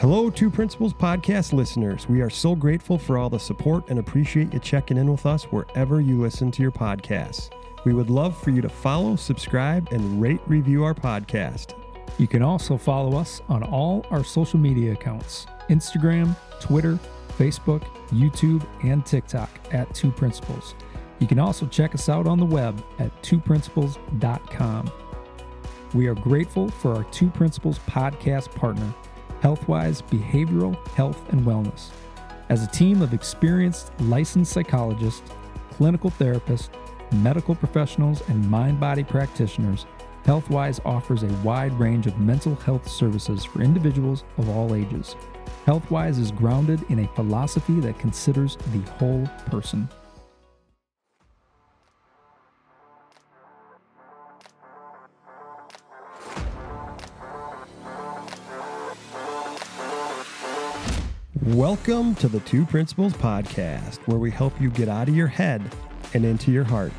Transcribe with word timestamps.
Hello, 0.00 0.30
Two 0.30 0.48
Principles 0.48 0.94
podcast 0.94 1.52
listeners. 1.52 2.08
We 2.08 2.20
are 2.20 2.30
so 2.30 2.54
grateful 2.54 2.98
for 2.98 3.18
all 3.18 3.28
the 3.28 3.40
support 3.40 3.90
and 3.90 3.98
appreciate 3.98 4.54
you 4.54 4.60
checking 4.60 4.96
in 4.96 5.10
with 5.10 5.26
us 5.26 5.42
wherever 5.46 6.00
you 6.00 6.20
listen 6.20 6.52
to 6.52 6.62
your 6.62 6.70
podcasts. 6.70 7.50
We 7.84 7.94
would 7.94 8.08
love 8.08 8.40
for 8.40 8.50
you 8.50 8.62
to 8.62 8.68
follow, 8.68 9.16
subscribe, 9.16 9.88
and 9.90 10.22
rate 10.22 10.40
review 10.46 10.84
our 10.84 10.94
podcast. 10.94 11.74
You 12.16 12.28
can 12.28 12.42
also 12.42 12.76
follow 12.76 13.18
us 13.18 13.42
on 13.48 13.64
all 13.64 14.06
our 14.10 14.22
social 14.22 14.60
media 14.60 14.92
accounts 14.92 15.48
Instagram, 15.68 16.36
Twitter, 16.60 16.96
Facebook, 17.36 17.82
YouTube, 18.10 18.64
and 18.84 19.04
TikTok 19.04 19.50
at 19.72 19.92
Two 19.96 20.12
Principles. 20.12 20.76
You 21.18 21.26
can 21.26 21.40
also 21.40 21.66
check 21.66 21.92
us 21.96 22.08
out 22.08 22.28
on 22.28 22.38
the 22.38 22.46
web 22.46 22.84
at 23.00 23.20
twoprinciples.com. 23.24 24.92
We 25.92 26.06
are 26.06 26.14
grateful 26.14 26.68
for 26.68 26.94
our 26.94 27.02
Two 27.10 27.30
Principles 27.30 27.80
podcast 27.80 28.54
partner, 28.54 28.94
Healthwise 29.42 30.02
Behavioral 30.08 30.76
Health 30.88 31.20
and 31.32 31.42
Wellness. 31.42 31.90
As 32.48 32.64
a 32.64 32.68
team 32.68 33.02
of 33.02 33.12
experienced 33.12 33.92
licensed 34.00 34.52
psychologists, 34.52 35.30
clinical 35.70 36.10
therapists, 36.10 36.70
medical 37.12 37.54
professionals, 37.54 38.22
and 38.28 38.50
mind 38.50 38.80
body 38.80 39.04
practitioners, 39.04 39.86
Healthwise 40.24 40.80
offers 40.84 41.22
a 41.22 41.32
wide 41.44 41.72
range 41.78 42.06
of 42.06 42.18
mental 42.18 42.54
health 42.56 42.88
services 42.88 43.44
for 43.44 43.62
individuals 43.62 44.24
of 44.36 44.48
all 44.50 44.74
ages. 44.74 45.16
Healthwise 45.66 46.18
is 46.18 46.32
grounded 46.32 46.84
in 46.90 47.00
a 47.00 47.08
philosophy 47.14 47.80
that 47.80 47.98
considers 47.98 48.56
the 48.72 48.80
whole 48.92 49.26
person. 49.46 49.88
Welcome 61.54 62.14
to 62.16 62.28
the 62.28 62.40
Two 62.40 62.66
Principles 62.66 63.14
podcast, 63.14 64.00
where 64.06 64.18
we 64.18 64.30
help 64.30 64.60
you 64.60 64.68
get 64.68 64.86
out 64.86 65.08
of 65.08 65.16
your 65.16 65.28
head 65.28 65.62
and 66.12 66.22
into 66.22 66.52
your 66.52 66.64
heart. 66.64 66.92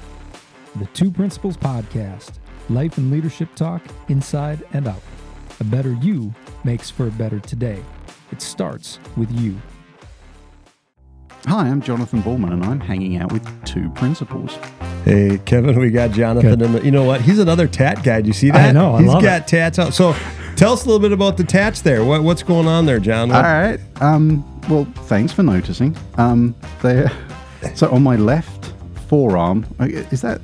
The 0.77 0.87
Two 0.87 1.11
Principles 1.11 1.55
Podcast 1.55 2.39
Life 2.67 2.97
and 2.97 3.11
Leadership 3.11 3.53
Talk 3.53 3.83
Inside 4.07 4.65
and 4.73 4.87
Out. 4.87 5.03
A 5.59 5.63
better 5.65 5.93
you 6.01 6.33
makes 6.63 6.89
for 6.89 7.05
a 7.05 7.11
better 7.11 7.39
today. 7.39 7.83
It 8.31 8.41
starts 8.41 8.97
with 9.15 9.31
you. 9.39 9.55
Hi, 11.45 11.67
I'm 11.67 11.79
Jonathan 11.79 12.23
Boorman, 12.23 12.51
and 12.51 12.65
I'm 12.65 12.79
hanging 12.79 13.17
out 13.17 13.31
with 13.31 13.47
two 13.65 13.91
Principles. 13.91 14.57
Hey, 15.05 15.39
Kevin, 15.45 15.79
we 15.79 15.91
got 15.91 16.09
Jonathan 16.09 16.57
Good. 16.57 16.61
in 16.63 16.71
the. 16.71 16.83
You 16.83 16.89
know 16.89 17.03
what? 17.03 17.21
He's 17.21 17.37
another 17.37 17.67
tat 17.67 18.03
guy. 18.03 18.21
Do 18.21 18.27
you 18.27 18.33
see 18.33 18.49
that? 18.49 18.69
I 18.69 18.71
know, 18.71 18.95
I 18.95 19.01
He's 19.01 19.09
love 19.09 19.21
got 19.21 19.47
tats 19.47 19.77
out. 19.77 19.93
So 19.93 20.15
tell 20.59 20.73
us 20.73 20.83
a 20.83 20.85
little 20.85 20.99
bit 20.99 21.11
about 21.11 21.37
the 21.37 21.43
tats 21.43 21.81
there. 21.81 22.03
What, 22.03 22.23
what's 22.23 22.43
going 22.43 22.67
on 22.67 22.85
there, 22.85 22.99
John? 22.99 23.31
All 23.31 23.41
right. 23.41 23.79
Um, 24.01 24.43
well, 24.69 24.85
thanks 25.05 25.31
for 25.33 25.43
noticing. 25.43 25.95
Um, 26.17 26.53
they 26.81 27.07
so 27.75 27.89
on 27.91 28.03
my 28.03 28.15
left 28.17 28.73
forearm, 29.07 29.65
uh, 29.79 29.85
is 29.85 30.21
that 30.21 30.41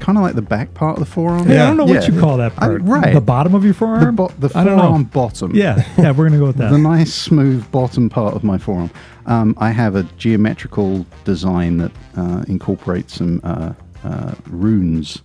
kind 0.00 0.16
of 0.16 0.22
like 0.22 0.34
the 0.36 0.42
back 0.42 0.72
part 0.74 0.96
of 0.98 1.04
the 1.04 1.10
forearm? 1.10 1.50
Yeah, 1.50 1.64
I 1.64 1.66
don't 1.66 1.76
know 1.76 1.84
what 1.84 2.02
Yeah. 2.08 2.14
you 2.14 2.20
call 2.20 2.36
that 2.38 2.52
I- 2.56 2.66
part. 2.66 2.82
right. 2.82 3.12
The 3.14 3.20
bottom 3.20 3.54
of 3.54 3.64
your 3.64 3.72
The, 3.72 3.78
forearm? 3.78 4.16
bo- 4.16 4.32
the 4.38 4.50
I 4.54 4.64
don't 4.64 4.78
forearm 4.78 5.02
know. 5.02 5.08
bottom. 5.12 5.54
Yeah, 5.54 5.84
yeah, 5.98 6.10
we're 6.10 6.28
going 6.28 6.32
to 6.32 6.38
go 6.38 6.46
with 6.46 6.56
that. 6.58 6.70
The 6.70 6.78
nice, 6.78 7.12
smooth 7.12 7.70
bottom 7.72 8.08
part 8.08 8.34
of 8.34 8.44
my 8.44 8.58
forearm. 8.58 8.90
Um, 9.26 9.54
I 9.58 9.72
have 9.72 9.96
a 9.96 10.04
geometrical 10.16 11.04
design 11.24 11.78
that 11.78 11.92
uh, 12.16 12.44
incorporates 12.48 13.14
some 13.16 13.40
uh, 13.44 13.72
uh, 14.04 14.34
runes, 14.46 15.20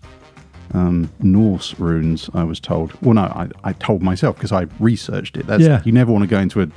um, 0.73 1.09
Norse 1.19 1.77
runes. 1.79 2.29
I 2.33 2.43
was 2.43 2.59
told. 2.59 2.93
Well, 3.01 3.13
no, 3.15 3.21
I, 3.23 3.49
I 3.63 3.73
told 3.73 4.01
myself 4.01 4.35
because 4.37 4.51
I 4.51 4.67
researched 4.79 5.37
it. 5.37 5.45
That's, 5.47 5.63
Yeah. 5.63 5.81
You 5.85 5.91
never 5.91 6.11
want 6.11 6.23
to 6.23 6.27
go 6.27 6.39
into 6.39 6.61
a 6.61 6.67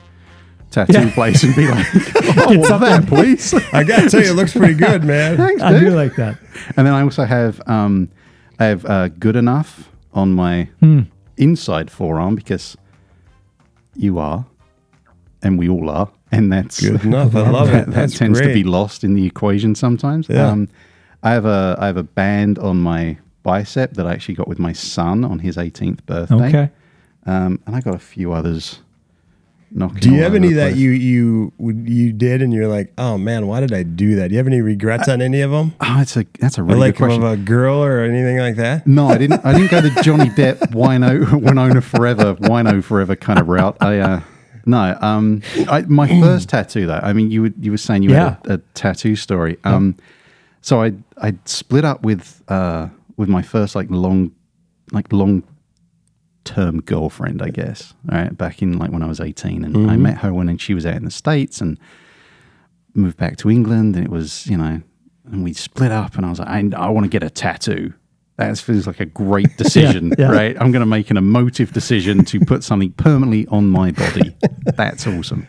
tattoo 0.71 0.93
Yeah. 0.95 1.15
place 1.15 1.43
and 1.45 1.55
be 1.55 1.69
like, 1.69 1.87
"Oh, 1.95 2.59
well, 2.59 2.65
something- 2.65 2.89
that, 2.89 3.07
please." 3.07 3.55
I 3.73 3.85
got 3.85 4.03
to 4.03 4.11
tell 4.11 4.23
you, 4.23 4.31
it 4.31 4.35
looks 4.35 4.53
pretty 4.53 4.75
good, 4.75 5.05
man. 5.13 5.37
Thanks, 5.37 5.63
I 5.63 5.79
do 5.79 5.91
like 5.91 6.17
that. 6.17 6.39
And 6.77 6.87
then 6.87 6.95
I 6.95 7.03
also 7.03 7.25
have 7.25 7.61
um, 7.69 8.09
I 8.59 8.65
have 8.67 8.85
uh, 8.87 9.09
good 9.09 9.37
enough 9.37 9.89
on 10.13 10.33
my 10.33 10.65
Hmm. 10.81 11.03
inside 11.37 11.91
forearm 11.91 12.35
because 12.35 12.77
you 13.95 14.19
are, 14.19 14.45
and 15.43 15.59
we 15.59 15.69
all 15.69 15.89
are, 15.91 16.11
and 16.33 16.53
that's 16.53 16.81
Good 16.81 17.05
enough. 17.05 17.35
I 17.35 17.49
love 17.51 17.69
that, 17.69 17.83
it. 17.83 17.87
that 17.87 17.95
That's 17.95 18.19
tends 18.19 18.41
to 18.41 18.53
be 18.53 18.65
lost 18.65 19.05
in 19.05 19.15
the 19.15 19.25
equation 19.27 19.75
sometimes. 19.75 20.29
Yeah. 20.29 20.49
Um, 20.49 20.69
I 21.23 21.31
have 21.31 21.45
a 21.47 21.77
I 21.81 21.87
have 21.87 21.97
a 21.97 22.03
band 22.03 22.59
on 22.59 22.79
my 22.81 23.17
bicep 23.47 23.95
that 23.95 24.07
I 24.07 24.13
actually 24.13 24.35
got 24.35 24.49
with 24.49 24.59
my 24.59 24.73
son 24.73 25.25
on 25.25 25.39
his 25.39 25.57
18th 25.57 26.05
birthday. 26.05 26.49
Okay. 26.49 26.71
Um, 27.27 27.61
and 27.67 27.77
I 27.77 27.81
got 27.81 27.95
a 27.95 27.99
few 28.15 28.33
others. 28.33 28.81
Knocking 29.73 29.99
Do 29.99 30.11
you 30.15 30.23
have 30.23 30.35
any 30.37 30.49
the 30.49 30.55
that 30.55 30.69
place. 30.73 30.77
you 30.77 30.91
you 30.91 31.53
you 31.85 32.13
did 32.13 32.41
and 32.41 32.53
you're 32.53 32.69
like, 32.69 32.93
oh 32.99 33.19
man, 33.19 33.49
why 33.49 33.59
did 33.61 33.73
I 33.73 33.83
do 33.83 34.15
that? 34.17 34.29
Do 34.29 34.35
you 34.35 34.39
have 34.39 34.47
any 34.47 34.61
regrets 34.61 35.09
on 35.09 35.21
any 35.21 35.41
of 35.41 35.51
them? 35.51 35.75
Oh, 35.81 35.99
it's 36.01 36.17
a 36.17 36.25
that's 36.41 36.57
a 36.57 36.61
Or 36.61 36.65
really 36.65 36.81
like 36.81 36.95
good 36.97 37.05
question. 37.07 37.23
of 37.25 37.33
a 37.33 37.37
girl 37.37 37.83
or 37.83 38.01
anything 38.05 38.39
like 38.39 38.55
that? 38.57 38.87
No, 38.87 39.09
I 39.09 39.19
didn't. 39.19 39.45
I 39.45 39.53
didn't 39.53 39.71
go 39.73 39.81
the 39.81 39.91
Johnny 40.03 40.31
Depp 40.31 40.59
wino 40.73 41.43
Winona 41.43 41.81
Forever 41.81 42.37
wino 42.37 42.83
Forever 42.83 43.17
kind 43.17 43.41
of 43.41 43.49
route. 43.49 43.77
I 43.81 43.99
uh, 43.99 44.21
no. 44.67 44.97
Um, 45.01 45.43
I, 45.69 45.83
my 45.83 46.07
first 46.21 46.49
tattoo 46.49 46.87
though. 46.87 47.01
I 47.03 47.13
mean, 47.13 47.33
you 47.33 47.43
were 47.43 47.53
you 47.61 47.73
were 47.73 47.77
saying 47.77 48.03
you 48.05 48.15
had 48.15 48.39
a, 48.47 48.55
a 48.55 48.59
tattoo 48.75 49.17
story. 49.17 49.59
Um, 49.65 49.97
so 50.63 50.81
I 50.81 50.93
I 51.21 51.35
split 51.45 51.85
up 51.85 52.03
with 52.05 52.41
uh 52.49 52.87
with 53.17 53.29
my 53.29 53.43
first 53.43 53.75
like 53.75 53.91
long 53.91 54.33
like 54.93 55.13
long 55.13 55.43
term 56.45 56.81
girlfriend, 56.81 57.43
I 57.43 57.51
guess. 57.51 57.95
All 58.11 58.19
right, 58.19 58.37
back 58.37 58.63
in 58.63 58.79
like 58.79 58.91
when 58.91 59.03
I 59.03 59.07
was 59.07 59.21
eighteen, 59.21 59.65
and 59.65 59.77
I 59.77 59.95
mm-hmm. 59.95 60.03
met 60.03 60.19
her 60.19 60.33
when 60.33 60.57
she 60.59 60.75
was 60.75 60.87
out 60.87 60.97
in 60.97 61.05
the 61.05 61.11
states 61.11 61.61
and 61.61 61.79
moved 62.95 63.17
back 63.17 63.37
to 63.39 63.51
England, 63.51 63.97
and 63.97 64.05
it 64.05 64.11
was 64.11 64.47
you 64.47 64.57
know, 64.57 64.81
and 65.27 65.45
we 65.45 65.53
split 65.53 65.93
up, 65.93 66.17
and 66.17 66.25
I 66.25 66.31
was 66.31 66.39
like, 66.39 66.49
I, 66.49 66.71
I 66.77 66.89
want 66.89 67.05
to 67.05 67.11
get 67.11 67.23
a 67.23 67.31
tattoo. 67.31 67.93
That 68.39 68.59
feels 68.59 68.87
like 68.87 69.01
a 69.01 69.07
great 69.07 69.57
decision, 69.57 70.13
yeah. 70.19 70.31
right? 70.31 70.57
I'm 70.61 70.71
going 70.71 70.81
to 70.81 70.87
make 70.87 71.11
an 71.11 71.17
emotive 71.17 71.73
decision 71.73 72.23
to 72.27 72.39
put 72.41 72.63
something 72.63 72.93
permanently 72.93 73.47
on 73.47 73.71
my 73.71 73.93
body. 73.93 74.37
That's 74.77 75.07
awesome. 75.07 75.47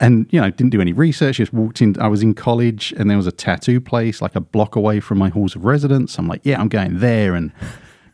And 0.00 0.26
you 0.30 0.38
know, 0.40 0.50
didn't 0.50 0.70
do 0.70 0.80
any 0.82 0.92
research. 0.92 1.36
Just 1.38 1.54
walked 1.54 1.80
in. 1.80 1.98
I 2.00 2.08
was 2.08 2.22
in 2.22 2.34
college, 2.34 2.92
and 2.98 3.08
there 3.08 3.16
was 3.16 3.26
a 3.26 3.32
tattoo 3.32 3.80
place 3.80 4.20
like 4.20 4.36
a 4.36 4.40
block 4.40 4.76
away 4.76 5.00
from 5.00 5.16
my 5.18 5.30
halls 5.30 5.56
of 5.56 5.64
residence. 5.64 6.18
I'm 6.18 6.28
like, 6.28 6.42
yeah, 6.44 6.60
I'm 6.60 6.68
going 6.68 6.98
there, 6.98 7.34
and 7.34 7.50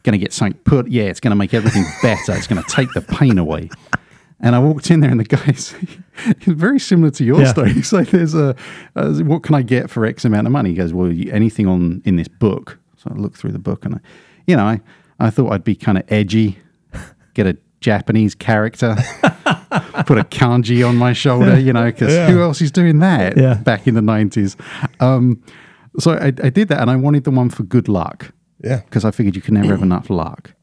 going 0.05 0.13
to 0.13 0.19
get 0.19 0.33
something 0.33 0.61
put. 0.65 0.89
Yeah, 0.89 1.05
it's 1.05 1.19
going 1.21 1.33
to 1.33 1.37
make 1.37 1.53
everything 1.55 1.85
better. 2.03 2.35
It's 2.35 2.47
going 2.47 2.63
to 2.63 2.71
take 2.71 2.93
the 2.93 3.01
pain 3.03 3.37
away. 3.39 3.69
And 4.41 4.55
I 4.55 4.59
walked 4.59 4.91
in 4.91 5.01
there, 5.01 5.11
and 5.11 5.19
the 5.19 5.25
guy's 5.25 5.75
very 6.47 6.79
similar 6.79 7.11
to 7.13 7.25
your 7.25 7.41
Yeah. 7.41 7.47
story. 7.53 7.73
He's 7.73 7.93
like, 7.93 8.11
"There's 8.11 8.35
a, 8.35 8.55
uh, 8.95 9.13
what 9.25 9.43
can 9.43 9.55
I 9.57 9.63
get 9.63 9.91
for 9.91 10.05
X 10.07 10.25
amount 10.25 10.47
of 10.47 10.53
money?" 10.53 10.71
He 10.71 10.77
goes, 10.77 10.93
"Well, 10.93 11.11
anything 11.33 11.67
on 11.67 12.01
in 12.05 12.15
this 12.17 12.29
book." 12.29 12.79
So 13.05 13.13
I 13.15 13.19
looked 13.19 13.37
through 13.37 13.53
the 13.53 13.59
book, 13.59 13.85
and 13.85 13.97
I, 13.97 13.99
you 14.47 14.57
know, 14.57 14.65
I, 14.65 14.81
I 15.21 15.31
thought 15.31 15.53
I'd 15.53 15.65
be 15.65 15.75
kind 15.77 15.99
of 15.99 16.05
edgy, 16.09 16.59
get 17.35 17.47
a 17.47 17.57
Japanese 17.81 18.35
character, 18.35 18.95
put 20.07 20.19
a 20.19 20.25
kanji 20.25 20.87
on 20.89 20.97
my 20.97 21.13
shoulder, 21.13 21.59
you 21.59 21.73
know, 21.73 21.85
because 21.87 22.13
Yeah. 22.15 22.31
who 22.31 22.41
else 22.43 22.61
is 22.63 22.71
doing 22.71 22.99
that 23.01 23.37
Yeah. 23.37 23.55
back 23.55 23.87
in 23.87 23.95
the 23.95 24.03
nineties? 24.03 24.57
Um, 25.01 25.43
so 25.99 26.13
I, 26.13 26.27
I 26.29 26.51
did 26.51 26.69
that, 26.69 26.81
and 26.81 26.91
I 26.91 26.97
wanted 26.97 27.25
the 27.25 27.31
one 27.31 27.51
for 27.51 27.63
good 27.63 27.89
luck 27.89 28.33
Yeah. 28.63 28.81
because 28.81 29.05
I 29.05 29.11
figured 29.11 29.37
you 29.37 29.43
can 29.43 29.55
never 29.55 29.69
have 29.69 29.83
enough 29.83 30.09
luck. 30.11 30.55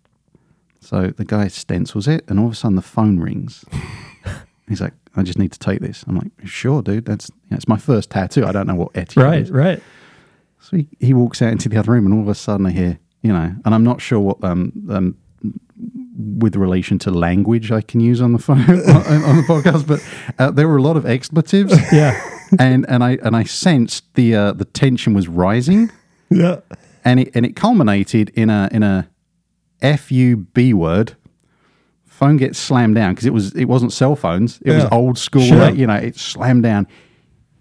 So 0.79 1.07
the 1.15 1.25
guy 1.25 1.47
stencils 1.47 2.07
it, 2.07 2.25
and 2.27 2.39
all 2.39 2.47
of 2.47 2.53
a 2.53 2.55
sudden 2.55 2.75
the 2.75 2.81
phone 2.81 3.19
rings. 3.19 3.63
He's 4.67 4.81
like, 4.81 4.93
"I 5.15 5.21
just 5.23 5.37
need 5.37 5.51
to 5.51 5.59
take 5.59 5.79
this." 5.81 6.03
I'm 6.07 6.15
like, 6.15 6.31
"Sure, 6.45 6.81
dude. 6.81 7.05
That's 7.05 7.29
you 7.29 7.35
know, 7.51 7.57
it's 7.57 7.67
my 7.67 7.77
first 7.77 8.09
tattoo. 8.09 8.45
I 8.45 8.51
don't 8.51 8.65
know 8.67 8.75
what 8.75 8.91
etiquette 8.95 9.23
Right, 9.23 9.41
is." 9.43 9.51
right. 9.51 9.81
So 10.61 10.77
he, 10.77 10.87
he 10.99 11.13
walks 11.13 11.41
out 11.41 11.51
into 11.51 11.67
the 11.69 11.77
other 11.77 11.91
room, 11.91 12.05
and 12.05 12.13
all 12.13 12.21
of 12.21 12.27
a 12.29 12.35
sudden 12.35 12.65
I 12.67 12.71
hear, 12.71 12.99
you 13.21 13.33
know, 13.33 13.53
and 13.65 13.75
I'm 13.75 13.83
not 13.83 13.99
sure 14.01 14.19
what 14.19 14.43
um, 14.43 14.71
um 14.89 15.15
with 16.39 16.55
relation 16.55 16.99
to 16.99 17.09
language 17.11 17.71
I 17.71 17.81
can 17.81 17.99
use 17.99 18.21
on 18.21 18.31
the 18.33 18.39
phone 18.39 18.59
on, 18.69 19.23
on 19.23 19.35
the 19.37 19.43
podcast, 19.47 19.87
but 19.87 19.99
uh, 20.37 20.51
there 20.51 20.67
were 20.67 20.77
a 20.77 20.81
lot 20.81 20.95
of 20.97 21.05
expletives, 21.05 21.73
Yeah. 21.91 22.21
and 22.59 22.85
and 22.87 23.03
I 23.03 23.17
and 23.23 23.35
I 23.35 23.43
sensed 23.43 24.13
the 24.13 24.35
uh, 24.35 24.51
the 24.53 24.65
tension 24.65 25.13
was 25.13 25.27
rising 25.27 25.89
Yeah. 26.29 26.59
and 27.03 27.19
it 27.21 27.31
and 27.35 27.45
it 27.45 27.55
culminated 27.55 28.29
in 28.35 28.49
a 28.49 28.69
in 28.71 28.83
a 28.83 29.09
f 29.81 30.11
u 30.11 30.37
b 30.37 30.73
word. 30.73 31.15
Phone 32.05 32.37
gets 32.37 32.59
slammed 32.59 32.93
down 32.93 33.13
because 33.15 33.25
it 33.25 33.33
was 33.33 33.51
it 33.55 33.65
wasn't 33.65 33.91
cell 33.93 34.15
phones. 34.15 34.59
It 34.63 34.71
was 34.75 34.85
old 34.91 35.17
school. 35.17 35.41
Sure. 35.41 35.57
like, 35.57 35.75
you 35.75 35.87
know, 35.87 35.95
it 35.95 36.15
slammed 36.17 36.61
down. 36.61 36.87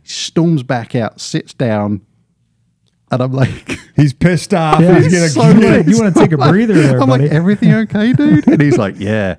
Storms 0.04 0.62
back 0.62 0.94
out, 0.94 1.18
sits 1.20 1.54
down, 1.54 2.02
and 3.10 3.22
I'm 3.22 3.32
like, 3.32 3.78
He's 3.96 4.12
pissed 4.12 4.54
off. 4.54 4.80
Yeah. 4.80 5.00
He's 5.00 5.12
gonna 5.12 5.28
So 5.28 5.42
you 5.48 5.54
get 5.54 5.62
wanna- 5.64 5.76
it. 5.78 5.86
you 5.88 6.00
want 6.00 6.14
to 6.14 6.20
take 6.20 6.32
a 6.32 6.36
breather 6.38 6.74
there, 6.74 7.00
I'm 7.00 7.08
buddy. 7.08 7.24
like, 7.24 7.32
everything 7.32 7.72
okay, 7.74 8.12
dude? 8.12 8.46
And 8.48 8.60
he's 8.62 8.78
like, 8.78 8.94
yeah. 8.98 9.36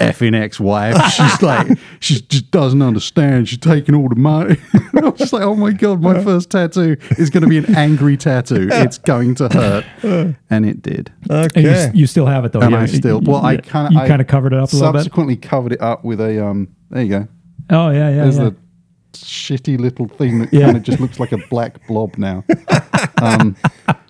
Effing 0.00 0.34
ex-wife. 0.34 0.96
She's 1.12 1.42
like, 1.42 1.78
she 2.00 2.20
just 2.22 2.50
doesn't 2.50 2.82
understand. 2.82 3.48
She's 3.48 3.58
taking 3.60 3.94
all 3.94 4.08
the 4.08 4.16
money. 4.16 4.56
I 4.74 5.00
was 5.08 5.18
just 5.18 5.32
like, 5.32 5.42
oh 5.42 5.54
my 5.54 5.70
god, 5.72 6.00
my 6.00 6.22
first 6.22 6.50
tattoo 6.50 6.96
is 7.10 7.30
going 7.30 7.42
to 7.44 7.48
be 7.48 7.58
an 7.58 7.74
angry 7.76 8.16
tattoo. 8.16 8.68
It's 8.72 8.98
going 8.98 9.36
to 9.36 9.48
hurt, 9.48 10.34
and 10.50 10.66
it 10.66 10.82
did. 10.82 11.12
And 11.30 11.52
you, 11.56 11.70
Okay. 11.70 11.90
you 11.94 12.06
still 12.08 12.26
have 12.26 12.44
it 12.44 12.52
though. 12.52 12.60
And 12.60 12.72
yeah. 12.72 12.80
I 12.80 12.86
still, 12.86 13.20
well, 13.20 13.44
I 13.44 13.56
kind 13.58 13.86
of, 13.86 13.92
you 14.02 14.08
kind 14.08 14.20
of 14.20 14.26
covered 14.26 14.52
it 14.52 14.58
up 14.58 14.72
a 14.72 14.76
little 14.76 14.92
bit. 14.92 14.98
Subsequently 15.00 15.36
covered 15.36 15.72
it 15.72 15.80
up 15.80 16.04
with 16.04 16.20
a, 16.20 16.44
um. 16.44 16.68
There 16.90 17.02
you 17.02 17.08
go. 17.10 17.28
Oh 17.70 17.90
yeah, 17.90 18.08
yeah. 18.10 18.22
There's 18.22 18.38
yeah. 18.38 18.46
a 18.48 18.52
shitty 19.24 19.78
little 19.78 20.08
thing 20.08 20.38
that 20.40 20.52
Yeah. 20.52 20.66
kind 20.66 20.76
of 20.78 20.82
just 20.82 21.00
looks 21.00 21.18
like 21.20 21.32
a 21.32 21.38
black 21.50 21.86
blob 21.86 22.16
now. 22.18 22.44
Um, 23.20 23.56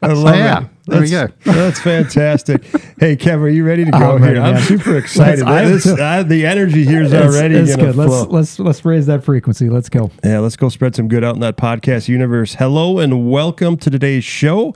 I 0.03 0.15
so 0.15 0.35
yeah, 0.35 0.61
it. 0.65 0.69
there 0.87 1.01
we 1.01 1.09
That's- 1.09 1.33
go. 1.45 1.53
That's 1.53 1.81
fantastic. 1.81 2.65
Hey, 2.99 3.17
Kevin, 3.17 3.47
are 3.47 3.49
you 3.49 3.65
ready 3.65 3.85
to 3.87 3.91
go 3.91 4.17
I'm 4.17 4.23
ready, 4.23 4.35
here? 4.35 4.43
I'm 4.43 4.61
super 4.63 4.97
excited. 4.99 5.45
I 5.47 5.63
am 5.63 5.73
This- 5.73 5.85
too. 5.85 5.97
uh, 5.99 6.23
the 6.23 6.45
energy 6.47 6.85
here 6.85 7.03
is 7.03 7.13
already 7.15 7.55
it's 7.57 7.75
good. 7.77 7.95
flow. 7.95 8.07
Let's 8.07 8.31
let's 8.31 8.59
let's 8.59 8.85
raise 8.85 9.07
that 9.07 9.25
frequency. 9.25 9.69
Let's 9.71 9.89
go. 9.89 10.11
Yeah, 10.25 10.41
let's 10.41 10.57
go 10.57 10.69
spread 10.69 10.95
some 10.95 11.09
good 11.09 11.25
out 11.25 11.35
in 11.37 11.41
that 11.41 11.57
podcast 11.57 12.09
universe. 12.09 12.55
Hello 12.55 12.99
and 12.99 13.31
welcome 13.31 13.77
to 13.79 13.91
today's 13.91 14.25
show. 14.25 14.75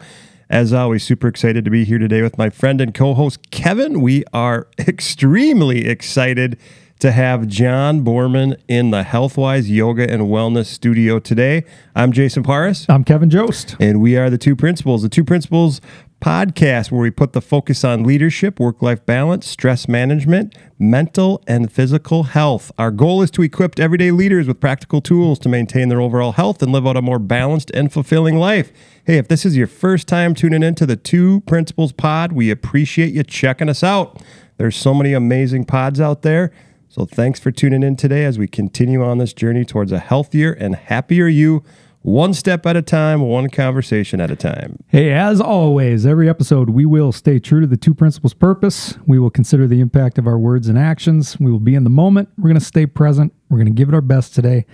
As 0.49 0.73
always, 0.73 1.03
super 1.03 1.29
excited 1.29 1.65
to 1.67 1.71
be 1.71 1.85
here 1.85 1.99
today 1.99 2.23
with 2.23 2.37
my 2.39 2.49
friend 2.51 2.81
and 2.81 2.95
co 2.95 3.13
host, 3.15 3.51
Kevin. 3.51 4.01
We 4.01 4.25
are 4.33 4.67
extremely 4.79 5.87
excited 5.89 6.59
to 7.03 7.11
have 7.11 7.49
John 7.49 8.05
Boorman 8.05 8.57
in 8.69 8.93
the 8.93 9.03
Healthwise 9.03 9.69
Yoga 9.69 10.09
and 10.09 10.23
Wellness 10.23 10.67
Studio 10.67 11.19
today. 11.19 11.65
I'm 11.97 12.13
Jason 12.13 12.45
Paris, 12.45 12.87
I'm 12.89 13.03
Kevin 13.03 13.29
Jost. 13.29 13.75
and 13.81 14.01
we 14.01 14.17
are 14.17 14.31
the 14.31 14.39
Two 14.39 14.55
Principles, 14.55 15.03
the 15.03 15.09
Two 15.09 15.25
Principles 15.25 15.81
podcast, 16.21 16.93
where 16.93 17.01
we 17.01 17.11
put 17.11 17.33
the 17.33 17.41
focus 17.41 17.83
on 17.83 18.05
leadership, 18.05 18.61
work 18.61 18.81
life 18.83 19.05
balance, 19.05 19.49
stress 19.49 19.89
management, 19.89 20.57
mental 20.79 21.43
and 21.49 21.73
physical 21.73 22.23
health. 22.23 22.71
Our 22.79 22.93
goal 22.93 23.21
is 23.21 23.33
to 23.33 23.43
equip 23.43 23.81
everyday 23.81 24.13
leaders 24.13 24.47
with 24.47 24.61
practical 24.61 25.01
tools 25.01 25.41
to 25.41 25.49
maintain 25.49 25.89
their 25.89 26.01
overall 26.01 26.31
health 26.31 26.63
and 26.63 26.71
live 26.71 26.87
out 26.87 26.97
a 26.97 27.03
more 27.03 27.19
balanced 27.19 27.73
and 27.75 27.93
fulfilling 27.93 28.37
life. 28.37 28.71
Hey, 29.05 29.19
if 29.19 29.27
this 29.27 29.45
is 29.45 29.57
your 29.57 29.67
first 29.67 30.07
time 30.07 30.37
tuning 30.37 30.63
into 30.63 30.87
the 30.87 30.95
Two 30.95 31.41
Principles 31.49 31.91
pod, 31.91 32.31
we 32.31 32.49
appreciate 32.49 33.13
you 33.13 33.25
checking 33.25 33.69
us 33.69 33.83
out. 33.83 34.23
There's 34.57 34.77
so 34.77 34.95
many 34.95 35.15
amazing 35.15 35.65
pods 35.65 36.01
out 36.01 36.23
there. 36.23 36.53
So 36.95 37.07
thanks 37.07 37.41
for 37.41 37.51
tuning 37.51 37.83
in 37.83 37.97
today 37.97 38.27
as 38.27 38.39
we 38.39 38.47
continue 38.47 39.03
on 39.03 39.17
this 39.17 39.33
journey 39.33 39.65
towards 39.65 39.93
a 39.93 39.99
healthier 39.99 40.53
and 40.53 40.75
happier 40.77 41.27
you, 41.27 41.65
one 42.03 42.35
step 42.35 42.67
at 42.67 42.77
a 42.77 42.83
time, 42.83 43.23
one 43.23 43.49
conversation 43.49 44.21
at 44.21 44.31
a 44.31 44.37
time. 44.37 44.79
Hey, 44.89 45.11
as 45.11 45.41
always, 45.41 46.05
every 46.05 46.29
episode 46.29 46.69
we 46.69 46.85
will 46.85 47.11
stay 47.11 47.39
true 47.39 47.63
to 47.63 47.67
the 47.67 47.79
two 47.79 47.95
principles 47.95 48.35
purpose. 48.35 48.99
We 49.07 49.19
will 49.19 49.31
consider 49.31 49.67
the 49.67 49.81
impact 49.81 50.19
of 50.19 50.27
our 50.27 50.39
words 50.39 50.69
and 50.69 50.79
actions. 50.79 51.41
We 51.41 51.51
will 51.51 51.61
be 51.61 51.75
in 51.75 51.85
the 51.85 51.89
moment. 51.89 52.29
We're 52.37 52.51
going 52.51 52.59
to 52.61 52.65
stay 52.65 52.85
present. 52.85 53.33
We're 53.49 53.57
going 53.57 53.69
to 53.69 53.73
give 53.73 53.89
it 53.89 53.95
our 53.95 54.03
best 54.03 54.35
today. 54.35 54.67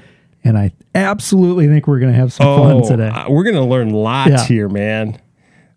And 0.42 0.58
I 0.58 0.72
absolutely 0.96 1.68
think 1.68 1.86
we're 1.86 2.00
going 2.00 2.12
to 2.12 2.18
have 2.18 2.32
some 2.32 2.46
fun 2.46 2.82
today. 2.82 3.10
uh, 3.10 3.30
we're 3.30 3.44
going 3.44 3.54
to 3.54 3.62
learn 3.62 3.90
lots 3.90 4.30
Yeah. 4.30 4.44
here, 4.44 4.68
man. 4.68 5.20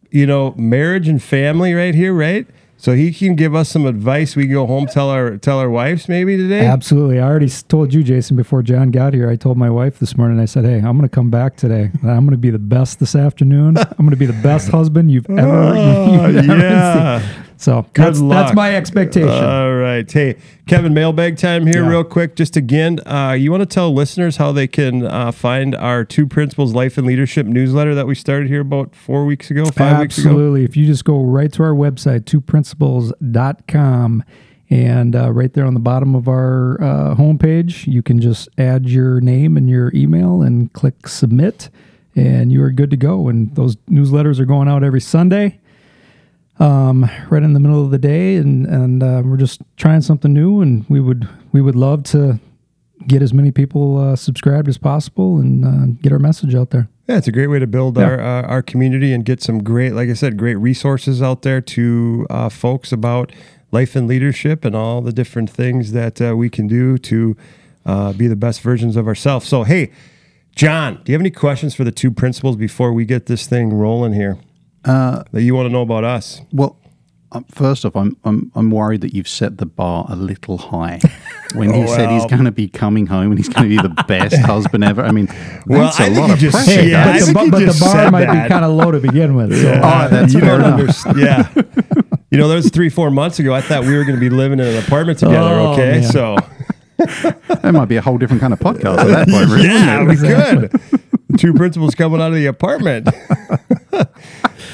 You 0.10 0.26
know, 0.26 0.56
marriage 0.58 1.08
and 1.08 1.22
family 1.22 1.76
right 1.76 1.94
here, 1.94 2.16
right? 2.16 2.48
So 2.82 2.94
he 2.96 3.14
can 3.14 3.36
give 3.36 3.54
us 3.54 3.70
some 3.70 3.86
advice. 3.86 4.36
We 4.36 4.46
can 4.46 4.54
go 4.54 4.66
home, 4.66 4.88
tell 4.88 5.12
our 5.12 5.38
tell 5.38 5.60
our 5.60 5.70
wives 5.70 6.10
maybe 6.10 6.36
today. 6.36 6.66
Absolutely. 6.66 7.20
I 7.20 7.28
already 7.28 7.48
told 7.48 7.94
you, 7.94 8.02
Jason, 8.02 8.36
before 8.36 8.64
John 8.64 8.90
got 8.90 9.14
here. 9.14 9.30
I 9.30 9.36
told 9.36 9.56
my 9.56 9.70
wife 9.70 10.00
this 10.00 10.18
morning, 10.18 10.40
I 10.40 10.46
said, 10.46 10.66
Hey, 10.66 10.78
I'm 10.78 10.98
going 10.98 11.02
to 11.02 11.08
come 11.10 11.30
back 11.30 11.56
today. 11.56 11.92
I'm 12.04 12.26
going 12.26 12.32
to 12.32 12.38
be 12.38 12.50
the 12.50 12.58
best 12.58 13.00
this 13.00 13.14
afternoon. 13.16 13.78
I'm 13.78 13.94
going 14.00 14.10
to 14.10 14.16
be 14.16 14.26
the 14.26 14.42
best 14.42 14.70
husband 14.72 15.12
you've 15.12 15.30
ever, 15.30 15.40
Oh, 15.48 16.26
you've 16.28 16.50
ever 16.50 16.58
yeah. 16.58 17.20
seen. 17.20 17.51
So 17.62 17.86
Good 17.94 18.06
that's, 18.06 18.20
luck. 18.20 18.46
that's 18.48 18.56
my 18.56 18.76
expectation. 18.76 19.30
All 19.30 19.76
right. 19.76 20.12
Hey, 20.12 20.36
Kevin, 20.66 20.96
mailbag 20.96 21.38
time 21.38 21.68
here, 21.68 21.84
Yeah. 21.84 21.90
real 21.90 22.04
quick. 22.04 22.36
Just 22.36 22.58
again, 22.58 23.00
uh, 23.06 23.38
you 23.40 23.52
want 23.52 23.62
to 23.62 23.68
tell 23.68 23.94
listeners 23.94 24.38
how 24.38 24.52
they 24.52 24.66
can 24.66 25.06
uh, 25.06 25.32
find 25.32 25.76
our 25.76 26.04
Two 26.04 26.26
Principles 26.26 26.74
Life 26.74 26.98
and 26.98 27.06
Leadership 27.06 27.46
newsletter 27.46 27.94
that 27.94 28.08
we 28.08 28.16
started 28.16 28.48
here 28.48 28.62
about 28.62 28.96
four 28.96 29.28
weeks 29.28 29.52
ago, 29.52 29.66
five 29.66 30.00
weeks 30.00 30.18
ago? 30.18 30.30
Absolutely. 30.30 30.64
If 30.64 30.76
you 30.76 30.88
just 30.88 31.06
go 31.06 31.22
right 31.22 31.52
to 31.54 31.62
our 31.62 31.76
website, 31.76 32.22
twoprinciples.com, 32.22 34.24
and 34.72 35.16
uh, 35.16 35.32
right 35.32 35.54
there 35.54 35.66
on 35.66 35.74
the 35.76 35.80
bottom 35.80 36.16
of 36.16 36.28
our 36.28 36.82
uh, 36.82 37.14
homepage, 37.16 37.86
you 37.86 38.02
can 38.02 38.20
just 38.20 38.50
add 38.58 38.90
your 38.90 39.22
name 39.22 39.56
and 39.56 39.70
your 39.70 39.92
email 39.94 40.42
and 40.42 40.74
click 40.74 41.08
submit, 41.08 41.70
and 42.16 42.52
you 42.52 42.64
are 42.64 42.72
good 42.72 42.90
to 42.90 42.98
go. 42.98 43.28
And 43.28 43.54
those 43.56 43.76
newsletters 43.90 44.40
are 44.40 44.46
going 44.46 44.68
out 44.68 44.84
every 44.84 45.02
Sunday. 45.02 45.60
Um, 46.62 47.10
right 47.32 47.42
in 47.42 47.54
the 47.54 47.60
middle 47.60 47.84
of 47.84 47.90
the 47.90 47.98
day, 47.98 48.36
and 48.36 48.68
and 48.68 49.02
uh, 49.02 49.24
we're 49.26 49.38
just 49.38 49.62
trying 49.78 50.02
something 50.02 50.32
new, 50.32 50.62
and 50.62 50.86
we 50.90 51.00
would 51.00 51.28
we 51.52 51.60
would 51.60 51.76
love 51.76 52.04
to 52.04 52.40
get 53.08 53.24
as 53.24 53.34
many 53.34 53.50
people 53.52 53.98
uh, 53.98 54.16
subscribed 54.16 54.68
as 54.68 54.78
possible 54.78 55.38
and 55.38 55.66
uh, 55.66 55.98
get 56.04 56.12
our 56.12 56.20
message 56.20 56.54
out 56.54 56.70
there. 56.70 56.88
Yeah, 57.08 57.18
it's 57.18 57.28
a 57.28 57.32
great 57.32 57.48
way 57.48 57.58
to 57.58 57.66
build 57.66 57.98
Yeah. 57.98 58.04
our 58.04 58.20
uh, 58.22 58.42
our 58.44 58.62
community 58.62 59.12
and 59.12 59.26
get 59.26 59.42
some 59.42 59.64
great, 59.64 59.94
like 59.94 60.08
I 60.10 60.14
said, 60.14 60.38
great 60.38 60.54
resources 60.56 61.20
out 61.20 61.42
there 61.42 61.62
to 61.62 62.28
uh, 62.30 62.50
folks 62.50 62.92
about 62.92 63.32
life 63.72 63.96
and 63.96 64.08
leadership 64.08 64.64
and 64.64 64.76
all 64.76 65.02
the 65.02 65.14
different 65.14 65.50
things 65.50 65.94
that 65.94 66.22
uh, 66.22 66.36
we 66.38 66.48
can 66.50 66.68
do 66.68 67.00
to 67.00 67.36
uh, 67.88 68.14
be 68.14 68.28
the 68.28 68.36
best 68.36 68.62
versions 68.62 68.96
of 68.96 69.08
ourselves. 69.08 69.48
So, 69.48 69.64
hey, 69.64 69.92
John, 70.56 71.02
do 71.04 71.12
you 71.12 71.14
have 71.16 71.22
any 71.22 71.32
questions 71.32 71.74
for 71.74 71.84
the 71.84 71.92
two 71.92 72.12
principles 72.12 72.56
before 72.56 72.94
we 72.94 73.06
get 73.06 73.26
this 73.26 73.48
thing 73.48 73.74
rolling 73.74 74.14
here 74.14 74.38
Uh, 74.84 75.24
that 75.32 75.42
you 75.44 75.54
want 75.56 75.68
to 75.68 75.72
know 75.74 75.82
about 75.84 76.04
us? 76.04 76.42
well, 76.52 76.78
um, 77.34 77.46
first 77.46 77.86
off, 77.86 77.96
I'm, 77.96 78.18
I'm 78.26 78.52
I'm 78.56 78.72
worried 78.72 79.02
that 79.02 79.14
you've 79.14 79.28
set 79.28 79.58
the 79.58 79.66
bar 79.66 80.06
a 80.10 80.16
little 80.16 80.58
high. 80.58 81.00
When 81.54 81.74
he 81.74 81.86
said 81.86 82.10
he's 82.10 82.26
going 82.28 82.46
to 82.46 82.52
be 82.52 82.70
coming 82.70 83.08
home 83.08 83.32
and 83.32 83.38
he's 83.38 83.50
going 83.50 83.70
to 83.70 83.76
be 83.76 83.76
the 83.86 83.94
best 84.08 84.38
husband 84.38 84.86
ever. 84.86 85.02
I 85.04 85.12
mean, 85.12 85.28
Well, 85.68 85.82
that's 85.82 86.00
I 86.00 86.06
a 86.06 86.08
think 86.08 86.18
lot 86.18 86.28
you 86.28 86.34
of 86.36 86.40
just 86.40 86.56
pressure. 86.56 86.72
said- 86.72 86.88
Yeah, 86.88 87.06
but 87.12 87.20
the, 87.20 87.26
think 87.34 87.52
but 87.52 87.60
the 87.60 87.78
bar 87.78 88.10
might 88.12 88.26
that. 88.28 88.44
be 88.44 88.50
kind 88.50 88.64
of 88.64 88.72
low 88.72 88.90
to 88.92 89.00
begin 89.02 89.36
with. 89.36 89.54
So. 89.62 89.70
Oh, 89.84 90.08
that's 90.10 90.34
you 90.34 90.40
fair 90.40 90.58
don't 90.58 90.62
enough. 90.62 90.80
understand. 90.80 91.20
Yeah. 91.20 91.50
You 92.32 92.38
know, 92.38 92.48
that 92.48 92.56
was 92.56 92.70
three, 92.70 92.88
four 92.88 93.12
months 93.12 93.38
ago. 93.40 93.54
I 93.54 93.60
thought 93.60 93.84
we 93.84 93.98
were 93.98 94.06
going 94.06 94.16
to 94.16 94.22
be 94.22 94.30
living 94.30 94.60
in 94.62 94.66
an 94.66 94.82
apartment 94.82 95.20
together. 95.20 95.40
Oh, 95.56 95.74
okay, 95.74 96.00
man. 96.00 96.04
so 96.04 96.38
That 96.98 97.72
might 97.74 97.86
be 97.90 97.98
a 97.98 98.02
whole 98.02 98.18
different 98.18 98.40
kind 98.40 98.54
of 98.54 98.60
podcast 98.60 99.00
at 99.00 99.08
that 99.08 99.28
point, 99.28 99.50
really. 99.50 99.66
yeah, 99.66 100.06
we 100.06 100.16
could. 100.16 101.38
Two 101.38 101.54
principals 101.54 101.96
coming 101.96 102.22
out 102.22 102.30
of 102.30 102.36
the 102.36 102.46
apartment. 102.46 103.10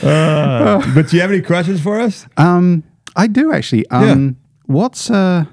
Uh, 0.03 0.81
but 0.93 1.07
do 1.09 1.15
you 1.15 1.21
have 1.21 1.31
any 1.31 1.41
questions 1.41 1.81
for 1.81 1.99
us? 1.99 2.25
Um, 2.37 2.83
I 3.15 3.27
do 3.27 3.51
actually. 3.51 3.87
Um, 3.89 4.37
what's 4.65 5.09
uh, 5.09 5.45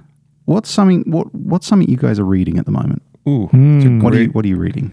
what's 0.45 0.71
something 0.71 1.03
what 1.11 1.35
what's 1.35 1.67
something 1.67 1.89
you 1.89 1.97
guys 1.97 2.19
are 2.19 2.25
reading 2.25 2.59
at 2.59 2.65
the 2.67 2.71
moment? 2.73 3.03
Ooh, 3.29 3.47
What 4.01 4.15
are 4.15 4.23
you 4.23 4.29
What 4.31 4.45
are 4.45 4.49
you 4.49 4.57
reading? 4.57 4.93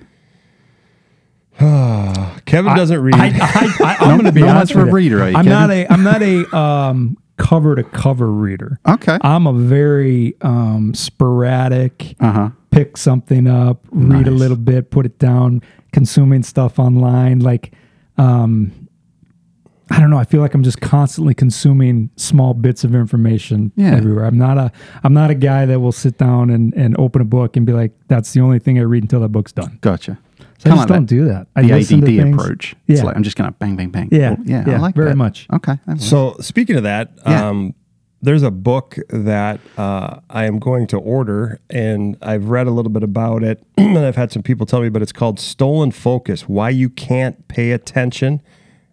Kevin 1.60 2.76
doesn't 2.76 3.00
read. 3.02 3.14
I, 3.16 3.28
I, 3.28 3.76
I, 3.84 3.98
I'm 4.00 4.18
going 4.18 4.26
to 4.26 4.32
be 4.32 4.42
no 4.42 4.48
honest 4.48 4.74
much 4.74 4.82
of 4.82 4.82
a 4.82 4.86
with 4.86 4.94
reader, 4.94 5.22
are 5.22 5.30
you, 5.30 5.36
I'm 5.38 5.46
Kevin? 5.46 5.60
not 5.60 5.70
a 5.72 5.88
I'm 5.94 6.04
not 6.04 6.22
a 6.24 6.58
um, 6.58 7.18
cover 7.38 7.76
to 7.76 7.84
cover 7.84 8.32
reader. 8.32 8.80
Okay. 8.88 9.18
I'm 9.22 9.46
a 9.48 9.54
very 9.54 10.36
um, 10.42 10.94
sporadic. 10.94 12.16
Uh 12.20 12.32
huh. 12.32 12.50
Pick 12.72 12.96
something 12.96 13.48
up, 13.48 13.86
read 13.92 14.28
a 14.28 14.32
little 14.32 14.56
bit, 14.58 14.92
put 14.92 15.06
it 15.06 15.20
down. 15.20 15.62
Consuming 15.92 16.42
stuff 16.42 16.80
online, 16.80 17.40
like 17.40 17.74
um, 18.18 18.81
I 19.92 20.00
don't 20.00 20.10
know. 20.10 20.18
I 20.18 20.24
feel 20.24 20.42
like 20.42 20.54
I'm 20.54 20.64
just 20.64 20.80
constantly 20.82 21.34
consuming 21.34 22.10
small 22.16 22.54
bits 22.54 22.84
of 22.84 22.96
information 22.96 23.72
Yeah. 23.76 23.96
everywhere. 23.96 24.26
I'm 24.26 24.38
not 24.38 24.58
a 24.58 24.72
I'm 25.04 25.14
not 25.14 25.30
a 25.30 25.36
guy 25.36 25.66
that 25.66 25.80
will 25.80 25.92
sit 25.92 26.18
down 26.18 26.50
and, 26.50 26.74
and 26.76 26.96
open 26.98 27.22
a 27.22 27.26
book 27.26 27.58
and 27.58 27.66
be 27.66 27.74
like, 27.74 27.92
"That's 28.08 28.32
the 28.34 28.40
only 28.42 28.60
thing 28.60 28.80
I 28.80 28.84
read 28.84 29.04
until 29.04 29.20
that 29.22 29.30
book's 29.30 29.52
done." 29.52 29.78
Gotcha. 29.82 30.18
So 30.60 30.70
I 30.70 30.74
just 30.76 30.78
like 30.80 30.88
don't 30.88 31.02
that- 31.10 31.16
do 31.16 31.26
that. 31.26 31.48
I 31.56 31.64
The 31.64 31.68
listen 31.70 32.02
to 32.02 32.08
ADD 32.08 32.18
things. 32.24 32.36
approach. 32.42 32.76
It's 32.88 33.00
Yeah. 33.02 33.06
like 33.06 33.16
I'm 33.16 33.24
just 33.24 33.36
gonna 33.36 33.52
bang, 33.52 33.76
bang, 33.76 33.90
bang. 33.90 34.10
Yeah. 34.12 34.32
Well, 34.32 34.38
yeah. 34.46 34.64
Yeah, 34.68 34.76
I 34.76 34.80
like 34.80 34.96
very 34.96 35.10
that. 35.10 35.16
much. 35.18 35.48
Okay. 35.52 35.78
So 35.98 36.36
speaking 36.40 36.76
of 36.78 36.84
that, 36.84 37.12
Yeah. 37.26 37.50
um, 37.50 37.74
there's 38.24 38.44
a 38.44 38.52
book 38.52 38.98
that 39.10 39.60
uh, 39.80 40.18
I 40.30 40.46
am 40.46 40.60
going 40.60 40.86
to 40.88 40.98
order, 40.98 41.60
and 41.72 42.16
I've 42.22 42.50
read 42.50 42.68
a 42.68 42.72
little 42.72 42.92
bit 42.92 43.02
about 43.02 43.44
it, 43.44 43.64
and 43.78 43.98
I've 43.98 44.16
had 44.16 44.32
some 44.32 44.44
people 44.44 44.66
tell 44.68 44.80
me, 44.82 44.90
but 44.90 45.02
it's 45.02 45.12
called 45.12 45.40
Stolen 45.40 45.90
Focus: 45.92 46.48
Why 46.48 46.70
You 46.70 46.90
Can't 46.90 47.48
Pay 47.48 47.72
Attention 47.72 48.42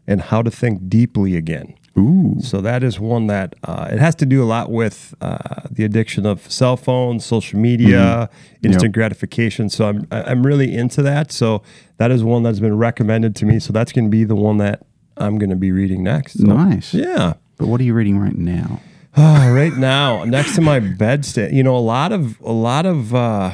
and 0.09 0.21
How 0.23 0.43
to 0.43 0.51
Think 0.51 0.89
Deeply 0.89 1.37
Again. 1.37 1.75
Ooh. 1.97 2.37
So 2.41 2.61
that 2.61 2.83
is 2.83 2.99
one 2.99 3.27
that 3.27 3.55
uh, 3.65 3.89
it 3.91 3.99
has 3.99 4.15
to 4.17 4.27
do 4.27 4.43
a 4.43 4.47
lot 4.47 4.71
with 4.71 5.15
uh, 5.21 5.63
the 5.71 5.85
addiction 5.85 6.27
of 6.27 6.51
cell 6.51 6.77
phones, 6.77 7.25
social 7.25 7.59
media, 7.59 8.31
instant 8.63 8.95
gratification. 8.95 9.69
So 9.69 9.89
I'm 9.89 10.07
I'm 10.11 10.47
really 10.47 10.75
into 10.75 11.03
that. 11.03 11.33
So 11.33 11.63
that 11.97 12.11
is 12.11 12.23
one 12.23 12.43
that's 12.45 12.61
been 12.61 12.77
recommended 12.77 13.35
to 13.37 13.47
me. 13.47 13.59
So 13.59 13.73
that's 13.73 13.93
going 13.93 14.05
to 14.05 14.11
be 14.11 14.25
the 14.25 14.37
one 14.37 14.59
that 14.59 14.87
I'm 15.17 15.39
going 15.39 15.51
to 15.51 15.57
be 15.57 15.73
reading 15.73 16.05
next. 16.05 16.39
So, 16.39 16.47
Nice. 16.47 16.95
Yeah. 16.95 17.35
But 17.57 17.67
what 17.67 17.81
are 17.81 17.85
you 17.85 17.95
reading 17.95 18.19
right 18.19 18.37
now? 18.37 18.81
Oh, 19.17 19.51
right 19.53 19.75
now, 19.75 20.23
next 20.25 20.55
to 20.55 20.61
my 20.61 20.79
bedstand, 20.79 21.53
you 21.53 21.65
know, 21.65 21.77
a 21.77 21.79
lot 21.79 22.13
of 22.13 22.41
a 22.41 22.53
lot 22.53 22.87
of. 22.87 23.15
Uh, 23.15 23.53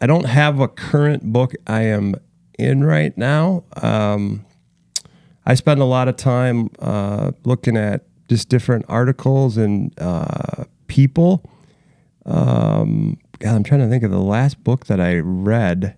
I 0.00 0.06
don't 0.06 0.26
have 0.26 0.60
a 0.60 0.68
current 0.68 1.22
book 1.32 1.52
I 1.66 1.82
am 1.82 2.14
in 2.58 2.84
right 2.84 3.16
now. 3.16 3.64
Um, 3.82 4.44
I 5.46 5.54
spend 5.54 5.80
a 5.80 5.84
lot 5.84 6.08
of 6.08 6.16
time 6.16 6.70
uh, 6.78 7.32
looking 7.44 7.76
at 7.76 8.04
just 8.28 8.48
different 8.48 8.84
articles 8.88 9.56
and 9.56 9.92
uh, 10.00 10.64
people. 10.86 11.44
Um, 12.26 13.18
God, 13.40 13.54
I'm 13.54 13.62
trying 13.64 13.80
to 13.80 13.88
think 13.88 14.02
of 14.04 14.10
the 14.10 14.18
last 14.18 14.64
book 14.64 14.86
that 14.86 15.00
I 15.00 15.18
read. 15.18 15.96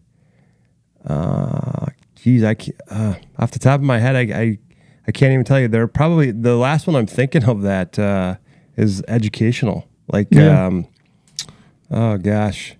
Uh, 1.05 1.87
geez, 2.17 2.43
I 2.43 2.57
uh, 2.91 3.15
off 3.39 3.53
the 3.53 3.61
top 3.61 3.79
of 3.81 3.85
my 3.87 3.99
head, 3.99 4.17
I, 4.17 4.21
I 4.41 4.59
I 5.07 5.13
can't 5.13 5.33
even 5.33 5.45
tell 5.45 5.61
you. 5.61 5.69
They're 5.69 5.87
probably 5.87 6.33
the 6.33 6.57
last 6.57 6.89
one 6.89 6.97
I'm 6.97 7.07
thinking 7.07 7.45
of 7.45 7.63
that 7.63 7.97
uh, 7.99 8.37
is 8.77 9.05
educational. 9.07 9.87
Like, 10.13 10.27
Yeah. 10.33 10.67
um, 10.67 10.89
oh 11.93 12.19
gosh, 12.19 12.75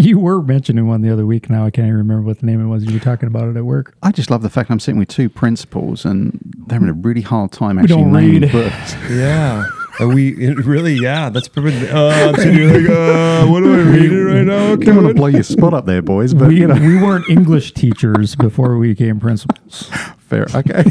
You 0.00 0.18
were 0.20 0.40
mentioning 0.40 0.86
one 0.86 1.02
the 1.02 1.12
other 1.12 1.26
week. 1.26 1.50
Now 1.50 1.66
I 1.66 1.70
can't 1.70 1.86
even 1.88 1.98
remember 1.98 2.22
what 2.22 2.38
the 2.38 2.46
name 2.46 2.62
it 2.62 2.68
was. 2.68 2.84
You 2.84 2.92
were 2.94 3.00
talking 3.00 3.26
about 3.26 3.48
it 3.48 3.56
at 3.56 3.64
work. 3.64 3.96
I 4.00 4.12
just 4.12 4.30
love 4.30 4.42
the 4.42 4.48
fact 4.48 4.70
I'm 4.70 4.78
sitting 4.78 4.98
with 5.00 5.08
two 5.08 5.28
principals 5.28 6.04
and 6.04 6.38
they're 6.68 6.76
having 6.78 6.88
a 6.88 6.92
really 6.92 7.20
hard 7.22 7.50
time 7.50 7.76
We 7.78 7.82
actually 7.82 8.02
don't 8.04 8.12
naming 8.12 8.42
read. 8.42 8.52
books. 8.52 8.94
Yeah. 9.10 9.66
And 10.00 10.14
we 10.14 10.34
really, 10.54 10.94
yeah, 10.94 11.28
that's 11.30 11.48
perfect. 11.48 11.92
Uh, 11.92 12.32
so 12.36 12.42
you're 12.48 12.80
like, 12.80 12.88
uh, 12.88 13.50
what 13.50 13.64
do 13.64 13.74
I 13.74 13.82
read 13.82 14.12
it 14.12 14.24
right 14.24 14.44
now? 14.44 14.76
Don't 14.76 14.94
want 14.94 15.08
to 15.08 15.14
blow 15.14 15.26
your 15.26 15.42
spot 15.42 15.74
up 15.74 15.86
there, 15.86 16.00
boys, 16.02 16.32
but 16.34 16.46
we, 16.50 16.60
you 16.60 16.68
know, 16.68 16.74
we 16.76 17.02
weren't 17.02 17.28
English 17.28 17.72
teachers 17.74 18.36
before 18.36 18.78
we 18.78 18.90
became 18.94 19.18
principals. 19.18 19.90
fair. 20.18 20.46
Okay. 20.54 20.84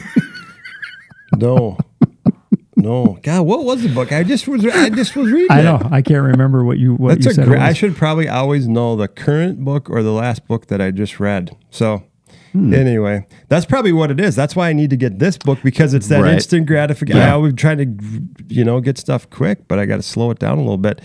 No. 1.37 1.77
No. 2.77 3.17
God, 3.23 3.41
what 3.45 3.65
was 3.65 3.81
the 3.83 3.89
book? 3.89 4.11
I 4.11 4.23
just 4.23 4.47
was 4.47 4.65
I 4.65 4.89
just 4.89 5.15
was 5.15 5.31
reading 5.31 5.47
I 5.51 5.59
it. 5.59 5.63
know. 5.63 5.81
I 5.91 6.01
can't 6.01 6.23
remember 6.23 6.63
what 6.63 6.77
you 6.77 6.93
what 6.95 7.15
That's 7.21 7.25
you 7.25 7.31
a 7.31 7.33
said. 7.33 7.43
it 7.45 7.47
great. 7.49 7.61
I 7.61 7.73
should 7.73 7.95
probably 7.97 8.29
always 8.29 8.67
know 8.67 8.95
the 8.95 9.07
current 9.07 9.59
book 9.65 9.89
or 9.89 10.03
the 10.03 10.11
last 10.13 10.47
book 10.47 10.67
that 10.67 10.79
I 10.79 10.91
just 10.91 11.19
read. 11.19 11.57
So 11.71 12.03
anyway, 12.55 13.25
that's 13.49 13.65
probably 13.67 13.91
what 13.91 14.09
it 14.09 14.19
is. 14.19 14.35
That's 14.35 14.55
why 14.55 14.69
I 14.69 14.73
need 14.73 14.89
to 14.91 14.97
get 14.97 15.19
this 15.19 15.37
book 15.37 15.59
because 15.63 15.93
it's 15.93 16.07
that 16.07 16.21
Right. 16.23 16.33
instant 16.33 16.65
gratification. 16.65 17.17
Yeah. 17.19 17.25
I 17.25 17.27
Yeah. 17.29 17.33
always 17.35 17.53
try 17.53 17.75
to, 17.75 17.85
you 18.47 18.63
know, 18.63 18.79
get 18.79 18.97
stuff 18.97 19.29
quick, 19.29 19.67
but 19.67 19.77
I 19.79 19.85
got 19.85 19.97
to 19.97 20.01
slow 20.01 20.31
it 20.31 20.39
down 20.39 20.57
a 20.57 20.61
little 20.61 20.77
bit. 20.77 20.99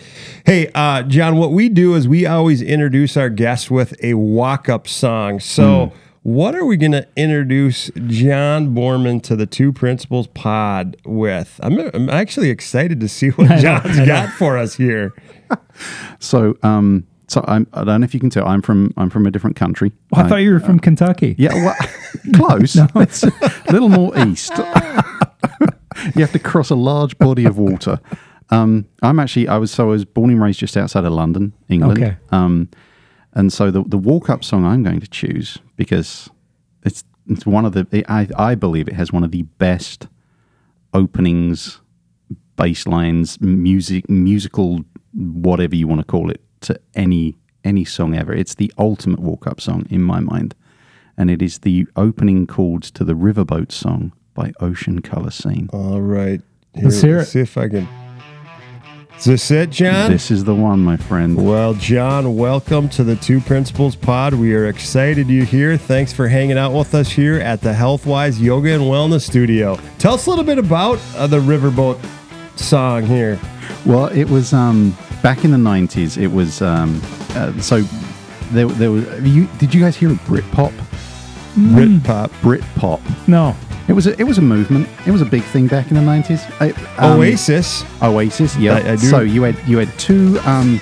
Hey, 0.47 0.71
uh, 0.75 1.02
John, 1.02 1.37
what 1.37 1.52
we 1.52 1.69
do 1.69 1.95
is 1.95 2.09
we 2.09 2.25
always 2.26 2.62
introduce 2.62 3.17
our 3.19 3.29
guests 3.29 3.71
with 3.71 3.95
a 4.02 4.14
walk-up 4.14 4.88
song. 4.88 5.41
So. 5.41 5.93
What 6.25 6.55
are 6.55 6.64
we 6.64 6.76
going 6.76 6.93
to 6.93 7.07
introduce 7.17 7.91
John 8.07 8.75
Boorman 8.75 9.23
to 9.25 9.35
the 9.35 9.45
Two 9.47 9.73
Principles 9.73 10.29
Pod 10.29 10.97
with? 11.05 11.59
I'm, 11.62 11.79
I'm 11.93 12.09
actually 12.09 12.49
excited 12.50 13.00
to 13.00 13.09
see 13.09 13.31
what 13.31 13.50
I 13.50 13.57
know, 13.57 13.61
John's 13.62 13.99
I 13.99 14.00
know. 14.00 14.07
got 14.07 14.29
for 14.31 14.57
us 14.59 14.75
here. 14.75 15.12
So, 16.19 16.57
um, 16.62 17.07
so 17.29 17.45
I'm, 17.47 17.67
I 17.75 17.85
don't 17.85 18.00
know 18.00 18.05
if 18.05 18.14
you 18.14 18.21
can 18.21 18.31
tell, 18.31 18.47
I'm 18.47 18.62
from 18.62 18.95
I'm 18.97 19.11
from 19.11 19.26
a 19.26 19.31
different 19.31 19.55
country. 19.57 19.93
Oh, 20.14 20.21
I 20.21 20.29
thought 20.29 20.37
you 20.37 20.52
were 20.52 20.61
from 20.61 20.79
Kentucky. 20.79 21.35
Yeah, 21.38 21.52
well, 21.55 21.75
close. 22.35 22.76
It's 22.76 23.23
a 23.25 23.33
little 23.71 23.91
more 23.91 24.17
east. 24.26 24.52
you 24.57 26.23
have 26.23 26.33
to 26.33 26.38
cross 26.38 26.71
a 26.71 26.75
large 26.75 27.19
body 27.19 27.45
of 27.45 27.59
water. 27.59 27.99
Um, 28.49 28.87
I'm 29.02 29.19
actually 29.19 29.49
I 29.49 29.57
was 29.59 29.71
so 29.71 29.85
I 29.85 29.88
was 29.88 30.05
born 30.07 30.31
and 30.31 30.41
raised 30.43 30.61
just 30.61 30.76
outside 30.76 31.05
of 31.05 31.12
London, 31.12 31.52
England. 31.69 32.02
Okay. 32.02 32.17
Um, 32.31 32.71
and 33.32 33.52
so 33.52 33.70
the 33.70 33.82
the 33.84 33.98
walk 33.98 34.28
up 34.28 34.44
song 34.44 34.64
I'm 34.64 34.82
going 34.82 35.00
to 35.00 35.08
choose 35.08 35.58
because 35.76 36.30
it's 36.84 37.04
it's 37.28 37.46
one 37.46 37.64
of 37.64 37.72
the 37.72 38.04
I 38.08 38.28
I 38.36 38.54
believe 38.54 38.88
it 38.88 38.94
has 38.94 39.12
one 39.12 39.24
of 39.24 39.30
the 39.30 39.42
best 39.42 40.08
openings, 40.94 41.80
bass 42.56 42.86
lines, 42.86 43.40
music, 43.40 44.08
musical, 44.08 44.84
whatever 45.14 45.74
you 45.74 45.88
want 45.88 46.00
to 46.00 46.06
call 46.06 46.30
it, 46.30 46.40
to 46.62 46.78
any 46.94 47.36
any 47.64 47.84
song 47.84 48.14
ever. 48.14 48.32
It's 48.32 48.56
the 48.56 48.72
ultimate 48.78 49.20
walk 49.20 49.46
up 49.46 49.60
song 49.60 49.86
in 49.90 50.02
my 50.02 50.20
mind, 50.20 50.54
and 51.16 51.30
it 51.30 51.42
is 51.42 51.60
the 51.60 51.86
opening 51.96 52.46
chords 52.46 52.90
to 52.92 53.04
the 53.04 53.14
Riverboat 53.14 53.72
song 53.72 54.12
by 54.34 54.52
Ocean 54.60 55.02
Colour 55.02 55.30
Scene. 55.30 55.68
All 55.72 56.00
right. 56.00 56.40
Here, 56.74 56.84
Let's 56.84 57.02
hear 57.02 57.18
it. 57.18 57.26
See 57.26 57.40
if 57.40 57.56
I 57.58 57.68
can. 57.68 58.01
Is 59.23 59.26
this 59.26 59.50
it, 59.52 59.71
John? 59.71 60.11
This 60.11 60.33
is 60.33 60.43
the 60.43 60.52
one, 60.52 60.81
my 60.81 60.97
friend. 60.97 61.37
well, 61.37 61.75
John, 61.75 62.35
welcome 62.37 62.88
to 62.88 63.05
the 63.05 63.14
Two 63.14 63.41
Principles 63.41 63.95
Pod. 63.95 64.35
We 64.35 64.52
are 64.52 64.67
excited 64.67 65.29
you're 65.29 65.45
here. 65.45 65.76
Thanks 65.76 66.12
for 66.12 66.26
hanging 66.26 66.59
out 66.59 66.73
with 66.73 66.93
us 66.93 67.09
here 67.09 67.37
at 67.37 67.61
the 67.61 67.73
Healthwise 67.73 68.41
Yoga 68.41 68.73
and 68.73 68.83
Wellness 68.83 69.23
Studio. 69.23 69.79
Tell 70.00 70.14
us 70.14 70.26
a 70.26 70.31
little 70.31 70.45
bit 70.45 70.59
about 70.59 70.99
uh, 71.14 71.29
the 71.29 71.38
Riverboat 71.38 72.05
song 72.59 73.07
here. 73.07 73.38
Well, 73.87 74.07
it 74.07 74.25
was 74.29 74.52
um, 74.52 74.93
back 75.23 75.45
in 75.45 75.52
the 75.52 75.59
nineties. 75.59 76.17
It 76.17 76.33
was 76.33 76.61
um, 76.61 77.00
uh, 77.37 77.57
so 77.61 77.83
there. 78.50 78.67
There 78.67 78.91
was. 78.91 79.05
You, 79.23 79.47
did 79.61 79.73
you 79.73 79.81
guys 79.81 79.97
hear 79.97 80.11
of 80.11 80.19
Britpop? 80.23 80.73
Britpop. 81.55 82.29
Britpop. 82.41 83.29
No. 83.29 83.55
It 83.88 83.94
was 83.94 84.06
a, 84.06 84.18
it 84.20 84.24
was 84.24 84.38
a 84.38 84.42
movement. 84.42 84.88
It 85.06 85.10
was 85.10 85.20
a 85.22 85.26
big 85.26 85.42
thing 85.42 85.66
back 85.66 85.88
in 85.90 85.94
the 85.96 86.02
nineties. 86.02 86.42
Um, 86.98 87.18
Oasis. 87.18 87.84
Oasis, 88.00 88.56
yeah. 88.56 88.74
I- 88.76 88.92
I 88.92 88.96
So 88.96 89.20
you 89.20 89.42
had 89.42 89.56
you 89.68 89.78
had 89.78 89.88
two, 89.98 90.38
um, 90.44 90.80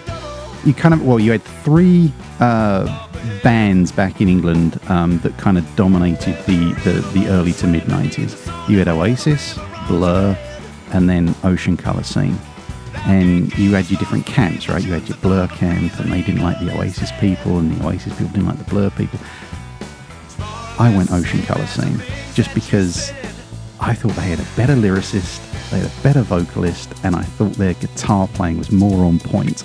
you 0.65 0.75
kind 0.75 0.93
of 0.95 1.03
well, 1.05 1.19
you 1.19 1.33
had 1.33 1.43
three 1.43 2.13
uh, 2.41 3.09
bands 3.43 3.91
back 3.93 4.21
in 4.21 4.29
England 4.29 4.79
um, 4.89 5.19
that 5.21 5.37
kind 5.39 5.57
of 5.59 5.65
dominated 5.77 6.37
the, 6.47 6.73
the 6.85 7.01
the 7.19 7.29
early 7.29 7.53
to 7.55 7.67
mid 7.67 7.89
nineties. 7.89 8.37
You 8.69 8.79
had 8.79 8.89
Oasis, 8.89 9.59
Blur, 9.89 10.37
and 10.93 11.09
then 11.09 11.35
Ocean 11.43 11.77
Colour 11.77 12.03
Scene. 12.03 12.39
And 13.07 13.57
you 13.57 13.73
had 13.75 13.91
your 13.91 13.99
different 13.99 14.27
camps, 14.27 14.69
right? 14.69 14.85
You 14.85 14.93
had 14.93 15.09
your 15.09 15.17
Blur 15.19 15.47
camp, 15.49 15.99
and 16.01 16.13
they 16.13 16.21
didn't 16.21 16.43
like 16.43 16.59
the 16.61 16.71
Oasis 16.77 17.11
people, 17.19 17.59
and 17.59 17.73
the 17.73 17.87
Oasis 17.87 18.13
people 18.13 18.29
didn't 18.29 18.47
like 18.47 18.59
the 18.59 18.65
Blur 18.65 18.91
people. 18.91 19.19
I 20.81 20.95
went 20.97 21.11
Ocean 21.13 21.43
Colour 21.43 21.67
Scene 21.67 22.01
just 22.35 22.55
because 22.55 23.11
I 23.81 23.95
thought 23.95 24.13
they 24.13 24.23
had 24.23 24.41
a 24.41 24.47
better 24.57 24.75
lyricist, 24.75 25.41
they 25.71 25.79
had 25.81 25.87
a 25.91 26.03
better 26.03 26.23
vocalist, 26.23 26.93
and 27.05 27.15
I 27.15 27.23
thought 27.23 27.53
their 27.53 27.75
guitar 27.75 28.27
playing 28.29 28.59
was 28.59 28.73
more 28.73 29.05
on 29.05 29.19
point. 29.19 29.63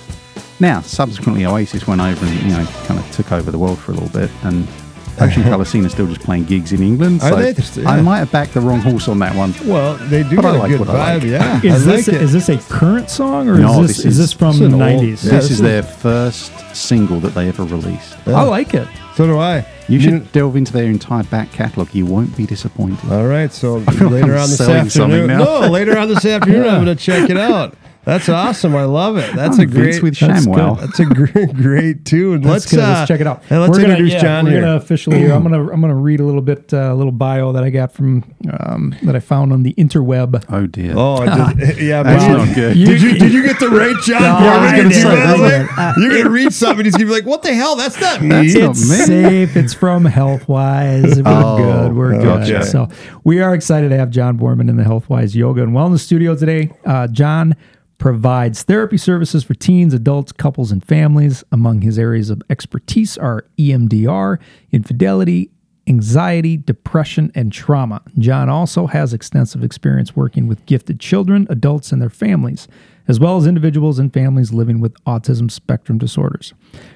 Now, 0.60 0.80
subsequently, 0.82 1.44
Oasis 1.46 1.86
went 1.86 2.00
over 2.00 2.24
and 2.24 2.34
you 2.42 2.48
know 2.56 2.64
kind 2.84 3.00
of 3.00 3.10
took 3.12 3.32
over 3.32 3.50
the 3.50 3.58
world 3.58 3.78
for 3.78 3.92
a 3.92 3.94
little 3.94 4.10
bit, 4.10 4.30
and 4.44 4.66
Ocean 5.20 5.42
Colour 5.44 5.64
Scene 5.64 5.84
is 5.86 5.92
still 5.92 6.06
just 6.06 6.20
playing 6.20 6.44
gigs 6.44 6.72
in 6.72 6.82
England. 6.82 7.20
Oh, 7.22 7.30
so 7.30 7.36
they? 7.36 7.54
Just- 7.54 7.78
I 7.78 8.00
might 8.02 8.18
have 8.18 8.30
backed 8.30 8.52
the 8.52 8.60
wrong 8.60 8.80
horse 8.80 9.08
on 9.08 9.18
that 9.20 9.34
one. 9.34 9.54
Well, 9.66 9.96
they 10.08 10.22
do 10.22 10.36
But 10.36 10.44
I 10.44 10.48
got 10.52 10.56
a 10.56 10.58
like 10.58 10.70
good 10.70 10.80
what 10.80 10.88
I 10.90 11.14
like. 11.14 11.22
vibe. 11.22 11.30
Yeah. 11.30 11.60
Is 11.74 11.84
this 11.86 12.08
like 12.08 12.14
it. 12.16 12.22
is 12.22 12.32
this 12.34 12.48
a 12.50 12.58
current 12.70 13.08
song 13.08 13.48
or 13.48 13.56
No, 13.58 13.80
is 13.82 13.88
this 13.88 13.96
this 13.96 13.98
is, 13.98 14.04
is- 14.06 14.18
this 14.18 14.32
from 14.34 14.58
the 14.58 14.66
an 14.66 14.72
old- 14.74 14.80
nineties? 14.80 15.24
yeah, 15.24 15.30
this 15.32 15.44
this 15.44 15.50
is 15.52 15.56
is- 15.58 15.62
their 15.62 15.82
first 15.82 16.52
single 16.76 17.20
that 17.20 17.30
they 17.34 17.48
ever 17.48 17.64
released. 17.64 18.14
Yeah. 18.26 18.34
I 18.34 18.42
like 18.42 18.74
it. 18.74 18.86
So 19.14 19.26
do 19.26 19.38
I. 19.38 19.66
You 19.88 20.00
should 20.00 20.12
know- 20.12 20.26
delve 20.32 20.56
into 20.56 20.72
their 20.72 20.84
entire 20.86 21.22
back 21.24 21.52
catalogue. 21.52 21.94
You 21.94 22.06
won't 22.06 22.36
be 22.36 22.44
disappointed. 22.46 23.10
All 23.10 23.26
right, 23.26 23.52
so 23.52 23.80
feel 23.80 24.10
like 24.10 24.22
later 24.22 24.36
on 24.36 24.48
this 24.50 24.60
afternoon. 24.60 25.28
No, 25.28 25.60
later 25.70 25.96
on 25.98 26.08
this 26.08 26.24
afternoon, 26.24 26.64
I'm 26.66 26.84
going 26.84 26.96
to 26.96 27.02
check 27.02 27.30
it 27.30 27.36
out. 27.36 27.74
That's 28.06 28.28
awesome. 28.28 28.76
I 28.76 28.84
love 28.84 29.16
it. 29.16 29.34
That's 29.34 29.56
I'm 29.58 29.64
a 29.64 29.66
great. 29.66 29.84
Vince 29.94 30.00
with 30.02 30.18
that's 30.20 30.46
ShamWow. 30.46 30.78
That's 30.80 31.00
a 31.00 31.04
great, 31.06 31.52
great 31.56 32.04
tune. 32.04 32.42
Let's, 32.42 32.72
Let's 32.72 32.74
uh, 32.74 32.88
let's 32.88 33.08
check 33.08 33.20
it 33.20 33.26
out. 33.26 33.42
hey, 33.46 33.58
let's 33.58 33.70
We're 33.72 33.78
gonna- 33.80 33.94
introduce 33.94 34.12
yeah, 34.14 34.20
John 34.22 34.44
We're 34.44 34.50
here. 34.52 34.60
gonna 34.60 34.76
officially. 34.76 35.24
I'm 35.30 35.42
gonna 35.42 35.68
I'm 35.72 35.80
gonna 35.80 35.96
read 35.96 36.20
a 36.20 36.24
little 36.24 36.40
bit, 36.40 36.72
uh, 36.72 36.92
a 36.92 36.94
little 36.94 37.10
bio 37.10 37.50
that 37.52 37.64
I 37.64 37.70
got 37.70 37.90
from 37.92 38.22
um, 38.60 38.94
that 39.02 39.16
I 39.16 39.18
found 39.20 39.52
on 39.52 39.64
the 39.64 39.74
interweb. 39.74 40.44
Oh 40.48 40.66
dear. 40.68 40.94
Oh, 40.96 41.20
it 41.22 41.26
just, 41.58 41.80
yeah, 41.80 42.04
That's 42.04 42.24
but 42.24 42.44
not 42.46 42.54
good. 42.54 42.74
Did 42.74 43.02
you 43.02 43.18
did 43.18 43.32
you 43.32 43.42
get 43.42 43.58
the 43.58 43.70
right 43.70 43.96
John? 44.04 44.22
No, 44.22 44.28
I 44.36 44.62
was 44.62 44.70
gonna 44.70 44.82
Did 44.84 44.94
you 44.94 45.02
say, 45.02 45.16
have 45.16 45.38
that's 45.40 45.98
it? 45.98 46.00
You're 46.02 46.16
gonna 46.22 46.30
read 46.30 46.52
something. 46.52 46.84
He's 46.84 46.94
gonna 46.94 47.06
be 47.06 47.10
like, 47.12 47.26
"What 47.26 47.42
the 47.42 47.54
hell? 47.54 47.74
That's 47.74 48.00
not 48.00 48.22
me." 48.22 48.28
That's 48.28 48.54
not 48.54 48.70
It's 48.70 48.88
me. 48.88 48.96
safe. 49.04 49.56
It's 49.56 49.74
from 49.74 50.04
Healthwise. 50.04 51.16
We're 51.16 51.22
Oh, 51.26 51.56
good. 51.88 51.96
We're 51.96 52.14
okay. 52.14 52.52
good. 52.52 52.64
So 52.66 52.88
we 53.24 53.40
are 53.40 53.52
excited 53.52 53.88
to 53.88 53.96
have 53.96 54.10
John 54.10 54.38
Boorman 54.38 54.68
in 54.68 54.76
the 54.76 54.84
Healthwise 54.84 55.34
Yoga 55.34 55.64
and 55.64 55.72
Wellness 55.72 56.00
Studio 56.00 56.36
today. 56.36 56.70
Uh, 56.84 57.08
John 57.08 57.56
provides 57.98 58.62
therapy 58.62 58.96
services 58.96 59.44
for 59.44 59.54
teens, 59.54 59.94
adults, 59.94 60.32
couples, 60.32 60.70
and 60.70 60.84
families. 60.84 61.44
Among 61.50 61.80
his 61.80 61.98
areas 61.98 62.30
of 62.30 62.42
expertise 62.50 63.16
are 63.16 63.46
EMDR, 63.58 64.38
infidelity, 64.72 65.50
anxiety, 65.86 66.56
depression, 66.56 67.30
and 67.34 67.52
trauma. 67.52 68.02
John 68.18 68.48
also 68.48 68.86
has 68.86 69.14
extensive 69.14 69.62
experience 69.62 70.16
working 70.16 70.46
with 70.46 70.64
gifted 70.66 71.00
children, 71.00 71.46
adults, 71.48 71.92
and 71.92 72.02
their 72.02 72.10
families, 72.10 72.66
as 73.08 73.20
well 73.20 73.36
as 73.36 73.46
individuals 73.46 73.98
and 73.98 74.12
families 74.12 74.52
living 74.52 74.80
with 74.80 75.02
autism 75.04 75.50
spectrum 75.50 75.96
disorders. 75.96 76.52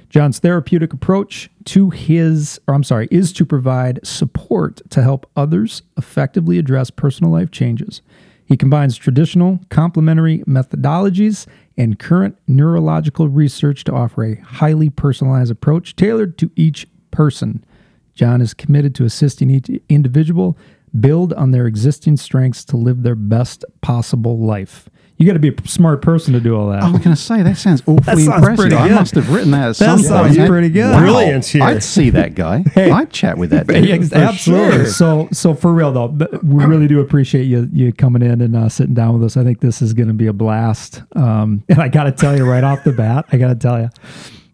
John's 0.09 0.41
therapeutic 0.41 0.93
approach 0.93 1.49
to 1.67 1.91
his, 1.91 2.61
or 2.67 2.75
I'm 2.75 2.83
sorry, 2.83 3.07
is 3.11 3.33
to 3.35 3.47
provide 3.47 4.05
support 4.05 4.83
to 4.91 5.03
help 5.03 5.31
others 5.37 5.83
effectively 5.97 6.59
address 6.59 6.91
personal 6.91 7.31
life 7.31 7.53
changes. 7.53 8.03
He 8.51 8.57
combines 8.57 8.97
traditional, 8.97 9.61
complementary 9.69 10.39
methodologies 10.41 11.47
and 11.79 12.01
current 12.01 12.37
neurological 12.49 13.29
research 13.29 13.85
to 13.85 13.93
offer 13.93 14.25
a 14.25 14.41
highly 14.41 14.91
personalized 14.91 15.53
approach 15.53 15.95
tailored 15.95 16.37
to 16.39 16.51
each 16.57 16.85
person. 17.13 17.65
John 18.13 18.41
is 18.41 18.53
committed 18.53 18.93
to 18.97 19.05
assisting 19.05 19.51
each 19.51 19.71
individual 19.89 20.59
build 20.99 21.33
on 21.35 21.53
their 21.53 21.69
existing 21.69 22.17
strengths 22.17 22.65
to 22.65 22.77
live 22.77 23.05
their 23.05 23.15
best 23.15 23.65
possible 23.83 24.37
life. 24.37 24.89
You 25.21 25.27
got 25.27 25.35
to 25.35 25.39
be 25.39 25.51
a 25.51 25.69
smart 25.69 26.01
person 26.01 26.33
to 26.33 26.41
do 26.41 26.57
all 26.57 26.71
that. 26.71 26.83
I 26.83 26.91
was 26.91 27.03
going 27.05 27.15
to 27.15 27.21
say 27.23 27.43
that 27.43 27.59
sounds 27.59 27.83
awfully 27.87 28.23
sounds 28.25 28.39
impressive. 28.39 28.57
pretty 28.57 28.75
I 28.77 28.89
must 28.89 29.15
have 29.17 29.31
written 29.31 29.51
that. 29.51 29.61
At 29.61 29.67
That 29.67 29.75
some 29.75 29.99
sounds 29.99 30.35
point. 30.35 30.49
pretty 30.49 30.71
good. 30.71 30.91
Wow. 30.93 31.01
Brilliance 31.01 31.49
here. 31.49 31.63
I'd 31.63 31.83
see 31.83 32.09
that 32.09 32.35
guy. 32.35 32.65
I'd 32.77 33.11
chat 33.13 33.37
with 33.37 33.51
that. 33.51 33.67
Yeah, 33.71 33.81
Dude. 33.83 33.91
ex- 33.91 34.13
absolutely. 34.15 34.77
sure. 34.79 34.87
So, 34.87 35.29
so 35.31 35.53
for 35.53 35.75
real 35.75 35.93
though, 35.93 36.07
we 36.43 36.65
really 36.65 36.89
do 36.89 37.01
appreciate 37.01 37.45
you 37.45 37.69
you 37.71 37.93
coming 37.93 38.23
in 38.23 38.41
and 38.41 38.57
uh, 38.57 38.71
sitting 38.71 38.95
down 38.95 39.13
with 39.13 39.25
us. 39.25 39.37
I 39.37 39.45
think 39.45 39.61
this 39.61 39.83
is 39.83 39.93
going 39.93 40.09
to 40.09 40.15
be 40.15 40.27
a 40.27 40.33
blast. 40.33 41.03
Um, 41.15 41.65
and 41.69 41.83
I 41.83 41.89
got 41.89 42.05
to 42.05 42.13
tell 42.13 42.35
you 42.35 42.45
right 42.51 42.65
off 42.65 42.83
the 42.85 42.93
bat, 42.93 43.27
I 43.31 43.37
got 43.37 43.49
to 43.49 43.55
tell 43.57 43.79
you, 43.79 43.91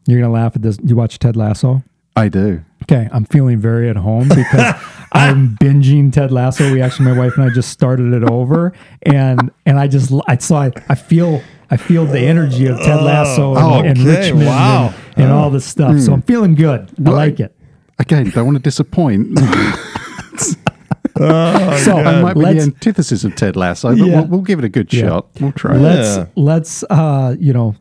you're 0.09 0.19
going 0.19 0.29
to 0.33 0.35
laugh 0.35 0.57
at 0.57 0.63
this. 0.63 0.79
You 0.85 0.97
watch 0.97 1.21
Ted 1.21 1.37
Lasso? 1.37 1.85
I 2.17 2.29
do. 2.29 2.63
Okay, 2.85 3.09
I'm 3.13 3.25
feeling 3.25 3.59
very 3.59 3.89
at 3.91 3.97
home 3.97 4.29
because 4.29 4.75
I'm 5.13 5.57
binging 5.57 6.13
Ted 6.13 6.31
Lasso. 6.33 6.73
We 6.73 6.81
actually, 6.81 7.07
my 7.13 7.19
wife 7.19 7.37
and 7.37 7.45
I 7.51 7.53
just 7.55 7.71
started 7.71 8.13
it 8.13 8.25
over, 8.31 8.73
and 9.03 9.51
and 9.67 9.79
I 9.79 9.87
just 9.89 10.13
I 10.27 10.37
saw 10.39 10.63
I, 10.63 10.73
I 10.89 10.95
feel 10.95 11.43
I 11.71 11.77
feel 11.77 12.07
the 12.07 12.21
energy 12.21 12.67
of 12.67 12.79
Ted 12.79 13.03
Lasso 13.03 13.55
and, 13.57 13.65
Oh, 13.65 13.81
and 13.83 13.99
Richmond 13.99 14.47
wow. 14.47 14.95
and, 15.17 15.25
and 15.25 15.33
all 15.33 15.51
this 15.51 15.65
stuff. 15.65 15.99
So 16.01 16.13
I'm 16.13 16.23
feeling 16.23 16.55
good. 16.55 16.91
I 17.05 17.11
like 17.11 17.41
it. 17.41 17.55
Again, 17.99 18.31
don't 18.31 18.47
want 18.47 18.57
to 18.57 18.63
disappoint. 18.63 19.39
So 21.19 21.97
I 21.97 22.21
might 22.21 22.35
be 22.35 22.41
the 22.43 22.61
antithesis 22.61 23.25
of 23.25 23.35
Ted 23.37 23.57
Lasso, 23.57 23.89
but 23.97 23.99
Yeah. 23.99 24.05
we'll, 24.21 24.27
we'll 24.27 24.41
give 24.43 24.59
it 24.59 24.67
a 24.67 24.69
good 24.69 24.93
Yeah. 24.93 25.09
shot. 25.09 25.29
We'll 25.41 25.53
try. 25.53 25.77
let's 25.79 26.17
Yeah. 26.19 26.27
let's 26.37 26.85
uh 26.91 27.35
you 27.39 27.55
know 27.55 27.75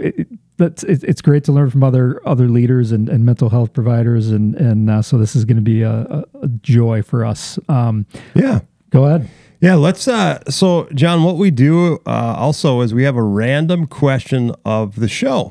it, 0.00 0.26
that's 0.58 0.82
it, 0.84 1.02
it's 1.04 1.22
great 1.22 1.44
to 1.44 1.52
learn 1.52 1.70
from 1.70 1.82
other 1.82 2.20
other 2.26 2.48
leaders 2.48 2.92
and, 2.92 3.08
and 3.08 3.24
mental 3.24 3.48
health 3.48 3.72
providers 3.72 4.30
and 4.30 4.54
and 4.56 4.90
uh, 4.90 5.00
so 5.00 5.16
this 5.16 5.34
is 5.34 5.44
going 5.44 5.56
to 5.56 5.62
be 5.62 5.82
a, 5.82 6.24
a, 6.42 6.48
joy 6.62 7.02
for 7.02 7.24
us 7.24 7.58
um 7.68 8.04
Yeah. 8.34 8.60
go 8.90 9.04
ahead 9.06 9.28
Yeah, 9.60 9.74
let's. 9.74 10.06
Uh, 10.06 10.38
so, 10.48 10.88
John, 10.94 11.24
what 11.24 11.36
we 11.36 11.50
do 11.50 11.98
uh, 12.06 12.36
also 12.38 12.80
is 12.80 12.94
we 12.94 13.02
have 13.02 13.16
a 13.16 13.22
random 13.24 13.88
question 13.88 14.52
of 14.64 14.94
the 15.00 15.08
show, 15.08 15.50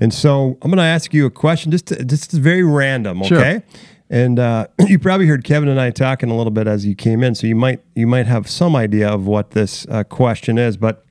and 0.00 0.14
so 0.14 0.56
I'm 0.62 0.70
going 0.70 0.76
to 0.78 0.84
ask 0.84 1.12
you 1.12 1.26
a 1.26 1.30
question. 1.30 1.72
Just, 1.72 1.86
to, 1.88 2.04
just 2.04 2.30
very 2.30 2.62
random, 2.62 3.24
Sure. 3.24 3.40
okay? 3.40 3.62
And 4.10 4.38
uh, 4.38 4.68
you 4.86 5.00
probably 5.00 5.26
heard 5.26 5.42
Kevin 5.42 5.68
and 5.68 5.80
I 5.80 5.90
talking 5.90 6.30
a 6.30 6.36
little 6.36 6.52
bit 6.52 6.68
as 6.68 6.86
you 6.86 6.94
came 6.94 7.24
in, 7.24 7.34
so 7.34 7.48
you 7.48 7.56
might 7.56 7.82
you 7.96 8.06
might 8.06 8.26
have 8.26 8.48
some 8.48 8.76
idea 8.76 9.08
of 9.08 9.26
what 9.26 9.50
this 9.50 9.86
uh, 9.88 10.04
question 10.04 10.56
is. 10.56 10.76
But 10.76 11.04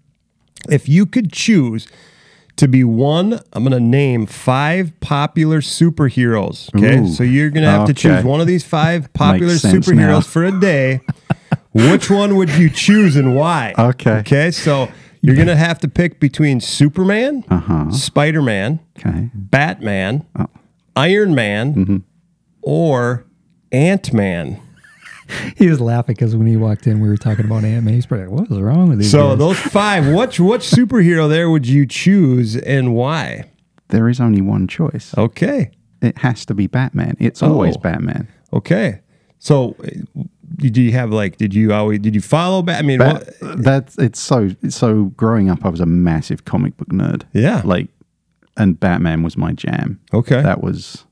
if 0.69 0.87
you 0.87 1.05
could 1.05 1.33
choose 1.33 1.85
to 2.57 2.67
be 2.67 2.83
one, 2.83 3.39
I'm 3.53 3.63
going 3.63 3.71
to 3.71 3.79
name 3.79 4.25
five 4.25 4.91
popular 4.99 5.61
superheroes. 5.61 6.73
Okay, 6.75 6.99
Ooh. 6.99 7.07
so 7.07 7.23
you're 7.23 7.49
going 7.49 7.63
to 7.63 7.69
have 7.69 7.87
to 7.87 7.93
choose 7.93 8.23
one 8.23 8.41
of 8.41 8.47
these 8.47 8.63
five 8.63 9.11
popular 9.13 9.53
superheroes 9.53 9.95
now. 9.95 10.21
for 10.21 10.43
a 10.45 10.59
day. 10.59 11.01
Which 11.73 12.09
one 12.09 12.35
would 12.35 12.49
you 12.51 12.69
choose 12.69 13.15
and 13.15 13.35
why? 13.35 13.73
Okay. 13.77 14.11
Okay. 14.17 14.51
So 14.51 14.89
you're 15.21 15.35
going 15.35 15.47
to 15.47 15.55
have 15.55 15.79
to 15.79 15.87
pick 15.87 16.19
between 16.19 16.59
Superman, 16.59 17.43
Uh-huh. 17.49 17.91
Spider 17.91 18.41
Man, 18.41 18.79
Okay. 18.97 19.29
Batman, 19.33 20.25
Oh. 20.37 20.47
Iron 20.95 21.35
Man, 21.35 21.73
Mm-hmm. 21.75 21.97
or 22.63 23.25
Ant 23.71 24.11
Man. 24.13 24.59
He 25.57 25.67
was 25.69 25.79
laughing 25.81 26.13
because 26.15 26.35
when 26.35 26.47
he 26.47 26.57
walked 26.57 26.87
in 26.87 26.99
we 26.99 27.07
were 27.09 27.17
talking 27.17 27.45
about 27.45 27.63
Ant 27.63 27.83
Man 27.85 27.93
he's 27.93 28.05
probably 28.05 28.27
like 28.27 28.35
what 28.39 28.51
is 28.51 28.59
wrong 28.59 28.89
with 28.89 28.99
these 28.99 29.11
So 29.11 29.29
guys? 29.29 29.37
those 29.39 29.59
five, 29.59 30.07
which 30.13 30.39
which 30.39 30.61
superhero 30.63 31.27
there 31.29 31.49
would 31.49 31.67
you 31.67 31.85
choose 31.85 32.55
and 32.55 32.93
why? 32.95 33.49
There 33.89 34.09
is 34.09 34.19
only 34.19 34.41
one 34.41 34.67
choice. 34.67 35.13
Okay. 35.17 35.71
It 36.01 36.17
has 36.19 36.45
to 36.47 36.53
be 36.53 36.67
Batman. 36.67 37.15
It's 37.19 37.41
always 37.41 37.75
Oh. 37.77 37.79
Batman. 37.79 38.27
Okay. 38.53 39.01
So 39.39 39.75
uh, 39.83 40.23
did 40.55 40.75
you 40.77 40.91
have 40.91 41.11
like 41.11 41.37
did 41.37 41.53
you 41.53 41.73
always 41.73 41.99
did 41.99 42.13
you 42.15 42.21
follow 42.21 42.61
Batman? 42.61 42.83
I 42.83 42.87
mean, 42.87 42.99
Bat, 42.99 43.33
what- 43.39 43.63
that's 43.63 43.97
it's 43.97 44.19
so 44.19 44.49
so. 44.69 45.05
Growing 45.15 45.49
up, 45.49 45.65
I 45.65 45.69
was 45.69 45.79
a 45.79 45.85
massive 45.85 46.45
comic 46.45 46.75
book 46.77 46.89
nerd. 46.89 47.23
Yeah. 47.33 47.61
like, 47.65 47.87
and 48.57 48.79
Batman 48.79 49.23
was 49.23 49.37
my 49.37 49.51
jam. 49.53 49.99
okay. 50.13 50.41
That 50.41 50.61
was, 50.63 51.05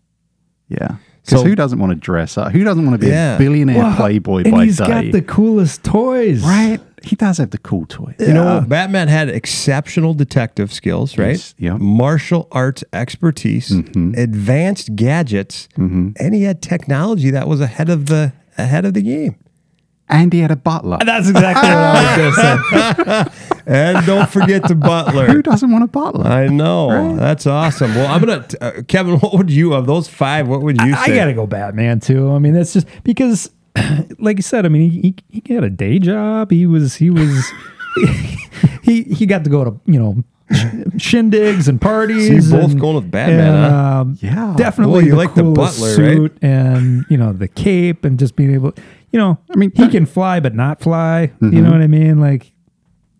yeah. 0.70 0.96
Because 1.26 1.42
So- 1.42 1.48
who 1.48 1.56
doesn't 1.56 1.80
want 1.80 1.92
to 1.92 1.96
dress 1.96 2.38
up? 2.38 2.52
Who 2.52 2.64
doesn't 2.64 2.86
want 2.86 3.00
to 3.00 3.06
be 3.06 3.12
Yeah. 3.12 3.36
a 3.36 3.38
billionaire 3.40 3.82
Wow. 3.82 3.96
playboy 3.96 4.44
and 4.44 4.52
by 4.52 4.66
he's 4.66 4.78
day? 4.78 4.84
He's 4.86 4.94
got 4.94 5.12
the 5.12 5.22
coolest 5.22 5.84
toys 5.84 6.44
right. 6.44 6.80
He 7.04 7.16
does 7.16 7.38
have 7.38 7.52
the 7.52 7.60
cool 7.60 7.86
toys. 7.88 8.16
You 8.20 8.34
know, 8.34 8.66
Batman 8.68 9.08
had 9.10 9.30
exceptional 9.30 10.16
detective 10.16 10.74
skills, 10.74 11.18
right? 11.20 11.32
Yes, 11.32 11.54
yep. 11.60 11.80
Martial 11.80 12.48
arts 12.52 12.84
expertise, 12.94 13.70
mm-hmm. 13.70 14.14
advanced 14.18 14.96
gadgets, 14.96 15.68
mm-hmm. 15.78 16.10
and 16.20 16.34
he 16.34 16.44
had 16.44 16.64
technology 16.64 17.30
that 17.30 17.48
was 17.48 17.62
ahead 17.62 17.90
of 17.90 18.08
the 18.08 18.34
ahead 18.58 18.86
of 18.86 18.94
the 18.94 19.02
game. 19.04 19.36
And 20.08 20.32
he 20.32 20.40
had 20.40 20.52
a 20.52 20.56
butler. 20.56 21.00
that's 21.04 21.28
exactly 21.30 21.68
what 21.68 21.78
I 21.78 22.04
was 22.04 22.18
going 22.18 23.26
to 23.26 23.32
say 23.32 23.62
And 23.68 24.06
don't 24.06 24.30
forget 24.30 24.68
the 24.68 24.76
butler. 24.76 25.26
Who 25.26 25.42
doesn't 25.42 25.72
want 25.72 25.84
a 25.84 25.88
butler? 25.88 26.28
I 26.28 26.48
know 26.48 27.16
that's 27.16 27.48
awesome. 27.48 27.96
Well, 27.96 28.06
I'm 28.08 28.20
gonna, 28.22 28.46
uh, 28.62 28.72
Kevin. 28.88 29.18
What 29.20 29.34
would 29.34 29.50
you 29.50 29.74
of 29.74 29.88
those 29.88 30.08
five? 30.08 30.48
What 30.48 30.62
would 30.62 30.80
you 30.80 30.94
I 30.94 31.08
say? 31.08 31.16
got 31.16 31.26
to 31.26 31.34
go 31.34 31.48
Batman 31.48 32.00
too. 32.00 32.32
I 32.32 32.38
mean, 32.38 32.54
that's 32.54 32.74
just 32.74 32.86
because, 33.04 33.50
like 34.20 34.38
you 34.38 34.44
said, 34.44 34.68
I 34.68 34.70
mean, 34.70 34.92
he, 34.92 35.16
he, 35.32 35.42
he 35.42 35.54
had 35.56 35.64
a 35.64 35.70
day 35.72 35.98
job. 35.98 36.52
He 36.52 36.68
was 36.68 36.94
he 36.96 37.10
was 37.10 37.52
he 38.84 39.02
he 39.04 39.26
got 39.26 39.44
to 39.46 39.50
go 39.50 39.64
to 39.64 39.80
you 39.88 40.00
know 40.00 40.24
shindigs 40.98 41.68
and 41.68 41.82
parties. 41.82 42.28
So 42.28 42.34
you're 42.56 42.62
both 42.62 42.72
and- 42.72 42.80
going 42.80 42.96
with 42.98 43.10
Batman, 43.12 43.40
and, 43.56 43.74
huh? 43.74 44.00
um, 44.02 44.18
Yeah. 44.22 44.54
definitely. 44.58 44.94
Well, 44.94 45.02
you 45.04 45.12
the 45.12 45.18
like 45.18 45.34
the 45.34 45.42
coolest 45.42 45.80
butler, 45.80 46.06
right? 46.06 46.16
suit 46.18 46.38
and 46.44 47.06
you 47.10 47.18
know 47.18 47.34
the 47.34 47.48
cape 47.48 48.06
and 48.06 48.20
just 48.20 48.36
being 48.36 48.54
able. 48.54 48.74
You 49.16 49.22
know, 49.22 49.38
I 49.50 49.56
mean, 49.56 49.72
he 49.74 49.88
can 49.88 50.06
fly 50.06 50.42
but 50.42 50.54
not 50.54 50.82
fly. 50.82 51.22
You 51.22 51.28
mm-hmm. 51.48 51.64
know 51.64 51.72
what 51.72 51.80
I 51.82 51.88
mean? 51.88 52.20
Like 52.20 52.52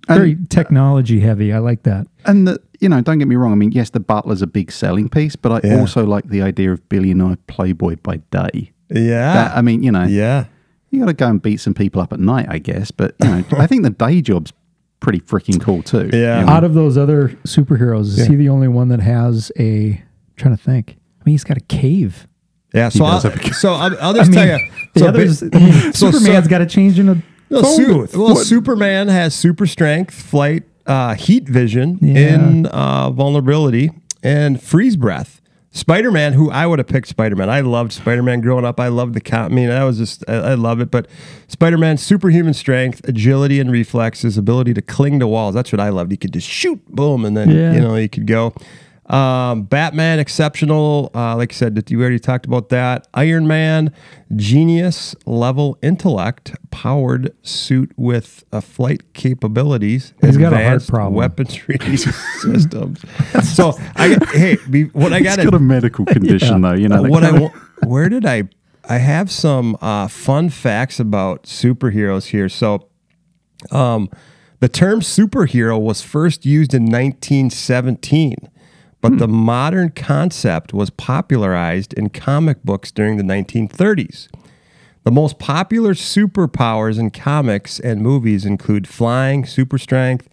very 0.10 0.38
technology 0.50 1.22
heavy. 1.22 1.54
I 1.54 1.60
like 1.60 1.84
that. 1.84 2.06
And 2.26 2.46
the, 2.46 2.62
you 2.82 2.90
know, 2.90 3.00
don't 3.00 3.18
get 3.18 3.30
me 3.30 3.38
wrong. 3.38 3.54
I 3.54 3.56
mean, 3.56 3.72
yes, 3.72 3.92
the 3.92 4.02
butler's 4.02 4.42
a 4.42 4.48
big 4.48 4.74
selling 4.74 5.08
piece, 5.08 5.38
but 5.38 5.54
I 5.54 5.62
Yeah. 5.66 5.80
also 5.80 6.06
like 6.06 6.28
the 6.28 6.42
idea 6.42 6.74
of 6.74 6.90
billionaire 6.90 7.38
playboy 7.48 7.96
by 8.04 8.18
day. 8.30 8.74
yeah, 8.90 9.34
That, 9.36 9.58
I 9.58 9.62
mean, 9.62 9.84
you 9.84 9.92
know, 9.94 10.04
yeah. 10.04 10.48
you 10.90 11.00
got 11.00 11.06
to 11.06 11.14
go 11.14 11.30
and 11.30 11.42
beat 11.42 11.62
some 11.62 11.74
people 11.74 12.02
up 12.02 12.12
at 12.12 12.20
night, 12.20 12.48
I 12.50 12.58
guess. 12.58 12.92
But 12.92 13.16
you 13.24 13.30
know, 13.30 13.44
I 13.58 13.66
think 13.66 13.84
the 13.84 13.90
day 13.90 14.20
job's 14.22 14.52
pretty 15.00 15.22
freaking 15.22 15.62
cool 15.62 15.82
too. 15.82 16.10
Yeah. 16.12 16.42
You 16.42 16.46
know? 16.46 16.52
Out 16.52 16.66
of 16.66 16.74
those 16.74 16.98
other 16.98 17.30
superheroes, 17.48 18.08
is 18.08 18.20
Yeah. 18.20 18.26
he 18.26 18.36
the 18.36 18.50
only 18.50 18.68
one 18.68 18.90
that 18.90 19.00
has 19.00 19.50
a? 19.58 19.92
I'm 19.92 20.02
trying 20.36 20.58
to 20.58 20.62
think. 20.62 20.98
I 21.22 21.24
mean, 21.26 21.36
he's 21.36 21.46
got 21.46 21.56
a 21.56 21.62
cave. 21.62 22.28
Yeah, 22.76 22.90
so 22.90 23.06
I'll, 23.06 23.14
does 23.22 23.24
have 23.24 23.36
a- 23.36 23.54
so 23.54 23.74
I'll, 23.74 23.98
I'll 24.02 24.14
I 24.14 24.18
just 24.18 24.32
mean, 24.32 24.40
tell 24.48 24.60
you. 24.60 24.68
the 24.94 25.00
So, 25.00 25.08
others, 25.08 25.44
I 25.44 25.46
mean, 25.58 25.72
so- 25.72 25.92
so- 25.92 26.12
Superman's 26.12 26.48
got 26.48 26.58
to 26.60 26.66
change 26.66 27.00
in 27.00 27.10
a 27.10 27.16
No, 27.50 27.62
phone 27.62 27.76
Su- 27.76 27.88
booth. 27.94 28.16
well, 28.18 28.36
Superman 28.36 29.08
has 29.08 29.34
super 29.34 29.66
strength, 29.66 30.14
flight, 30.14 30.64
uh, 30.86 31.16
heat 31.16 31.48
vision, 31.48 31.98
Yeah. 32.02 32.36
and 32.36 32.68
uh, 32.68 33.10
vulnerability, 33.12 33.90
and 34.22 34.62
freeze 34.62 34.96
breath. 34.98 35.42
Spider 35.72 36.10
Man, 36.10 36.32
who 36.32 36.50
I 36.52 36.66
would 36.68 36.80
have 36.80 36.88
picked 36.88 37.10
Spider 37.10 37.36
Man. 37.36 37.50
I 37.50 37.60
loved 37.60 37.92
Spider 37.92 38.24
Man 38.24 38.40
growing 38.40 38.64
up. 38.64 38.80
I 38.80 38.88
loved 38.88 39.14
the 39.14 39.20
com- 39.20 39.52
I 39.52 39.54
mean, 39.54 39.70
I 39.70 39.84
was 39.84 39.98
just, 39.98 40.24
I, 40.26 40.34
I 40.36 40.54
love 40.54 40.80
it. 40.80 40.90
But 40.90 41.08
Spider 41.50 41.78
Man, 41.78 41.98
superhuman 41.98 42.54
strength, 42.54 43.02
agility 43.10 43.60
and 43.60 43.70
reflexes, 43.70 44.38
ability 44.38 44.74
to 44.76 44.82
cling 44.82 45.20
to 45.20 45.28
walls. 45.28 45.54
That's 45.54 45.74
what 45.74 45.82
I 45.82 45.90
loved. 45.90 46.12
He 46.12 46.18
could 46.18 46.32
just 46.32 46.48
shoot, 46.48 46.80
boom, 46.88 47.26
and 47.26 47.36
then, 47.36 47.50
Yeah. 47.52 47.74
you 47.74 47.82
know, 47.82 47.96
he 47.96 48.08
could 48.08 48.26
go. 48.26 48.54
Um, 49.08 49.64
Batman, 49.64 50.18
exceptional. 50.20 51.12
Uh, 51.14 51.36
like 51.36 51.52
I 51.52 51.56
said, 51.56 51.84
you 51.92 52.02
already 52.02 52.18
talked 52.20 52.46
about 52.48 52.70
that. 52.70 53.08
Iron 53.14 53.48
Man, 53.48 53.94
genius 54.36 55.16
level 55.28 55.78
intellect, 55.84 56.56
powered 56.72 57.36
suit 57.46 57.92
with 57.98 58.44
uh, 58.52 58.62
flight 58.62 59.14
capabilities. 59.14 60.14
He's 60.22 60.38
got 60.38 60.54
a 60.54 60.64
heart 60.64 60.88
problem. 60.88 61.14
Weaponry 61.14 61.78
systems. 61.98 63.02
so 63.56 63.74
I 63.96 64.16
got- 64.16 64.30
hey, 64.30 64.58
be, 64.70 64.86
what 64.86 65.14
I 65.14 65.20
got 65.20 65.38
He's 65.40 65.46
got 65.50 65.54
a 65.54 65.60
medical 65.60 66.06
condition 66.08 66.62
though. 66.62 66.74
You 66.74 66.90
know, 66.90 67.04
what 67.04 67.24
I 67.24 67.52
where 67.86 68.10
did 68.10 68.26
I 68.26 68.44
I 68.88 68.98
have 68.98 69.30
some 69.32 69.78
uh, 69.82 70.08
fun 70.08 70.50
facts 70.50 71.00
about 71.00 71.44
superheroes 71.44 72.28
here. 72.28 72.50
So 72.50 72.88
um, 73.72 74.10
the 74.60 74.70
term 74.70 75.02
superhero 75.02 75.80
was 75.80 76.02
first 76.02 76.46
used 76.46 76.74
in 76.74 76.84
1917, 76.84 78.36
but 79.06 79.20
the 79.20 79.28
modern 79.28 79.92
concept 79.92 80.74
was 80.74 80.90
popularized 80.90 81.94
in 81.94 82.10
comic 82.10 82.64
books 82.64 82.92
during 82.92 83.18
the 83.18 83.24
1930s. 83.24 84.30
The 85.04 85.12
most 85.12 85.38
popular 85.38 85.94
superpowers 85.94 86.98
in 86.98 87.12
comics 87.12 87.80
and 87.80 88.02
movies 88.02 88.46
include 88.46 88.88
flying, 88.88 89.46
super 89.46 89.78
strength, 89.78 90.28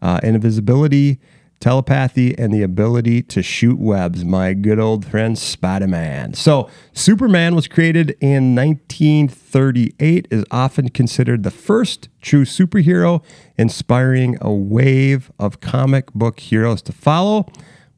uh, 0.00 0.20
invisibility, 0.22 1.20
telepathy, 1.60 2.34
and 2.38 2.50
the 2.50 2.62
ability 2.62 3.20
to 3.24 3.42
shoot 3.42 3.78
webs. 3.78 4.24
My 4.24 4.54
good 4.54 4.78
old 4.78 5.04
friend 5.04 5.38
Spider 5.38 5.86
Man. 5.86 6.32
So, 6.32 6.70
Superman 6.94 7.54
was 7.54 7.68
created 7.68 8.16
in 8.22 8.54
1938, 8.54 10.28
is 10.30 10.46
often 10.50 10.88
considered 10.88 11.42
the 11.42 11.50
first 11.50 12.08
true 12.22 12.46
superhero, 12.46 13.22
inspiring 13.58 14.38
a 14.40 14.50
wave 14.50 15.30
of 15.38 15.60
comic 15.60 16.10
book 16.14 16.40
heroes 16.40 16.80
to 16.80 16.92
follow. 16.92 17.46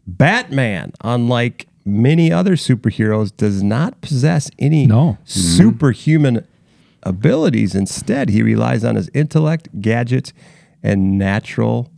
Batman, 0.06 0.92
unlike 1.02 1.66
many 1.84 2.32
other 2.32 2.56
superheroes, 2.56 3.36
does 3.36 3.62
not 3.62 4.00
possess 4.00 4.50
any 4.58 4.86
No. 4.86 5.18
Mm-hmm. 5.24 5.24
superhuman 5.24 6.46
abilities. 7.02 7.74
Instead, 7.74 8.30
he 8.30 8.42
relies 8.42 8.84
on 8.84 8.96
his 8.96 9.08
intellect, 9.14 9.68
gadgets, 9.80 10.32
and 10.82 11.18
natural 11.18 11.90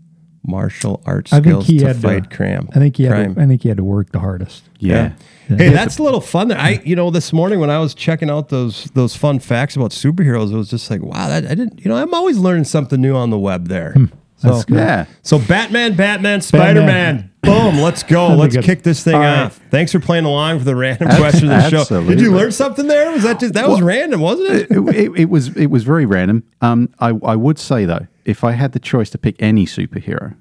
martial 0.47 1.03
arts 1.05 1.33
I 1.33 1.37
think 1.37 1.47
skills 1.47 1.67
he 1.67 1.79
to 1.79 1.87
had 1.89 1.97
fight 1.97 2.31
to, 2.31 2.37
crime. 2.37 2.69
I 2.75 2.79
think 2.79 2.97
he 2.97 3.05
had. 3.05 3.13
crime. 3.13 3.35
To, 3.35 3.41
I 3.43 3.47
think 3.47 3.63
he 3.63 3.69
had 3.69 3.77
to 3.79 3.85
work 3.85 4.13
the 4.13 4.21
hardest. 4.21 4.65
yeah. 4.79 5.13
Hey, 5.49 5.71
that's 5.71 5.97
a 5.97 6.03
little 6.03 6.21
fun. 6.21 6.49
There, 6.49 6.59
I 6.59 6.83
you 6.85 6.95
know 6.95 7.11
this 7.11 7.33
morning 7.33 7.59
when 7.59 7.71
I 7.71 7.79
was 7.79 7.95
checking 7.95 8.29
out 8.29 8.51
those 8.51 8.85
those 8.93 9.17
fun 9.17 9.39
facts 9.39 9.77
about 9.77 9.93
superheroes, 9.93 10.53
it 10.53 10.57
was 10.57 10.69
just 10.69 10.91
like 10.91 11.01
wow, 11.01 11.29
that, 11.29 11.45
I 11.47 11.55
didn't. 11.55 11.81
You 11.83 11.89
know, 11.91 11.97
I'm 11.97 12.13
always 12.13 12.37
learning 12.37 12.65
something 12.65 13.01
new 13.01 13.17
on 13.17 13.31
the 13.31 13.39
web 13.39 13.69
there. 13.69 13.93
Hmm. 13.93 14.05
So 14.39 14.49
that's 14.51 14.65
good. 14.65 14.77
Yeah. 14.79 15.07
so 15.23 15.39
Batman, 15.39 15.95
Batman, 15.97 16.41
Spider 16.41 16.81
Man, 16.83 17.31
boom, 17.43 17.79
let's 17.79 18.03
go. 18.03 18.29
Let's 18.35 18.55
good. 18.57 18.65
kick 18.65 18.83
this 18.83 19.03
thing 19.05 19.15
All 19.15 19.21
right. 19.21 19.43
off. 19.45 19.61
Thanks 19.71 19.93
for 19.93 20.01
playing 20.01 20.25
along 20.25 20.59
for 20.61 20.65
the 20.65 20.75
random 20.77 21.09
Ab- 21.09 21.19
question 21.19 21.51
of 21.51 21.71
the 21.71 21.85
show. 21.85 22.05
Did 22.05 22.21
you 22.21 22.33
learn 22.33 22.53
something 22.53 22.87
there? 22.87 23.11
Was 23.13 23.25
that 23.25 23.41
just 23.41 23.55
that 23.55 23.69
was 23.69 23.83
random, 23.83 24.21
wasn't 24.21 24.49
it? 24.51 24.71
it, 24.71 24.79
it, 24.97 25.19
it 25.21 25.25
was 25.29 25.57
it 25.57 25.67
was 25.67 25.85
very 25.85 26.07
random. 26.07 26.45
Um, 26.61 26.89
I 26.99 27.09
I 27.09 27.37
would 27.37 27.59
say 27.59 27.85
though, 27.85 28.07
if 28.25 28.45
I 28.45 28.53
had 28.53 28.73
the 28.73 28.79
choice 28.81 29.11
to 29.11 29.19
pick 29.19 29.37
any 29.41 29.67
superhero, 29.67 30.37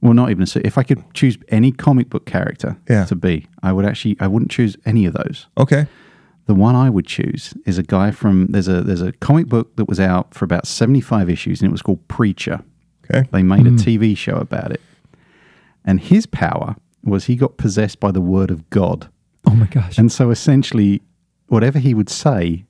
well, 0.00 0.14
not 0.14 0.30
even 0.30 0.42
a 0.44 0.66
if 0.66 0.76
I 0.76 0.82
could 0.82 1.02
choose 1.14 1.38
any 1.48 1.70
comic 1.70 2.10
book 2.10 2.26
character 2.26 2.76
Yeah. 2.90 3.04
to 3.06 3.14
be, 3.14 3.46
I 3.62 3.72
would 3.72 3.84
actually 3.84 4.16
I 4.20 4.26
wouldn't 4.26 4.50
choose 4.50 4.76
any 4.84 5.06
of 5.06 5.14
those. 5.14 5.46
Okay. 5.56 5.86
The 6.46 6.54
one 6.54 6.74
I 6.74 6.90
would 6.90 7.06
choose 7.06 7.54
is 7.66 7.78
a 7.78 7.84
guy 7.84 8.10
from 8.10 8.48
there's 8.48 8.66
a 8.66 8.82
there's 8.82 9.00
a 9.00 9.12
comic 9.12 9.46
book 9.46 9.76
that 9.76 9.84
was 9.84 10.00
out 10.00 10.34
for 10.34 10.44
about 10.44 10.66
75 10.66 11.30
issues 11.30 11.60
and 11.62 11.68
it 11.68 11.72
was 11.72 11.82
called 11.82 12.06
Preacher. 12.08 12.64
Okay. 13.04 13.28
They 13.32 13.42
made 13.42 13.66
a 13.66 13.70
TV 13.70 14.16
show 14.16 14.36
about 14.36 14.70
it. 14.72 14.80
And 15.84 16.00
his 16.00 16.26
power 16.26 16.76
was 17.04 17.24
he 17.24 17.36
got 17.36 17.56
possessed 17.56 18.00
by 18.00 18.12
the 18.12 18.20
word 18.20 18.50
of 18.50 18.68
God. 18.70 19.08
Oh 19.46 19.54
my 19.54 19.66
gosh. 19.66 19.98
And 19.98 20.10
so 20.10 20.30
essentially 20.30 21.02
whatever 21.48 21.78
he 21.78 21.94
would 21.94 22.08
say, 22.08 22.64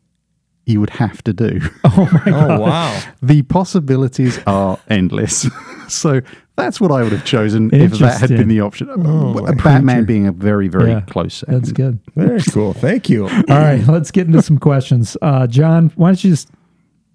you 0.64 0.80
would 0.80 0.90
have 0.90 1.22
to 1.24 1.32
do. 1.32 1.60
oh 1.84 2.08
my 2.12 2.30
god. 2.30 2.50
Oh 2.50 2.60
wow. 2.60 3.02
the 3.20 3.42
possibilities 3.42 4.38
are 4.46 4.78
endless. 4.88 5.46
so 5.88 6.20
that's 6.56 6.80
what 6.80 6.92
I 6.92 7.02
would 7.02 7.12
have 7.12 7.24
chosen 7.24 7.70
if 7.74 7.92
that 7.98 8.20
had 8.20 8.30
been 8.30 8.48
the 8.48 8.60
option. 8.60 8.88
Oh, 8.90 9.34
Batman 9.56 10.04
being 10.04 10.26
a 10.26 10.32
very, 10.32 10.68
very 10.68 10.90
Yeah, 10.90 11.00
close 11.02 11.34
second. 11.34 11.54
That's 11.54 11.72
good. 11.72 11.98
Very 12.14 12.42
cool. 12.42 12.72
Thank 12.74 13.08
you. 13.08 13.24
All 13.26 13.44
right, 13.48 13.82
let's 13.86 14.10
get 14.10 14.26
into 14.26 14.42
some 14.42 14.58
questions. 14.58 15.16
Uh, 15.22 15.46
John, 15.46 15.90
why 15.96 16.08
don't 16.08 16.22
you 16.22 16.30
just 16.30 16.48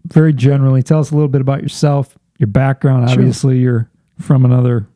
very 0.05 0.33
generally 0.33 0.83
tell 0.83 0.99
us 0.99 1.11
a 1.11 1.13
little 1.13 1.27
bit 1.27 1.41
about 1.41 1.61
yourself, 1.61 2.17
your 2.37 2.47
background? 2.47 3.09
Sure. 3.09 3.19
Obviously, 3.19 3.59
you're 3.59 3.89
from 4.19 4.45
another 4.45 4.87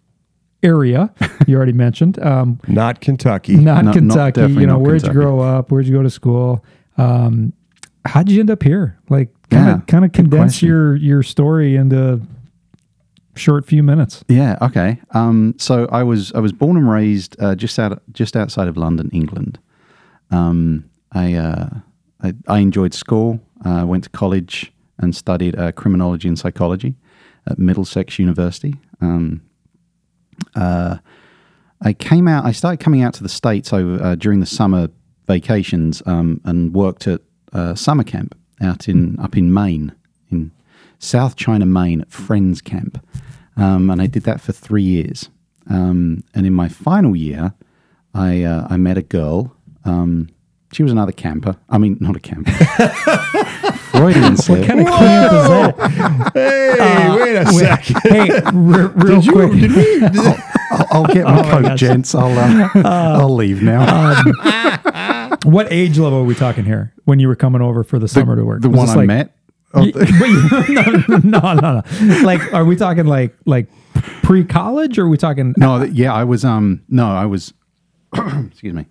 area. 0.63 1.12
You 1.47 1.56
already 1.58 1.73
mentioned. 1.73 2.19
Um, 2.23 2.60
Not 2.67 3.01
Kentucky. 3.01 3.56
not 3.58 3.84
Not- 3.84 3.84
not- 3.86 3.93
Kentucky. 3.95 4.32
definitely 4.41 4.62
you 4.62 4.67
know, 4.67 4.77
where'd 4.80 5.04
you 5.04 5.12
grow 5.12 5.39
up? 5.39 5.71
Where'd 5.71 5.86
you 5.88 5.93
go 5.93 6.04
to 6.04 6.10
school? 6.10 6.63
Um, 6.97 7.54
how'd 8.06 8.30
you 8.30 8.39
end 8.39 8.49
up 8.51 8.62
here? 8.63 8.97
Like, 9.10 9.30
kind 9.49 9.69
of, 9.69 9.75
Yeah, 9.80 9.86
kind 9.86 10.06
of 10.06 10.12
condense 10.12 10.54
question. 10.54 10.67
your 10.69 10.95
your 10.95 11.23
story 11.23 11.75
into 11.75 12.21
short 13.36 13.65
few 13.65 13.82
minutes. 13.84 14.23
Yeah. 14.27 14.58
Okay. 14.62 14.99
Um, 15.12 15.56
so 15.58 15.88
I 15.91 16.04
was 16.04 16.32
I 16.34 16.39
was 16.39 16.51
born 16.54 16.77
and 16.77 16.89
raised 16.89 17.36
uh, 17.41 17.56
just 17.56 17.80
out 17.80 18.01
just 18.12 18.36
outside 18.36 18.67
of 18.67 18.77
London, 18.77 19.10
England. 19.13 19.58
Um, 20.30 20.86
I, 21.12 21.34
uh, 21.34 21.69
I 22.21 22.34
I 22.47 22.60
enjoyed 22.60 22.93
school. 22.93 23.39
I 23.63 23.84
went 23.84 24.04
to 24.06 24.10
college 24.12 24.71
and 24.99 25.15
studied 25.15 25.58
uh, 25.58 25.71
criminology 25.71 26.27
and 26.27 26.38
psychology 26.38 26.95
at 27.47 27.60
Middlesex 27.60 28.19
University. 28.19 28.75
Um, 28.99 29.41
uh, 30.56 30.97
I 31.82 31.93
came 31.93 32.27
out. 32.27 32.45
I 32.45 32.51
started 32.51 32.80
coming 32.80 33.01
out 33.01 33.13
to 33.15 33.23
the 33.23 33.30
states 33.30 33.73
over 33.73 34.04
uh, 34.04 34.15
during 34.15 34.39
the 34.39 34.45
summer 34.45 34.89
vacations 35.27 36.01
um, 36.06 36.41
and 36.43 36.73
worked 36.73 37.08
at 37.08 37.21
uh, 37.54 37.75
summer 37.75 38.04
camp 38.04 38.38
out 38.62 38.88
in 38.88 39.19
up 39.19 39.36
in 39.36 39.54
Maine, 39.54 39.93
in 40.30 40.51
South 40.99 41.36
China, 41.36 41.65
Maine, 41.65 42.01
at 42.01 42.12
Friends 42.12 42.62
Camp, 42.62 43.04
um, 43.58 43.89
and 43.89 44.01
I 44.01 44.08
did 44.08 44.23
that 44.23 44.41
for 44.41 44.51
three 44.51 44.84
years. 44.84 45.30
Um, 45.69 46.23
and 46.34 46.45
in 46.45 46.54
my 46.54 46.67
final 46.67 47.15
year, 47.15 47.54
I 48.13 48.43
uh, 48.43 48.67
I 48.69 48.77
met 48.77 48.97
a 48.97 49.01
girl. 49.01 49.56
Um, 49.84 50.30
she 50.71 50.84
was 50.84 50.91
another 50.91 51.12
camper. 51.12 51.58
I 51.69 51.77
mean, 51.77 51.97
not 51.99 52.15
a 52.15 52.19
camper. 52.19 52.51
Freudian 53.91 54.38
slip. 54.38 54.60
What 54.60 54.67
kind 54.67 54.80
of 54.82 54.88
camp 54.88 55.34
is 55.34 55.47
that? 55.47 56.32
Hey, 56.34 57.15
wait 57.19 57.36
a 57.36 57.45
second. 57.47 58.01
hey, 58.04 58.41
re- 58.54 58.86
real 58.95 59.15
Did 59.21 59.25
you? 59.25 59.32
quick. 59.34 59.51
Did 59.51 59.71
we? 59.75 60.01
I'll, 60.71 60.88
I'll 60.91 61.06
get 61.06 61.25
my 61.25 61.41
coat, 61.49 61.62
gosh. 61.63 61.80
gents. 61.80 62.15
I'll 62.15 62.38
uh, 62.38 62.69
I'll 63.19 63.36
leave 63.36 63.62
now. 63.62 64.21
What 65.43 65.71
age 65.73 65.97
level 65.97 66.19
are 66.19 66.23
we 66.23 66.36
talking 66.36 66.65
here 66.65 66.93
when 67.06 67.19
you 67.19 67.27
were 67.27 67.36
coming 67.36 67.62
over 67.63 67.84
for 67.84 67.97
the 67.97 68.08
summer 68.08 68.36
to 68.36 68.45
work? 68.45 68.62
the 68.62 68.69
Was 68.69 68.77
one 68.77 68.89
I 68.89 68.95
like- 68.95 69.08
met. 69.08 69.36
Oh, 69.73 69.89
but 69.89 71.23
no, 71.23 71.39
no, 71.39 71.54
no, 71.54 71.82
no. 72.01 72.21
Like, 72.23 72.54
are 72.54 72.65
we 72.65 72.75
talking 72.75 73.06
like 73.06 73.34
like 73.45 73.67
pre 74.21 74.43
college, 74.43 74.99
or 74.99 75.06
are 75.06 75.10
we 75.10 75.15
talking? 75.17 75.54
No, 75.58 75.84
yeah, 75.84 76.13
I 76.13 76.25
was. 76.25 76.43
Um, 76.43 76.84
no, 76.89 77.08
I 77.08 77.25
was. 77.25 77.54
excuse 78.13 78.73
me. 78.73 78.86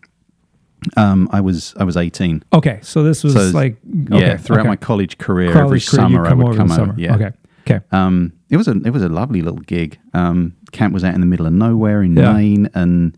Um, 0.97 1.29
I 1.33 1.41
was. 1.41 1.75
I 1.79 1.85
was 1.85 1.97
eighteen. 1.97 2.43
Okay, 2.53 2.79
so 2.83 3.03
this 3.03 3.23
was 3.25 3.35
So, 3.35 3.51
like 3.51 3.77
yeah, 3.85 4.37
throughout 4.37 4.61
okay. 4.61 4.69
my 4.69 4.77
college 4.77 5.19
career, 5.19 5.51
every 5.51 5.69
career, 5.69 5.81
summer 5.81 6.27
I 6.27 6.33
would 6.33 6.47
over 6.49 6.57
come 6.57 6.71
over. 6.71 6.75
summer. 6.81 6.95
Yeah. 6.97 7.15
Okay, 7.17 7.31
okay. 7.69 7.81
Um, 7.93 8.33
it 8.49 8.57
was 8.57 8.67
a 8.69 8.73
it 8.85 8.91
was 8.91 9.03
a 9.03 9.09
lovely 9.09 9.43
little 9.43 9.61
gig. 9.61 9.99
Um, 10.15 10.55
camp 10.73 10.95
was 10.95 11.05
out 11.05 11.15
in 11.15 11.21
the 11.21 11.27
middle 11.27 11.47
of 11.47 11.53
nowhere 11.53 12.03
in 12.03 12.17
Yeah. 12.17 12.33
Maine, 12.33 12.71
and 12.75 13.17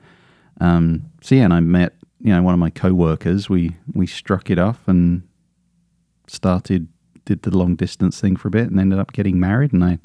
um, 0.61 1.03
so 1.21 1.35
yeah, 1.35 1.45
and 1.45 1.53
I 1.55 1.61
met 1.61 1.95
you 2.21 2.33
know 2.35 2.43
one 2.43 2.55
of 2.55 2.61
my 2.61 2.71
co-workers. 2.71 3.49
We 3.49 3.77
we 3.95 4.07
struck 4.07 4.51
it 4.51 4.59
off 4.59 4.87
and 4.89 5.23
started 6.27 6.89
did 7.25 7.43
the 7.43 7.57
long 7.57 7.77
distance 7.77 8.21
thing 8.21 8.37
for 8.37 8.49
a 8.49 8.51
bit, 8.51 8.69
and 8.71 8.81
ended 8.81 8.99
up 8.99 9.13
getting 9.13 9.39
married. 9.39 9.73
And 9.73 9.85
I, 9.85 9.99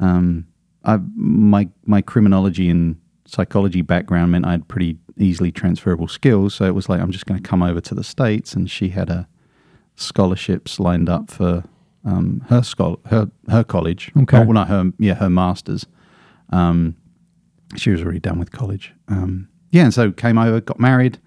um, 0.00 0.46
I 0.84 0.98
my 1.14 1.68
my 1.84 2.00
criminology 2.00 2.70
and 2.70 2.96
psychology 3.26 3.82
background 3.82 4.32
meant 4.32 4.46
I 4.46 4.52
had 4.52 4.66
pretty 4.68 4.98
easily 5.16 5.52
transferable 5.52 6.08
skills. 6.08 6.54
So 6.54 6.64
it 6.64 6.74
was 6.74 6.88
like 6.88 7.00
I'm 7.00 7.10
just 7.10 7.26
going 7.26 7.40
to 7.42 7.48
come 7.48 7.62
over 7.62 7.80
to 7.80 7.94
the 7.94 8.04
states, 8.04 8.54
and 8.54 8.70
she 8.70 8.90
had 8.90 9.10
a 9.10 9.28
scholarships 9.96 10.80
lined 10.80 11.08
up 11.08 11.30
for 11.30 11.64
um, 12.04 12.44
her 12.48 12.62
schol- 12.62 13.00
her 13.06 13.30
her 13.48 13.64
college. 13.64 14.10
Okay. 14.16 14.38
Oh, 14.38 14.42
well, 14.42 14.52
not 14.52 14.68
her. 14.68 14.92
Yeah, 14.98 15.14
her 15.14 15.30
masters. 15.30 15.86
Um, 16.50 16.96
she 17.76 17.90
was 17.90 18.02
already 18.02 18.20
done 18.20 18.38
with 18.38 18.52
college. 18.52 18.92
Um, 19.08 19.48
yeah, 19.70 19.84
and 19.84 19.94
so 19.94 20.12
came 20.12 20.38
over, 20.38 20.60
got 20.60 20.78
married. 20.80 21.18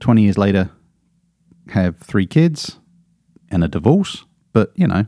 Twenty 0.00 0.22
years 0.22 0.38
later, 0.38 0.70
have 1.68 1.96
three 1.98 2.26
kids 2.26 2.78
and 3.50 3.64
a 3.64 3.68
divorce. 3.68 4.24
But 4.52 4.72
you 4.74 4.86
know, 4.86 5.06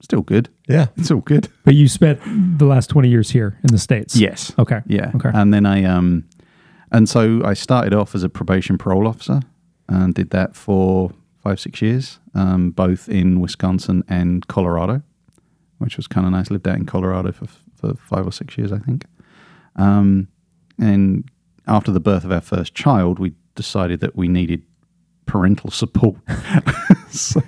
still 0.00 0.22
good. 0.22 0.48
Yeah. 0.68 0.86
It's 0.96 1.10
all 1.10 1.20
good. 1.20 1.48
But 1.64 1.74
you 1.74 1.88
spent 1.88 2.20
the 2.58 2.66
last 2.66 2.88
twenty 2.88 3.08
years 3.08 3.30
here 3.30 3.58
in 3.62 3.72
the 3.72 3.78
states. 3.78 4.16
Yes. 4.16 4.52
Okay. 4.58 4.80
Yeah. 4.86 5.10
Okay. 5.14 5.30
And 5.34 5.52
then 5.52 5.66
I 5.66 5.84
um, 5.84 6.28
and 6.92 7.08
so 7.08 7.42
I 7.44 7.54
started 7.54 7.94
off 7.94 8.14
as 8.14 8.22
a 8.22 8.28
probation 8.28 8.78
parole 8.78 9.08
officer 9.08 9.40
and 9.88 10.14
did 10.14 10.30
that 10.30 10.54
for 10.54 11.12
five 11.42 11.58
six 11.58 11.82
years, 11.82 12.20
um, 12.34 12.70
both 12.70 13.08
in 13.08 13.40
Wisconsin 13.40 14.04
and 14.08 14.46
Colorado, 14.46 15.02
which 15.78 15.96
was 15.96 16.06
kind 16.06 16.26
of 16.26 16.32
nice. 16.32 16.50
Lived 16.50 16.68
out 16.68 16.76
in 16.76 16.86
Colorado 16.86 17.32
for 17.32 17.46
for 17.74 17.94
five 17.96 18.26
or 18.26 18.32
six 18.32 18.56
years, 18.56 18.70
I 18.70 18.78
think. 18.78 19.06
Um, 19.76 20.28
and 20.78 21.28
after 21.66 21.90
the 21.90 22.00
birth 22.00 22.24
of 22.24 22.32
our 22.32 22.40
first 22.40 22.74
child, 22.74 23.18
we 23.18 23.34
decided 23.54 24.00
that 24.00 24.16
we 24.16 24.28
needed 24.28 24.62
parental 25.26 25.70
support. 25.70 26.16
so 27.10 27.40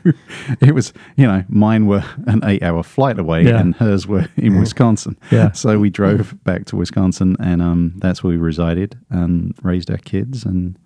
it 0.60 0.74
was, 0.74 0.92
you 1.16 1.26
know, 1.26 1.44
mine 1.48 1.86
were 1.86 2.04
an 2.26 2.40
eight 2.44 2.62
hour 2.62 2.82
flight 2.82 3.18
away 3.18 3.44
Yeah. 3.44 3.60
and 3.60 3.74
hers 3.76 4.06
were 4.06 4.28
in 4.36 4.58
Wisconsin. 4.60 5.18
Yeah. 5.30 5.52
So 5.52 5.78
we 5.78 5.90
drove 5.90 6.42
back 6.44 6.64
to 6.66 6.76
Wisconsin 6.76 7.36
and 7.40 7.60
um, 7.62 7.94
that's 7.98 8.22
where 8.22 8.30
we 8.30 8.36
resided 8.36 8.98
and 9.10 9.54
raised 9.62 9.90
our 9.90 9.98
kids. 9.98 10.44
And 10.44 10.78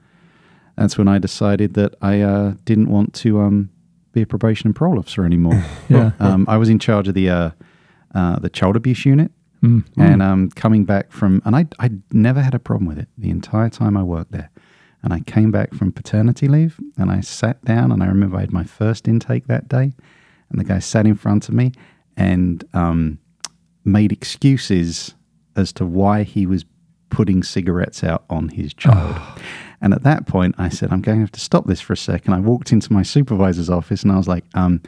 that's 0.76 0.96
when 0.98 1.08
I 1.08 1.18
decided 1.18 1.74
that 1.74 1.94
I 2.02 2.20
uh, 2.20 2.54
didn't 2.64 2.88
want 2.88 3.12
to 3.14 3.40
um, 3.40 3.70
be 4.12 4.22
a 4.22 4.26
probation 4.26 4.68
and 4.68 4.74
parole 4.76 4.98
officer 4.98 5.24
anymore. 5.24 5.62
Yeah. 5.88 6.12
um, 6.20 6.44
I 6.48 6.56
was 6.56 6.68
in 6.68 6.78
charge 6.78 7.08
of 7.08 7.14
the 7.14 7.30
uh, 7.30 7.50
uh, 8.14 8.38
the 8.38 8.48
child 8.50 8.76
abuse 8.76 9.04
unit, 9.06 9.30
Mm. 9.60 9.82
and 9.96 10.22
um, 10.22 10.50
coming 10.50 10.84
back 10.84 11.10
from, 11.10 11.42
and 11.44 11.56
I 11.56 11.66
I 11.80 11.90
never 12.12 12.40
had 12.40 12.54
a 12.54 12.60
problem 12.60 12.86
with 12.86 12.96
it 12.98 13.08
the 13.18 13.28
entire 13.30 13.68
time 13.68 13.96
I 13.96 14.04
worked 14.04 14.30
there. 14.30 14.50
And 15.02 15.12
I 15.12 15.20
came 15.20 15.50
back 15.50 15.74
from 15.74 15.92
paternity 15.92 16.48
leave, 16.48 16.80
and 16.96 17.10
I 17.10 17.20
sat 17.20 17.64
down, 17.64 17.92
and 17.92 18.02
I 18.02 18.06
remember 18.06 18.36
I 18.36 18.40
had 18.40 18.52
my 18.52 18.64
first 18.64 19.06
intake 19.06 19.46
that 19.46 19.68
day, 19.68 19.92
and 20.50 20.60
the 20.60 20.64
guy 20.64 20.80
sat 20.80 21.06
in 21.06 21.14
front 21.14 21.48
of 21.48 21.54
me 21.54 21.72
and 22.16 22.64
um, 22.74 23.18
made 23.84 24.10
excuses 24.10 25.14
as 25.56 25.72
to 25.74 25.86
why 25.86 26.24
he 26.24 26.46
was 26.46 26.64
putting 27.10 27.42
cigarettes 27.42 28.02
out 28.02 28.24
on 28.28 28.48
his 28.48 28.74
child. 28.74 29.16
And 29.80 29.94
at 29.94 30.02
that 30.02 30.26
point, 30.26 30.56
I 30.58 30.68
said, 30.68 30.92
I'm 30.92 31.00
going 31.00 31.18
to 31.18 31.22
have 31.22 31.32
to 31.32 31.40
stop 31.40 31.66
this 31.66 31.80
for 31.80 31.92
a 31.92 31.96
second. 31.96 32.34
I 32.34 32.40
walked 32.40 32.72
into 32.72 32.92
my 32.92 33.02
supervisor's 33.02 33.70
office 33.70 34.02
and 34.02 34.10
I 34.10 34.16
was 34.16 34.28
like, 34.28 34.44
um, 34.54 34.82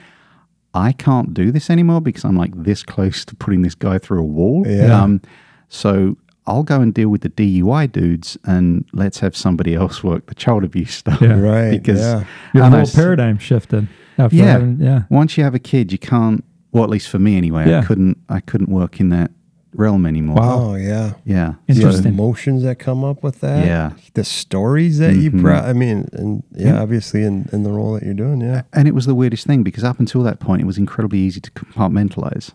I 0.75 0.93
can't 0.93 1.33
do 1.33 1.51
this 1.51 1.71
anymore 1.71 2.01
because 2.01 2.25
I'm 2.25 2.37
like 2.37 2.51
this 2.55 2.83
close 2.83 3.25
to 3.27 3.37
putting 3.37 3.63
this 3.63 3.75
guy 3.75 3.99
through 3.99 4.21
a 4.21 4.25
wall. 4.25 4.65
Yeah. 4.67 5.01
Um, 5.01 5.21
so 5.69 6.17
I'll 6.51 6.63
go 6.65 6.81
and 6.81 6.93
deal 6.93 7.09
with 7.09 7.23
the 7.23 7.31
DUI 7.31 7.91
dudes 7.91 8.37
and 8.45 8.85
let's 8.93 9.21
have 9.21 9.37
somebody 9.37 9.75
else 9.75 10.03
work 10.05 10.27
the 10.27 10.35
child 10.35 10.65
abuse 10.65 10.93
stuff. 10.95 11.21
Yeah. 11.21 11.39
Right. 11.39 11.71
Because 11.71 12.01
yeah. 12.01 12.25
Your 12.55 12.65
and 12.65 12.75
I 12.75 12.79
whole 12.79 12.87
s- 12.89 12.95
paradigm 12.95 13.39
shifted 13.39 13.89
after 14.19 14.37
Yeah. 14.37 14.45
having, 14.47 14.79
yeah. 14.81 15.03
once 15.11 15.39
you 15.39 15.45
have 15.45 15.55
a 15.55 15.59
kid, 15.61 15.93
you 15.93 15.99
can't. 15.99 16.45
Well, 16.73 16.85
at 16.85 16.91
least 16.91 17.09
for 17.09 17.19
me 17.19 17.37
anyway, 17.37 17.69
Yeah. 17.69 17.81
I 17.81 17.85
couldn't. 17.85 18.19
I 18.29 18.41
couldn't 18.41 18.69
work 18.71 19.01
in 19.01 19.09
that 19.11 19.31
realm 19.75 20.05
anymore. 20.07 20.39
Oh, 20.41 20.75
yeah. 20.75 21.13
Yeah. 21.25 21.55
The 21.69 21.75
Interesting. 21.75 22.13
emotions 22.13 22.65
that 22.65 22.81
come 22.81 23.05
up 23.05 23.23
with 23.23 23.41
that. 23.41 23.65
Yeah. 23.65 23.93
The 24.15 24.25
stories 24.25 24.99
that 24.99 25.15
you, 25.15 25.31
Mhm. 25.31 25.41
pro- 25.43 25.55
I 25.55 25.73
mean, 25.73 26.09
and 26.13 26.43
yeah, 26.55 26.81
obviously 26.83 27.23
in, 27.23 27.49
in 27.53 27.63
the 27.63 27.71
role 27.71 27.95
that 27.95 28.03
you're 28.03 28.15
doing. 28.15 28.41
Yeah. 28.41 28.63
And 28.73 28.89
it 28.89 28.95
was 28.97 29.07
the 29.07 29.15
weirdest 29.15 29.47
thing 29.47 29.63
because 29.63 29.85
up 29.85 30.01
until 30.01 30.23
that 30.25 30.41
point, 30.41 30.61
it 30.63 30.65
was 30.67 30.77
incredibly 30.79 31.21
easy 31.21 31.41
to 31.41 31.51
compartmentalize. 31.53 32.51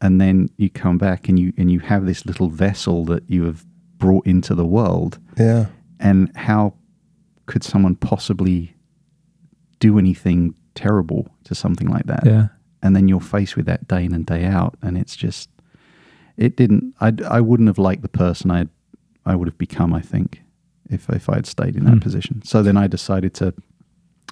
And 0.00 0.20
then 0.20 0.48
you 0.56 0.68
come 0.68 0.98
back 0.98 1.28
and 1.28 1.38
you 1.38 1.52
and 1.56 1.70
you 1.70 1.80
have 1.80 2.04
this 2.06 2.26
little 2.26 2.48
vessel 2.48 3.04
that 3.06 3.28
you 3.30 3.44
have 3.44 3.64
brought 3.98 4.26
into 4.26 4.54
the 4.54 4.66
world. 4.66 5.18
Yeah. 5.38 5.66
And 5.98 6.30
how 6.36 6.74
could 7.46 7.64
someone 7.64 7.94
possibly 7.96 8.74
do 9.80 9.98
anything 9.98 10.54
terrible 10.74 11.28
to 11.44 11.54
something 11.54 11.88
like 11.88 12.06
that? 12.06 12.24
Yeah. 12.26 12.48
And 12.82 12.94
then 12.94 13.08
you're 13.08 13.20
faced 13.20 13.56
with 13.56 13.66
that 13.66 13.88
day 13.88 14.04
in 14.04 14.12
and 14.12 14.26
day 14.26 14.44
out, 14.44 14.76
and 14.82 14.98
it's 14.98 15.16
just 15.16 15.48
it 16.36 16.56
didn't. 16.56 16.94
I 17.00 17.12
I 17.28 17.40
wouldn't 17.40 17.68
have 17.68 17.78
liked 17.78 18.02
the 18.02 18.08
person 18.08 18.50
I 18.50 18.66
I 19.24 19.34
would 19.34 19.48
have 19.48 19.58
become. 19.58 19.94
I 19.94 20.02
think 20.02 20.42
if 20.90 21.08
if 21.08 21.28
I 21.30 21.36
had 21.36 21.46
stayed 21.46 21.74
in 21.76 21.84
that 21.84 21.92
Hmm. 21.94 21.98
position. 22.00 22.42
So 22.44 22.62
then 22.62 22.76
I 22.76 22.86
decided 22.86 23.32
to 23.34 23.54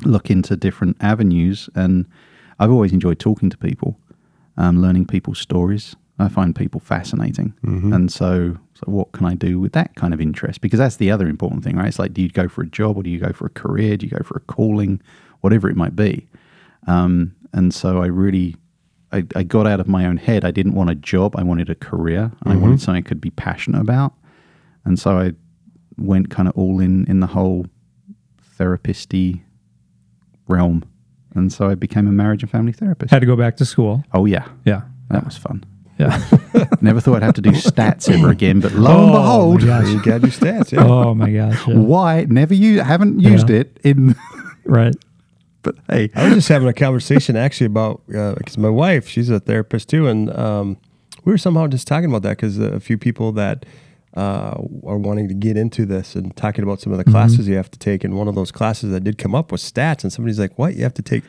look 0.04 0.30
into 0.30 0.56
different 0.56 0.96
avenues, 1.00 1.70
and 1.74 2.04
I've 2.58 2.70
always 2.70 2.92
enjoyed 2.92 3.18
talking 3.18 3.48
to 3.50 3.56
people, 3.56 3.98
um, 4.56 4.80
learning 4.80 5.06
people's 5.06 5.38
stories. 5.38 5.96
I 6.18 6.28
find 6.28 6.54
people 6.54 6.80
fascinating, 6.80 7.54
and 7.92 8.10
so 8.12 8.56
so 8.74 8.82
what 8.86 9.12
can 9.12 9.26
I 9.26 9.34
do 9.34 9.58
with 9.58 9.72
that 9.72 9.94
kind 9.96 10.14
of 10.14 10.20
interest? 10.20 10.60
Because 10.60 10.78
that's 10.78 10.96
the 10.96 11.10
other 11.10 11.28
important 11.28 11.64
thing, 11.64 11.76
right? 11.76 11.88
It's 11.88 11.98
like, 11.98 12.12
do 12.12 12.22
you 12.22 12.28
go 12.28 12.48
for 12.48 12.62
a 12.62 12.66
job 12.66 12.96
or 12.96 13.02
do 13.02 13.10
you 13.10 13.18
go 13.18 13.32
for 13.32 13.46
a 13.46 13.50
career? 13.50 13.96
Do 13.96 14.06
you 14.06 14.10
go 14.16 14.22
for 14.24 14.36
a 14.36 14.40
calling, 14.40 15.00
whatever 15.40 15.68
it 15.68 15.76
might 15.76 15.96
be? 15.96 16.28
Um, 16.86 17.34
and 17.52 17.72
so 17.74 18.02
I 18.02 18.06
really, 18.06 18.56
I, 19.12 19.24
I 19.36 19.42
got 19.44 19.66
out 19.66 19.80
of 19.80 19.88
my 19.88 20.06
own 20.06 20.16
head. 20.16 20.44
I 20.44 20.50
didn't 20.50 20.74
want 20.74 20.90
a 20.90 20.94
job. 20.96 21.36
I 21.36 21.42
wanted 21.42 21.70
a 21.70 21.74
career. 21.74 22.32
I 22.44 22.56
wanted 22.56 22.80
something 22.80 23.04
I 23.04 23.08
could 23.08 23.20
be 23.20 23.30
passionate 23.30 23.80
about. 23.80 24.12
And 24.84 24.98
so 24.98 25.18
I 25.18 25.32
went 25.96 26.30
kind 26.30 26.48
of 26.48 26.56
all 26.56 26.80
in 26.80 27.06
in 27.06 27.20
the 27.20 27.28
whole 27.28 27.66
therapist-y 28.56 29.42
realm. 30.48 30.84
And 31.34 31.52
so 31.52 31.68
I 31.68 31.74
became 31.74 32.06
a 32.06 32.12
marriage 32.12 32.42
and 32.42 32.50
family 32.50 32.72
therapist. 32.72 33.10
Had 33.10 33.20
to 33.20 33.26
go 33.26 33.36
back 33.36 33.56
to 33.56 33.64
school. 33.64 34.04
Oh 34.12 34.24
yeah, 34.26 34.46
Yeah. 34.64 34.82
that 35.10 35.24
was 35.24 35.36
fun. 35.36 35.64
Yeah. 35.98 36.20
Never 36.80 37.00
thought 37.00 37.16
I'd 37.16 37.22
have 37.22 37.34
to 37.34 37.40
do 37.40 37.50
stats 37.50 38.10
ever 38.10 38.30
again, 38.30 38.60
but 38.60 38.72
lo 38.72 38.90
Oh, 38.90 39.02
and 39.04 39.12
behold, 39.12 39.64
gosh. 39.64 39.88
You 39.88 40.02
got 40.02 40.22
your 40.22 40.30
stats. 40.32 40.72
Yeah. 40.72 40.84
oh 40.84 41.14
my 41.14 41.30
gosh. 41.30 41.66
yeah. 41.68 41.74
why 41.76 42.26
never 42.28 42.52
you 42.54 42.80
haven't 42.80 43.20
used 43.20 43.48
Yeah. 43.48 43.56
it 43.60 43.78
in 43.84 44.16
Right. 44.64 44.94
but 45.62 45.76
hey 45.88 46.10
I 46.16 46.24
was 46.26 46.34
just 46.34 46.48
having 46.48 46.66
a 46.68 46.72
conversation 46.72 47.36
actually 47.36 47.66
about 47.66 48.02
because 48.08 48.58
my 48.58 48.68
wife, 48.70 49.06
she's 49.08 49.30
a 49.30 49.38
therapist 49.40 49.88
too, 49.88 50.08
and 50.08 50.30
um, 50.36 50.76
we 51.24 51.32
were 51.32 51.38
somehow 51.38 51.66
just 51.68 51.86
talking 51.86 52.08
about 52.10 52.22
that 52.22 52.36
because 52.38 52.58
a 52.58 52.80
few 52.80 52.98
people 52.98 53.32
that 53.32 53.64
uh, 54.16 54.54
are 54.86 54.98
wanting 54.98 55.28
to 55.28 55.34
get 55.34 55.56
into 55.56 55.84
this 55.86 56.14
and 56.14 56.34
talking 56.36 56.62
about 56.62 56.80
some 56.80 56.92
of 56.92 56.98
the 56.98 57.04
classes 57.04 57.48
you 57.48 57.56
have 57.56 57.70
to 57.70 57.78
take, 57.78 58.04
and 58.04 58.16
one 58.16 58.28
of 58.28 58.34
those 58.34 58.52
classes 58.52 58.90
that 58.92 59.00
did 59.04 59.18
come 59.18 59.34
up 59.34 59.50
was 59.52 59.62
stats, 59.62 60.02
and 60.04 60.12
somebody's 60.12 60.38
like, 60.38 60.58
"What 60.58 60.74
you 60.76 60.82
have 60.84 60.94
to 60.94 61.02
take?" 61.02 61.24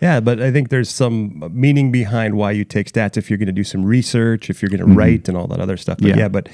Yeah, 0.00 0.20
but 0.20 0.40
I 0.40 0.52
think 0.52 0.68
there's 0.68 0.90
some 0.90 1.50
meaning 1.52 1.90
behind 1.90 2.36
why 2.36 2.52
you 2.52 2.64
take 2.64 2.90
stats 2.92 3.16
if 3.16 3.28
you're 3.30 3.38
going 3.38 3.46
to 3.46 3.52
do 3.52 3.64
some 3.64 3.84
research, 3.84 4.48
if 4.48 4.62
you're 4.62 4.68
going 4.68 4.86
to 4.86 4.94
write 4.94 5.28
and 5.28 5.36
all 5.36 5.46
that 5.48 5.58
other 5.58 5.76
stuff. 5.76 5.98
But 5.98 6.10
Yeah. 6.10 6.18
yeah, 6.18 6.28
but 6.28 6.48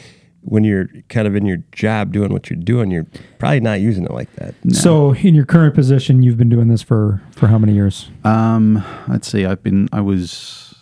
when 0.47 0.63
you're 0.65 0.89
kind 1.09 1.27
of 1.27 1.35
in 1.37 1.45
your 1.47 1.59
job 1.73 2.13
doing 2.13 2.33
what 2.33 2.49
you're 2.51 2.59
doing, 2.59 2.91
you're 2.91 3.07
probably 3.39 3.61
not 3.61 3.81
using 3.81 4.05
it 4.05 4.11
like 4.13 4.31
that. 4.37 4.55
So, 4.73 5.15
in 5.15 5.35
your 5.35 5.45
current 5.47 5.75
position, 5.75 6.23
you've 6.23 6.37
been 6.39 6.49
doing 6.51 6.69
this 6.69 6.83
for 6.83 7.21
for 7.33 7.49
how 7.49 7.59
many 7.59 7.75
years? 7.75 8.11
um 8.25 8.83
let's 9.09 9.29
see 9.29 9.45
i've 9.45 9.63
been 9.63 9.89
i 9.93 10.01
was 10.01 10.74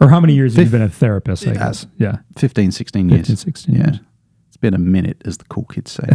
Or 0.00 0.08
how 0.08 0.20
many 0.20 0.34
years 0.34 0.54
have 0.54 0.60
you 0.60 0.64
Fif- 0.66 0.72
been 0.72 0.82
a 0.82 0.88
therapist? 0.88 1.46
I 1.46 1.52
Yeah. 1.52 1.58
guess. 1.58 1.86
Yeah. 1.98 2.16
15 2.36 2.70
16 2.72 3.08
years 3.08 3.20
15, 3.28 3.36
16 3.36 3.74
yeah 3.74 3.80
years. 3.86 4.00
it's 4.48 4.56
been 4.56 4.74
a 4.74 4.78
minute 4.78 5.20
as 5.24 5.38
the 5.38 5.44
cool 5.44 5.64
kids 5.64 5.92
say 5.92 6.04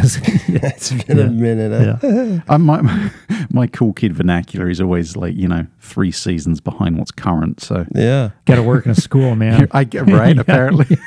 yeah. 0.47 0.59
it's 0.75 0.91
been 0.91 1.19
a 1.19 1.29
minute. 1.29 1.71
huh? 2.01 2.07
Yeah. 2.07 2.41
I, 2.49 2.57
my, 2.71 3.11
my 3.51 3.67
cool 3.67 3.93
kid 3.93 4.13
vernacular 4.13 4.69
is 4.69 4.81
always 4.81 5.15
like 5.15 5.35
you 5.35 5.47
know 5.47 5.65
three 5.79 6.11
seasons 6.11 6.59
behind 6.61 6.97
what's 6.97 7.11
current 7.11 7.61
so 7.61 7.85
Yeah. 7.95 8.31
Got 8.45 8.55
to 8.55 8.63
work 8.63 8.85
in 8.85 8.91
a 8.91 8.95
school, 8.95 9.35
man. 9.35 9.67
i 9.71 9.83
get 9.83 10.07
right 10.09 10.35
Yeah. 10.35 10.41
apparently 10.41 10.97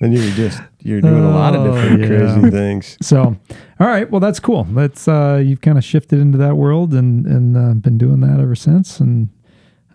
And 0.00 0.12
you're 0.12 0.32
just 0.32 0.60
you're 0.80 1.00
doing 1.00 1.22
a 1.22 1.30
lot 1.30 1.54
of 1.54 1.60
Oh, 1.62 1.74
different 1.74 2.00
yeah. 2.00 2.06
crazy 2.08 2.50
things. 2.50 2.96
So, 3.00 3.36
all 3.78 3.86
right. 3.86 4.10
Well, 4.10 4.18
that's 4.20 4.40
cool. 4.40 4.64
That's 4.64 5.06
uh, 5.06 5.40
you've 5.44 5.60
kind 5.60 5.78
of 5.78 5.84
shifted 5.84 6.18
into 6.18 6.36
that 6.38 6.56
world 6.56 6.92
and 6.92 7.24
and 7.24 7.56
uh, 7.56 7.74
been 7.74 7.98
doing 7.98 8.18
that 8.22 8.40
ever 8.40 8.56
since. 8.56 8.98
And 8.98 9.28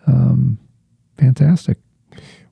um, 0.07 0.59
fantastic. 1.17 1.77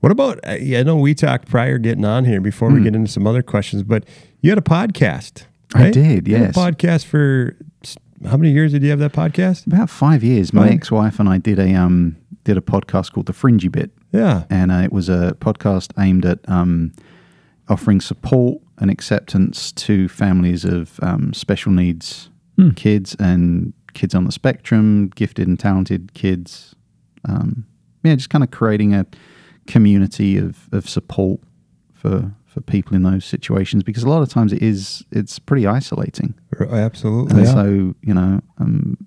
What 0.01 0.12
about? 0.12 0.38
uh, 0.45 0.51
I 0.51 0.84
know 0.84 0.97
we 0.97 1.15
talked 1.15 1.47
prior 1.47 1.78
getting 1.78 2.06
on 2.06 2.25
here 2.25 2.39
before 2.41 2.69
we 2.71 2.82
get 2.84 2.95
into 2.95 3.12
some 3.12 3.25
other 3.25 3.41
questions, 3.41 3.82
but 3.84 4.04
you 4.41 4.51
had 4.51 4.58
a 4.60 4.62
podcast. 4.62 5.45
I 5.73 5.86
right? 5.86 5.93
did, 5.93 6.28
You 6.28 6.36
had 6.38 6.47
yes. 6.47 6.58
a 6.58 6.60
podcast 6.60 7.06
for 7.06 7.56
how 8.30 8.38
many 8.38 8.51
years 8.51 8.71
did 8.71 8.84
you 8.84 8.89
have 8.91 8.99
that 8.99 9.13
podcast? 9.13 9.65
about 9.67 9.89
five 9.89 10.23
years 10.23 10.54
my 10.54 10.69
Oh. 10.69 10.71
ex-wife 10.71 11.19
and 11.19 11.28
i 11.28 11.38
did 11.38 11.60
a 11.60 11.73
um 11.75 12.15
did 12.45 12.58
a 12.58 12.62
podcast 12.62 13.12
called 13.12 13.25
the 13.25 13.34
fringy 13.34 13.67
bit 13.67 13.91
Yeah. 14.13 14.45
and 14.49 14.71
uh, 14.71 14.75
it 14.75 14.91
was 14.93 15.10
a 15.10 15.36
podcast 15.39 15.91
aimed 16.01 16.25
at 16.25 16.39
um, 16.47 16.93
offering 17.67 17.99
support 17.99 18.60
and 18.78 18.89
acceptance 18.89 19.71
to 19.73 20.08
families 20.08 20.63
of 20.65 20.99
um, 21.01 21.34
special 21.34 21.71
needs 21.71 22.30
Hmm. 22.58 22.69
kids 22.69 23.15
and 23.19 23.73
kids 23.93 24.15
on 24.15 24.23
the 24.23 24.32
spectrum, 24.32 25.10
gifted 25.15 25.45
and 25.47 25.60
talented 25.60 26.13
kids. 26.13 26.73
Um, 27.28 27.65
yeah, 28.05 28.15
just 28.15 28.29
kind 28.29 28.43
of 28.43 28.51
creating 28.51 28.93
a 28.93 29.05
community 29.67 30.37
of, 30.37 30.69
of 30.71 30.87
support 30.89 31.39
for 31.93 32.31
for 32.45 32.61
people 32.61 32.95
in 32.95 33.03
those 33.03 33.25
situations 33.25 33.83
because 33.83 34.03
a 34.03 34.07
lot 34.09 34.21
of 34.21 34.29
times 34.29 34.53
it 34.53 34.61
is 34.63 35.03
it's 35.11 35.39
pretty 35.39 35.67
isolating. 35.67 36.33
Absolutely. 36.59 37.35
And 37.37 37.45
Yeah. 37.45 37.53
so, 37.53 37.95
you 38.01 38.13
know, 38.13 38.39
um, 38.59 38.97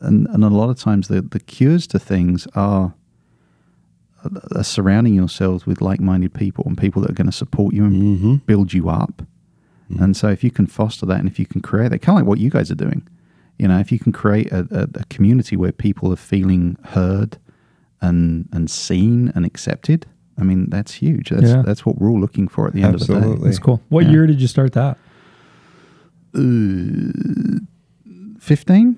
and, 0.00 0.26
and 0.28 0.44
a 0.44 0.48
lot 0.48 0.70
of 0.70 0.78
times 0.78 1.08
the, 1.08 1.22
the 1.22 1.40
cures 1.40 1.86
to 1.88 1.98
things 1.98 2.46
are, 2.54 2.94
are 4.54 4.62
surrounding 4.64 5.14
yourselves 5.14 5.66
with 5.66 5.80
like 5.80 6.00
minded 6.00 6.34
people 6.34 6.64
and 6.66 6.78
people 6.78 7.02
that 7.02 7.10
are 7.10 7.14
going 7.14 7.26
to 7.30 7.32
support 7.36 7.74
you 7.74 7.84
and 7.84 7.94
Mm-hmm. 7.94 8.34
build 8.46 8.72
you 8.72 8.88
up. 8.88 9.22
And 10.00 10.16
so, 10.16 10.28
if 10.28 10.42
you 10.42 10.50
can 10.50 10.66
foster 10.66 11.04
that 11.04 11.18
and 11.18 11.28
if 11.28 11.38
you 11.38 11.44
can 11.44 11.60
create 11.60 11.90
that, 11.90 11.98
kind 11.98 12.16
of 12.18 12.22
like 12.22 12.28
what 12.28 12.38
you 12.38 12.48
guys 12.48 12.70
are 12.70 12.74
doing, 12.76 13.06
you 13.58 13.68
know, 13.68 13.78
if 13.78 13.92
you 13.92 13.98
can 13.98 14.10
create 14.10 14.50
a, 14.50 14.66
a, 14.70 14.82
a 15.00 15.04
community 15.10 15.54
where 15.54 15.70
people 15.72 16.10
are 16.14 16.16
feeling 16.16 16.78
heard 16.84 17.36
and 18.02 18.48
and 18.52 18.70
seen 18.70 19.32
and 19.34 19.46
accepted, 19.46 20.04
I 20.38 20.42
mean, 20.42 20.68
that's 20.68 20.92
huge. 20.94 21.30
That's, 21.30 21.44
Yeah. 21.50 21.62
that's 21.64 21.86
what 21.86 21.98
we're 21.98 22.10
all 22.10 22.20
looking 22.20 22.48
for 22.48 22.66
at 22.66 22.74
the 22.74 22.82
end 22.82 22.94
of 22.96 23.06
the 23.06 23.20
day. 23.20 23.34
That's 23.44 23.58
cool. 23.58 23.80
What 23.88 24.04
Yeah. 24.04 24.10
year 24.12 24.26
did 24.26 24.40
you 24.40 24.48
start 24.48 24.72
that? 24.74 24.98
15? 28.38 28.96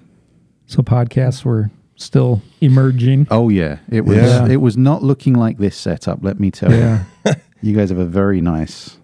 So 0.67 0.83
podcasts 0.83 1.45
were 1.45 1.71
still 1.97 2.43
emerging. 2.61 3.27
Oh 3.31 3.49
yeah, 3.49 3.79
it 3.91 4.03
was. 4.07 4.17
Yeah. 4.17 4.47
It 4.49 4.61
was 4.61 4.77
not 4.77 5.03
looking 5.03 5.35
like 5.35 5.59
this 5.59 5.77
setup. 5.77 6.21
Let 6.23 6.41
me 6.41 6.51
tell 6.51 6.73
Yeah. 6.73 7.05
you. 7.27 7.33
You 7.63 7.75
guys 7.75 7.89
have 7.89 7.99
a 7.99 8.05
very 8.05 8.43
nice, 8.43 8.99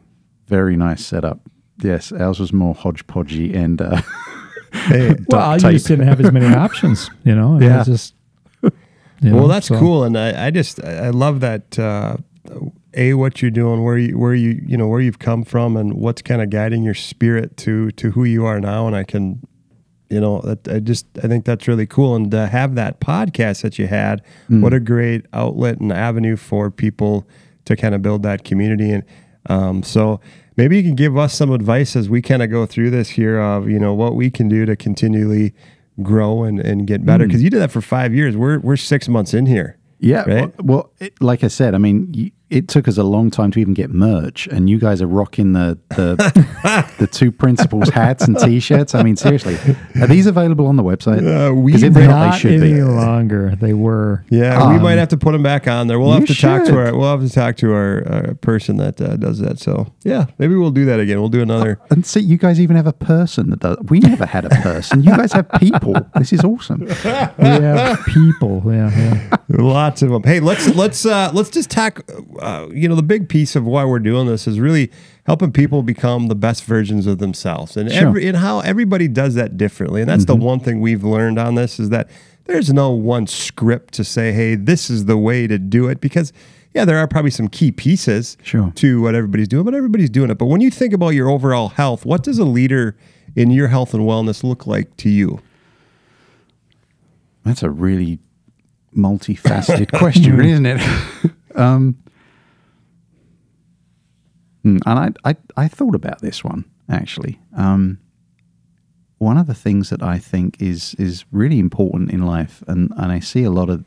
very 0.46 0.76
nice 0.76 1.02
setup. 1.06 1.40
Yes, 1.82 2.12
ours 2.12 2.38
was 2.38 2.52
more 2.52 2.74
hodgepodgey 2.74 3.54
and 3.56 3.80
uh, 3.80 4.02
Hey, 4.72 5.16
well, 5.28 5.54
you 5.54 5.70
just 5.72 5.86
didn't 5.86 6.06
have 6.06 6.20
as 6.20 6.30
many 6.30 6.54
options, 6.66 7.10
you 7.24 7.34
know. 7.34 7.54
and 7.54 7.62
Yeah. 7.62 7.78
was 7.78 7.86
just. 7.86 8.14
You 9.20 9.34
well, 9.34 9.48
that's 9.48 9.68
so- 9.68 9.78
cool, 9.78 10.04
and 10.04 10.16
I, 10.16 10.46
I 10.46 10.50
just 10.50 10.82
I 10.82 11.10
love 11.10 11.40
that. 11.40 11.78
Uh, 11.78 12.16
a 12.94 13.14
what 13.14 13.40
you're 13.40 13.50
doing, 13.50 13.84
where 13.84 13.98
you 13.98 14.18
where 14.18 14.34
you 14.34 14.62
you 14.66 14.76
know 14.76 14.88
where 14.88 15.00
you've 15.00 15.18
come 15.18 15.44
from, 15.44 15.76
and 15.76 15.94
what's 15.94 16.22
kind 16.22 16.42
of 16.42 16.50
guiding 16.50 16.82
your 16.82 16.94
spirit 16.94 17.56
to 17.58 17.90
to 17.92 18.10
who 18.12 18.24
you 18.24 18.44
are 18.44 18.60
now. 18.60 18.86
And 18.86 18.96
I 18.96 19.04
can, 19.04 19.46
you 20.08 20.20
know, 20.20 20.40
that 20.40 20.66
I 20.66 20.80
just 20.80 21.06
I 21.22 21.28
think 21.28 21.44
that's 21.44 21.68
really 21.68 21.86
cool, 21.86 22.16
and 22.16 22.30
to 22.30 22.46
have 22.48 22.74
that 22.74 23.00
podcast 23.00 23.62
that 23.62 23.78
you 23.78 23.86
had, 23.86 24.22
what 24.48 24.72
a 24.72 24.80
great 24.80 25.26
outlet 25.32 25.78
and 25.80 25.92
avenue 25.92 26.36
for 26.36 26.70
people 26.70 27.28
to 27.66 27.76
kind 27.76 27.94
of 27.94 28.02
build 28.02 28.22
that 28.24 28.42
community. 28.42 28.90
And 28.90 29.04
um, 29.46 29.82
so 29.82 30.20
maybe 30.56 30.76
you 30.76 30.82
can 30.82 30.96
give 30.96 31.16
us 31.16 31.34
some 31.34 31.52
advice 31.52 31.94
as 31.94 32.08
we 32.08 32.20
kind 32.22 32.42
of 32.42 32.50
go 32.50 32.66
through 32.66 32.90
this 32.90 33.10
here 33.10 33.38
of 33.38 33.68
you 33.68 33.78
know 33.78 33.94
what 33.94 34.14
we 34.14 34.30
can 34.30 34.48
do 34.48 34.66
to 34.66 34.74
continually 34.74 35.54
grow 36.02 36.44
and, 36.44 36.60
and 36.60 36.86
get 36.86 37.04
better 37.04 37.24
hmm. 37.24 37.28
because 37.28 37.42
you 37.42 37.50
did 37.50 37.60
that 37.60 37.70
for 37.70 37.80
five 37.80 38.14
years. 38.14 38.36
We're 38.36 38.58
we're 38.58 38.76
six 38.76 39.08
months 39.08 39.34
in 39.34 39.46
here. 39.46 39.78
yeah. 39.98 40.22
Right. 40.22 40.54
Well, 40.62 40.64
well 40.64 40.92
it, 40.98 41.20
like 41.20 41.44
I 41.44 41.48
said, 41.48 41.74
I 41.74 41.78
mean, 41.78 42.12
y 42.14 42.32
it 42.50 42.68
took 42.68 42.88
us 42.88 42.98
a 42.98 43.04
long 43.04 43.30
time 43.30 43.50
to 43.52 43.60
even 43.60 43.74
get 43.74 43.90
merch, 43.90 44.46
and 44.48 44.68
you 44.68 44.78
guys 44.78 45.00
are 45.00 45.06
rocking 45.06 45.52
the 45.52 45.78
the, 45.90 46.16
the 46.98 47.06
two 47.06 47.30
principals 47.32 47.88
hats 47.90 48.24
and 48.24 48.36
t-shirts. 48.38 48.94
I 48.94 49.02
mean, 49.02 49.16
seriously, 49.16 49.56
are 50.00 50.06
these 50.06 50.26
available 50.26 50.66
on 50.66 50.76
the 50.76 50.82
website? 50.82 51.20
Uh, 51.24 51.54
we 51.54 51.72
'Cause 51.72 51.82
if 51.84 51.94
they're 51.94 52.08
not, 52.08 52.26
Not 52.26 52.32
they 52.34 52.38
should 52.38 52.62
any 52.62 52.74
be. 52.74 52.82
longer. 52.82 53.54
They 53.60 53.72
were. 53.72 54.24
Yeah, 54.30 54.68
we 54.70 54.76
Um, 54.76 54.82
might 54.82 54.98
have 54.98 55.08
to 55.08 55.16
put 55.16 55.32
them 55.32 55.42
back 55.42 55.68
on 55.68 55.86
there. 55.86 55.98
We'll 56.00 56.12
have 56.12 56.26
to 56.26 56.34
talk 56.34 56.64
to 56.66 56.76
our 56.76 56.96
we'll 56.96 57.10
have 57.10 57.26
to 57.26 57.32
talk 57.34 57.56
to 57.58 57.72
our, 57.72 58.06
uh 58.06 58.34
person 58.40 58.76
that 58.78 59.00
uh, 59.00 59.16
does 59.16 59.38
that. 59.38 59.58
So 59.58 59.92
yeah, 60.04 60.26
maybe 60.38 60.54
we'll 60.56 60.70
do 60.70 60.84
that 60.86 60.98
again. 61.00 61.20
We'll 61.20 61.28
do 61.28 61.42
another. 61.42 61.78
And 61.90 62.04
see, 62.04 62.20
you 62.20 62.36
guys 62.38 62.60
even 62.60 62.76
have 62.76 62.86
a 62.86 62.92
person 62.92 63.50
that 63.50 63.60
does. 63.60 63.76
We 63.88 64.00
never 64.00 64.26
had 64.26 64.44
a 64.44 64.50
person. 64.50 65.02
You 65.02 65.10
guys 65.16 65.32
have 65.32 65.48
people. 65.60 65.94
This 66.16 66.32
is 66.32 66.44
awesome. 66.44 66.80
We 67.38 67.46
have 67.46 68.04
people. 68.06 68.62
Yeah. 68.66 68.90
yeah. 68.90 69.36
Lots 69.48 70.02
of 70.02 70.10
them. 70.10 70.22
Hey, 70.24 70.40
let's 70.40 70.74
let's 70.74 71.06
uh, 71.06 71.30
let's 71.32 71.50
just 71.50 71.70
talk. 71.70 72.00
Uh, 72.40 72.68
you 72.72 72.88
know, 72.88 72.94
the 72.94 73.02
big 73.02 73.28
piece 73.28 73.54
of 73.54 73.64
why 73.66 73.84
we're 73.84 73.98
doing 73.98 74.26
this 74.26 74.46
is 74.46 74.58
really 74.58 74.90
helping 75.26 75.52
people 75.52 75.82
become 75.82 76.28
the 76.28 76.34
best 76.34 76.64
versions 76.64 77.06
of 77.06 77.18
themselves, 77.18 77.76
and 77.76 77.90
Sure. 77.92 78.08
every 78.08 78.26
and 78.26 78.36
how 78.38 78.60
everybody 78.60 79.06
does 79.08 79.34
that 79.34 79.56
differently. 79.56 80.00
And 80.00 80.08
that's 80.10 80.24
the 80.24 80.34
one 80.36 80.60
thing 80.60 80.80
we've 80.80 81.04
learned 81.04 81.38
on 81.38 81.54
this 81.54 81.78
is 81.78 81.90
that 81.90 82.08
there's 82.46 82.72
no 82.72 82.90
one 82.90 83.26
script 83.26 83.94
to 83.94 84.04
say, 84.04 84.32
hey, 84.32 84.54
this 84.56 84.90
is 84.90 85.04
the 85.04 85.16
way 85.18 85.46
to 85.46 85.58
do 85.58 85.86
it, 85.88 86.00
because 86.00 86.32
yeah, 86.74 86.84
there 86.84 86.98
are 86.98 87.06
probably 87.08 87.30
some 87.32 87.48
key 87.48 87.70
pieces 87.72 88.36
Sure. 88.42 88.72
to 88.76 89.00
what 89.02 89.14
everybody's 89.14 89.48
doing, 89.48 89.64
but 89.64 89.74
everybody's 89.74 90.10
doing 90.10 90.30
it. 90.30 90.38
But 90.38 90.46
when 90.46 90.60
you 90.60 90.70
think 90.70 90.92
about 90.92 91.10
your 91.10 91.28
overall 91.28 91.68
health, 91.70 92.06
what 92.06 92.22
does 92.22 92.38
a 92.38 92.44
leader 92.44 92.96
in 93.36 93.50
your 93.50 93.68
health 93.68 93.92
and 93.94 94.04
wellness 94.04 94.42
look 94.44 94.66
like 94.66 94.96
to 94.98 95.08
you? 95.08 95.40
That's 97.44 97.62
a 97.62 97.70
really 97.70 98.18
multifaceted 98.96 99.90
question, 99.98 100.40
isn't 100.44 100.66
it? 100.66 100.80
um, 101.54 101.96
and 104.64 104.82
I, 104.86 105.10
I, 105.24 105.36
I 105.56 105.68
thought 105.68 105.94
about 105.94 106.20
this 106.20 106.44
one 106.44 106.64
actually. 106.90 107.40
Um, 107.56 107.98
one 109.18 109.36
of 109.36 109.46
the 109.46 109.54
things 109.54 109.90
that 109.90 110.02
I 110.02 110.18
think 110.18 110.60
is 110.60 110.94
is 110.94 111.24
really 111.30 111.58
important 111.58 112.10
in 112.10 112.24
life, 112.24 112.64
and, 112.66 112.90
and 112.96 113.12
I 113.12 113.20
see 113.20 113.44
a 113.44 113.50
lot 113.50 113.68
of 113.68 113.84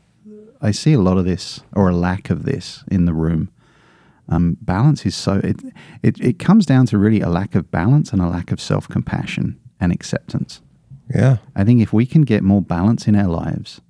I 0.60 0.70
see 0.70 0.92
a 0.92 1.00
lot 1.00 1.18
of 1.18 1.24
this 1.24 1.60
or 1.72 1.90
a 1.90 1.96
lack 1.96 2.30
of 2.30 2.44
this 2.44 2.84
in 2.90 3.04
the 3.04 3.12
room. 3.12 3.50
Um, 4.28 4.56
balance 4.62 5.04
is 5.04 5.14
so 5.14 5.40
it, 5.44 5.60
it 6.02 6.20
it 6.20 6.38
comes 6.38 6.66
down 6.66 6.86
to 6.86 6.98
really 6.98 7.20
a 7.20 7.28
lack 7.28 7.54
of 7.54 7.70
balance 7.70 8.12
and 8.12 8.22
a 8.22 8.28
lack 8.28 8.52
of 8.52 8.60
self 8.60 8.88
compassion 8.88 9.60
and 9.80 9.92
acceptance. 9.92 10.62
Yeah. 11.14 11.38
I 11.54 11.64
think 11.64 11.82
if 11.82 11.92
we 11.92 12.06
can 12.06 12.22
get 12.22 12.42
more 12.42 12.62
balance 12.62 13.06
in 13.06 13.14
our 13.14 13.28
lives, 13.28 13.80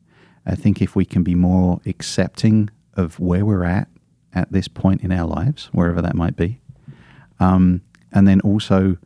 I 0.46 0.56
think 0.56 0.82
if 0.82 0.96
we 0.96 1.04
can 1.04 1.22
be 1.22 1.34
more 1.34 1.80
accepting 1.86 2.70
of 2.94 3.20
where 3.20 3.44
we're 3.44 3.64
at 3.64 3.88
at 4.32 4.50
this 4.50 4.66
point 4.66 5.02
in 5.02 5.12
our 5.12 5.28
lives, 5.28 5.66
wherever 5.72 6.02
that 6.02 6.16
might 6.16 6.36
be, 6.36 6.60
um, 7.44 7.80
and 8.12 8.26
then 8.28 8.40
also 8.40 8.96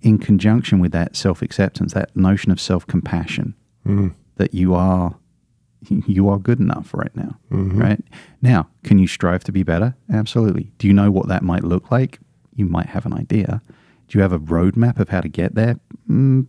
in 0.00 0.18
conjunction 0.18 0.80
with 0.80 0.92
that 0.92 1.16
self 1.16 1.42
acceptance, 1.42 1.92
that 1.94 2.14
notion 2.16 2.50
of 2.52 2.60
self 2.60 2.86
compassion, 2.86 3.54
Mm. 3.86 4.14
that 4.36 4.54
you 4.54 4.74
are 4.74 5.14
you 6.06 6.28
are 6.28 6.38
good 6.38 6.60
enough 6.60 6.94
right 6.94 7.14
now. 7.16 7.36
Mm-hmm. 7.50 7.78
Right 7.80 8.00
now, 8.40 8.68
can 8.84 8.98
you 8.98 9.06
strive 9.08 9.42
to 9.44 9.52
be 9.52 9.62
better? 9.64 9.94
Absolutely. 10.12 10.70
Do 10.78 10.86
you 10.86 10.92
know 10.94 11.10
what 11.10 11.26
that 11.28 11.42
might 11.42 11.64
look 11.64 11.90
like? 11.90 12.18
You 12.54 12.66
might 12.66 12.86
have 12.86 13.06
an 13.06 13.12
idea. 13.14 13.60
Do 14.08 14.18
you 14.18 14.22
have 14.22 14.32
a 14.32 14.38
roadmap 14.38 14.98
of 15.00 15.08
how 15.08 15.20
to 15.20 15.28
get 15.28 15.54
there? 15.56 15.76
Mm, 16.08 16.46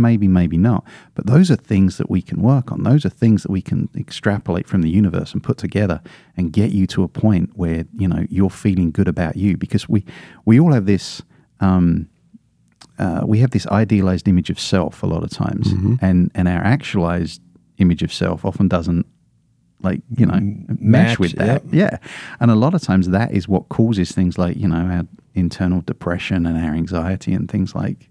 maybe, 0.00 0.26
maybe 0.26 0.56
not. 0.56 0.84
But 1.14 1.26
those 1.26 1.50
are 1.50 1.56
things 1.56 1.98
that 1.98 2.10
we 2.10 2.22
can 2.22 2.42
work 2.42 2.72
on. 2.72 2.82
Those 2.82 3.04
are 3.04 3.10
things 3.10 3.42
that 3.42 3.50
we 3.50 3.62
can 3.62 3.88
extrapolate 3.96 4.66
from 4.66 4.82
the 4.82 4.90
universe 4.90 5.32
and 5.32 5.42
put 5.42 5.58
together 5.58 6.00
and 6.36 6.52
get 6.52 6.72
you 6.72 6.86
to 6.88 7.04
a 7.04 7.08
point 7.08 7.50
where 7.54 7.84
you 7.96 8.08
know 8.08 8.26
you're 8.30 8.50
feeling 8.50 8.90
good 8.90 9.08
about 9.08 9.36
you. 9.36 9.56
Because 9.56 9.88
we 9.88 10.04
we 10.44 10.58
all 10.58 10.72
have 10.72 10.86
this. 10.86 11.22
Um, 11.60 12.08
uh, 12.98 13.22
we 13.24 13.38
have 13.38 13.50
this 13.50 13.66
idealized 13.68 14.28
image 14.28 14.50
of 14.50 14.60
self 14.60 15.02
a 15.02 15.06
lot 15.06 15.22
of 15.22 15.30
times, 15.30 15.72
and 16.00 16.30
and 16.34 16.48
our 16.48 16.62
actualized 16.62 17.40
image 17.78 18.02
of 18.02 18.12
self 18.12 18.44
often 18.44 18.68
doesn't 18.68 19.06
like 19.82 20.02
you 20.16 20.26
know 20.26 20.38
match, 20.40 20.78
match, 20.78 21.18
with 21.18 21.32
that. 21.36 21.62
Yeah, 21.72 21.98
and 22.40 22.50
a 22.50 22.54
lot 22.54 22.74
of 22.74 22.82
times 22.82 23.08
that 23.08 23.32
is 23.32 23.48
what 23.48 23.68
causes 23.68 24.12
things 24.12 24.38
like 24.38 24.56
you 24.56 24.68
know 24.68 24.76
our 24.76 25.06
internal 25.34 25.80
depression 25.82 26.46
and 26.46 26.58
our 26.58 26.74
anxiety 26.74 27.32
and 27.32 27.50
things 27.50 27.74
like 27.74 28.09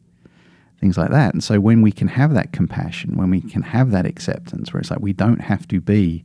things 0.79 0.97
like 0.97 1.11
that. 1.11 1.33
And 1.33 1.43
so 1.43 1.59
when 1.59 1.81
we 1.81 1.91
can 1.91 2.07
have 2.07 2.33
that 2.33 2.53
compassion, 2.53 3.17
when 3.17 3.29
we 3.29 3.41
can 3.41 3.61
have 3.61 3.91
that 3.91 4.05
acceptance, 4.05 4.73
where 4.73 4.79
it's 4.79 4.89
like 4.89 5.01
we 5.01 5.13
don't 5.13 5.41
have 5.41 5.67
to 5.69 5.81
be, 5.81 6.23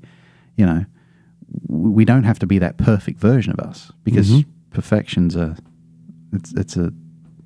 you 0.56 0.64
know, 0.64 0.84
we 1.68 2.04
don't 2.04 2.24
have 2.24 2.38
to 2.40 2.46
be 2.46 2.58
that 2.58 2.78
perfect 2.78 3.18
version 3.18 3.52
of 3.52 3.60
us 3.60 3.92
because 4.04 4.30
mm-hmm. 4.30 4.50
perfection's 4.70 5.36
a 5.36 5.56
it's 6.32 6.52
it's 6.52 6.76
a 6.76 6.92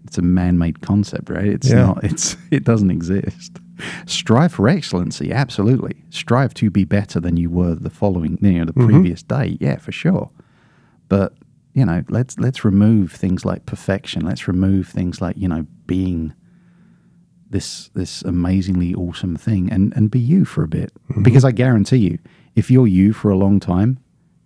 it's 0.05 0.19
a 0.19 0.23
man-made 0.23 0.81
concept, 0.81 1.29
right? 1.29 1.47
It's 1.47 1.69
Yeah. 1.69 1.87
not 1.87 2.05
it's 2.05 2.37
it 2.51 2.65
doesn't 2.65 2.91
exist. 2.91 3.59
Strive 4.07 4.53
for 4.53 4.69
excellency, 4.69 5.33
absolutely. 5.33 6.03
Strive 6.11 6.53
to 6.55 6.71
be 6.71 6.85
better 6.85 7.21
than 7.21 7.37
you 7.37 7.49
were 7.49 7.75
the 7.75 7.91
following, 7.91 8.39
you 8.41 8.59
know, 8.59 8.65
the 8.65 8.73
mm-hmm. 8.73 8.87
previous 8.87 9.23
day. 9.23 9.57
Yeah, 9.61 9.77
for 9.77 9.93
sure. 9.93 10.31
But 11.09 11.35
you 11.75 11.85
know, 11.85 12.03
let's 12.09 12.39
let's 12.39 12.65
remove 12.65 13.13
things 13.13 13.45
like 13.45 13.67
perfection. 13.67 14.27
Let's 14.27 14.49
remove 14.49 14.89
things 14.89 15.21
like 15.21 15.37
you 15.39 15.49
know 15.49 15.67
being 15.87 16.35
this 17.51 17.89
this 17.95 18.23
amazingly 18.23 18.95
awesome 18.95 19.37
thing 19.37 19.71
and 19.73 19.93
and 19.97 20.11
be 20.11 20.21
you 20.21 20.45
for 20.45 20.63
a 20.63 20.69
bit. 20.69 20.93
Mm-hmm. 21.11 21.23
Because 21.23 21.45
I 21.45 21.53
guarantee 21.53 21.99
you, 21.99 22.19
if 22.55 22.71
you're 22.71 22.87
you 22.87 23.13
for 23.13 23.31
a 23.31 23.37
long 23.37 23.61
time, 23.61 23.99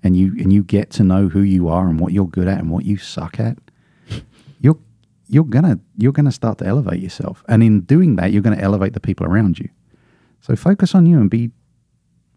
and 0.03 0.17
you 0.17 0.35
and 0.39 0.53
you 0.53 0.63
get 0.63 0.91
to 0.91 1.05
know 1.05 1.29
who 1.29 1.41
you 1.41 1.69
are 1.69 1.89
and 1.89 2.01
what 2.01 2.13
you're 2.13 2.27
good 2.27 2.49
at 2.49 2.59
and 2.59 2.71
what 2.71 2.85
you 2.85 2.97
suck 2.97 3.39
at, 3.39 3.59
you're 4.61 4.79
you're 5.29 5.45
gonna 5.45 5.79
you're 5.97 6.13
gonna 6.13 6.33
start 6.33 6.59
to 6.59 6.67
elevate 6.67 7.01
yourself. 7.01 7.45
And 7.49 7.63
in 7.63 7.83
doing 7.83 8.17
that, 8.17 8.33
you're 8.33 8.43
gonna 8.43 8.57
elevate 8.57 8.95
the 8.95 9.01
people 9.01 9.27
around 9.27 9.59
you. 9.59 9.69
So 10.41 10.57
focus 10.57 10.95
on 10.95 11.07
you 11.07 11.19
and 11.19 11.31
be 11.31 11.51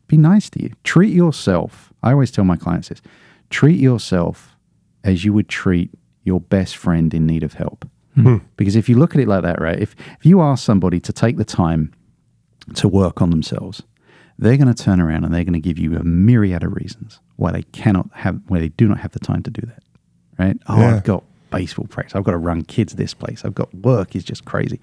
be 0.08 0.18
nice 0.18 0.50
to 0.52 0.62
you. 0.62 0.72
Treat 0.84 1.14
yourself. 1.14 1.92
I 2.04 2.12
always 2.12 2.32
tell 2.32 2.46
my 2.46 2.58
clients 2.58 2.90
this: 2.90 3.02
treat 3.50 3.80
yourself 3.80 4.56
as 5.04 5.26
you 5.26 5.34
would 5.34 5.50
treat 5.50 5.92
your 6.24 6.40
best 6.40 6.78
friend 6.78 7.14
in 7.14 7.26
need 7.26 7.44
of 7.44 7.54
help. 7.54 7.88
Hmm. 8.16 8.22
Hmm. 8.24 8.38
Because 8.58 8.76
if 8.76 8.90
you 8.90 8.98
look 8.98 9.14
at 9.16 9.22
it 9.22 9.28
like 9.28 9.44
that, 9.44 9.62
right? 9.62 9.80
If 9.80 9.96
if 10.20 10.26
you 10.26 10.42
ask 10.42 10.64
somebody 10.64 11.00
to 11.02 11.14
take 11.14 11.38
the 11.38 11.46
time 11.46 11.94
to 12.76 12.88
work 12.88 13.22
on 13.22 13.30
themselves, 13.30 13.84
they're 14.40 14.58
going 14.58 14.74
to 14.74 14.84
turn 14.84 15.00
around 15.00 15.24
and 15.24 15.34
they're 15.34 15.44
going 15.44 15.54
to 15.54 15.60
give 15.60 15.78
you 15.78 15.96
a 15.98 16.04
myriad 16.04 16.64
of 16.64 16.74
reasons 16.74 17.20
why 17.36 17.52
they 17.52 17.62
cannot 17.64 18.10
have, 18.14 18.40
why 18.48 18.60
they 18.60 18.70
do 18.70 18.88
not 18.88 19.00
have 19.00 19.12
the 19.12 19.20
time 19.20 19.44
to 19.44 19.52
do 19.52 19.62
that, 19.68 19.84
right? 20.40 20.58
Oh, 20.68 20.78
Yeah. 20.80 20.96
I've 20.96 21.04
got 21.04 21.24
baseball 21.52 21.86
practice. 21.88 22.16
I've 22.16 22.24
got 22.24 22.32
to 22.32 22.38
run 22.38 22.64
kids 22.64 22.96
this 22.96 23.14
place. 23.14 23.46
I've 23.46 23.56
got 23.56 23.74
work 23.74 24.16
is 24.16 24.24
just 24.24 24.46
crazy. 24.46 24.80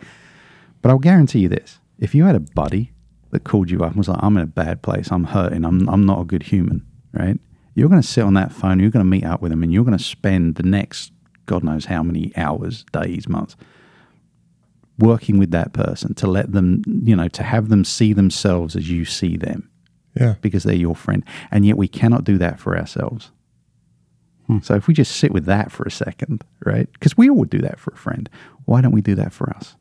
But 0.80 0.90
I'll 0.90 0.98
guarantee 0.98 1.40
you 1.40 1.48
this: 1.48 1.78
if 1.98 2.14
you 2.14 2.24
had 2.24 2.36
a 2.36 2.40
buddy 2.40 2.92
that 3.30 3.44
called 3.44 3.70
you 3.70 3.82
up 3.82 3.88
and 3.88 3.96
was 3.96 4.08
like, 4.08 4.22
"I'm 4.22 4.36
in 4.36 4.42
a 4.42 4.46
bad 4.46 4.82
place. 4.82 5.10
I'm 5.10 5.24
hurting. 5.24 5.64
I'm 5.64 5.88
I'm 5.88 6.04
not 6.04 6.20
a 6.20 6.24
good 6.24 6.44
human," 6.44 6.84
right? 7.12 7.38
You're 7.74 7.88
going 7.88 8.02
to 8.02 8.06
sit 8.06 8.22
on 8.24 8.34
that 8.34 8.52
phone. 8.52 8.80
You're 8.80 8.90
going 8.90 9.04
to 9.04 9.08
meet 9.10 9.24
up 9.24 9.40
with 9.40 9.50
them, 9.50 9.62
and 9.62 9.72
you're 9.72 9.84
going 9.84 9.96
to 9.96 10.02
spend 10.04 10.56
the 10.56 10.62
next 10.62 11.12
God 11.46 11.62
knows 11.64 11.86
how 11.86 12.02
many 12.02 12.32
hours, 12.36 12.84
days, 12.92 13.28
months 13.28 13.56
working 14.98 15.38
with 15.38 15.50
that 15.50 15.72
person 15.72 16.14
to 16.14 16.26
let 16.26 16.52
them, 16.52 16.82
you 17.04 17.16
know, 17.16 17.26
to 17.28 17.42
have 17.42 17.68
them 17.70 17.84
see 17.84 18.12
themselves 18.12 18.76
as 18.76 18.88
you 18.90 19.04
see 19.04 19.36
them 19.36 19.68
Yeah. 20.14 20.34
because 20.42 20.62
they're 20.64 20.74
your 20.74 20.94
friend. 20.94 21.24
And 21.50 21.64
yet 21.66 21.76
we 21.76 21.88
cannot 21.88 22.24
do 22.24 22.38
that 22.38 22.60
for 22.60 22.78
ourselves. 22.78 23.30
Hmm. 24.46 24.58
So 24.62 24.74
if 24.74 24.86
we 24.86 24.94
just 24.94 25.16
sit 25.16 25.32
with 25.32 25.46
that 25.46 25.72
for 25.72 25.84
a 25.84 25.90
second, 25.90 26.44
right? 26.64 26.88
Because 26.92 27.16
we 27.16 27.28
all 27.30 27.36
would 27.36 27.50
do 27.50 27.60
that 27.60 27.80
for 27.80 27.92
a 27.92 27.96
friend. 27.96 28.28
Why 28.66 28.80
don't 28.80 28.92
we 28.92 29.00
do 29.02 29.14
that 29.16 29.32
for 29.32 29.50
us? 29.50 29.76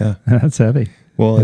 Yeah. 0.00 0.14
That's 0.26 0.58
heavy. 0.58 0.88
Well, 1.20 1.42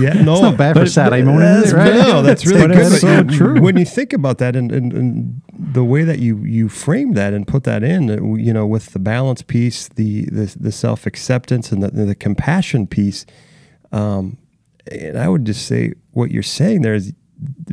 yeah, 0.00 0.14
no, 0.22 0.32
It's 0.32 0.40
not 0.40 0.56
bad 0.56 0.76
for 0.76 0.86
Saturday 0.86 1.22
morning, 1.22 1.46
is 1.46 1.72
that's- 1.72 1.94
it, 1.94 1.98
right? 1.98 2.08
No, 2.08 2.22
that's 2.22 2.46
really 2.46 2.68
good. 2.68 2.92
it's 2.92 3.00
so 3.02 3.22
true. 3.24 3.60
When 3.60 3.76
you 3.76 3.84
think 3.84 4.14
about 4.14 4.38
that, 4.38 4.56
and, 4.56 4.72
and, 4.72 4.92
and 4.94 5.42
the 5.52 5.84
way 5.84 6.04
that 6.04 6.20
you 6.20 6.38
you 6.38 6.70
frame 6.70 7.12
that 7.12 7.34
and 7.34 7.46
put 7.46 7.64
that 7.64 7.82
in, 7.82 8.10
uh, 8.10 8.34
you 8.36 8.52
know, 8.54 8.66
with 8.66 8.94
the 8.94 8.98
balance 8.98 9.42
piece, 9.42 9.88
the 9.88 10.24
the, 10.30 10.56
the 10.58 10.72
self 10.72 11.04
acceptance, 11.06 11.70
and 11.70 11.82
the, 11.82 11.90
the 11.90 12.14
compassion 12.14 12.86
piece, 12.86 13.26
um, 13.92 14.38
and 14.90 15.18
I 15.18 15.28
would 15.28 15.44
just 15.44 15.66
say 15.66 15.92
what 16.12 16.30
you're 16.30 16.42
saying 16.42 16.80
there 16.80 16.94
is 16.94 17.12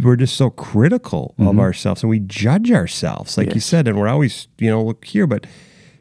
we're 0.02 0.16
just 0.18 0.36
so 0.36 0.50
critical 0.50 1.34
of 1.40 1.60
ourselves 1.60 2.04
and 2.04 2.10
we 2.10 2.20
judge 2.20 2.72
ourselves, 2.72 3.38
like 3.38 3.54
you 3.54 3.60
said, 3.62 3.88
and 3.88 3.98
we're 3.98 4.08
always 4.10 4.48
you 4.58 4.70
know 4.70 4.84
look 4.84 5.06
here, 5.06 5.28
but 5.28 5.46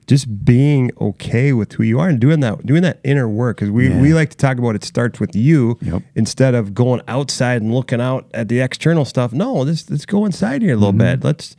just 0.06 0.44
being 0.44 0.90
okay 1.00 1.52
with 1.52 1.72
who 1.72 1.82
you 1.82 1.98
are 1.98 2.08
and 2.08 2.20
doing 2.20 2.40
that 2.40 2.64
doing 2.64 2.82
that 2.82 3.00
inner 3.02 3.28
work. 3.28 3.56
Because 3.56 3.70
we, 3.70 3.88
Yeah. 3.88 4.00
we 4.00 4.14
like 4.14 4.30
to 4.30 4.36
talk 4.36 4.58
about 4.58 4.74
it 4.76 4.84
starts 4.84 5.18
with 5.18 5.34
you 5.34 5.78
Yep. 5.82 6.02
instead 6.14 6.54
of 6.54 6.74
going 6.74 7.02
outside 7.08 7.62
and 7.62 7.74
looking 7.74 8.00
out 8.00 8.26
at 8.32 8.48
the 8.48 8.60
external 8.60 9.04
stuff. 9.04 9.32
No 9.32 9.54
let's 9.54 9.90
let's 9.90 10.06
go 10.06 10.24
inside 10.24 10.62
here 10.62 10.74
a 10.74 10.76
little 10.76 10.90
mm-hmm. 10.90 11.20
bit. 11.20 11.24
Let's 11.24 11.56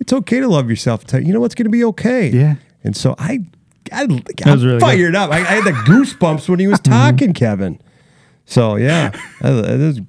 it's 0.00 0.12
okay 0.12 0.40
to 0.40 0.48
love 0.48 0.70
yourself. 0.70 1.04
You 1.12 1.32
know 1.32 1.40
what's 1.40 1.54
going 1.54 1.66
to 1.66 1.70
be 1.70 1.84
okay? 1.84 2.28
Yeah. 2.30 2.54
and 2.82 2.96
so 2.96 3.14
i 3.18 3.40
i 3.92 4.02
I'm 4.02 4.08
really 4.08 4.22
good. 4.72 4.80
fired 4.80 5.14
up. 5.14 5.30
I, 5.30 5.38
I 5.38 5.60
had 5.60 5.64
the 5.64 5.72
goosebumps 5.72 6.48
when 6.48 6.60
he 6.60 6.68
was 6.68 6.80
mm-hmm. 6.80 6.92
talking 6.92 7.32
kevin. 7.34 7.80
So 8.46 8.76
yeah. 8.76 9.10
That 9.40 9.80
is- 9.80 10.00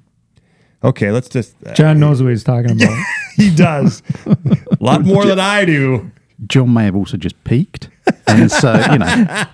okay 0.82 1.10
let's 1.10 1.28
just 1.28 1.54
Jon 1.74 1.96
uh, 1.96 2.00
knows 2.00 2.22
what 2.22 2.30
he's 2.30 2.44
talking 2.44 2.70
about. 2.70 2.96
he 3.36 3.54
does. 3.54 4.02
A 4.26 4.36
lot 4.80 5.02
more 5.02 5.26
than 5.26 5.38
i 5.38 5.66
do 5.66 6.10
Jon 6.48 6.72
may 6.72 6.84
have 6.84 6.96
also 6.96 7.16
just 7.16 7.42
peaked. 7.44 7.88
And 8.26 8.50
so, 8.50 8.74
you 8.92 8.98
know, 8.98 9.44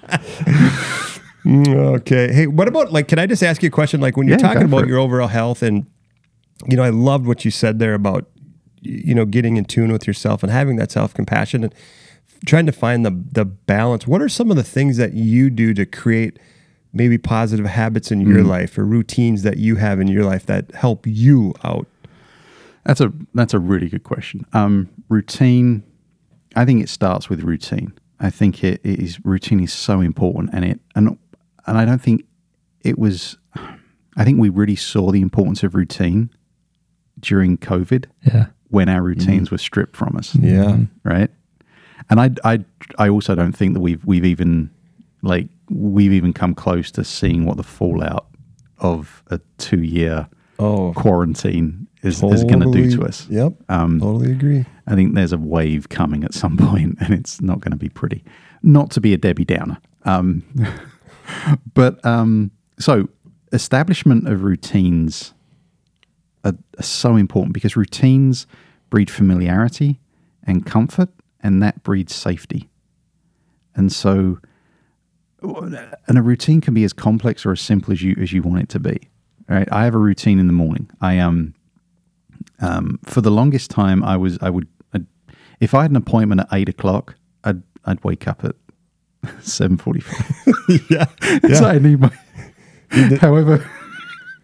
Okay. 1.97 2.33
Hey, 2.33 2.47
what 2.47 2.69
about 2.69 2.93
like? 2.93 3.09
Can 3.09 3.19
I 3.19 3.27
just 3.27 3.43
ask 3.43 3.63
you 3.63 3.69
a 3.69 3.71
question? 3.71 4.01
Like 4.01 4.17
when 4.17 4.29
you're 4.29 4.39
Yeah, 4.39 4.47
talking 4.53 4.65
about 4.67 4.87
your 4.87 4.99
overall 4.99 5.29
health, 5.29 5.63
and 5.63 5.87
you 6.69 6.77
know, 6.77 6.83
I 6.83 6.91
loved 6.91 7.27
what 7.27 7.45
you 7.47 7.51
said 7.51 7.79
there 7.79 7.95
about 7.95 8.29
you 8.83 9.15
know 9.15 9.25
getting 9.25 9.57
in 9.57 9.65
tune 9.65 9.91
with 9.91 10.07
yourself 10.07 10.43
and 10.43 10.53
having 10.53 10.77
that 10.77 10.91
self 10.93 11.15
compassion 11.15 11.65
and 11.65 11.75
trying 12.45 12.67
to 12.67 12.73
find 12.73 13.07
the 13.07 13.11
the 13.33 13.47
balance. 13.47 14.07
What 14.07 14.21
are 14.21 14.29
some 14.29 14.51
of 14.51 14.57
the 14.59 14.63
things 14.63 14.99
that 14.99 15.15
you 15.15 15.49
do 15.49 15.73
to 15.75 15.87
create 15.87 16.39
maybe 16.93 17.17
positive 17.17 17.65
habits 17.67 18.11
in 18.13 18.23
Mm. 18.25 18.29
your 18.35 18.45
life 18.45 18.77
or 18.77 18.85
routines 18.85 19.43
that 19.43 19.57
you 19.57 19.77
have 19.77 19.99
in 19.99 20.09
your 20.09 20.25
life 20.25 20.45
that 20.47 20.71
help 20.75 21.07
you 21.07 21.55
out? 21.65 21.87
That's 22.85 23.01
a 23.01 23.13
that's 23.35 23.55
a 23.55 23.59
really 23.59 23.89
good 23.89 24.05
question. 24.05 24.45
Um, 24.53 24.91
routine. 25.09 25.85
I 26.57 26.65
think 26.65 26.83
it 26.83 26.89
starts 26.89 27.29
with 27.29 27.43
routine. 27.43 27.93
I 28.19 28.31
think 28.31 28.63
it, 28.65 28.81
it 28.85 28.99
is 29.01 29.25
routine 29.25 29.61
is 29.61 29.73
so 29.73 30.01
important, 30.01 30.51
and 30.53 30.65
it 30.65 30.81
and 30.95 31.19
and 31.67 31.79
I 31.79 31.85
don't 31.85 32.01
think 32.03 32.25
it 32.83 32.99
was. 32.99 33.37
I 34.17 34.25
think 34.25 34.39
we 34.39 34.49
really 34.49 34.77
saw 34.77 35.11
the 35.13 35.21
importance 35.21 35.63
of 35.63 35.75
routine 35.75 36.31
during 37.21 37.57
COVID 37.57 38.07
Yeah. 38.27 38.47
when 38.69 38.89
our 38.89 39.03
routines 39.03 39.49
mm. 39.49 39.53
were 39.53 39.59
stripped 39.59 39.97
from 39.97 40.17
us. 40.17 40.35
Yeah. 40.35 40.65
Mm-hmm. 40.65 41.09
right. 41.09 41.31
And 42.09 42.21
I 42.21 42.31
I 42.45 42.65
I 42.99 43.09
also 43.09 43.35
don't 43.35 43.53
think 43.53 43.75
that 43.75 43.81
we've 43.81 44.05
we've 44.05 44.25
even 44.25 44.71
like 45.23 45.49
we've 45.71 46.13
even 46.13 46.33
come 46.33 46.55
close 46.55 46.91
to 46.93 47.05
seeing 47.05 47.45
what 47.47 47.57
the 47.57 47.63
fallout 47.63 48.27
of 48.79 49.23
a 49.29 49.41
two 49.59 49.83
year 49.83 50.29
Oh, 50.59 50.93
quarantine 50.95 51.87
is, 52.03 52.23
is 52.23 52.45
going 52.45 52.61
to 52.61 52.71
do 52.71 52.91
to 52.97 53.05
us. 53.05 53.27
Yep. 53.29 53.55
Um, 53.69 54.01
totally 54.01 54.33
agree. 54.33 54.65
I 54.87 54.95
think 54.95 55.15
there's 55.15 55.33
a 55.33 55.39
wave 55.39 55.89
coming 55.89 56.25
at 56.25 56.35
some 56.35 56.57
point, 56.57 56.97
and 57.01 57.13
it's 57.15 57.41
not 57.41 57.61
going 57.61 57.73
to 57.73 57.77
be 57.79 57.89
pretty. 57.89 58.25
Not 58.63 58.91
to 58.93 59.01
be 59.01 59.15
a 59.15 59.19
Debbie 59.19 59.45
Downer, 59.45 59.79
um, 60.05 60.43
but 61.75 62.05
um, 62.05 62.51
so 62.79 63.09
establishment 63.53 64.29
of 64.29 64.43
routines 64.43 65.35
are, 66.45 66.55
are 66.79 66.83
so 66.83 67.17
important 67.17 67.55
because 67.55 67.77
routines 67.77 68.47
breed 68.91 69.11
familiarity 69.11 70.01
and 70.45 70.67
comfort, 70.67 71.09
and 71.43 71.63
that 71.63 71.83
breeds 71.83 72.15
safety. 72.15 72.69
And 73.75 73.93
so, 73.93 74.39
and 75.43 76.19
a 76.19 76.23
routine 76.23 76.61
can 76.61 76.75
be 76.75 76.85
as 76.85 76.93
complex 76.93 77.47
or 77.47 77.53
as 77.53 77.61
simple 77.61 77.93
as 77.93 78.03
you 78.03 78.17
as 78.21 78.33
you 78.33 78.43
want 78.43 78.63
it 78.63 78.69
to 78.71 78.81
be. 78.81 78.99
Right? 79.49 79.69
I 79.73 79.85
have 79.85 79.95
a 79.95 79.99
routine 79.99 80.39
in 80.39 80.47
the 80.47 80.53
morning. 80.53 80.91
I 81.01 81.19
um, 81.19 81.55
um 82.61 82.99
for 83.05 83.21
the 83.21 83.31
longest 83.31 83.71
time, 83.71 84.03
I 84.05 84.17
was 84.17 84.39
I 84.41 84.51
would 84.51 84.69
I'd, 84.93 85.07
if 85.61 85.75
I 85.75 85.83
had 85.83 85.91
an 85.91 85.97
appointment 85.97 86.43
at 86.43 86.49
eight 86.53 86.69
o'clock, 86.69 87.17
I'd 87.45 87.63
I'd 87.85 88.03
wake 88.05 88.29
up 88.29 88.45
at 88.45 88.57
seven 89.43 89.77
forty 89.77 90.01
five. 90.01 90.55
yeah, 90.91 91.07
yeah. 91.45 91.55
So 91.55 91.67
I 91.67 91.79
need 91.79 92.01
my. 92.01 92.13
However, 93.21 93.65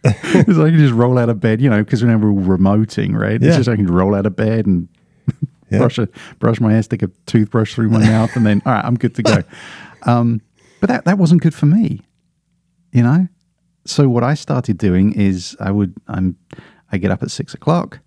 it's 0.04 0.48
like 0.48 0.68
I 0.68 0.70
can 0.70 0.78
just 0.78 0.94
roll 0.94 1.18
out 1.18 1.28
of 1.28 1.40
bed, 1.40 1.60
you 1.60 1.68
know, 1.68 1.82
because 1.82 2.04
we're 2.04 2.10
now 2.10 2.18
remoting, 2.18 3.18
right? 3.18 3.40
Yeah. 3.40 3.48
It's 3.48 3.56
just 3.56 3.68
I 3.68 3.76
can 3.76 3.86
roll 3.86 4.14
out 4.14 4.26
of 4.26 4.36
bed 4.36 4.66
and 4.66 4.88
yeah. 5.70 5.78
brush 5.78 5.98
a, 5.98 6.08
brush 6.38 6.60
my 6.60 6.72
hair, 6.72 6.82
stick 6.82 7.02
a 7.02 7.10
toothbrush 7.26 7.74
through 7.74 7.90
my 7.90 8.00
mouth, 8.00 8.34
and 8.36 8.46
then 8.46 8.62
all 8.64 8.72
right, 8.72 8.84
I'm 8.84 8.96
good 8.96 9.14
to 9.16 9.22
go. 9.22 9.42
Um, 10.02 10.40
but 10.80 10.88
that 10.88 11.04
that 11.06 11.18
wasn't 11.18 11.42
good 11.42 11.54
for 11.54 11.66
me, 11.66 12.02
you 12.92 13.02
know. 13.02 13.28
So 13.84 14.08
what 14.08 14.24
I 14.24 14.34
started 14.34 14.78
doing 14.78 15.12
is 15.12 15.56
I 15.60 15.70
would 15.70 15.94
I'm 16.08 16.36
I 16.92 16.98
get 16.98 17.10
up 17.10 17.22
at 17.22 17.30
six 17.30 17.54
o'clock. 17.54 18.00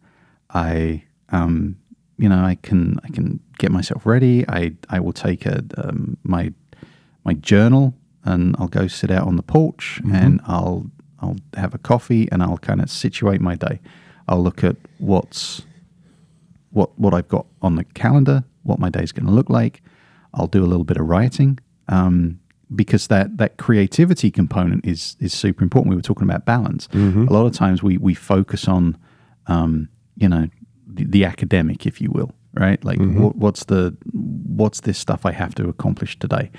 I 0.52 1.04
um 1.30 1.78
you 2.18 2.30
know 2.30 2.43
I 2.43 2.56
can 2.56 3.00
I 3.04 3.10
can 3.10 3.39
get 3.58 3.72
myself 3.72 4.06
ready. 4.06 4.47
I 4.47 4.74
I 4.89 5.00
will 5.00 5.14
take 5.14 5.45
a 5.45 5.64
um, 5.78 6.18
my 6.24 6.54
my 7.26 7.34
journal 7.34 7.93
and 8.24 8.56
I'll 8.60 8.68
go 8.68 8.88
sit 8.88 9.12
out 9.12 9.28
on 9.28 9.36
the 9.36 9.43
porch 9.43 10.00
mm-hmm. 10.04 10.16
and 10.16 10.41
I'll 10.45 10.89
I'll 11.20 11.38
have 11.56 11.74
a 11.74 11.78
coffee 11.78 12.30
and 12.32 12.41
I'll 12.41 12.58
kind 12.58 12.82
of 12.82 12.89
situate 12.89 13.41
my 13.41 13.56
day. 13.56 13.80
I'll 14.28 14.43
look 14.43 14.64
at 14.64 14.76
what's 14.97 15.64
what 16.72 16.97
what 17.00 17.14
I've 17.14 17.28
got 17.28 17.45
on 17.62 17.76
the 17.76 17.84
calendar, 17.84 18.43
what 18.64 18.80
my 18.80 18.89
day 18.89 19.04
is 19.04 19.12
going 19.12 19.26
to 19.26 19.32
look 19.32 19.50
like. 19.50 19.82
I'll 20.34 20.47
do 20.47 20.64
a 20.64 20.68
little 20.68 20.84
bit 20.84 20.97
of 20.97 21.08
writing 21.08 21.60
um, 21.88 22.39
because 22.76 23.08
that 23.08 23.38
that 23.38 23.58
creativity 23.58 24.32
component 24.32 24.86
is 24.86 25.16
is 25.20 25.34
super 25.34 25.64
important. 25.64 25.89
We 25.89 25.95
were 25.95 26.02
talking 26.02 26.24
about 26.24 26.45
balance. 26.45 26.88
Mm-hmm. 26.89 27.28
A 27.28 27.34
lot 27.34 27.45
of 27.45 27.54
times 27.54 27.82
we 27.82 27.97
we 27.97 28.14
focus 28.14 28.68
on 28.68 28.97
um, 29.47 29.89
you 30.20 30.30
know 30.30 30.47
the, 30.88 31.05
the, 31.05 31.26
academic, 31.26 31.86
if 31.86 32.01
you 32.01 32.11
will, 32.11 32.32
right? 32.53 32.84
Like 32.84 32.99
mm-hmm. 32.99 33.22
what, 33.22 33.36
what's 33.36 33.65
the 33.65 33.95
what's 34.11 34.82
this 34.82 34.97
stuff 34.97 35.26
I 35.26 35.32
have 35.32 35.55
to 35.55 35.70
accomplish 35.70 36.17
today, 36.20 36.51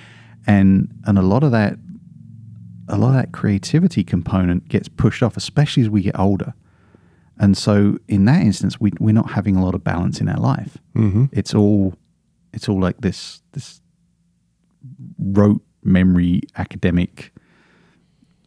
and 0.46 0.92
and 1.06 1.18
a 1.18 1.22
lot 1.22 1.42
of 1.42 1.52
that 1.52 1.76
a 2.88 2.96
lot 2.96 3.08
of 3.08 3.14
that 3.14 3.32
creativity 3.32 4.02
component 4.02 4.68
gets 4.68 4.88
pushed 4.88 5.22
off, 5.22 5.36
especially 5.36 5.82
as 5.82 5.90
we 5.90 6.02
get 6.02 6.18
older. 6.18 6.54
And 7.38 7.56
so 7.56 7.98
in 8.08 8.26
that 8.26 8.42
instance, 8.42 8.78
we, 8.80 8.92
we're 9.00 9.14
not 9.14 9.30
having 9.30 9.56
a 9.56 9.64
lot 9.64 9.74
of 9.74 9.82
balance 9.82 10.20
in 10.20 10.28
our 10.28 10.38
life. 10.40 10.76
Mm-hmm. 10.94 11.26
It's 11.32 11.54
all 11.54 11.94
it's 12.52 12.68
all 12.68 12.80
like 12.80 13.00
this 13.00 13.42
this 13.52 13.80
rote 15.18 15.62
memory 15.82 16.42
academic 16.56 17.32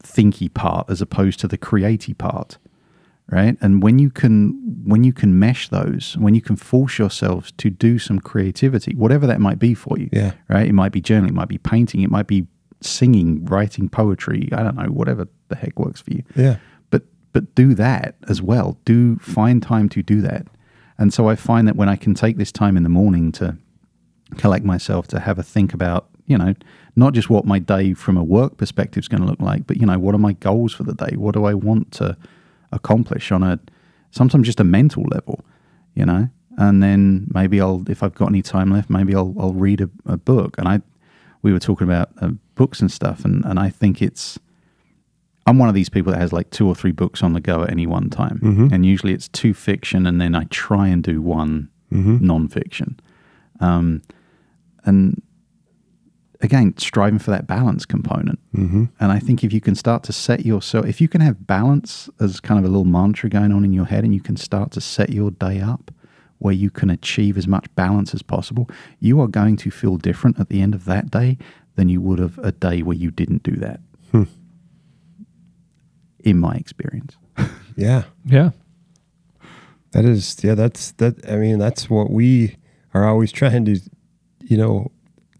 thinky 0.03 0.53
part 0.53 0.89
as 0.89 1.01
opposed 1.01 1.39
to 1.39 1.47
the 1.47 1.57
creative 1.57 2.17
part 2.17 2.57
right 3.33 3.57
and 3.61 3.81
when 3.81 3.99
you 3.99 4.09
can 4.09 4.53
when 4.85 5.03
you 5.03 5.13
can 5.13 5.37
mesh 5.39 5.69
those 5.69 6.15
when 6.19 6.35
you 6.35 6.41
can 6.41 6.55
force 6.55 6.99
yourselves 6.99 7.51
to 7.53 7.69
do 7.69 7.97
some 7.97 8.19
creativity 8.19 8.93
whatever 8.95 9.25
that 9.27 9.39
might 9.39 9.59
be 9.59 9.73
for 9.73 9.97
you 9.97 10.09
yeah 10.11 10.33
right 10.49 10.67
it 10.67 10.73
might 10.73 10.91
be 10.91 11.01
journaling 11.01 11.29
it 11.29 11.33
might 11.33 11.47
be 11.47 11.57
painting 11.57 12.01
it 12.01 12.11
might 12.11 12.27
be 12.27 12.45
singing 12.81 13.43
writing 13.45 13.87
poetry 13.89 14.49
i 14.51 14.61
don't 14.61 14.75
know 14.75 14.87
whatever 14.87 15.27
the 15.47 15.55
heck 15.55 15.79
works 15.79 16.01
for 16.01 16.11
you 16.11 16.23
yeah 16.35 16.57
but 16.89 17.03
but 17.33 17.53
do 17.55 17.73
that 17.73 18.15
as 18.29 18.41
well. 18.41 18.77
Do 18.85 19.17
find 19.17 19.61
time 19.61 19.89
to 19.89 20.01
do 20.01 20.21
that. 20.21 20.47
And 20.97 21.13
so 21.13 21.27
I 21.27 21.35
find 21.35 21.67
that 21.67 21.75
when 21.75 21.89
I 21.89 21.95
can 21.95 22.13
take 22.13 22.37
this 22.37 22.51
time 22.51 22.77
in 22.77 22.83
the 22.83 22.89
morning 22.89 23.31
to 23.33 23.57
collect 24.37 24.63
myself 24.63 25.07
to 25.07 25.19
have 25.19 25.39
a 25.39 25.43
think 25.43 25.73
about, 25.73 26.07
you 26.27 26.37
know, 26.37 26.53
not 26.95 27.13
just 27.13 27.29
what 27.29 27.45
my 27.45 27.59
day 27.59 27.93
from 27.93 28.15
a 28.15 28.23
work 28.23 28.57
perspective 28.57 29.01
is 29.01 29.07
going 29.07 29.21
to 29.21 29.27
look 29.27 29.41
like, 29.41 29.65
but 29.65 29.77
you 29.77 29.87
know, 29.87 29.97
what 29.97 30.13
are 30.13 30.19
my 30.19 30.33
goals 30.33 30.73
for 30.73 30.83
the 30.83 30.93
day? 30.93 31.15
What 31.17 31.33
do 31.33 31.45
I 31.45 31.55
want 31.55 31.91
to 31.93 32.15
accomplish 32.73 33.31
on 33.31 33.43
a 33.43 33.59
sometimes 34.11 34.45
just 34.45 34.59
a 34.59 34.63
mental 34.63 35.03
level, 35.03 35.43
you 35.95 36.05
know? 36.05 36.29
And 36.57 36.83
then 36.83 37.27
maybe 37.33 37.59
I'll, 37.59 37.83
if 37.89 38.03
I've 38.03 38.13
got 38.13 38.29
any 38.29 38.43
time 38.43 38.71
left, 38.71 38.89
maybe 38.89 39.15
I'll 39.15 39.33
I'll 39.39 39.53
read 39.53 39.81
a, 39.81 39.89
a 40.05 40.17
book. 40.17 40.55
And 40.57 40.67
I, 40.67 40.81
we 41.41 41.51
were 41.51 41.59
talking 41.59 41.87
about 41.87 42.11
uh, 42.21 42.31
books 42.55 42.79
and 42.79 42.91
stuff, 42.91 43.25
and 43.25 43.43
and 43.45 43.59
I 43.59 43.69
think 43.69 44.01
it's 44.01 44.39
I'm 45.45 45.57
one 45.57 45.67
of 45.67 45.75
these 45.75 45.89
people 45.89 46.11
that 46.11 46.19
has 46.19 46.31
like 46.31 46.49
two 46.51 46.67
or 46.67 46.75
three 46.75 46.91
books 46.91 47.23
on 47.23 47.33
the 47.33 47.41
go 47.41 47.63
at 47.63 47.71
any 47.71 47.87
one 47.87 48.09
time, 48.09 48.39
mm-hmm. 48.39 48.67
and 48.73 48.85
usually 48.85 49.13
it's 49.13 49.27
two 49.27 49.53
fiction, 49.53 50.05
and 50.05 50.21
then 50.21 50.35
I 50.35 50.45
try 50.45 50.87
and 50.87 51.03
do 51.03 51.21
one 51.21 51.69
mm-hmm. 51.91 52.17
nonfiction. 52.17 52.99
Um, 53.59 54.01
and 54.85 55.21
again, 56.43 56.75
striving 56.77 57.19
for 57.19 57.31
that 57.31 57.47
balance 57.47 57.85
component. 57.85 58.39
Mm-hmm. 58.55 58.85
And 58.99 59.11
I 59.11 59.19
think 59.19 59.43
if 59.43 59.53
you 59.53 59.61
can 59.61 59.75
start 59.75 60.03
to 60.03 60.13
set 60.13 60.45
yourself, 60.45 60.85
if 60.85 60.99
you 61.01 61.07
can 61.07 61.21
have 61.21 61.47
balance 61.47 62.09
as 62.19 62.39
kind 62.39 62.59
of 62.59 62.65
a 62.65 62.67
little 62.67 62.85
mantra 62.85 63.29
going 63.29 63.51
on 63.51 63.63
in 63.63 63.73
your 63.73 63.85
head, 63.85 64.03
and 64.03 64.13
you 64.13 64.21
can 64.21 64.37
start 64.37 64.71
to 64.71 64.81
set 64.81 65.09
your 65.09 65.31
day 65.31 65.61
up 65.61 65.91
where 66.39 66.53
you 66.53 66.69
can 66.69 66.89
achieve 66.89 67.37
as 67.37 67.47
much 67.47 67.73
balance 67.75 68.13
as 68.13 68.21
possible, 68.21 68.69
you 68.99 69.21
are 69.21 69.27
going 69.27 69.55
to 69.55 69.71
feel 69.71 69.97
different 69.97 70.39
at 70.39 70.49
the 70.49 70.61
end 70.61 70.75
of 70.75 70.85
that 70.85 71.09
day 71.09 71.37
than 71.75 71.87
you 71.87 72.01
would 72.01 72.19
have 72.19 72.37
a 72.39 72.51
day 72.51 72.83
where 72.83 72.97
you 72.97 73.09
didn't 73.09 73.43
do 73.43 73.55
that. 73.55 73.79
Hmm 74.11 74.23
in 76.23 76.39
my 76.39 76.53
experience. 76.53 77.17
yeah. 77.75 78.03
Yeah. 78.25 78.51
That 79.91 80.05
is, 80.05 80.37
yeah, 80.43 80.55
that's, 80.55 80.91
that, 80.93 81.29
I 81.29 81.35
mean, 81.35 81.59
that's 81.59 81.89
what 81.89 82.09
we 82.09 82.57
are 82.93 83.07
always 83.07 83.31
trying 83.31 83.65
to, 83.65 83.79
you 84.41 84.57
know, 84.57 84.91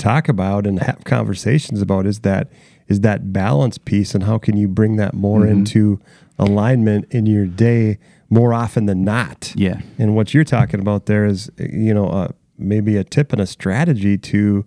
talk 0.03 0.27
about 0.29 0.65
and 0.65 0.79
have 0.79 1.03
conversations 1.03 1.81
about 1.81 2.05
is 2.05 2.19
that, 2.21 2.49
is 2.87 3.01
that 3.01 3.31
balance 3.31 3.77
piece 3.77 4.13
and 4.13 4.23
how 4.23 4.37
can 4.37 4.57
you 4.57 4.67
bring 4.67 4.97
that 4.97 5.13
more 5.13 5.41
mm-hmm. 5.41 5.51
into 5.51 5.99
alignment 6.37 7.05
in 7.11 7.25
your 7.25 7.45
day 7.45 7.97
more 8.29 8.53
often 8.53 8.85
than 8.85 9.03
not? 9.03 9.53
Yeah. 9.55 9.81
And 9.97 10.15
what 10.15 10.33
you're 10.33 10.43
talking 10.43 10.79
about 10.79 11.05
there 11.05 11.25
is, 11.25 11.51
you 11.57 11.93
know, 11.93 12.07
uh, 12.07 12.27
maybe 12.57 12.97
a 12.97 13.03
tip 13.03 13.31
and 13.31 13.41
a 13.41 13.45
strategy 13.45 14.17
to, 14.17 14.65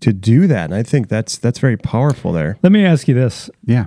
to 0.00 0.12
do 0.12 0.46
that. 0.46 0.66
And 0.66 0.74
I 0.74 0.82
think 0.82 1.08
that's, 1.08 1.38
that's 1.38 1.58
very 1.58 1.76
powerful 1.76 2.32
there. 2.32 2.58
Let 2.62 2.72
me 2.72 2.84
ask 2.84 3.08
you 3.08 3.14
this. 3.14 3.50
Yeah 3.64 3.86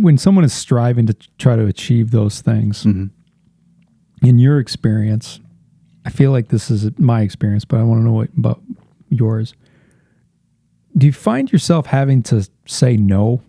when 0.00 0.18
someone 0.18 0.44
is 0.44 0.52
striving 0.52 1.06
to 1.06 1.14
try 1.38 1.56
to 1.56 1.66
achieve 1.66 2.10
those 2.10 2.40
things, 2.40 2.84
mm-hmm. 2.84 3.06
in 4.26 4.38
your 4.38 4.58
experience, 4.58 5.40
I 6.04 6.10
feel 6.10 6.30
like 6.32 6.48
this 6.48 6.70
is 6.70 6.98
my 6.98 7.22
experience, 7.22 7.64
but 7.64 7.80
I 7.80 7.82
want 7.82 8.00
to 8.00 8.04
know 8.04 8.12
what 8.12 8.30
about 8.36 8.62
yours. 9.08 9.54
Do 10.96 11.06
you 11.06 11.12
find 11.12 11.50
yourself 11.52 11.86
having 11.86 12.22
to 12.24 12.48
say 12.66 12.96
no 12.96 13.42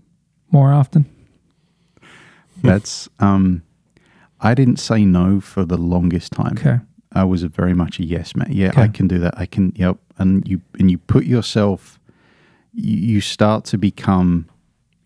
more 0.51 0.71
often? 0.71 1.05
That's 2.61 3.09
um 3.19 3.63
I 4.39 4.53
didn't 4.53 4.77
say 4.77 5.05
no 5.05 5.39
for 5.39 5.65
the 5.65 5.77
longest 5.77 6.31
time. 6.31 6.57
Okay. 6.57 6.79
I 7.13 7.23
was 7.23 7.43
a 7.43 7.49
very 7.49 7.73
much 7.73 7.99
a 7.99 8.03
yes 8.03 8.35
man. 8.35 8.51
Yeah, 8.51 8.69
okay. 8.69 8.83
I 8.83 8.87
can 8.87 9.07
do 9.07 9.19
that. 9.19 9.37
I 9.37 9.45
can 9.45 9.73
yep. 9.75 9.97
And 10.17 10.47
you 10.47 10.61
and 10.79 10.89
you 10.89 10.97
put 10.97 11.25
yourself 11.25 11.99
you, 12.73 12.97
you 12.97 13.21
start 13.21 13.65
to 13.65 13.77
become 13.77 14.47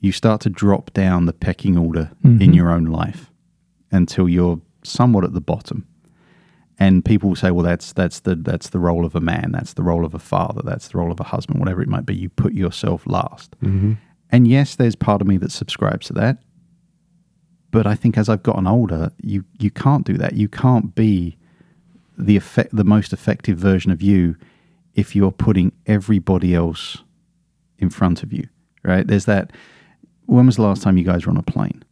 you 0.01 0.11
start 0.11 0.41
to 0.41 0.49
drop 0.49 0.93
down 0.93 1.25
the 1.25 1.33
pecking 1.33 1.77
order 1.77 2.11
mm-hmm. 2.23 2.41
in 2.41 2.53
your 2.53 2.69
own 2.69 2.85
life 2.85 3.31
until 3.91 4.29
you're 4.29 4.59
somewhat 4.83 5.23
at 5.23 5.33
the 5.33 5.41
bottom. 5.41 5.87
And 6.77 7.05
people 7.05 7.29
will 7.29 7.35
say, 7.35 7.51
well, 7.51 7.63
that's 7.63 7.93
that's 7.93 8.21
the 8.21 8.35
that's 8.35 8.69
the 8.69 8.79
role 8.79 9.05
of 9.05 9.15
a 9.15 9.21
man, 9.21 9.51
that's 9.51 9.73
the 9.73 9.83
role 9.83 10.05
of 10.05 10.13
a 10.13 10.19
father, 10.19 10.61
that's 10.63 10.89
the 10.89 10.97
role 10.97 11.11
of 11.11 11.19
a 11.19 11.23
husband, 11.23 11.59
whatever 11.59 11.81
it 11.81 11.87
might 11.87 12.05
be. 12.05 12.15
You 12.15 12.29
put 12.29 12.53
yourself 12.53 13.07
last. 13.07 13.51
Mm-hmm. 13.61 13.93
And 14.29 14.47
yes, 14.47 14.75
there's 14.75 14.95
part 14.95 15.21
of 15.21 15.27
me 15.27 15.37
that 15.37 15.51
subscribes 15.51 16.07
to 16.07 16.13
that. 16.13 16.39
But 17.71 17.87
I 17.87 17.95
think 17.95 18.17
as 18.17 18.27
I've 18.27 18.43
gotten 18.43 18.67
older, 18.67 19.11
you 19.21 19.45
you 19.57 19.71
can't 19.71 20.05
do 20.05 20.17
that. 20.17 20.33
You 20.33 20.49
can't 20.49 20.93
be 20.95 21.37
the 22.17 22.35
effect, 22.35 22.75
the 22.75 22.83
most 22.83 23.13
effective 23.13 23.57
version 23.57 23.91
of 23.91 24.01
you 24.01 24.35
if 24.95 25.15
you're 25.15 25.31
putting 25.31 25.71
everybody 25.85 26.55
else 26.55 26.97
in 27.77 27.89
front 27.89 28.21
of 28.23 28.33
you. 28.33 28.47
Right? 28.83 29.07
There's 29.07 29.25
that 29.25 29.51
when 30.25 30.45
was 30.45 30.57
the 30.57 30.63
last 30.63 30.81
time 30.81 30.97
you 30.97 31.05
guys 31.05 31.25
were 31.25 31.31
on 31.31 31.37
a 31.37 31.43
plane? 31.43 31.84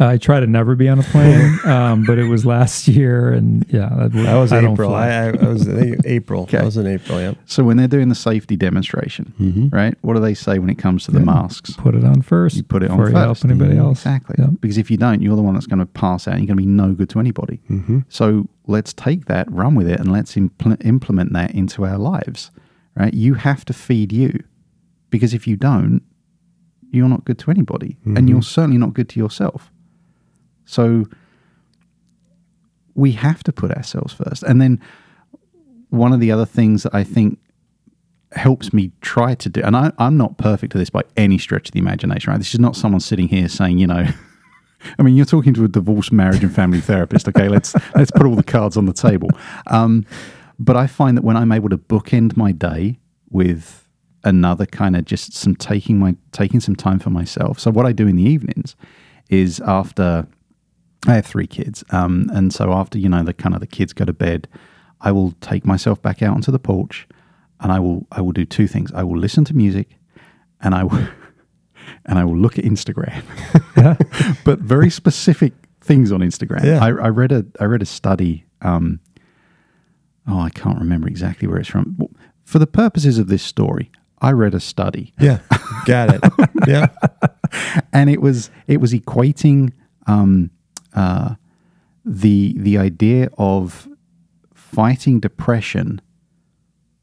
I 0.00 0.16
try 0.16 0.38
to 0.38 0.46
never 0.46 0.76
be 0.76 0.88
on 0.88 0.98
a 1.00 1.02
plane, 1.02 1.58
um, 1.64 2.04
but 2.04 2.18
it 2.18 2.28
was 2.28 2.46
last 2.46 2.86
year, 2.86 3.32
and 3.32 3.66
yeah, 3.68 3.88
that, 3.98 4.12
That 4.12 4.36
was 4.36 4.52
I 4.52 4.60
don't 4.60 4.74
April. 4.74 4.94
I, 4.94 5.08
I, 5.08 5.26
I 5.30 5.30
was 5.48 5.68
I 5.68 5.94
April. 6.04 6.42
Okay. 6.44 6.58
That 6.58 6.64
was 6.64 6.76
in 6.76 6.86
April. 6.86 7.20
Yep. 7.20 7.36
So 7.46 7.64
when 7.64 7.76
they're 7.76 7.88
doing 7.88 8.08
the 8.08 8.14
safety 8.14 8.56
demonstration, 8.56 9.34
Mm-hmm. 9.40 9.68
right? 9.68 9.96
What 10.02 10.14
do 10.14 10.20
they 10.20 10.34
say 10.34 10.58
when 10.60 10.70
it 10.70 10.76
comes 10.78 11.04
to 11.06 11.10
the 11.10 11.20
masks? 11.20 11.70
Put 11.76 11.94
it 11.94 12.04
on 12.04 12.22
first. 12.22 12.56
You 12.56 12.62
put 12.62 12.82
it 12.82 12.90
on 12.90 12.96
before 12.96 13.10
you 13.10 13.16
help 13.16 13.30
first. 13.38 13.46
Mm, 13.46 13.50
anybody 13.50 13.78
else. 13.78 13.98
Exactly. 13.98 14.36
Yep. 14.38 14.50
Because 14.60 14.78
if 14.78 14.90
you 14.90 14.96
don't, 14.96 15.20
you're 15.20 15.36
the 15.36 15.42
one 15.42 15.54
that's 15.54 15.66
going 15.66 15.80
to 15.80 15.86
pass 15.86 16.28
out. 16.28 16.34
and 16.34 16.42
You're 16.42 16.54
going 16.54 16.58
to 16.58 16.62
be 16.62 16.72
no 16.72 16.92
good 16.94 17.08
to 17.10 17.18
anybody. 17.20 17.60
Mm-hmm. 17.68 18.00
So 18.08 18.48
let's 18.66 18.92
take 18.92 19.26
that, 19.26 19.50
run 19.50 19.74
with 19.74 19.88
it, 19.88 19.98
and 19.98 20.12
let's 20.12 20.34
impl- 20.36 20.84
implement 20.86 21.32
that 21.32 21.52
into 21.54 21.84
our 21.84 21.98
lives. 21.98 22.50
Right? 22.94 23.14
You 23.14 23.34
have 23.34 23.64
to 23.66 23.72
feed 23.72 24.12
you, 24.12 24.42
because 25.10 25.32
if 25.34 25.46
you 25.46 25.56
don't, 25.56 26.02
you're 26.90 27.08
not 27.08 27.24
good 27.24 27.38
to 27.40 27.50
anybody, 27.50 27.96
and 28.04 28.28
you're 28.28 28.42
certainly 28.42 28.78
not 28.78 28.94
good 28.94 29.08
to 29.10 29.20
yourself. 29.20 29.70
So 30.68 31.06
we 32.94 33.12
have 33.12 33.42
to 33.44 33.52
put 33.52 33.70
ourselves 33.72 34.12
first. 34.12 34.42
And 34.42 34.60
then 34.60 34.80
one 35.88 36.12
of 36.12 36.20
the 36.20 36.30
other 36.30 36.44
things 36.44 36.82
that 36.82 36.94
I 36.94 37.04
think 37.04 37.38
helps 38.32 38.74
me 38.74 38.92
try 39.00 39.34
to 39.36 39.48
do, 39.48 39.62
and 39.62 39.74
I, 39.74 39.92
I'm 39.98 40.18
not 40.18 40.36
perfect 40.36 40.74
at 40.74 40.78
this 40.78 40.90
by 40.90 41.02
any 41.16 41.38
stretch 41.38 41.68
of 41.68 41.72
the 41.72 41.78
imagination, 41.78 42.30
right? 42.30 42.38
This 42.38 42.52
is 42.52 42.60
not 42.60 42.76
someone 42.76 43.00
sitting 43.00 43.28
here 43.28 43.48
saying, 43.48 43.78
you 43.78 43.86
know, 43.86 44.06
I 44.98 45.02
mean, 45.02 45.16
you're 45.16 45.26
talking 45.26 45.54
to 45.54 45.64
a 45.64 45.68
divorce, 45.68 46.12
marriage, 46.12 46.42
and 46.42 46.54
family 46.54 46.80
therapist. 46.82 47.26
Okay, 47.28 47.48
let's 47.56 47.74
let's 47.94 48.10
put 48.10 48.26
all 48.26 48.36
the 48.36 48.44
cards 48.44 48.76
on 48.76 48.84
the 48.84 48.92
table. 48.92 49.30
Um, 49.68 50.04
but 50.58 50.76
I 50.76 50.86
find 50.86 51.16
that 51.16 51.24
when 51.24 51.36
I'm 51.36 51.50
able 51.50 51.70
to 51.70 51.78
bookend 51.78 52.36
my 52.36 52.52
day 52.52 52.98
with 53.30 53.88
another 54.22 54.66
kind 54.66 54.96
of 54.96 55.04
just 55.04 55.32
some 55.32 55.56
taking 55.56 55.98
my 55.98 56.14
taking 56.32 56.60
some 56.60 56.76
time 56.76 56.98
for 56.98 57.10
myself. 57.10 57.58
So 57.58 57.70
what 57.70 57.86
I 57.86 57.92
do 57.92 58.06
in 58.06 58.16
the 58.16 58.22
evenings 58.22 58.76
is 59.30 59.60
after 59.60 60.26
I 61.06 61.14
have 61.14 61.26
three 61.26 61.46
kids, 61.46 61.84
um, 61.90 62.28
and 62.32 62.52
so 62.52 62.72
after 62.72 62.98
you 62.98 63.08
know 63.08 63.22
the 63.22 63.32
kind 63.32 63.54
of 63.54 63.60
the 63.60 63.66
kids 63.66 63.92
go 63.92 64.04
to 64.04 64.12
bed, 64.12 64.48
I 65.00 65.12
will 65.12 65.32
take 65.40 65.64
myself 65.64 66.02
back 66.02 66.22
out 66.22 66.34
onto 66.34 66.50
the 66.50 66.58
porch, 66.58 67.06
and 67.60 67.70
I 67.70 67.78
will 67.78 68.06
I 68.10 68.20
will 68.20 68.32
do 68.32 68.44
two 68.44 68.66
things. 68.66 68.92
I 68.92 69.04
will 69.04 69.18
listen 69.18 69.44
to 69.44 69.54
music, 69.54 69.96
and 70.60 70.74
I 70.74 70.84
will 70.84 71.06
and 72.06 72.18
I 72.18 72.24
will 72.24 72.36
look 72.36 72.58
at 72.58 72.64
Instagram, 72.64 73.22
but 74.44 74.58
very 74.58 74.90
specific 74.90 75.52
things 75.80 76.12
on 76.12 76.20
Instagram. 76.20 76.64
Yeah. 76.64 76.84
I, 76.84 76.88
I 76.88 77.08
read 77.08 77.32
a 77.32 77.46
I 77.60 77.64
read 77.64 77.82
a 77.82 77.86
study. 77.86 78.44
Um, 78.62 79.00
oh, 80.26 80.40
I 80.40 80.50
can't 80.50 80.78
remember 80.78 81.06
exactly 81.08 81.46
where 81.48 81.58
it's 81.58 81.68
from. 81.68 81.96
For 82.44 82.58
the 82.58 82.66
purposes 82.66 83.18
of 83.18 83.28
this 83.28 83.42
story, 83.42 83.90
I 84.20 84.32
read 84.32 84.54
a 84.54 84.60
study 84.60 85.14
Yeah. 85.20 85.38
Got 85.86 86.14
it. 86.14 86.32
yeah. 86.66 86.88
and 87.92 88.10
it 88.10 88.20
was 88.20 88.50
it 88.66 88.80
was 88.80 88.92
equating 88.92 89.72
um, 90.06 90.50
uh, 90.94 91.34
the 92.04 92.54
the 92.58 92.78
idea 92.78 93.28
of 93.38 93.88
fighting 94.54 95.20
depression 95.20 96.00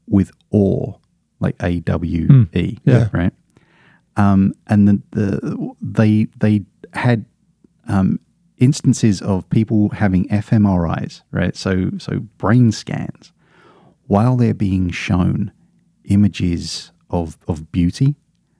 with 0.08 0.30
awe, 0.50 0.94
like 1.40 1.56
A 1.62 1.80
W 1.80 2.46
E, 2.54 2.78
Yeah. 2.84 3.08
right? 3.12 3.32
Um, 4.16 4.54
and 4.66 4.88
the, 4.88 5.02
the 5.10 5.74
they 5.82 6.28
they 6.38 6.64
had 6.94 7.24
um, 7.88 8.18
instances 8.58 9.20
of 9.20 9.48
people 9.50 9.90
having 9.90 10.26
fMRIs, 10.28 11.22
right? 11.32 11.54
So 11.56 11.90
so 11.98 12.20
brain 12.38 12.72
scans, 12.72 13.32
while 14.06 14.36
they're 14.36 14.54
being 14.54 14.90
shown 14.90 15.52
images 16.04 16.92
of 17.10 17.36
of 17.46 17.70
beauty, 17.72 18.14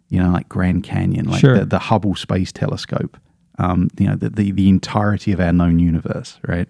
you 0.09 0.23
know, 0.23 0.31
like 0.31 0.49
Grand 0.49 0.83
Canyon, 0.85 1.27
like 1.27 1.41
Sure. 1.41 1.59
the, 1.61 1.65
the 1.65 1.79
Hubble 1.79 2.15
Space 2.15 2.53
Telescope, 2.53 3.17
um, 3.59 3.89
you 3.99 4.07
know, 4.07 4.17
the, 4.17 4.31
the 4.31 4.53
the 4.53 4.69
entirety 4.69 5.33
of 5.33 5.41
our 5.41 5.53
known 5.53 5.79
universe, 5.79 6.39
right? 6.47 6.69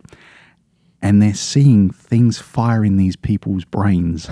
And 1.03 1.21
they're 1.23 1.35
seeing 1.35 1.91
things 1.91 2.39
fire 2.39 2.85
in 2.85 2.97
these 2.97 3.17
people's 3.17 3.65
brains, 3.65 4.29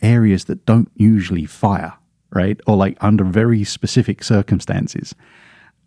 areas 0.00 0.44
that 0.46 0.64
don't 0.64 0.90
usually 0.94 1.44
fire, 1.44 1.94
right? 2.30 2.60
Or 2.66 2.76
like 2.76 2.96
under 3.02 3.24
very 3.24 3.64
specific 3.64 4.22
circumstances. 4.22 5.14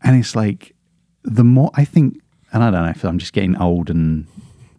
And 0.03 0.15
it's 0.17 0.35
like 0.35 0.75
the 1.23 1.43
more 1.43 1.71
I 1.75 1.85
think, 1.85 2.21
and 2.51 2.63
I 2.63 2.71
don't 2.71 2.83
know 2.83 2.89
if 2.89 3.03
I'm 3.03 3.17
just 3.17 3.33
getting 3.33 3.57
old 3.57 3.89
and 3.89 4.27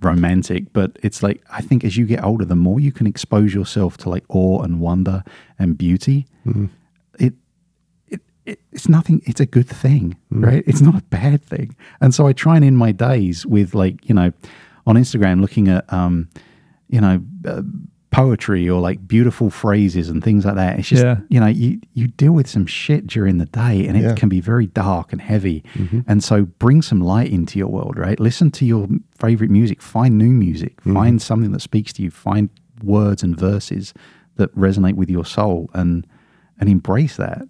romantic, 0.01 0.73
but 0.73 0.97
it's 1.03 1.23
like 1.23 1.43
I 1.51 1.61
think 1.61 1.85
as 1.85 1.97
you 1.97 2.07
get 2.07 2.23
older, 2.25 2.45
the 2.45 2.57
more 2.57 2.81
you 2.81 2.93
can 2.93 3.07
expose 3.07 3.55
yourself 3.55 3.97
to 3.99 4.11
like 4.11 4.25
awe 4.29 4.63
and 4.63 4.81
wonder 4.81 5.25
and 5.59 5.77
beauty, 5.77 6.27
it, 6.47 6.71
it, 8.49 8.53
it 8.53 8.61
it's 8.73 8.89
nothing. 8.89 9.21
It's 9.25 9.41
a 9.41 9.47
good 9.47 9.69
thing, 9.69 10.17
right? 10.31 10.65
It's 10.67 10.81
not 10.81 10.95
a 10.97 11.03
bad 11.03 11.43
thing. 11.45 11.77
And 12.01 12.15
so 12.15 12.27
I 12.27 12.33
try 12.33 12.57
and 12.57 12.65
end 12.65 12.79
my 12.79 12.93
days 12.93 13.45
with 13.47 13.75
like 13.75 14.09
you 14.09 14.15
know, 14.15 14.33
on 14.87 14.97
Instagram 14.97 15.41
looking 15.41 15.69
at 15.69 15.91
um, 15.93 16.29
you 16.89 17.01
know. 17.01 17.21
Uh, 17.45 17.63
poetry 18.11 18.67
or 18.71 18.81
like 18.81 19.07
beautiful 19.07 19.51
phrases 19.51 20.09
and 20.09 20.25
things 20.25 20.47
like 20.47 20.55
that 20.55 20.79
it's 20.79 20.89
just 20.89 21.05
Yeah. 21.05 21.19
you 21.29 21.39
know 21.39 21.47
you 21.47 21.79
you 21.93 22.09
deal 22.09 22.33
with 22.33 22.49
some 22.49 22.65
shit 22.65 23.07
during 23.07 23.37
the 23.37 23.45
day 23.45 23.87
and 23.87 23.99
it 23.99 24.03
Yeah. 24.03 24.15
can 24.15 24.31
be 24.31 24.41
very 24.41 24.67
dark 24.67 25.13
and 25.13 25.21
heavy 25.21 25.63
and 26.07 26.25
so 26.25 26.47
bring 26.59 26.81
some 26.81 27.01
light 27.03 27.31
into 27.31 27.59
your 27.59 27.69
world 27.69 27.99
right 27.99 28.19
listen 28.19 28.51
to 28.53 28.65
your 28.65 28.89
favorite 29.21 29.51
music 29.51 29.83
find 29.83 30.17
new 30.17 30.31
music 30.31 30.81
find 30.81 31.21
something 31.21 31.53
that 31.53 31.61
speaks 31.61 31.93
to 31.93 32.03
you 32.03 32.11
find 32.11 32.49
words 32.83 33.23
and 33.23 33.39
verses 33.39 33.93
that 34.37 34.53
resonate 34.57 34.95
with 34.95 35.11
your 35.11 35.27
soul 35.27 35.69
and 35.75 36.07
and 36.59 36.71
embrace 36.71 37.17
that 37.19 37.43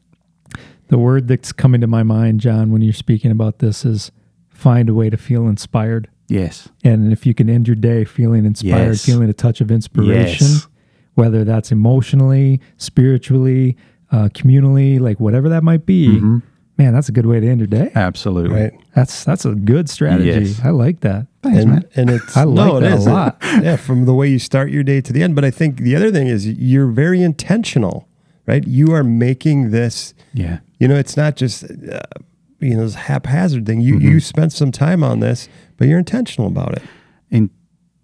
The 0.88 0.98
word 0.98 1.28
that's 1.28 1.52
coming 1.52 1.80
to 1.82 1.86
my 1.86 2.02
mind, 2.02 2.40
Jon, 2.40 2.70
when 2.72 2.82
you're 2.82 2.92
speaking 2.92 3.30
about 3.30 3.58
this 3.58 3.84
is 3.84 4.10
find 4.48 4.88
a 4.88 4.94
way 4.94 5.08
to 5.10 5.16
feel 5.16 5.46
inspired. 5.48 6.08
yes 6.28 6.68
And 6.84 7.12
if 7.12 7.24
you 7.26 7.34
can 7.34 7.48
end 7.48 7.68
your 7.68 7.76
day 7.76 8.04
feeling 8.04 8.44
inspired, 8.44 8.88
Yes. 8.88 9.04
feeling 9.04 9.28
a 9.28 9.32
touch 9.32 9.60
of 9.60 9.70
inspiration, 9.70 10.46
Yes. 10.46 10.68
whether 11.14 11.44
that's 11.44 11.70
emotionally, 11.72 12.60
spiritually, 12.76 13.76
uh, 14.10 14.28
communally, 14.34 14.98
like 14.98 15.20
whatever 15.20 15.48
that 15.50 15.62
might 15.62 15.84
be, 15.86 16.08
Mm-hmm. 16.08 16.38
man, 16.78 16.92
that's 16.94 17.08
a 17.08 17.12
good 17.12 17.26
way 17.26 17.38
to 17.40 17.46
end 17.48 17.60
your 17.60 17.66
day. 17.66 17.90
absolutely 17.94 18.54
Right. 18.58 18.72
That's 18.94 19.24
that's 19.24 19.44
a 19.44 19.54
good 19.54 19.88
strategy. 19.88 20.28
Yes. 20.48 20.60
I 20.64 20.70
like 20.70 21.00
that. 21.00 21.26
thanks 21.42 21.60
and, 21.62 21.70
man 21.70 21.84
and 21.94 22.10
it's 22.10 22.36
I 22.36 22.42
like 22.44 22.66
no, 22.66 22.76
it 22.78 22.80
that 22.80 22.98
a 22.98 23.02
lot. 23.02 23.36
yeah, 23.62 23.76
from 23.76 24.06
the 24.06 24.14
way 24.14 24.28
you 24.28 24.38
start 24.40 24.70
your 24.70 24.82
day 24.82 25.00
to 25.02 25.12
the 25.12 25.22
end. 25.22 25.34
But 25.36 25.44
I 25.44 25.50
think 25.52 25.78
the 25.80 25.94
other 25.94 26.10
thing 26.10 26.26
is 26.26 26.46
you're 26.48 26.88
very 26.88 27.22
intentional, 27.22 28.07
right? 28.48 28.66
You 28.66 28.92
are 28.94 29.04
making 29.04 29.70
this. 29.70 30.14
yeah 30.34 30.58
You 30.80 30.88
know, 30.88 30.96
it's 30.96 31.16
not 31.16 31.36
just 31.36 31.64
uh, 31.64 32.00
you 32.60 32.74
know 32.76 32.82
this 32.84 32.94
haphazard 32.96 33.66
thing. 33.66 33.80
You 33.80 33.94
Mm-hmm. 33.94 34.08
you 34.08 34.20
spent 34.20 34.52
some 34.52 34.72
time 34.72 35.04
on 35.04 35.20
this, 35.20 35.48
but 35.76 35.86
you're 35.88 35.98
intentional 36.00 36.48
about 36.48 36.72
it. 36.76 36.82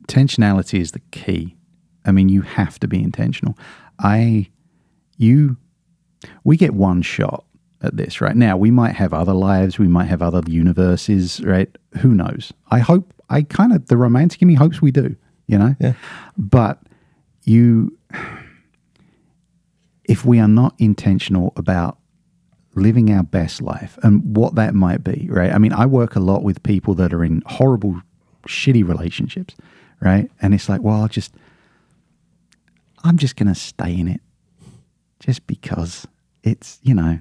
intentionality 0.07 0.79
is 0.81 0.93
the 0.93 1.01
key. 1.11 1.57
I 2.05 2.13
mean, 2.13 2.29
you 2.29 2.43
have 2.43 2.79
to 2.81 2.87
be 2.89 3.03
intentional. 3.03 3.57
I, 3.99 4.51
you, 5.17 5.57
we 6.45 6.57
get 6.57 6.75
one 6.75 7.03
shot 7.03 7.45
at 7.81 7.97
this 7.97 8.21
right 8.21 8.37
now. 8.37 8.57
We 8.57 8.71
might 8.71 8.95
have 8.97 9.13
other 9.15 9.33
lives, 9.33 9.79
we 9.79 9.89
might 9.89 10.07
have 10.07 10.21
other 10.23 10.43
universes, 10.47 11.41
right? 11.45 11.71
Who 12.01 12.15
knows? 12.15 12.53
I 12.71 12.81
hope, 12.81 13.13
I 13.31 13.43
kind 13.43 13.73
of, 13.73 13.87
the 13.87 13.97
romantic 13.97 14.43
in 14.43 14.49
me 14.49 14.55
hopes 14.55 14.83
we 14.83 14.91
do, 14.91 15.17
you 15.47 15.59
know? 15.59 15.75
Yeah. 15.81 15.95
But 16.37 16.83
you, 17.45 17.97
if 20.05 20.25
we 20.25 20.39
are 20.39 20.49
not 20.49 20.75
intentional 20.79 21.53
about 21.57 21.99
living 22.75 23.11
our 23.11 23.23
best 23.23 23.63
life 23.63 23.99
and 24.03 24.37
what 24.37 24.55
that 24.57 24.75
might 24.75 25.05
be, 25.05 25.29
right? 25.31 25.53
I 25.53 25.59
mean, 25.59 25.73
I 25.73 25.87
work 25.87 26.17
a 26.17 26.21
lot 26.21 26.43
with 26.43 26.63
people 26.63 26.95
that 26.95 27.13
are 27.13 27.25
in 27.25 27.43
horrible, 27.47 28.01
shitty 28.47 28.87
relationships, 28.87 29.55
right? 30.01 30.31
And 30.43 30.55
it's 30.55 30.69
like, 30.69 30.83
well, 30.83 31.03
I'll 31.03 31.09
just, 31.09 31.35
I'm 33.05 33.17
just 33.17 33.37
going 33.37 33.53
to 33.53 33.55
stay 33.55 33.99
in 33.99 34.09
it 34.09 34.21
just 35.21 35.47
because 35.47 36.07
it's, 36.43 36.79
you 36.83 36.95
know, 36.95 37.21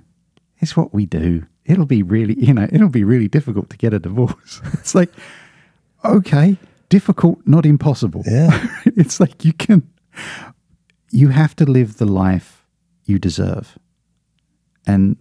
it's 0.60 0.76
what 0.76 0.94
we 0.94 1.06
do. 1.06 1.46
It'll 1.66 1.86
be 1.86 2.04
really, 2.04 2.34
you 2.38 2.54
know, 2.54 2.68
it'll 2.72 2.90
be 2.90 3.04
really 3.04 3.28
difficult 3.28 3.70
to 3.70 3.78
get 3.78 3.94
a 3.94 4.00
divorce. 4.00 4.62
it's 4.74 4.96
like, 4.96 5.10
okay, 6.04 6.58
difficult, 6.90 7.40
not 7.46 7.66
impossible. 7.66 8.24
Yeah. 8.26 8.68
it's 8.86 9.20
like 9.20 9.46
you 9.46 9.54
can, 9.54 9.88
you 11.12 11.30
have 11.30 11.56
to 11.58 11.66
live 11.66 11.98
the 11.98 12.06
life 12.06 12.63
you 13.06 13.20
deserve 13.20 13.78
and, 14.88 15.18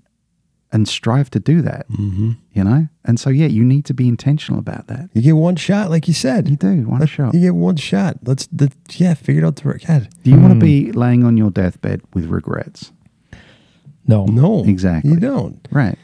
and 0.73 0.89
strive 0.89 1.29
to 1.31 1.41
do 1.41 1.63
that, 1.63 1.89
Mm-hmm. 1.91 2.33
you 2.53 2.65
know? 2.65 2.89
And 3.05 3.19
so, 3.21 3.31
yeah, 3.31 3.47
you 3.49 3.65
need 3.65 3.85
to 3.87 3.95
be 3.95 4.09
intentional 4.09 4.59
about 4.61 4.87
that. 4.87 5.11
You 5.13 5.23
get 5.23 5.33
one 5.33 5.57
shot, 5.57 5.91
like 5.91 6.07
you 6.09 6.15
said. 6.15 6.49
You 6.49 6.57
do, 6.57 6.83
one 6.89 7.01
Let- 7.01 7.09
shot. 7.09 7.35
You 7.35 7.41
get 7.41 7.55
one 7.55 7.77
shot. 7.77 8.19
Let's 8.25 8.47
the, 8.47 8.73
yeah, 8.93 9.15
figure 9.15 9.43
it 9.43 9.47
out 9.47 9.57
the 9.57 9.69
right. 9.69 9.85
God, 9.87 10.09
Do 10.23 10.31
you 10.31 10.39
want 10.41 10.55
to 10.55 10.61
be 10.61 10.93
laying 10.93 11.25
on 11.25 11.37
your 11.37 11.51
deathbed 11.51 12.03
with 12.15 12.27
regrets? 12.27 12.93
No. 14.07 14.25
no, 14.27 14.65
Exactly. 14.65 15.13
You 15.13 15.21
don't. 15.21 15.67
Right. 15.71 15.99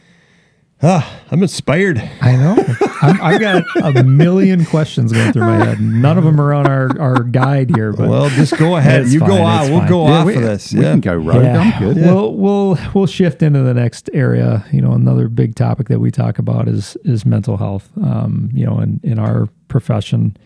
Ah, 0.81 1.21
I'm 1.33 1.43
inspired. 1.43 1.99
I 2.21 2.37
know. 2.37 2.57
I'm, 3.03 3.21
I've 3.21 3.41
got 3.41 3.65
a 3.97 4.05
million 4.05 4.65
questions 4.65 5.13
going 5.13 5.33
through 5.33 5.43
my 5.43 5.65
head. 5.65 5.81
None 5.81 6.17
of 6.19 6.23
them 6.25 6.41
are 6.41 6.55
on 6.55 6.69
our, 6.69 7.01
our 7.01 7.23
guide 7.25 7.75
here. 7.75 7.93
But 7.93 8.09
Well, 8.09 8.29
just 8.31 8.57
go 8.57 8.77
ahead. 8.77 9.03
It's 9.03 9.13
You 9.13 9.19
go 9.21 9.27
fine, 9.27 9.41
on. 9.41 9.71
We'll 9.71 9.79
fine. 9.81 9.89
go 9.89 10.07
Yeah, 10.07 10.13
off 10.19 10.27
we, 10.27 10.37
of 10.37 10.43
this. 10.43 10.73
we 10.73 10.83
yeah. 10.83 10.93
can 10.93 11.01
go 11.01 11.17
rogue. 11.17 11.45
I'm 11.45 11.79
good. 11.83 11.97
We'll 11.97 12.33
we'll 12.35 12.79
we'll 12.95 13.07
shift 13.07 13.43
into 13.43 13.63
the 13.63 13.75
next 13.75 14.09
area. 14.13 14.65
You 14.71 14.81
know, 14.81 14.93
another 14.93 15.29
big 15.29 15.57
topic 15.57 15.89
that 15.89 15.99
we 15.99 16.13
talk 16.13 16.39
about 16.39 16.69
is 16.69 16.97
is 17.05 17.27
mental 17.27 17.57
health. 17.57 17.91
Um, 18.01 18.51
you 18.53 18.65
know, 18.65 18.79
in 18.79 19.01
in 19.03 19.19
our 19.19 19.49
profession, 19.67 20.37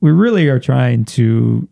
we 0.00 0.12
really 0.12 0.46
are 0.48 0.60
trying 0.60 1.04
to 1.06 1.66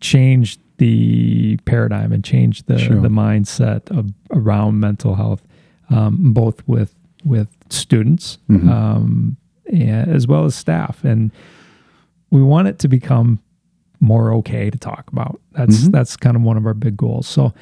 change 0.00 0.58
the 0.78 1.58
paradigm 1.66 2.12
and 2.12 2.24
change 2.24 2.62
the 2.64 2.78
Sure. 2.78 2.98
the 3.00 3.08
mindset 3.10 3.90
of, 3.90 4.10
around 4.30 4.80
mental 4.80 5.16
health, 5.16 5.46
um, 5.90 6.32
both 6.32 6.66
with 6.66 6.94
with 7.24 7.48
students 7.68 8.38
um, 8.48 9.36
and, 9.66 10.10
as 10.14 10.26
well 10.26 10.44
as 10.44 10.54
staff, 10.54 11.04
and 11.04 11.30
we 12.30 12.42
want 12.42 12.68
it 12.68 12.78
to 12.80 12.88
become 12.88 13.40
more 14.00 14.32
okay 14.34 14.70
to 14.70 14.78
talk 14.78 15.04
about. 15.12 15.40
That's 15.52 15.88
that's 15.88 16.16
kind 16.16 16.36
of 16.36 16.42
one 16.42 16.56
of 16.56 16.66
our 16.66 16.74
big 16.74 16.96
goals. 16.96 17.28
So, 17.28 17.52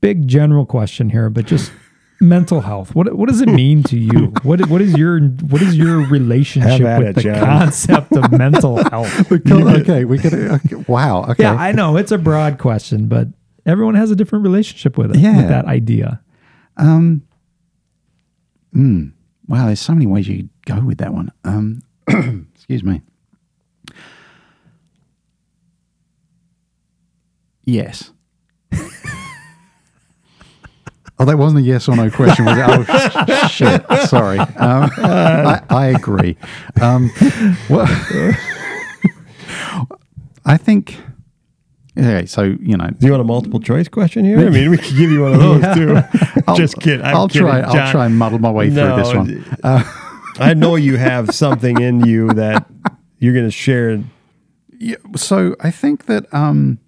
big 0.00 0.28
general 0.28 0.66
question 0.66 1.08
here, 1.08 1.30
but 1.30 1.46
just 1.46 1.72
mental 2.20 2.60
health. 2.60 2.94
What 2.94 3.14
what 3.14 3.28
does 3.28 3.40
it 3.40 3.48
mean 3.48 3.82
to 3.84 3.98
you? 3.98 4.32
What 4.42 4.68
what 4.68 4.80
is 4.80 4.96
your 4.96 5.20
what 5.20 5.62
is 5.62 5.76
your 5.76 6.06
relationship 6.08 6.80
with 6.98 7.08
it, 7.08 7.14
the 7.16 7.22
Jon. 7.22 7.40
concept 7.40 8.12
of 8.12 8.32
mental 8.32 8.76
health? 8.90 9.30
okay, 9.32 10.04
we 10.04 10.18
could. 10.18 10.34
Okay, 10.34 10.76
wow. 10.86 11.24
Okay. 11.30 11.44
Yeah, 11.44 11.54
I 11.54 11.72
know 11.72 11.96
it's 11.96 12.12
a 12.12 12.18
broad 12.18 12.58
question, 12.58 13.08
but 13.08 13.28
everyone 13.66 13.94
has 13.94 14.10
a 14.10 14.16
different 14.16 14.44
relationship 14.44 14.98
with 14.98 15.14
it. 15.14 15.18
Yeah. 15.18 15.36
with 15.36 15.48
that 15.48 15.66
idea. 15.66 16.20
Um. 16.76 17.22
Mm, 18.74 19.12
wow. 19.48 19.66
There's 19.66 19.80
so 19.80 19.92
many 19.92 20.06
ways 20.06 20.28
you 20.28 20.36
could 20.36 20.50
go 20.66 20.80
with 20.84 20.98
that 20.98 21.12
one. 21.12 21.30
Um. 21.44 21.82
excuse 22.54 22.82
me. 22.82 23.02
Yes. 27.64 28.10
oh, 31.18 31.24
that 31.24 31.38
wasn't 31.38 31.60
a 31.60 31.62
yes 31.62 31.88
or 31.88 31.96
no 31.96 32.10
question, 32.10 32.44
was 32.44 32.58
it? 32.58 32.64
Oh, 32.66 33.46
shit. 33.48 33.84
Sorry. 34.08 34.38
Um, 34.38 34.90
I, 34.96 35.62
I 35.70 35.86
agree. 35.88 36.36
Um, 36.80 37.10
well, 37.70 37.86
I 40.44 40.56
think. 40.56 40.98
Okay, 41.98 42.24
so 42.24 42.42
you 42.42 42.76
know, 42.76 42.88
Do 42.88 43.06
you 43.06 43.12
want 43.12 43.20
a 43.20 43.24
multiple 43.24 43.60
choice 43.60 43.86
question 43.88 44.24
here? 44.24 44.38
I 44.38 44.48
mean, 44.48 44.70
we 44.70 44.78
could 44.78 44.96
give 44.96 45.10
you 45.10 45.22
one 45.22 45.34
of 45.34 45.40
those 45.40 45.74
too. 45.74 45.98
Just 46.56 46.80
kidding. 46.80 47.04
I'm 47.04 47.14
I'll 47.14 47.28
kidding, 47.28 47.46
try. 47.46 47.60
I'll 47.60 47.90
try 47.90 48.06
and 48.06 48.18
muddle 48.18 48.38
my 48.38 48.50
way 48.50 48.68
No, 48.70 48.94
through 48.94 49.04
this 49.04 49.14
one. 49.14 49.58
Uh, 49.64 49.84
I 50.38 50.54
know 50.54 50.76
you 50.76 50.96
have 50.96 51.34
something 51.34 51.78
in 51.80 52.06
you 52.06 52.28
that 52.28 52.66
you're 53.18 53.34
going 53.34 53.44
to 53.44 53.50
share. 53.50 54.02
Yeah, 54.78 54.96
so 55.14 55.54
I 55.60 55.70
think 55.70 56.06
that 56.06 56.32
um, 56.32 56.78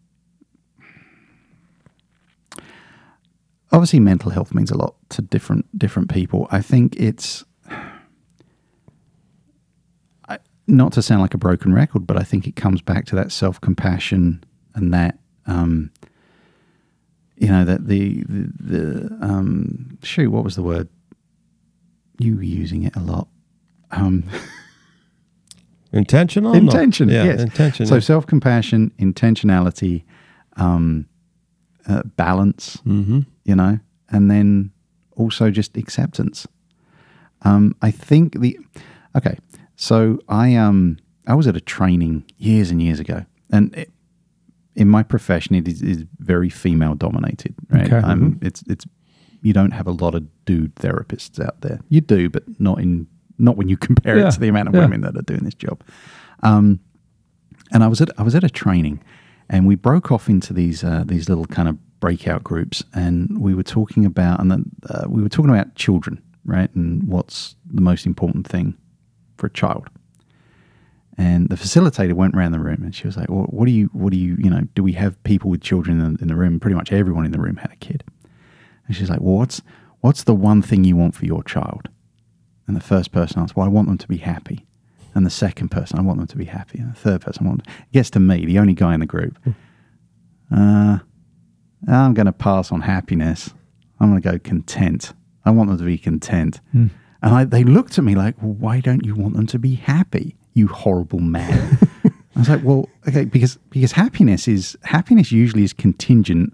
obviously 3.71 4.01
mental 4.01 4.31
health 4.31 4.55
means 4.55 4.71
a 4.71 4.79
lot 4.79 4.95
to 5.11 5.21
different 5.21 5.79
different 5.79 6.09
people. 6.11 6.49
I 6.51 6.63
think 6.63 6.97
it's 6.97 7.45
I, 10.27 10.39
not 10.67 10.93
to 10.95 11.03
sound 11.03 11.21
like 11.21 11.35
a 11.35 11.39
broken 11.39 11.75
record, 11.75 12.07
but 12.07 12.17
I 12.17 12.23
think 12.23 12.47
it 12.47 12.57
comes 12.57 12.81
back 12.81 13.05
to 13.07 13.17
that 13.17 13.31
self 13.31 13.61
compassion 13.61 14.43
and 14.75 14.93
that 14.93 15.19
um, 15.47 15.91
you 17.37 17.49
know 17.49 17.65
that 17.65 17.87
the 17.87 18.23
the, 18.29 18.53
the 18.61 19.19
um, 19.21 19.99
shoot 20.03 20.31
what 20.31 20.45
was 20.45 20.57
the 20.57 20.63
word 20.63 20.89
you 22.19 22.37
were 22.37 22.43
using 22.43 22.85
it 22.85 22.95
a 22.97 23.01
lot. 23.01 23.29
Um, 23.91 24.25
Intentional? 25.95 26.55
intention. 26.55 27.09
Yeah, 27.09 27.25
yes 27.25 27.41
intention. 27.43 27.87
so 27.87 28.01
self-compassion 28.01 28.91
intentionality 28.99 30.03
um 30.57 31.07
uh, 31.87 32.03
balance 32.17 32.79
mm-hmm. 32.85 33.21
you 33.45 33.55
know 33.55 33.79
and 34.09 34.29
then 34.29 34.73
also 35.17 35.51
just 35.51 35.77
acceptance 35.77 36.49
um 37.43 37.77
i 37.81 37.93
think 37.93 38.41
the 38.41 38.59
okay 39.17 39.39
so 39.77 40.19
i 40.29 40.57
um 40.57 40.97
i 41.29 41.35
was 41.35 41.47
at 41.47 41.57
a 41.57 41.61
training 41.61 42.25
years 42.39 42.71
and 42.71 42.83
years 42.83 42.99
ago 42.99 43.25
and 43.53 43.73
it, 43.77 43.93
in 44.77 44.89
my 44.89 45.03
profession 45.03 45.55
it 45.55 45.69
is, 45.69 45.83
is 45.83 46.05
very 46.19 46.49
female 46.51 46.95
dominated 46.95 47.55
right 47.69 47.93
Okay. 47.93 47.97
um 48.07 48.39
it's 48.43 48.63
it's 48.69 48.87
you 49.43 49.53
don't 49.53 49.73
have 49.73 49.87
a 49.87 49.93
lot 49.93 50.15
of 50.15 50.23
dude 50.45 50.75
therapists 50.77 51.39
out 51.45 51.61
there 51.61 51.81
you 51.89 52.01
do 52.01 52.29
but 52.31 52.43
not 52.59 52.81
in 52.81 53.07
not 53.39 53.57
when 53.57 53.69
you 53.69 53.77
compare 53.89 54.19
Yeah, 54.19 54.29
it 54.29 54.33
to 54.33 54.41
the 54.41 54.49
amount 54.49 54.69
of 54.69 54.75
yeah. 54.75 54.81
women 54.81 55.01
that 55.03 55.17
are 55.17 55.23
doing 55.23 55.45
this 55.45 55.55
job 55.55 55.83
um 56.43 56.81
and 57.73 57.83
I 57.83 57.89
was 57.89 58.01
at 58.01 58.11
I 58.19 58.23
was 58.23 58.35
at 58.35 58.45
a 58.45 58.51
training, 58.51 59.03
and 59.49 59.67
we 59.67 59.75
broke 59.75 60.13
off 60.13 60.29
into 60.29 60.53
these 60.53 60.85
uh, 60.85 61.03
these 61.07 61.29
little 61.31 61.47
kind 61.47 61.67
of 61.67 61.77
breakout 61.99 62.45
groups, 62.45 62.85
and 62.93 63.41
we 63.41 63.55
were 63.55 63.63
talking 63.65 64.05
about 64.05 64.39
and 64.39 64.51
then 64.51 64.65
uh, 64.91 65.07
we 65.09 65.23
were 65.23 65.31
talking 65.31 65.51
about 65.51 65.75
children, 65.75 66.23
right, 66.45 66.73
and 66.77 67.03
what's 67.09 67.57
the 67.67 67.81
most 67.81 68.05
important 68.07 68.47
thing 68.47 68.75
for 69.39 69.47
a 69.47 69.51
child. 69.51 69.89
And 71.17 71.49
the 71.49 71.55
facilitator 71.55 72.13
went 72.13 72.35
around 72.35 72.53
the 72.53 72.59
room, 72.59 72.83
and 72.83 72.95
she 72.95 73.07
was 73.07 73.17
like, 73.17 73.29
"Well, 73.29 73.45
what 73.45 73.67
do 73.67 73.73
you 73.73 73.87
what 73.93 74.11
do 74.11 74.19
you 74.19 74.37
you 74.39 74.51
know? 74.51 74.63
Do 74.75 74.83
we 74.83 74.93
have 74.93 75.23
people 75.23 75.51
with 75.51 75.61
children 75.61 76.01
in, 76.01 76.19
in 76.21 76.29
the 76.29 76.35
room? 76.35 76.59
Pretty 76.59 76.75
much 76.75 76.93
everyone 76.93 77.25
in 77.25 77.33
the 77.33 77.41
room 77.41 77.57
had 77.57 77.71
a 77.73 77.77
kid." 77.77 78.03
And 78.87 78.97
she's 78.97 79.11
like, 79.11 79.21
"Well, 79.21 79.37
what's 79.37 79.63
what's 80.01 80.25
the 80.25 80.35
one 80.35 80.61
thing 80.61 80.85
you 80.85 80.97
want 80.97 81.15
for 81.15 81.25
your 81.25 81.45
child?" 81.45 81.89
And 82.67 82.77
the 82.77 82.81
first 82.81 83.13
person 83.13 83.41
asked, 83.41 83.55
"Well, 83.55 83.67
I 83.67 83.69
want 83.69 83.87
them 83.89 83.99
to 83.99 84.09
be 84.09 84.17
happy." 84.17 84.67
And 85.15 85.25
the 85.25 85.31
second 85.31 85.69
person, 85.71 85.99
I 85.99 86.03
want 86.03 86.19
them 86.19 86.27
to 86.27 86.37
be 86.37 86.47
happy. 86.47 86.81
And 86.81 86.91
the 86.91 86.99
third 86.99 87.21
person, 87.21 87.47
I 87.47 87.49
want. 87.51 87.61
It 87.67 87.93
gets 87.93 88.11
to 88.11 88.21
me, 88.21 88.45
the 88.45 88.59
only 88.59 88.75
guy 88.75 88.95
in 88.95 89.01
the 89.01 89.07
group. 89.07 89.39
Uh, 90.51 90.99
I'm 91.87 92.15
going 92.15 92.27
to 92.27 92.33
pass 92.33 92.73
on 92.73 92.81
happiness. 92.81 93.55
I'm 94.01 94.11
going 94.11 94.21
to 94.21 94.29
go 94.33 94.39
content. 94.41 95.13
I 95.45 95.51
want 95.51 95.69
them 95.69 95.79
to 95.79 95.85
be 95.85 95.99
content. 95.99 96.61
And 97.23 97.35
I, 97.35 97.45
they 97.45 97.63
looked 97.63 97.97
at 97.97 98.03
me 98.05 98.17
like, 98.17 98.35
well, 98.43 98.53
why 98.55 98.81
don't 98.81 99.05
you 99.05 99.15
want 99.15 99.35
them 99.35 99.47
to 99.47 99.59
be 99.59 99.77
happy? 99.77 100.37
You 100.55 100.69
horrible 100.69 101.21
man. 101.21 101.79
I 102.37 102.39
was 102.39 102.49
like, 102.49 102.65
well, 102.65 102.89
okay, 103.09 103.25
because 103.25 103.59
because 103.71 103.93
happiness 103.93 104.49
is 104.49 104.77
happiness 104.83 105.31
usually 105.31 105.63
is 105.63 105.73
contingent 105.73 106.53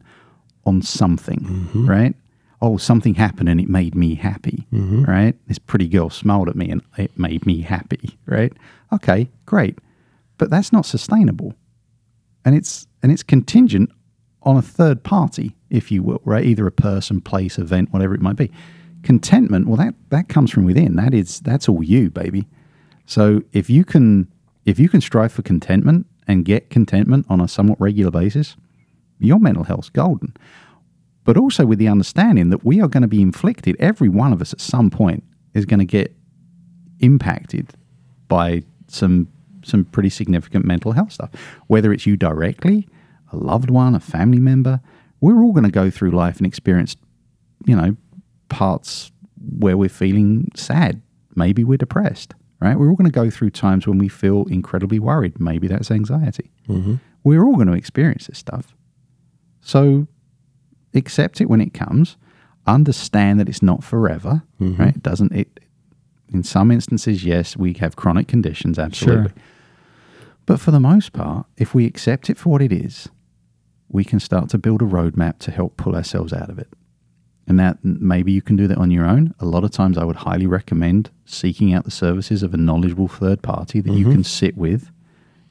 on 0.66 0.82
something, 0.82 1.40
mm-hmm. 1.40 1.88
right? 1.88 2.14
Oh, 2.62 2.76
something 2.76 3.14
happened 3.14 3.48
and 3.48 3.59
it 3.61 3.68
made 3.68 3.94
me 3.94 4.14
happy, 4.14 4.66
mm-hmm. 4.72 5.05
right? 5.05 5.34
This 5.46 5.59
pretty 5.59 5.88
girl 5.88 6.11
smiled 6.11 6.48
at 6.51 6.57
me 6.57 6.70
and 6.70 6.82
it 6.98 7.18
made 7.18 7.46
me 7.46 7.62
happy, 7.62 8.18
right? 8.26 8.53
Okay, 8.92 9.30
great, 9.46 9.78
but 10.36 10.51
that's 10.51 10.72
not 10.72 10.84
sustainable, 10.84 11.55
and 12.44 12.55
it's 12.55 12.86
and 13.03 13.11
it's 13.11 13.22
contingent 13.22 13.90
on 14.42 14.57
a 14.57 14.62
third 14.62 15.03
party, 15.03 15.57
if 15.70 15.90
you 15.90 16.03
will, 16.03 16.20
right? 16.24 16.44
Either 16.44 16.66
a 16.66 16.72
person, 16.72 17.20
place, 17.20 17.59
event, 17.59 17.92
whatever 17.92 18.14
it 18.14 18.20
might 18.20 18.36
be. 18.36 18.51
Contentment, 19.03 19.66
well, 19.66 19.76
that 19.76 19.94
that 20.11 20.28
comes 20.28 20.51
from 20.51 20.64
within. 20.64 20.96
That 20.96 21.14
is 21.14 21.40
that's 21.40 21.68
all 21.68 21.82
you, 21.82 22.11
baby. 22.11 22.46
So 23.11 23.42
if 23.52 23.68
you 23.68 23.84
can 23.84 24.28
if 24.64 24.78
you 24.78 24.88
can 24.88 25.00
strive 25.00 25.32
for 25.32 25.42
contentment 25.42 26.06
and 26.28 26.44
get 26.44 26.70
contentment 26.70 27.26
on 27.28 27.40
a 27.40 27.48
somewhat 27.48 27.80
regular 27.80 28.12
basis, 28.12 28.56
your 29.18 29.40
mental 29.40 29.64
health's 29.64 29.88
golden. 29.88 30.36
But 31.24 31.36
also 31.36 31.66
with 31.66 31.80
the 31.80 31.88
understanding 31.88 32.50
that 32.50 32.64
we 32.64 32.80
are 32.80 32.86
going 32.86 33.02
to 33.02 33.08
be 33.08 33.20
inflicted, 33.20 33.74
every 33.80 34.08
one 34.08 34.32
of 34.32 34.40
us 34.40 34.52
at 34.52 34.61
some 34.61 34.90
point 34.90 35.24
is 35.54 35.66
going 35.66 35.80
to 35.80 35.84
get 35.84 36.14
impacted 37.00 37.70
by 38.28 38.62
some 38.86 39.26
some 39.64 39.86
pretty 39.86 40.11
significant 40.11 40.64
mental 40.64 40.92
health 40.92 41.11
stuff. 41.11 41.30
Whether 41.66 41.92
it's 41.92 42.06
you 42.06 42.16
directly, 42.16 42.88
a 43.32 43.36
loved 43.36 43.70
one, 43.70 43.96
a 43.96 44.00
family 44.00 44.38
member, 44.38 44.80
we're 45.20 45.42
all 45.42 45.52
going 45.52 45.64
to 45.64 45.70
go 45.70 45.90
through 45.90 46.12
life 46.12 46.36
and 46.38 46.46
experience, 46.46 46.94
you 47.66 47.74
know, 47.74 47.96
parts 48.48 49.11
where 49.58 49.76
we're 49.76 49.88
feeling 49.88 50.48
sad. 50.54 51.02
Maybe 51.34 51.64
we're 51.64 51.76
depressed, 51.76 52.34
right? 52.61 52.78
We're 52.78 52.88
all 52.88 52.96
going 52.96 53.11
to 53.11 53.14
go 53.14 53.30
through 53.30 53.50
times 53.50 53.86
when 53.86 53.98
we 53.98 54.08
feel 54.08 54.44
incredibly 54.44 54.98
worried. 54.98 55.40
Maybe 55.40 55.68
that's 55.68 55.90
anxiety. 55.90 56.50
Mm-hmm. 56.68 56.96
We're 57.24 57.44
all 57.44 57.54
going 57.54 57.68
to 57.68 57.74
experience 57.74 58.26
this 58.26 58.38
stuff. 58.38 58.74
So 59.61 60.06
accept 60.94 61.40
it 61.40 61.48
when 61.48 61.61
it 61.61 61.74
comes. 61.74 62.16
Understand 62.66 63.40
that 63.40 63.48
it's 63.48 63.62
not 63.62 63.82
forever, 63.82 64.42
mm-hmm. 64.61 64.80
right? 64.80 64.96
It 64.96 65.02
doesn't. 65.02 65.32
It 65.32 65.61
in 66.32 66.44
some 66.44 66.70
instances, 66.70 67.24
yes, 67.24 67.56
we 67.56 67.72
have 67.74 67.96
chronic 67.96 68.28
conditions, 68.28 68.78
absolutely. 68.78 69.32
But 70.46 70.61
for 70.61 70.70
the 70.70 70.80
most 70.80 71.12
part, 71.12 71.46
if 71.56 71.74
we 71.74 71.86
accept 71.86 72.30
it 72.30 72.38
for 72.38 72.50
what 72.50 72.62
it 72.62 72.72
is, 72.72 73.08
we 73.88 74.04
can 74.04 74.20
start 74.20 74.48
to 74.50 74.58
build 74.58 74.82
a 74.82 74.84
roadmap 74.84 75.38
to 75.40 75.50
help 75.50 75.76
pull 75.76 75.96
ourselves 75.96 76.32
out 76.32 76.48
of 76.48 76.58
it. 76.58 76.68
And 77.51 77.59
that 77.59 77.78
maybe 77.82 78.30
you 78.30 78.42
can 78.42 78.55
do 78.55 78.68
that 78.68 78.78
on 78.78 78.92
your 78.92 79.05
own. 79.05 79.34
A 79.40 79.44
lot 79.44 79.64
of 79.64 79.72
times, 79.72 79.98
I 79.98 80.05
would 80.05 80.14
highly 80.14 80.46
recommend 80.46 81.11
seeking 81.24 81.74
out 81.74 81.84
the 81.84 81.90
services 81.90 82.44
of 82.44 82.55
a 82.55 82.57
knowledgeable 82.57 83.09
third 83.09 83.42
party 83.42 83.80
that 83.80 83.92
you 83.92 84.05
mm-hmm. 84.05 84.12
can 84.12 84.22
sit 84.22 84.57
with 84.57 84.92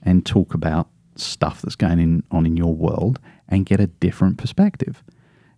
and 0.02 0.26
talk 0.26 0.54
about 0.54 0.88
stuff 1.18 1.62
that's 1.62 1.76
going 1.76 2.00
in, 2.00 2.24
on 2.32 2.46
in 2.46 2.56
your 2.56 2.74
world 2.74 3.20
and 3.50 3.66
get 3.66 3.82
a 3.82 3.88
different 3.88 4.38
perspective. 4.38 5.04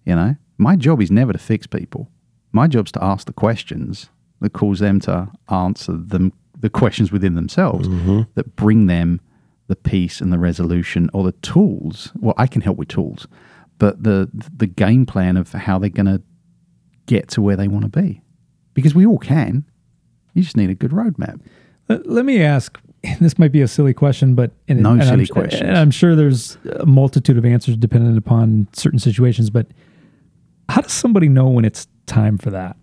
You 0.03 0.15
know, 0.15 0.35
my 0.57 0.75
job 0.75 0.99
is 0.99 1.11
never 1.11 1.31
to 1.31 1.37
fix 1.37 1.67
people. 1.67 2.09
My 2.51 2.65
job's 2.65 2.91
to 2.93 3.03
ask 3.03 3.27
the 3.27 3.33
questions 3.33 4.09
that 4.39 4.53
cause 4.53 4.79
them 4.79 4.99
to 5.01 5.29
answer 5.49 5.91
them 5.91 6.33
the 6.59 6.71
questions 6.71 7.11
within 7.11 7.35
themselves 7.35 7.87
mm-hmm. 7.87 8.21
that 8.33 8.55
bring 8.55 8.87
them 8.87 9.21
the 9.67 9.75
peace 9.75 10.21
and 10.21 10.33
the 10.33 10.39
resolution 10.39 11.07
or 11.13 11.23
the 11.23 11.33
tools. 11.43 12.11
Well, 12.15 12.33
I 12.35 12.47
can 12.47 12.61
help 12.61 12.77
with 12.77 12.87
tools, 12.87 13.27
but 13.77 14.01
the 14.01 14.27
the 14.57 14.65
game 14.65 15.05
plan 15.05 15.37
of 15.37 15.51
how 15.51 15.77
they're 15.77 15.89
going 15.91 16.07
to 16.07 16.23
get 17.15 17.27
to 17.29 17.41
where 17.41 17.55
they 17.55 17.67
want 17.67 17.83
to 17.91 18.01
be, 18.01 18.21
because 18.73 18.95
we 18.95 19.05
all 19.05 19.17
can. 19.19 19.65
You 20.33 20.43
just 20.43 20.55
need 20.57 20.69
a 20.69 20.73
good 20.75 20.91
roadmap. 20.91 21.41
Let, 21.89 22.25
me 22.25 22.41
ask. 22.41 22.79
This 23.19 23.37
might 23.39 23.51
be 23.51 23.61
a 23.61 23.67
silly 23.67 23.93
question, 23.93 24.35
but 24.35 24.51
and, 24.67 24.81
No 24.81 24.91
and 24.91 25.03
silly 25.03 25.25
I'm. 25.27 25.53
And 25.67 25.75
I'm 25.77 25.89
sure 25.91 26.15
there's 26.15 26.57
a 26.79 26.85
multitude 26.85 27.35
of 27.37 27.43
answers 27.45 27.75
dependent 27.75 28.17
upon 28.17 28.67
certain 28.73 28.99
situations. 28.99 29.49
But 29.49 29.67
how 30.69 30.81
does 30.81 30.91
somebody 30.93 31.27
know 31.27 31.49
when 31.49 31.65
it's 31.65 31.87
time 32.05 32.37
for 32.37 32.51
that? 32.51 32.77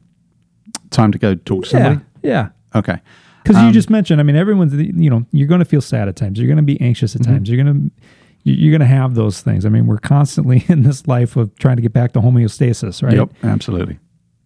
Time 0.90 1.12
to 1.12 1.18
go 1.18 1.34
talk 1.36 1.64
to 1.64 1.70
somebody. 1.70 2.00
Yeah, 2.22 2.50
yeah. 2.74 2.78
Okay. 2.78 3.00
Because 3.44 3.62
you 3.62 3.68
Um, 3.68 3.72
just 3.72 3.88
mentioned, 3.90 4.20
I 4.20 4.24
mean, 4.24 4.34
everyone's, 4.36 4.74
you 4.74 5.08
know, 5.08 5.24
you're 5.32 5.46
going 5.48 5.60
to 5.60 5.64
feel 5.64 5.80
sad 5.80 6.08
at 6.08 6.16
times. 6.16 6.38
You're 6.38 6.48
going 6.48 6.56
to 6.58 6.62
be 6.74 6.80
anxious 6.80 7.14
Mm-hmm. 7.14 7.30
at 7.30 7.34
times. 7.34 7.48
You're 7.48 7.62
going 7.64 7.90
to, 7.90 8.50
you're 8.50 8.72
going 8.76 8.80
to 8.90 8.94
have 8.96 9.14
those 9.14 9.40
things. 9.40 9.64
I 9.64 9.68
mean, 9.68 9.86
we're 9.86 9.98
constantly 9.98 10.64
in 10.68 10.82
this 10.82 11.06
life 11.06 11.36
of 11.36 11.54
trying 11.58 11.76
to 11.76 11.82
get 11.82 11.92
back 11.92 12.12
to 12.14 12.20
homeostasis, 12.20 13.02
right? 13.02 13.14
Yep. 13.14 13.30
Absolutely. 13.44 13.98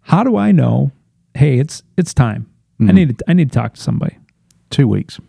How 0.02 0.24
do 0.24 0.36
I 0.36 0.52
know? 0.52 0.90
Hey, 1.34 1.58
it's 1.58 1.82
it's 1.96 2.12
time. 2.14 2.46
Mm-hmm. 2.80 2.88
I 2.90 2.92
need 2.92 3.18
to, 3.18 3.24
I 3.28 3.32
need 3.32 3.52
to 3.52 3.58
talk 3.58 3.74
to 3.74 3.80
somebody. 3.80 4.18
Two 4.70 4.88
weeks. 4.88 5.20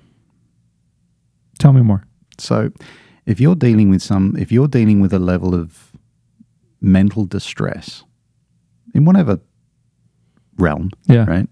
Tell 1.59 1.73
me 1.73 1.81
more. 1.81 2.05
So, 2.37 2.71
if 3.25 3.39
you're 3.39 3.55
dealing 3.55 3.89
with 3.89 4.01
some, 4.01 4.35
if 4.37 4.51
you're 4.51 4.67
dealing 4.67 4.99
with 5.01 5.13
a 5.13 5.19
level 5.19 5.53
of 5.53 5.91
mental 6.81 7.25
distress 7.25 8.03
in 8.93 9.05
whatever 9.05 9.39
realm, 10.57 10.89
Yeah. 11.07 11.25
right? 11.25 11.47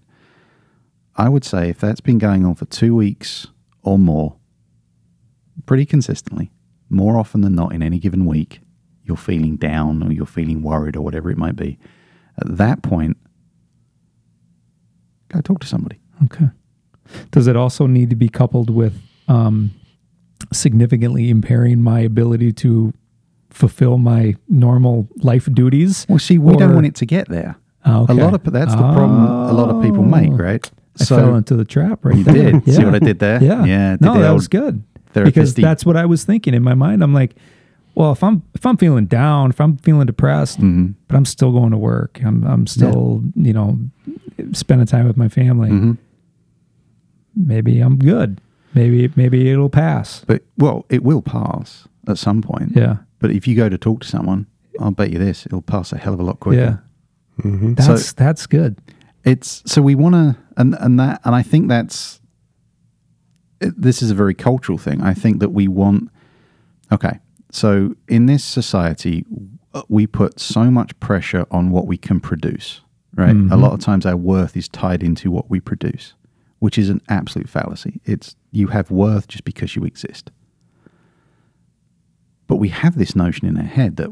I 1.16 1.28
would 1.28 1.44
say 1.44 1.68
if 1.70 1.78
that's 1.80 2.00
been 2.00 2.18
going 2.18 2.44
on 2.44 2.54
for 2.54 2.64
two 2.66 2.94
weeks 2.94 3.46
or 3.82 3.98
more, 3.98 4.36
pretty 5.66 5.86
consistently, 5.86 6.50
more 6.90 7.18
often 7.18 7.40
than 7.42 7.54
not 7.54 7.72
in 7.74 7.82
any 7.82 7.98
given 7.98 8.26
week, 8.26 8.60
you're 9.04 9.16
feeling 9.16 9.56
down 9.56 10.02
or 10.02 10.12
you're 10.12 10.26
feeling 10.26 10.62
worried 10.62 10.96
or 10.96 11.02
whatever 11.02 11.30
it 11.30 11.38
might 11.38 11.56
be. 11.56 11.78
At 12.38 12.56
that 12.56 12.82
point, 12.82 13.16
go 15.28 15.40
talk 15.40 15.60
to 15.60 15.66
somebody. 15.66 16.00
Okay. 16.24 16.48
Does 17.30 17.46
it 17.46 17.56
also 17.56 17.86
need 17.86 18.10
to 18.10 18.16
be 18.16 18.28
coupled 18.28 18.70
with 18.70 18.94
um, 19.28 19.70
significantly 20.52 21.30
impairing 21.30 21.82
my 21.82 22.00
ability 22.00 22.52
to 22.54 22.92
fulfill 23.50 23.98
my 23.98 24.34
normal 24.48 25.08
life 25.18 25.48
duties? 25.52 26.06
Well, 26.08 26.18
see, 26.18 26.38
we 26.38 26.56
don't 26.56 26.74
want 26.74 26.86
it 26.86 26.94
to 26.96 27.06
get 27.06 27.28
there. 27.28 27.56
Oh, 27.84 28.06
A 28.08 28.14
lot 28.14 28.32
of 28.34 28.44
that's 28.44 28.72
the 28.72 28.78
problem. 28.78 29.24
A 29.26 29.52
lot 29.52 29.68
of 29.68 29.82
people 29.82 30.04
make, 30.04 30.30
Oh. 30.30 30.36
right? 30.36 30.70
I 31.00 31.04
fell 31.04 31.34
into 31.34 31.56
the 31.56 31.64
trap 31.64 32.04
right 32.04 32.16
You 32.16 32.24
there. 32.24 32.52
did. 32.52 32.74
See 32.74 32.84
what 32.84 32.94
I 32.94 32.98
did 32.98 33.18
there? 33.18 33.42
Yeah. 33.42 33.64
Yeah, 33.64 33.90
did 33.92 34.02
No, 34.02 34.20
that 34.20 34.30
was 34.32 34.46
good. 34.48 34.82
Because 35.14 35.54
that's 35.54 35.84
what 35.84 35.96
I 35.96 36.06
was 36.06 36.24
thinking 36.24 36.54
in 36.54 36.62
my 36.62 36.74
mind. 36.74 37.02
I'm 37.02 37.12
like, 37.12 37.34
well, 37.94 38.12
if 38.12 38.22
I'm 38.22 38.42
if 38.54 38.64
I'm 38.66 38.76
feeling 38.76 39.06
down, 39.06 39.50
if 39.50 39.60
I'm 39.60 39.76
feeling 39.78 40.06
depressed, 40.06 40.58
Mm-hmm. 40.58 40.92
but 41.08 41.16
I'm 41.16 41.24
still 41.24 41.52
going 41.52 41.70
to 41.72 41.76
work, 41.78 42.20
I'm 42.24 42.44
I'm 42.44 42.66
still 42.66 43.22
you 43.34 43.52
know 43.52 43.78
spending 44.52 44.86
time 44.86 45.06
with 45.06 45.16
my 45.16 45.28
family. 45.28 45.70
Mm-hmm. 45.70 45.92
Maybe 47.34 47.80
I'm 47.80 47.98
good. 47.98 48.40
Maybe 48.74 49.10
maybe 49.16 49.50
it'll 49.50 49.68
pass. 49.70 50.24
But 50.26 50.42
well, 50.58 50.84
it 50.88 51.02
will 51.02 51.22
pass 51.22 51.86
at 52.08 52.18
some 52.18 52.42
point. 52.42 52.72
Yeah. 52.74 52.96
But 53.18 53.30
if 53.30 53.46
you 53.46 53.54
go 53.54 53.68
to 53.68 53.78
talk 53.78 54.00
to 54.02 54.08
someone, 54.08 54.46
I'll 54.80 54.90
bet 54.90 55.10
you 55.10 55.18
this, 55.18 55.46
it'll 55.46 55.62
pass 55.62 55.92
a 55.92 55.98
hell 55.98 56.14
of 56.14 56.20
a 56.20 56.24
lot 56.24 56.40
quicker. 56.40 56.82
Yeah. 57.38 57.44
Mm-hmm. 57.44 57.74
That's 57.74 58.06
So- 58.06 58.14
that's 58.16 58.46
good. 58.46 58.78
It's 59.24 59.62
so 59.66 59.80
we 59.82 59.94
want 59.94 60.14
to, 60.16 60.36
and 60.56 60.74
and 60.80 60.98
that, 60.98 61.20
and 61.24 61.34
I 61.34 61.42
think 61.42 61.68
that's. 61.68 62.20
It, 63.60 63.80
this 63.80 64.02
is 64.02 64.10
a 64.10 64.14
very 64.16 64.34
cultural 64.34 64.76
thing. 64.78 65.00
I 65.00 65.14
think 65.14 65.38
that 65.38 65.50
we 65.50 65.68
want. 65.68 66.10
Okay, 66.90 67.20
so 67.52 67.94
in 68.08 68.26
this 68.26 68.42
society, 68.42 69.24
uh, 69.74 69.82
we 69.88 70.06
put 70.06 70.40
so 70.40 70.70
much 70.70 70.98
pressure 70.98 71.46
on 71.50 71.70
what 71.70 71.86
we 71.86 71.96
can 71.96 72.18
produce. 72.18 72.80
Right, 73.14 73.36
a 73.52 73.58
lot 73.58 73.74
of 73.74 73.80
times 73.80 74.06
our 74.06 74.16
worth 74.16 74.56
is 74.56 74.70
tied 74.70 75.02
into 75.02 75.30
what 75.30 75.50
we 75.50 75.60
produce, 75.60 76.14
which 76.60 76.78
is 76.78 76.88
an 76.88 77.02
absolute 77.10 77.46
fallacy. 77.46 78.00
It's 78.06 78.36
you 78.52 78.68
have 78.68 78.90
worth 78.90 79.28
just 79.28 79.44
because 79.44 79.76
you 79.76 79.84
exist. 79.84 80.30
But 82.46 82.56
we 82.56 82.70
have 82.70 82.96
this 82.96 83.14
notion 83.14 83.46
in 83.46 83.58
our 83.58 83.64
head 83.64 83.96
that 83.96 84.08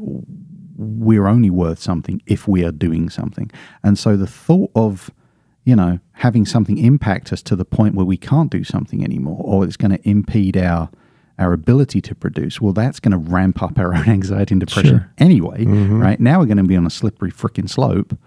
we're 0.77 1.25
only 1.25 1.49
worth 1.49 1.79
something 1.79 2.21
if 2.27 2.47
we 2.47 2.63
are 2.63 2.71
doing 2.71 3.09
something. 3.09 3.49
And 3.83 3.97
so 3.97 4.15
the 4.15 4.27
thought 4.27 4.69
of, 4.75 5.09
you 5.63 5.75
know, 5.75 5.99
having 6.13 6.45
something 6.45 6.77
impact 6.77 7.33
us 7.33 7.41
to 7.43 7.55
the 7.55 7.65
point 7.65 7.95
where 7.95 8.05
we 8.05 8.17
can't 8.17 8.51
do 8.51 8.63
something 8.63 9.03
anymore 9.03 9.41
or 9.43 9.65
it's 9.65 9.77
going 9.77 9.97
to 9.97 10.09
impede 10.09 10.57
our 10.57 10.91
our 11.39 11.53
ability 11.53 12.01
to 12.01 12.15
produce, 12.15 12.61
well, 12.61 12.73
that's 12.73 12.99
going 12.99 13.11
to 13.11 13.17
ramp 13.17 13.61
up 13.63 13.79
our 13.79 13.93
own 13.95 14.07
anxiety 14.09 14.53
and 14.53 14.59
depression 14.59 14.99
Sure. 14.99 15.11
anyway, 15.17 15.65
right? 15.65 16.19
Now 16.19 16.39
we're 16.39 16.45
going 16.45 16.57
to 16.57 16.63
be 16.63 16.75
on 16.75 16.85
a 16.85 16.89
slippery 16.91 17.31
freaking 17.31 17.69
slope 17.69 18.17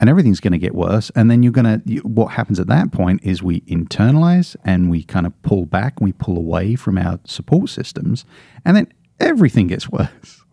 and 0.00 0.08
everything's 0.10 0.40
going 0.40 0.52
to 0.52 0.58
get 0.58 0.74
worse. 0.74 1.10
And 1.14 1.30
then 1.30 1.42
you're 1.42 1.52
going 1.52 1.80
to, 1.80 1.96
what 2.00 2.32
happens 2.32 2.58
at 2.60 2.66
that 2.68 2.92
point 2.92 3.20
is 3.22 3.42
we 3.42 3.60
internalize 3.62 4.56
and 4.64 4.90
we 4.90 5.02
kind 5.04 5.26
of 5.26 5.42
pull 5.42 5.64
back 5.66 5.94
and 5.98 6.06
we 6.06 6.12
pull 6.12 6.36
away 6.36 6.74
from 6.76 6.98
our 6.98 7.20
support 7.24 7.68
systems. 7.70 8.24
And 8.64 8.76
then 8.76 8.88
everything 9.20 9.66
gets 9.68 9.88
worse. 9.88 10.44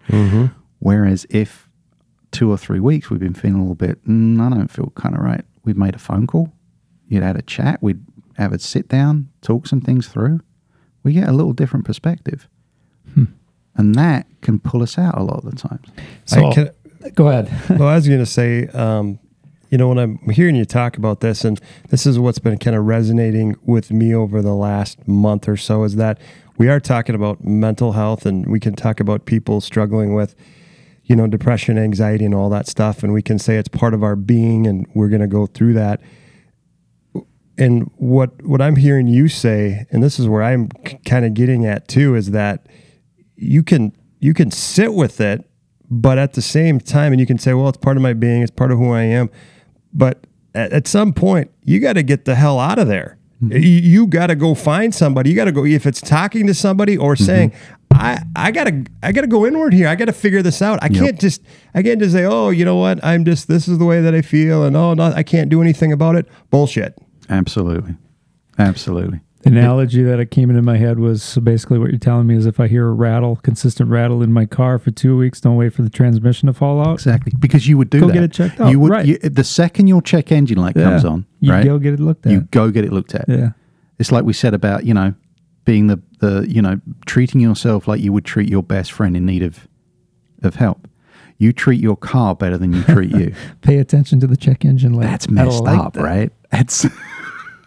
Whereas 0.79 1.25
if 1.29 1.69
two 2.31 2.49
or 2.51 2.57
three 2.57 2.79
weeks 2.79 3.09
we've 3.09 3.19
been 3.19 3.33
feeling 3.33 3.57
a 3.57 3.61
little 3.61 3.75
bit, 3.75 4.03
mm, 4.05 4.39
I 4.39 4.49
don't 4.55 4.69
feel 4.71 4.91
kind 4.95 5.15
of 5.15 5.21
right, 5.21 5.43
we've 5.63 5.77
made 5.77 5.95
a 5.95 5.99
phone 5.99 6.25
call, 6.27 6.53
you'd 7.07 7.23
had 7.23 7.35
a 7.35 7.41
chat, 7.41 7.81
we'd 7.83 8.03
have 8.37 8.53
a 8.53 8.59
sit 8.59 8.87
down, 8.87 9.29
talk 9.41 9.67
some 9.67 9.81
things 9.81 10.07
through, 10.07 10.39
we 11.03 11.13
get 11.13 11.27
a 11.27 11.31
little 11.31 11.53
different 11.53 11.85
perspective. 11.85 12.47
And 13.75 13.95
that 13.95 14.27
can 14.41 14.59
pull 14.59 14.83
us 14.83 14.97
out 14.97 15.17
a 15.17 15.23
lot 15.23 15.43
of 15.43 15.51
the 15.51 15.55
times. 15.55 15.87
So 16.25 16.51
can- 16.51 16.69
go 17.13 17.29
ahead. 17.29 17.49
well, 17.79 17.87
I 17.87 17.95
was 17.95 18.07
going 18.07 18.19
to 18.19 18.25
say, 18.25 18.67
um, 18.67 19.19
you 19.69 19.77
know, 19.77 19.87
when 19.87 19.97
I'm 19.97 20.17
hearing 20.29 20.55
you 20.55 20.65
talk 20.65 20.97
about 20.97 21.21
this, 21.21 21.45
and 21.45 21.61
this 21.89 22.05
is 22.05 22.19
what's 22.19 22.39
been 22.39 22.57
kind 22.57 22.75
of 22.75 22.85
resonating 22.85 23.55
with 23.63 23.91
me 23.91 24.13
over 24.13 24.41
the 24.41 24.53
last 24.53 25.07
month 25.07 25.47
or 25.47 25.57
so, 25.57 25.83
is 25.83 25.95
that 25.95 26.19
we 26.57 26.67
are 26.67 26.79
talking 26.79 27.15
about 27.15 27.43
mental 27.43 27.93
health, 27.93 28.25
and 28.25 28.47
we 28.47 28.59
can 28.59 28.75
talk 28.75 28.99
about 28.99 29.25
people 29.25 29.61
struggling 29.61 30.13
with, 30.13 30.35
you 31.05 31.15
know, 31.15 31.27
depression, 31.27 31.77
anxiety, 31.77 32.25
and 32.25 32.35
all 32.35 32.49
that 32.49 32.67
stuff, 32.67 33.03
and 33.03 33.13
we 33.13 33.21
can 33.21 33.39
say 33.39 33.55
it's 33.55 33.69
part 33.69 33.93
of 33.93 34.03
our 34.03 34.15
being, 34.15 34.67
and 34.67 34.87
we're 34.93 35.07
going 35.09 35.21
to 35.21 35.27
go 35.27 35.45
through 35.45 35.73
that. 35.73 36.01
And 37.59 37.91
what 37.97 38.41
what 38.43 38.61
I'm 38.61 38.77
hearing 38.77 39.07
you 39.07 39.27
say, 39.27 39.85
and 39.91 40.01
this 40.01 40.17
is 40.17 40.27
where 40.29 40.41
I'm 40.41 40.69
kind 41.05 41.25
of 41.25 41.33
getting 41.33 41.65
at 41.65 41.89
too, 41.89 42.15
is 42.15 42.31
that 42.31 42.67
you 43.35 43.63
can 43.63 43.91
you 44.19 44.33
can 44.33 44.49
sit 44.49 44.93
with 44.93 45.19
it, 45.19 45.47
but 45.89 46.17
at 46.17 46.33
the 46.33 46.41
same 46.41 46.79
time, 46.79 47.11
and 47.11 47.19
you 47.19 47.27
can 47.27 47.37
say, 47.37 47.53
well, 47.53 47.67
it's 47.67 47.77
part 47.77 47.97
of 47.97 48.03
my 48.03 48.13
being, 48.13 48.41
it's 48.41 48.51
part 48.51 48.71
of 48.71 48.77
who 48.77 48.91
I 48.91 49.01
am. 49.01 49.29
But 49.93 50.25
at, 50.55 50.71
at 50.71 50.87
some 50.87 51.11
point, 51.11 51.51
you 51.63 51.81
got 51.81 51.93
to 51.93 52.03
get 52.03 52.23
the 52.23 52.35
hell 52.35 52.59
out 52.59 52.79
of 52.79 52.87
there. 52.87 53.17
Mm-hmm. 53.43 53.53
You, 53.53 53.59
you 53.59 54.07
got 54.07 54.27
to 54.27 54.35
go 54.35 54.55
find 54.55 54.95
somebody. 54.95 55.29
You 55.29 55.35
got 55.35 55.45
to 55.45 55.51
go 55.51 55.65
if 55.65 55.85
it's 55.85 56.01
talking 56.01 56.47
to 56.47 56.53
somebody 56.53 56.97
or 56.97 57.15
mm-hmm. 57.15 57.25
saying, 57.25 57.53
I 57.91 58.23
I 58.35 58.51
gotta 58.51 58.85
I 59.03 59.11
gotta 59.11 59.27
go 59.27 59.45
inward 59.45 59.73
here. 59.73 59.89
I 59.89 59.95
got 59.95 60.05
to 60.05 60.13
figure 60.13 60.41
this 60.41 60.61
out. 60.61 60.79
I 60.81 60.87
can't 60.87 61.19
just 61.19 61.41
I 61.73 61.83
can't 61.83 61.99
just 61.99 62.13
say, 62.13 62.23
oh, 62.23 62.49
you 62.51 62.63
know 62.63 62.77
what? 62.77 63.03
I'm 63.03 63.25
just 63.25 63.49
this 63.49 63.67
is 63.67 63.79
the 63.79 63.85
way 63.85 64.01
that 64.01 64.15
I 64.15 64.21
feel, 64.21 64.63
and 64.63 64.77
oh, 64.77 64.93
no, 64.93 65.05
I 65.05 65.23
can't 65.23 65.49
do 65.49 65.61
anything 65.61 65.91
about 65.91 66.15
it. 66.15 66.27
Bullshit. 66.51 66.97
Absolutely. 67.29 67.95
Absolutely. 68.57 69.21
The 69.43 69.51
analogy 69.51 70.03
that 70.03 70.19
it 70.19 70.31
came 70.31 70.49
into 70.49 70.61
my 70.61 70.75
head 70.75 70.99
was 70.99 71.23
so 71.23 71.39
basically 71.39 71.79
what 71.79 71.91
you're 71.91 71.97
telling 71.99 72.27
me 72.27 72.35
is 72.35 72.45
if 72.45 72.59
I 72.59 72.67
hear 72.67 72.87
a 72.89 72.91
rattle, 72.91 73.37
consistent 73.37 73.89
rattle 73.89 74.21
in 74.21 74.33
my 74.33 74.45
car 74.45 74.77
for 74.79 74.91
two 74.91 75.15
weeks, 75.17 75.39
don't 75.39 75.55
wait 75.55 75.73
for 75.73 75.81
the 75.81 75.89
transmission 75.89 76.47
to 76.47 76.53
fall 76.53 76.81
out. 76.85 76.95
Exactly. 76.95 77.31
Because 77.39 77.65
you 77.65 77.77
would 77.77 77.89
do 77.89 78.01
Go 78.01 78.07
that. 78.07 78.13
get 78.13 78.23
it 78.23 78.33
checked 78.33 78.59
out. 78.59 78.69
You 78.69 78.81
would, 78.81 78.91
Right. 78.91 79.05
you, 79.05 79.17
the 79.19 79.45
second 79.45 79.87
your 79.87 80.01
check 80.01 80.33
engine 80.33 80.57
light 80.57 80.75
comes 80.75 81.03
Yeah. 81.05 81.09
on, 81.09 81.25
you 81.39 81.51
right? 81.53 81.63
go 81.63 81.79
get 81.79 81.93
it 81.93 82.01
looked 82.01 82.25
at. 82.25 82.33
you 82.33 82.41
go 82.51 82.69
get 82.69 82.83
it 82.83 82.91
looked 82.91 83.15
at. 83.15 83.29
yeah. 83.29 83.51
It's 83.97 84.11
like 84.11 84.25
we 84.25 84.33
said 84.33 84.53
about, 84.53 84.85
you 84.85 84.93
know, 84.93 85.13
being 85.63 85.87
the, 85.87 86.01
the, 86.19 86.45
you 86.49 86.61
know, 86.61 86.81
treating 87.05 87.39
yourself 87.39 87.87
like 87.87 88.01
you 88.01 88.11
would 88.11 88.25
treat 88.25 88.49
your 88.49 88.63
best 88.63 88.91
friend 88.91 89.15
in 89.15 89.25
need 89.25 89.43
of, 89.43 89.69
of 90.43 90.55
help. 90.55 90.85
You 91.37 91.53
treat 91.53 91.79
your 91.79 91.95
car 91.95 92.35
better 92.35 92.57
than 92.57 92.73
you 92.73 92.83
treat 92.83 93.11
you. 93.11 93.33
Pay 93.61 93.77
attention 93.77 94.19
to 94.19 94.27
the 94.27 94.35
check 94.35 94.65
engine 94.65 94.91
light. 94.93 95.03
That's 95.03 95.29
messed 95.29 95.63
like 95.63 95.79
up, 95.79 95.93
that. 95.93 96.03
right? 96.03 96.31
It's 96.51 96.85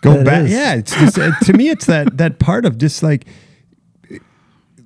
go 0.03 0.19
That 0.19 0.25
back. 0.27 0.43
is. 0.45 0.51
Yeah, 0.53 0.75
it's 0.75 0.95
just 0.95 1.19
uh, 1.19 1.33
to 1.45 1.53
me, 1.55 1.71
it's 1.71 1.87
that 1.87 2.17
that 2.19 2.39
part 2.39 2.67
of 2.67 2.77
just 2.77 3.03
like 3.03 3.25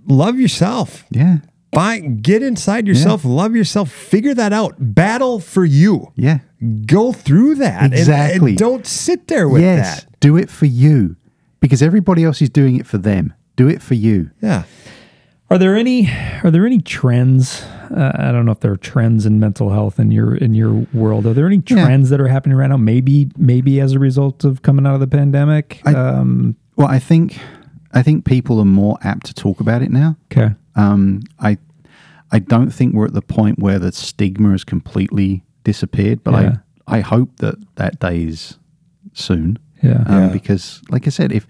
love 0.06 0.38
yourself. 0.38 1.04
yeah, 1.10 1.38
Find, 1.72 2.22
get 2.22 2.42
inside 2.42 2.86
yourself, 2.86 3.24
love 3.24 3.54
yourself, 3.54 3.90
figure 3.90 4.32
that 4.34 4.52
out. 4.52 4.74
Battle 4.78 5.40
for 5.40 5.64
you. 5.64 6.12
yeah. 6.14 6.38
Go 6.86 7.12
through 7.12 7.56
that. 7.56 7.82
and- 7.84 7.92
Exactly. 7.92 8.52
And, 8.52 8.58
don't 8.58 8.86
sit 8.86 9.28
there 9.28 9.46
with 9.48 9.60
yes, 9.60 10.04
that. 10.04 10.20
do 10.20 10.36
it 10.38 10.48
for 10.48 10.64
you 10.64 11.16
because 11.60 11.82
everybody 11.82 12.24
else 12.24 12.40
is 12.40 12.48
doing 12.48 12.76
it 12.76 12.86
for 12.86 12.96
them. 12.96 13.34
Do 13.56 13.68
it 13.68 13.82
for 13.82 13.92
you. 13.94 14.30
Yeah. 14.40 14.62
Are 15.48 15.58
there 15.58 15.76
any 15.76 16.08
are 16.42 16.50
there 16.50 16.66
any 16.66 16.80
trends? 16.80 17.62
Uh, 17.90 18.10
I 18.16 18.32
don't 18.32 18.44
know 18.46 18.52
if 18.52 18.60
there 18.60 18.72
are 18.72 18.76
trends 18.76 19.26
in 19.26 19.38
mental 19.38 19.70
health 19.70 20.00
in 20.00 20.10
your 20.10 20.34
in 20.34 20.54
your 20.54 20.86
world. 20.92 21.26
Are 21.26 21.34
there 21.34 21.46
any 21.46 21.62
Yeah. 21.68 21.84
trends 21.84 22.10
that 22.10 22.20
are 22.20 22.26
happening 22.28 22.56
right 22.56 22.68
now? 22.68 22.76
Maybe 22.76 23.30
maybe 23.36 23.80
as 23.80 23.92
a 23.92 23.98
result 24.00 24.44
of 24.44 24.62
coming 24.62 24.86
out 24.86 24.94
of 24.94 25.00
the 25.00 25.06
pandemic. 25.06 25.80
I- 25.84 25.94
um, 25.94 26.56
Well, 26.76 26.88
I 26.88 26.98
think 26.98 27.38
I 27.92 28.02
think 28.02 28.24
people 28.24 28.58
are 28.58 28.64
more 28.66 28.98
apt 29.02 29.26
to 29.26 29.34
talk 29.34 29.60
about 29.60 29.82
it 29.82 29.90
now. 29.92 30.16
okay. 30.32 30.54
Um, 30.74 31.20
I 31.38 31.58
I 32.32 32.40
don't 32.40 32.70
think 32.72 32.92
we're 32.94 33.06
at 33.06 33.14
the 33.14 33.22
point 33.22 33.60
where 33.60 33.78
the 33.78 33.92
stigma 33.92 34.50
has 34.50 34.64
completely 34.64 35.44
disappeared, 35.62 36.24
but 36.24 36.32
Yeah. 36.34 36.56
I 36.88 36.98
I 36.98 37.00
hope 37.00 37.36
that 37.38 37.54
that 37.76 38.00
day 38.00 38.22
is 38.24 38.58
soon. 39.12 39.58
Yeah. 39.82 40.02
Um, 40.06 40.22
Yeah. 40.22 40.28
Because, 40.32 40.82
like 40.90 41.06
I 41.06 41.10
said, 41.10 41.30
if 41.32 41.46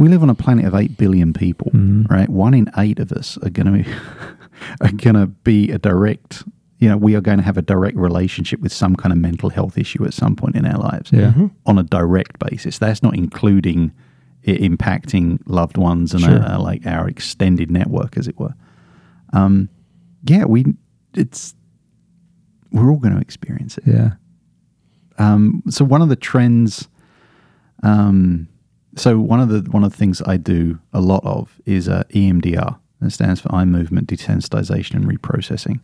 we 0.00 0.08
live 0.08 0.22
on 0.22 0.30
a 0.30 0.34
planet 0.34 0.64
of 0.64 0.74
eight 0.74 0.96
billion 0.96 1.34
people, 1.34 1.70
right, 2.08 2.28
one 2.30 2.54
in 2.54 2.70
eight 2.78 2.98
of 2.98 3.12
us 3.12 3.36
are 3.42 3.50
going 3.50 3.66
to 3.66 3.84
be 3.84 3.90
are 4.80 4.92
going 4.92 5.14
to 5.14 5.26
be 5.26 5.70
a 5.70 5.78
direct. 5.78 6.42
You 6.78 6.88
know, 6.88 6.96
we 6.96 7.14
are 7.14 7.20
going 7.20 7.36
to 7.36 7.44
have 7.44 7.58
a 7.58 7.62
direct 7.62 7.98
relationship 7.98 8.60
with 8.60 8.72
some 8.72 8.96
kind 8.96 9.12
of 9.12 9.18
mental 9.18 9.50
health 9.50 9.76
issue 9.76 10.06
at 10.06 10.14
some 10.14 10.34
point 10.34 10.56
in 10.56 10.64
our 10.64 10.78
lives. 10.78 11.12
Yeah. 11.12 11.34
On 11.66 11.76
a 11.78 11.82
direct 11.82 12.38
basis, 12.38 12.78
that's 12.78 13.02
not 13.02 13.14
including 13.14 13.92
it 14.42 14.62
impacting 14.62 15.38
loved 15.44 15.76
ones 15.76 16.14
and 16.14 16.22
Sure. 16.22 16.42
uh, 16.42 16.58
like 16.58 16.86
our 16.86 17.06
extended 17.06 17.70
network, 17.70 18.16
as 18.16 18.26
it 18.26 18.38
were. 18.38 18.54
Um, 19.34 19.68
yeah, 20.24 20.46
we 20.46 20.64
it's 21.14 21.54
we're 22.72 22.90
all 22.90 22.96
going 22.98 23.14
to 23.14 23.20
experience 23.20 23.76
it. 23.76 23.84
Yeah. 23.86 24.12
Um, 25.18 25.62
so 25.68 25.84
one 25.84 26.00
of 26.00 26.08
the 26.08 26.16
trends, 26.16 26.88
um, 27.82 28.48
so 28.96 29.18
one 29.18 29.40
of 29.40 29.48
the 29.48 29.70
one 29.70 29.84
of 29.84 29.92
the 29.92 29.96
things 29.96 30.20
I 30.22 30.36
do 30.36 30.78
a 30.92 31.00
lot 31.00 31.24
of 31.24 31.60
is 31.66 31.88
uh, 31.88 32.04
EMDR. 32.10 32.78
That 33.00 33.10
stands 33.10 33.40
for 33.40 33.54
eye 33.54 33.64
movement 33.64 34.08
desensitization 34.08 34.94
and 34.94 35.06
reprocessing, 35.06 35.80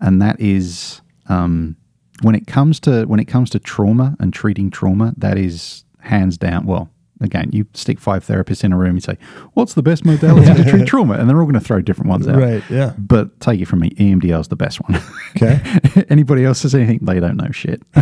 and 0.00 0.20
that 0.20 0.40
is 0.40 1.02
um, 1.28 1.76
when 2.22 2.34
it 2.34 2.48
comes 2.48 2.80
to 2.80 3.04
when 3.04 3.20
it 3.20 3.26
comes 3.26 3.50
to 3.50 3.60
trauma 3.60 4.16
and 4.18 4.32
treating 4.34 4.70
trauma. 4.70 5.14
That 5.16 5.38
is 5.38 5.84
hands 6.00 6.36
down. 6.36 6.66
Well, 6.66 6.90
again, 7.20 7.50
you 7.52 7.66
stick 7.74 8.00
five 8.00 8.26
therapists 8.26 8.64
in 8.64 8.72
a 8.72 8.76
room 8.76 8.90
and 8.96 9.04
say, 9.04 9.18
"What's 9.54 9.74
the 9.74 9.82
best 9.82 10.04
modality 10.04 10.52
to 10.52 10.68
treat 10.68 10.86
trauma?" 10.88 11.14
And 11.14 11.28
they're 11.28 11.38
all 11.38 11.44
going 11.46 11.54
to 11.54 11.60
throw 11.60 11.80
different 11.80 12.10
ones 12.10 12.26
out. 12.26 12.36
Right. 12.36 12.62
Yeah. 12.68 12.94
But 12.98 13.38
take 13.40 13.60
it 13.60 13.66
from 13.66 13.80
me, 13.80 13.90
EMDR 13.90 14.40
is 14.40 14.48
the 14.48 14.56
best 14.56 14.80
one. 14.88 15.00
Okay. 15.36 15.60
Anybody 16.10 16.44
else 16.44 16.60
says 16.60 16.74
anything, 16.74 16.98
they 17.02 17.20
don't 17.20 17.36
know 17.36 17.50
shit. 17.52 17.82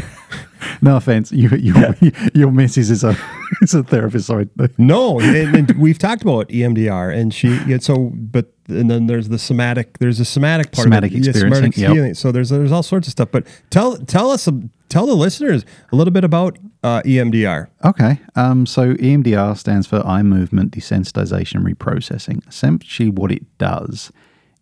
no 0.81 0.97
offense, 0.97 1.33
you, 1.33 1.49
your 1.51 1.97
your 2.35 2.51
missus 2.51 2.91
is 2.91 3.05
a 3.05 3.17
is 3.63 3.75
a 3.75 3.83
therapist. 3.83 4.27
Sorry, 4.27 4.49
No, 4.79 5.21
and, 5.21 5.55
and 5.57 5.79
we've 5.79 5.99
talked 5.99 6.23
about 6.23 6.49
EMDR, 6.49 7.17
and 7.17 7.33
she 7.33 7.59
yeah, 7.67 7.79
so 7.79 8.11
but 8.15 8.53
and 8.69 8.91
then 8.91 9.07
there's 9.07 9.29
the 9.29 9.39
somatic. 9.39 9.99
There's 9.99 10.21
a 10.21 10.25
somatic 10.25 10.73
part. 10.73 10.85
Somatic 10.85 11.13
of 11.13 11.19
it. 11.19 11.25
Yeah, 11.25 11.31
experiencing, 11.31 11.83
yep. 11.83 11.93
healing. 11.93 12.15
So 12.15 12.33
there's 12.33 12.51
there's 12.51 12.73
all 12.73 12.83
sorts 12.83 13.09
of 13.09 13.13
stuff. 13.13 13.31
But 13.31 13.47
tell 13.71 13.97
tell 13.97 14.31
us 14.31 14.49
tell 14.89 15.07
the 15.07 15.15
listeners 15.15 15.65
a 15.93 15.97
little 15.97 16.13
bit 16.13 16.25
about 16.25 16.59
uh, 16.83 17.03
EMDR. 17.03 17.69
Okay, 17.85 18.21
um, 18.35 18.67
so 18.67 18.95
EMDR 18.95 19.57
stands 19.57 19.87
for 19.87 20.05
eye 20.07 20.23
movement 20.23 20.73
desensitization 20.73 21.63
reprocessing. 21.63 22.47
Essentially, 22.49 23.11
what 23.11 23.33
it 23.33 23.45
does 23.59 24.13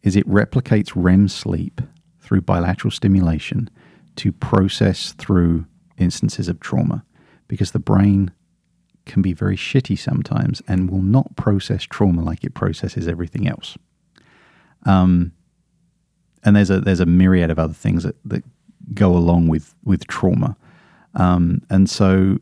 is 0.02 0.16
it 0.16 0.28
replicates 0.28 0.92
REM 0.94 1.28
sleep 1.28 1.80
through 2.20 2.42
bilateral 2.42 2.90
stimulation 2.90 3.68
to 4.16 4.32
process 4.32 5.12
through 5.12 5.66
instances 5.98 6.48
of 6.48 6.60
trauma, 6.60 7.04
because 7.48 7.72
the 7.72 7.78
brain 7.78 8.32
can 9.06 9.22
be 9.22 9.32
very 9.32 9.56
shitty 9.56 9.98
sometimes 9.98 10.62
and 10.66 10.90
will 10.90 11.02
not 11.02 11.36
process 11.36 11.82
trauma 11.84 12.22
like 12.22 12.42
it 12.44 12.54
processes 12.54 13.06
everything 13.06 13.46
else. 13.46 13.76
Um, 14.86 15.32
and 16.42 16.56
there's 16.56 16.70
a 16.70 16.80
there's 16.80 17.00
a 17.00 17.06
myriad 17.06 17.50
of 17.50 17.58
other 17.58 17.74
things 17.74 18.02
that, 18.02 18.16
that 18.24 18.44
go 18.92 19.16
along 19.16 19.48
with 19.48 19.74
with 19.84 20.06
trauma, 20.06 20.56
um, 21.14 21.62
and 21.70 21.88
so 21.88 22.38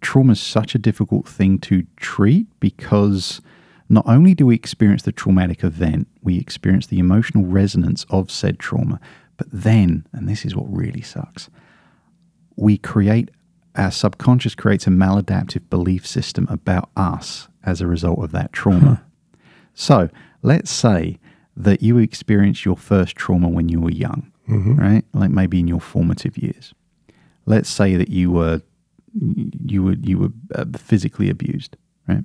trauma 0.00 0.32
is 0.32 0.40
such 0.40 0.74
a 0.74 0.78
difficult 0.78 1.26
thing 1.26 1.58
to 1.58 1.84
treat 1.96 2.46
because 2.60 3.40
not 3.88 4.04
only 4.06 4.34
do 4.34 4.46
we 4.46 4.54
experience 4.54 5.02
the 5.02 5.12
traumatic 5.12 5.64
event, 5.64 6.06
we 6.22 6.38
experience 6.38 6.86
the 6.86 6.98
emotional 6.98 7.44
resonance 7.44 8.04
of 8.10 8.30
said 8.30 8.58
trauma, 8.58 9.00
but 9.36 9.48
then, 9.50 10.06
and 10.12 10.28
this 10.28 10.44
is 10.44 10.54
what 10.54 10.72
really 10.72 11.00
sucks, 11.00 11.48
we 12.58 12.76
create 12.78 13.30
our 13.76 13.90
subconscious 13.92 14.54
creates 14.56 14.86
a 14.88 14.90
maladaptive 14.90 15.68
belief 15.70 16.04
system 16.04 16.46
about 16.50 16.90
us 16.96 17.48
as 17.64 17.80
a 17.80 17.86
result 17.86 18.18
of 18.18 18.32
that 18.32 18.52
trauma. 18.52 19.04
So 19.74 20.10
let's 20.42 20.70
say 20.72 21.18
that 21.56 21.82
you 21.82 21.98
experienced 21.98 22.64
your 22.64 22.76
first 22.76 23.14
trauma 23.14 23.48
when 23.48 23.68
you 23.68 23.80
were 23.80 23.92
young, 23.92 24.32
right? 24.74 25.04
Like 25.14 25.30
maybe 25.30 25.60
in 25.60 25.68
your 25.68 25.80
formative 25.80 26.36
years. 26.36 26.74
Let's 27.46 27.68
say 27.68 27.94
that 27.96 28.08
you 28.08 28.32
were 28.32 28.62
you 29.64 29.84
were 29.84 29.96
you 30.02 30.18
were 30.18 30.32
uh, 30.54 30.64
physically 30.76 31.30
abused, 31.30 31.76
right? 32.08 32.24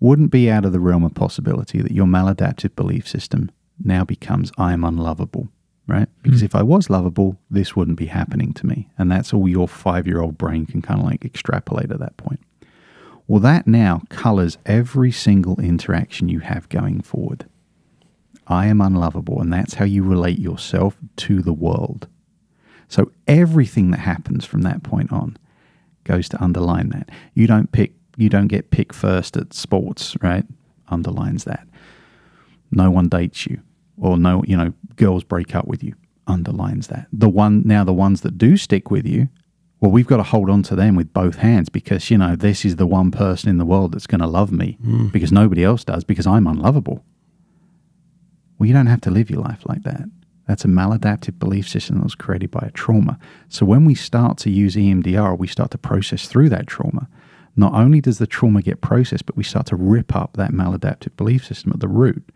Wouldn't 0.00 0.30
be 0.30 0.50
out 0.50 0.64
of 0.64 0.72
the 0.72 0.80
realm 0.80 1.04
of 1.04 1.12
possibility 1.14 1.82
that 1.82 1.92
your 1.92 2.06
maladaptive 2.06 2.74
belief 2.74 3.06
system 3.06 3.50
now 3.84 4.04
becomes 4.04 4.50
I 4.56 4.72
am 4.72 4.84
unlovable, 4.84 5.48
right? 5.92 6.08
Because 6.22 6.40
hmm. 6.40 6.46
if 6.46 6.54
I 6.54 6.62
was 6.62 6.88
lovable, 6.88 7.38
this 7.50 7.76
wouldn't 7.76 7.98
be 7.98 8.06
happening 8.06 8.54
to 8.54 8.66
me, 8.66 8.88
and 8.96 9.12
that's 9.12 9.34
all 9.34 9.46
your 9.46 9.68
five 9.68 10.06
year 10.06 10.20
old 10.20 10.38
brain 10.38 10.64
can 10.64 10.80
kind 10.80 10.98
of 10.98 11.06
like 11.06 11.24
extrapolate 11.24 11.92
at 11.92 12.00
that 12.00 12.16
point. 12.16 12.40
Well, 13.28 13.40
that 13.40 13.66
now 13.66 14.02
colors 14.08 14.58
every 14.66 15.12
single 15.12 15.60
interaction 15.60 16.28
you 16.28 16.40
have 16.40 16.68
going 16.70 17.02
forward. 17.02 17.46
I 18.46 18.66
am 18.66 18.80
unlovable, 18.80 19.40
and 19.40 19.52
that's 19.52 19.74
how 19.74 19.84
you 19.84 20.02
relate 20.02 20.38
yourself 20.38 20.96
to 21.16 21.42
the 21.42 21.52
world. 21.52 22.08
So 22.88 23.12
everything 23.28 23.90
that 23.92 24.00
happens 24.00 24.44
from 24.44 24.62
that 24.62 24.82
point 24.82 25.12
on 25.12 25.36
goes 26.04 26.28
to 26.30 26.42
underline 26.42 26.88
that. 26.88 27.10
You 27.34 27.46
don't 27.46 27.70
pick 27.70 27.92
you 28.16 28.28
don't 28.28 28.48
get 28.48 28.70
picked 28.70 28.94
first 28.94 29.36
at 29.36 29.54
sports, 29.54 30.16
right? 30.22 30.44
Underlines 30.88 31.44
that. 31.44 31.66
No 32.70 32.90
one 32.90 33.08
dates 33.08 33.46
you. 33.46 33.60
Or 34.02 34.18
no, 34.18 34.42
you 34.46 34.56
know, 34.56 34.74
girls 34.96 35.22
break 35.22 35.54
up 35.54 35.68
with 35.68 35.82
you. 35.82 35.94
Underlines 36.26 36.88
that. 36.88 37.06
The 37.12 37.28
one 37.28 37.62
now 37.64 37.84
the 37.84 37.92
ones 37.92 38.22
that 38.22 38.36
do 38.36 38.56
stick 38.56 38.90
with 38.90 39.06
you, 39.06 39.28
well, 39.80 39.92
we've 39.92 40.06
got 40.06 40.16
to 40.16 40.24
hold 40.24 40.50
on 40.50 40.62
to 40.64 40.76
them 40.76 40.96
with 40.96 41.12
both 41.12 41.36
hands 41.36 41.68
because, 41.68 42.10
you 42.10 42.18
know, 42.18 42.34
this 42.34 42.64
is 42.64 42.76
the 42.76 42.86
one 42.86 43.12
person 43.12 43.48
in 43.48 43.58
the 43.58 43.64
world 43.64 43.92
that's 43.92 44.06
going 44.08 44.20
to 44.20 44.26
love 44.26 44.52
me 44.52 44.76
hmm. 44.82 45.08
because 45.08 45.30
nobody 45.32 45.64
else 45.64 45.84
does 45.84 46.04
because 46.04 46.26
I'm 46.26 46.46
unlovable. 46.46 47.04
Well, 48.58 48.66
you 48.66 48.72
don't 48.72 48.86
have 48.86 49.00
to 49.02 49.10
live 49.10 49.30
your 49.30 49.40
life 49.40 49.62
like 49.66 49.84
that. 49.84 50.08
That's 50.48 50.64
a 50.64 50.68
maladaptive 50.68 51.38
belief 51.38 51.68
system 51.68 51.96
that 51.96 52.04
was 52.04 52.16
created 52.16 52.50
by 52.50 52.66
a 52.66 52.70
trauma. 52.72 53.18
So 53.48 53.64
when 53.64 53.84
we 53.84 53.94
start 53.94 54.36
to 54.38 54.50
use 54.50 54.74
EMDR, 54.74 55.38
we 55.38 55.46
start 55.46 55.70
to 55.70 55.78
process 55.78 56.26
through 56.26 56.48
that 56.50 56.66
trauma. 56.66 57.08
Not 57.54 57.72
only 57.74 58.00
does 58.00 58.18
the 58.18 58.26
trauma 58.26 58.62
get 58.62 58.80
processed, 58.80 59.26
but 59.26 59.36
we 59.36 59.44
start 59.44 59.66
to 59.66 59.76
rip 59.76 60.14
up 60.16 60.36
that 60.36 60.50
maladaptive 60.50 61.16
belief 61.16 61.46
system 61.46 61.72
at 61.72 61.80
the 61.80 61.88
root, 61.88 62.30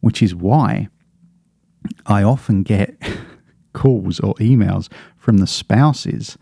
which 0.00 0.22
is 0.22 0.34
why 0.34 0.88
I 2.06 2.22
often 2.22 2.62
get 2.62 2.96
calls 3.72 4.20
or 4.20 4.34
emails 4.34 4.88
from 5.16 5.38
the 5.38 5.46
spouses 5.46 6.36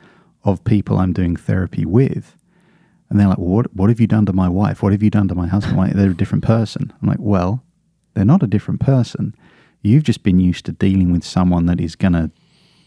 of 0.45 0.64
people 0.64 0.99
I'm 0.99 1.12
doing 1.12 1.37
therapy 1.37 1.84
with. 1.84 2.37
And 3.09 3.20
they're 3.20 3.28
like, 3.28 3.39
well, 3.39 3.49
what, 3.49 3.74
what 3.74 3.89
have 3.89 4.01
you 4.01 4.07
done 4.07 4.26
to 4.26 4.32
my 4.32 4.49
wife? 4.49 4.82
What 4.82 4.93
have 4.93 5.03
you 5.03 5.11
done 5.11 5.28
to 5.28 5.34
my 5.34 5.47
husband? 5.47 5.76
Like, 5.76 5.93
they're 5.93 6.11
a 6.11 6.14
different 6.14 6.45
person. 6.45 6.93
I'm 7.01 7.09
like, 7.09 7.20
well, 7.20 7.62
they're 8.14 8.24
not 8.24 8.43
a 8.43 8.49
different 8.49 8.80
person. 8.80 9.34
You've 9.82 10.05
just 10.05 10.22
been 10.22 10.41
used 10.41 10.64
to 10.66 10.72
dealing 10.72 11.12
with 11.12 11.22
someone 11.24 11.66
that 11.66 11.80
is 11.80 11.95
going 11.95 12.14
to, 12.14 12.30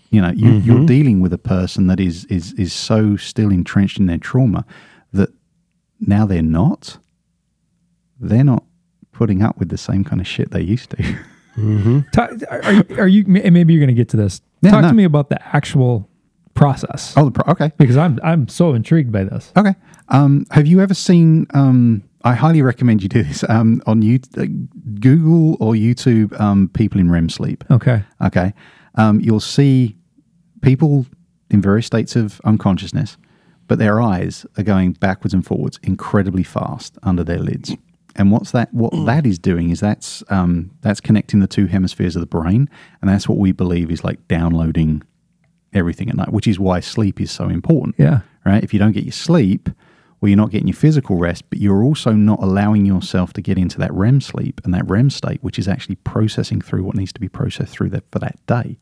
you 0.10 0.22
know, 0.22 0.32
you, 0.32 0.52
you're 0.52 0.78
mm-hmm. 0.78 0.86
dealing 0.86 1.22
with 1.22 1.32
a 1.32 1.38
person 1.38 1.88
that 1.88 2.00
is, 2.00 2.26
is, 2.26 2.54
is 2.54 2.74
so 2.74 3.16
still 3.16 3.52
entrenched 3.52 4.00
in 4.00 4.08
their 4.08 4.18
trauma 4.18 4.66
that 5.14 5.30
now 6.00 6.26
they're 6.26 6.41
not, 6.41 6.97
they're 8.20 8.43
not 8.43 8.64
putting 9.12 9.41
up 9.41 9.58
with 9.58 9.70
the 9.70 9.78
same 9.78 10.04
kind 10.04 10.20
of 10.20 10.28
shit 10.28 10.52
they 10.52 10.62
used 10.62 10.89
to. 10.91 11.18
Ta- 12.14 12.30
are, 12.49 12.74
you- 12.74 12.86
are 12.97 13.07
you? 13.07 13.24
Maybe 13.28 13.74
you're 13.74 13.80
going 13.80 13.88
to 13.88 13.93
get 13.93 14.10
to 14.10 14.18
this. 14.18 14.41
Yeah, 14.62 14.72
Talk 14.72 14.82
no. 14.84 14.88
to 14.89 14.93
me 14.93 15.03
about 15.05 15.30
the 15.30 15.41
actual 15.55 16.10
process 16.53 17.14
oh, 17.16 17.26
the 17.26 17.32
pro- 17.32 17.51
okay. 17.53 17.72
because 17.78 17.95
I'm 17.95 18.20
I'm 18.22 18.47
so 18.49 18.74
intrigued 18.74 19.12
by 19.12 19.24
this. 19.24 19.53
Okay. 19.55 19.74
Um, 20.10 20.45
have 20.51 20.68
you 20.68 20.82
ever 20.82 20.93
seen? 20.93 21.47
Um, 21.53 22.03
I 22.26 22.34
highly 22.34 22.62
recommend 22.62 23.01
you 23.01 23.07
do 23.07 23.24
this 23.24 23.45
um, 23.47 23.82
on 23.86 24.01
you, 24.01 24.20
uh, 24.38 24.45
Google 24.99 25.55
or 25.62 25.74
YouTube. 25.74 26.38
Um, 26.39 26.70
people 26.74 26.99
in 26.99 27.10
REM 27.10 27.30
sleep. 27.30 27.64
Okay. 27.72 28.03
Okay. 28.22 28.53
Um, 28.95 29.22
you'll 29.22 29.39
see 29.39 29.95
people 30.62 31.05
in 31.49 31.62
various 31.62 31.86
states 31.86 32.16
of 32.18 32.41
unconsciousness, 32.43 33.16
but 33.68 33.80
their 33.80 34.01
eyes 34.01 34.45
are 34.57 34.64
going 34.64 34.93
backwards 34.93 35.34
and 35.34 35.45
forwards 35.45 35.80
incredibly 35.84 36.43
fast 36.43 36.97
under 37.03 37.24
their 37.24 37.39
lids. 37.39 37.72
And 38.20 38.32
what's 38.32 38.52
that? 38.52 38.72
What 38.74 38.92
that 39.06 39.26
is 39.26 39.40
doing 39.40 39.72
is 39.72 39.80
that's 39.80 40.24
um, 40.30 40.70
that's 40.82 41.00
connecting 41.00 41.40
the 41.40 41.48
two 41.48 41.66
hemispheres 41.68 42.16
of 42.16 42.20
the 42.20 42.28
brain, 42.28 42.70
and 43.02 43.10
that's 43.10 43.28
what 43.28 43.38
we 43.40 43.52
believe 43.54 43.90
is 43.90 44.04
like 44.04 44.28
downloading 44.28 45.02
everything 45.74 46.10
at 46.10 46.16
night, 46.16 46.32
which 46.34 46.48
is 46.48 46.60
why 46.60 46.80
sleep 46.82 47.22
is 47.22 47.32
so 47.32 47.48
important 47.48 47.96
Yeah. 47.98 48.22
right? 48.46 48.64
If 48.64 48.74
you 48.74 48.80
don't 48.80 48.92
get 48.92 49.04
your 49.06 49.12
sleep, 49.14 49.70
Well, 50.20 50.28
you're 50.30 50.36
not 50.38 50.50
getting 50.52 50.68
your 50.68 50.76
physical 50.76 51.16
rest, 51.18 51.46
but 51.50 51.60
you're 51.60 51.82
also 51.84 52.12
not 52.12 52.40
allowing 52.44 52.86
yourself 52.86 53.32
to 53.34 53.42
get 53.42 53.58
into 53.58 53.78
that 53.80 53.94
REM 53.94 54.20
sleep 54.20 54.60
and 54.66 54.74
that 54.74 54.86
REM 54.90 55.10
state, 55.12 55.42
which 55.44 55.58
is 55.58 55.68
actually 55.68 55.96
processing 55.96 56.60
through 56.60 56.84
what 56.84 56.96
needs 56.98 57.14
to 57.14 57.22
be 57.22 57.30
processed 57.30 57.72
through 57.72 57.92
that 57.92 58.04
for 58.12 58.20
that 58.20 58.38
day, 58.46 58.78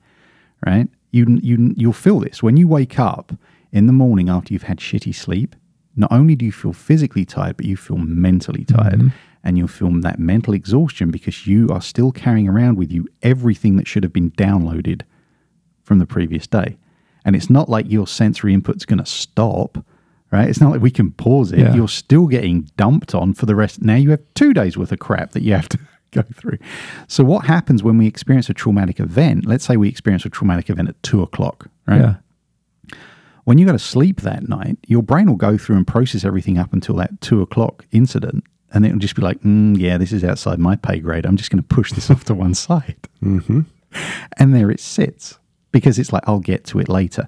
right? 0.65 0.87
You, 1.11 1.37
you, 1.43 1.73
you'll 1.77 1.93
feel 1.93 2.19
this 2.21 2.41
when 2.41 2.57
you 2.57 2.67
wake 2.67 2.97
up 2.97 3.33
in 3.71 3.85
the 3.85 3.93
morning 3.93 4.29
after 4.29 4.51
you've 4.53 4.63
had 4.63 4.79
shitty 4.79 5.13
sleep. 5.13 5.55
Not 5.95 6.11
only 6.11 6.35
do 6.35 6.45
you 6.45 6.51
feel 6.51 6.73
physically 6.73 7.25
tired, 7.25 7.57
but 7.57 7.65
you 7.67 7.75
feel 7.77 7.97
mentally 7.97 8.65
tired. 8.65 8.99
Mm-hmm. 8.99 9.07
And 9.47 9.57
you'll 9.57 9.69
feel 9.69 9.89
that 10.01 10.19
mental 10.19 10.53
exhaustion 10.53 11.09
because 11.09 11.47
you 11.47 11.69
are 11.69 11.81
still 11.81 12.11
carrying 12.11 12.49
around 12.49 12.77
with 12.77 12.91
you 12.91 13.07
everything 13.23 13.77
that 13.77 13.87
should 13.87 14.03
have 14.03 14.11
been 14.11 14.31
downloaded 14.31 15.03
from 15.83 15.99
the 15.99 16.05
previous 16.05 16.45
day. 16.47 16.75
And 17.23 17.33
it's 17.33 17.49
not 17.49 17.69
like 17.69 17.89
your 17.89 18.07
sensory 18.07 18.53
input's 18.53 18.83
going 18.83 18.99
to 18.99 19.05
stop, 19.05 19.77
right? 20.33 20.49
It's 20.49 20.59
not 20.59 20.71
like 20.71 20.81
we 20.81 20.91
can 20.91 21.11
pause 21.13 21.53
it. 21.53 21.59
Yeah. 21.59 21.73
You're 21.73 21.87
still 21.87 22.27
getting 22.27 22.69
dumped 22.75 23.15
on 23.15 23.33
for 23.33 23.45
the 23.45 23.55
rest. 23.55 23.81
Now 23.81 23.95
you 23.95 24.09
have 24.09 24.19
two 24.35 24.53
days 24.53 24.77
worth 24.77 24.91
of 24.91 24.99
crap 24.99 25.31
that 25.31 25.43
you 25.43 25.53
have 25.53 25.69
to 25.69 25.79
go 26.11 26.23
through. 26.33 26.57
So, 27.07 27.23
what 27.23 27.45
happens 27.45 27.81
when 27.81 27.97
we 27.97 28.05
experience 28.05 28.49
a 28.49 28.53
traumatic 28.53 28.99
event? 28.99 29.45
Let's 29.45 29.63
say 29.63 29.77
we 29.77 29.87
experience 29.87 30.25
a 30.25 30.29
traumatic 30.29 30.69
event 30.69 30.89
at 30.89 31.01
two 31.03 31.21
o'clock, 31.21 31.69
right? 31.87 32.01
Yeah. 32.01 32.15
When 33.45 33.57
you 33.57 33.65
go 33.65 33.71
to 33.71 33.79
sleep 33.79 34.19
that 34.21 34.49
night, 34.49 34.77
your 34.87 35.01
brain 35.01 35.27
will 35.27 35.37
go 35.37 35.57
through 35.57 35.77
and 35.77 35.87
process 35.87 36.25
everything 36.25 36.57
up 36.57 36.73
until 36.73 36.95
that 36.95 37.21
two 37.21 37.41
o'clock 37.41 37.85
incident. 37.93 38.43
And 38.77 38.85
it'll 38.85 38.99
just 38.99 39.15
be 39.15 39.23
like, 39.23 39.41
mm, 39.41 39.75
yeah, 39.75 39.97
this 39.97 40.11
is 40.11 40.23
outside 40.23 40.59
my 40.59 40.75
pay 40.75 40.99
grade. 40.99 41.25
I'm 41.25 41.35
just 41.35 41.49
going 41.49 41.63
to 41.63 41.67
push 41.67 41.91
this 41.93 42.11
off 42.11 42.25
to 42.25 42.35
one 42.35 42.53
side. 42.67 42.95
Mm-hmm. 43.23 43.61
And 44.37 44.53
there 44.55 44.69
it 44.69 44.79
sits 44.79 45.39
because 45.71 45.97
it's 45.97 46.13
like, 46.13 46.21
I'll 46.27 46.37
get 46.39 46.63
to 46.65 46.79
it 46.79 46.87
later. 46.87 47.27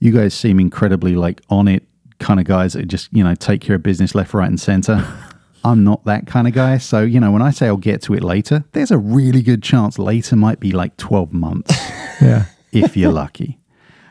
You 0.00 0.10
guys 0.10 0.32
seem 0.32 0.58
incredibly 0.58 1.14
like 1.16 1.42
on 1.50 1.68
it 1.68 1.82
kind 2.18 2.40
of 2.40 2.46
guys 2.46 2.72
that 2.72 2.88
just, 2.88 3.12
you 3.12 3.22
know, 3.22 3.34
take 3.34 3.60
care 3.60 3.76
of 3.76 3.82
business 3.82 4.14
left, 4.14 4.32
right, 4.32 4.48
and 4.48 4.58
center. 4.58 5.06
I'm 5.64 5.84
not 5.84 6.02
that 6.06 6.26
kind 6.26 6.48
of 6.48 6.54
guy. 6.54 6.78
So, 6.78 7.02
you 7.02 7.20
know, 7.20 7.30
when 7.30 7.42
I 7.42 7.50
say 7.50 7.66
I'll 7.66 7.76
get 7.76 8.00
to 8.04 8.14
it 8.14 8.24
later, 8.24 8.64
there's 8.72 8.90
a 8.90 8.96
really 8.96 9.42
good 9.42 9.62
chance 9.62 9.98
later 9.98 10.34
might 10.34 10.60
be 10.60 10.72
like 10.72 10.96
12 10.96 11.34
months 11.34 11.76
Yeah. 12.22 12.46
if 12.72 12.96
you're 12.96 13.12
lucky. 13.12 13.58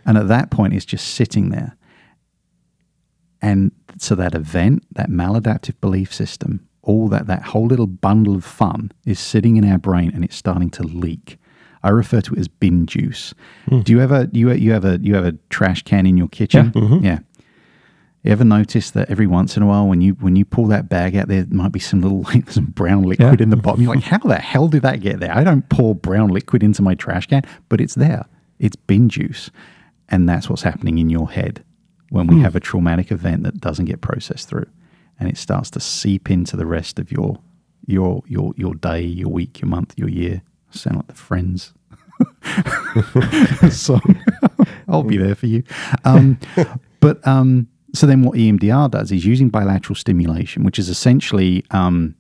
And 0.06 0.20
at 0.20 0.28
that 0.28 0.52
point, 0.52 0.76
it's 0.76 0.86
just 0.86 1.16
sitting 1.16 1.50
there. 1.50 1.76
And 3.42 3.72
so 4.02 4.16
that 4.16 4.36
event, 4.36 4.84
that 4.94 5.10
maladaptive 5.10 5.80
belief 5.82 6.14
system, 6.14 6.68
all 6.82 7.08
that, 7.10 7.28
that 7.28 7.44
whole 7.44 7.66
little 7.68 7.88
bundle 7.88 8.36
of 8.36 8.46
fun 8.46 8.92
is 9.06 9.20
sitting 9.20 9.58
in 9.58 9.70
our 9.70 9.78
brain 9.78 10.12
and 10.14 10.24
it's 10.24 10.36
starting 10.36 10.70
to 10.72 10.84
leak. 10.84 11.38
I 11.84 11.90
refer 11.90 12.22
to 12.22 12.34
it 12.34 12.40
as 12.40 12.48
bin 12.48 12.86
juice. 12.86 13.34
Hmm. 13.70 13.82
Do 13.82 13.92
you 13.94 14.02
ever 14.02 14.28
you 14.34 14.52
you 14.52 14.72
have 14.74 14.84
a 14.86 14.98
you 15.02 15.16
have 15.16 15.26
a 15.26 15.34
trash 15.50 15.84
can 15.84 16.06
in 16.06 16.18
your 16.18 16.28
kitchen? 16.28 16.72
Mm-hmm. 16.72 17.06
Yeah. 17.06 17.20
You 18.24 18.32
ever 18.32 18.44
notice 18.44 18.92
that 18.92 19.10
every 19.10 19.28
once 19.28 19.56
in 19.56 19.64
a 19.64 19.68
while 19.68 19.88
when 19.88 20.02
you 20.02 20.14
when 20.16 20.36
you 20.36 20.44
pull 20.44 20.66
that 20.68 20.90
bag 20.90 21.16
out 21.16 21.28
there 21.28 21.46
might 21.50 21.72
be 21.72 21.80
some 21.80 22.02
little 22.02 22.22
like 22.34 22.50
some 22.52 22.66
brown 22.66 23.04
liquid 23.04 23.40
Yeah. 23.40 23.44
in 23.44 23.52
the 23.52 23.56
bottom. 23.58 23.82
You're 23.82 23.96
like, 23.96 24.04
how 24.04 24.18
the 24.18 24.36
hell 24.40 24.68
did 24.68 24.82
that 24.82 25.02
get 25.02 25.20
there? 25.20 25.34
I 25.34 25.44
don't 25.44 25.68
pour 25.70 25.94
brown 25.96 26.30
liquid 26.30 26.64
into 26.64 26.82
my 26.82 26.96
trash 26.96 27.28
can, 27.28 27.44
but 27.70 27.80
it's 27.80 27.96
there. 27.96 28.26
It's 28.60 28.76
bin 28.76 29.08
juice. 29.08 29.50
And 30.10 30.28
that's 30.28 30.50
what's 30.50 30.64
happening 30.64 30.98
in 30.98 31.10
your 31.10 31.30
head 31.30 31.64
when 32.10 32.28
we 32.28 32.40
have 32.42 32.56
a 32.56 32.60
traumatic 32.60 33.12
event 33.12 33.44
that 33.44 33.60
doesn't 33.60 33.86
get 33.86 34.02
processed 34.02 34.48
through. 34.48 34.68
And 35.20 35.30
it 35.30 35.38
starts 35.38 35.70
to 35.72 35.80
seep 35.80 36.30
into 36.30 36.56
the 36.56 36.66
rest 36.66 37.00
of 37.00 37.12
your 37.12 37.40
your 37.86 38.22
your 38.28 38.54
your 38.56 38.76
day, 38.76 39.02
your 39.02 39.30
week, 39.30 39.62
your 39.62 39.70
month, 39.70 39.94
your 39.98 40.10
year. 40.10 40.42
sound 40.70 40.98
like 40.98 41.08
the 41.08 41.14
friends 41.14 41.74
song. 43.72 44.24
I'll 44.88 45.04
be 45.04 45.18
there 45.18 45.36
for 45.36 45.48
you. 45.48 45.64
Um, 46.06 46.40
but 47.00 47.26
um, 47.28 47.68
so 47.94 48.06
then, 48.06 48.22
what 48.22 48.38
EMDR 48.38 48.92
does 48.92 49.12
is 49.12 49.26
using 49.26 49.50
bilateral 49.50 49.96
stimulation, 49.96 50.64
which 50.64 50.78
is 50.78 50.90
essentially 50.90 51.66
um, 51.72 52.16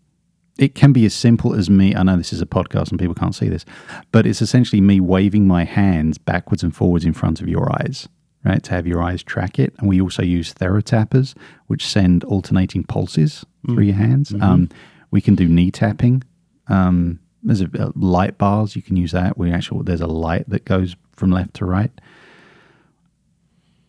it 0.57 0.75
can 0.75 0.91
be 0.91 1.05
as 1.05 1.13
simple 1.13 1.53
as 1.53 1.69
me. 1.69 1.95
I 1.95 2.03
know 2.03 2.17
this 2.17 2.33
is 2.33 2.41
a 2.41 2.45
podcast 2.45 2.89
and 2.89 2.99
people 2.99 3.15
can't 3.15 3.35
see 3.35 3.49
this, 3.49 3.65
but 4.11 4.25
it's 4.25 4.41
essentially 4.41 4.81
me 4.81 4.99
waving 4.99 5.47
my 5.47 5.63
hands 5.63 6.17
backwards 6.17 6.63
and 6.63 6.75
forwards 6.75 7.05
in 7.05 7.13
front 7.13 7.41
of 7.41 7.47
your 7.47 7.71
eyes, 7.81 8.07
right? 8.47 8.63
To 8.63 8.71
have 8.71 8.87
your 8.87 9.01
eyes 9.01 9.23
track 9.23 9.59
it. 9.59 9.73
And 9.77 9.89
we 9.89 9.99
also 9.99 10.23
use 10.23 10.53
TheraTappers, 10.53 11.35
which 11.67 11.85
send 11.85 12.23
alternating 12.23 12.83
pulses 12.83 13.45
through 13.65 13.83
your 13.83 13.95
hands. 13.95 14.33
Um, 14.41 14.69
we 15.11 15.21
can 15.21 15.35
do 15.35 15.47
knee 15.47 15.71
tapping. 15.71 16.23
Um, 16.67 17.19
there's 17.43 17.61
a, 17.61 17.69
uh, 17.77 17.91
light 17.95 18.37
bars. 18.37 18.75
You 18.75 18.81
can 18.81 18.95
use 18.95 19.11
that. 19.11 19.37
We 19.37 19.51
actually 19.51 19.83
there's 19.83 20.01
a 20.01 20.07
light 20.07 20.49
that 20.49 20.65
goes 20.65 20.95
from 21.15 21.31
left 21.31 21.53
to 21.55 21.65
right. 21.65 21.91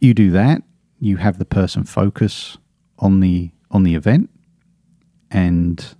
You 0.00 0.14
do 0.14 0.30
that. 0.32 0.62
You 1.00 1.16
have 1.16 1.38
the 1.38 1.44
person 1.44 1.84
focus 1.84 2.58
on 2.98 3.20
the 3.20 3.50
on 3.70 3.82
the 3.82 3.94
event, 3.94 4.30
and 5.30 5.94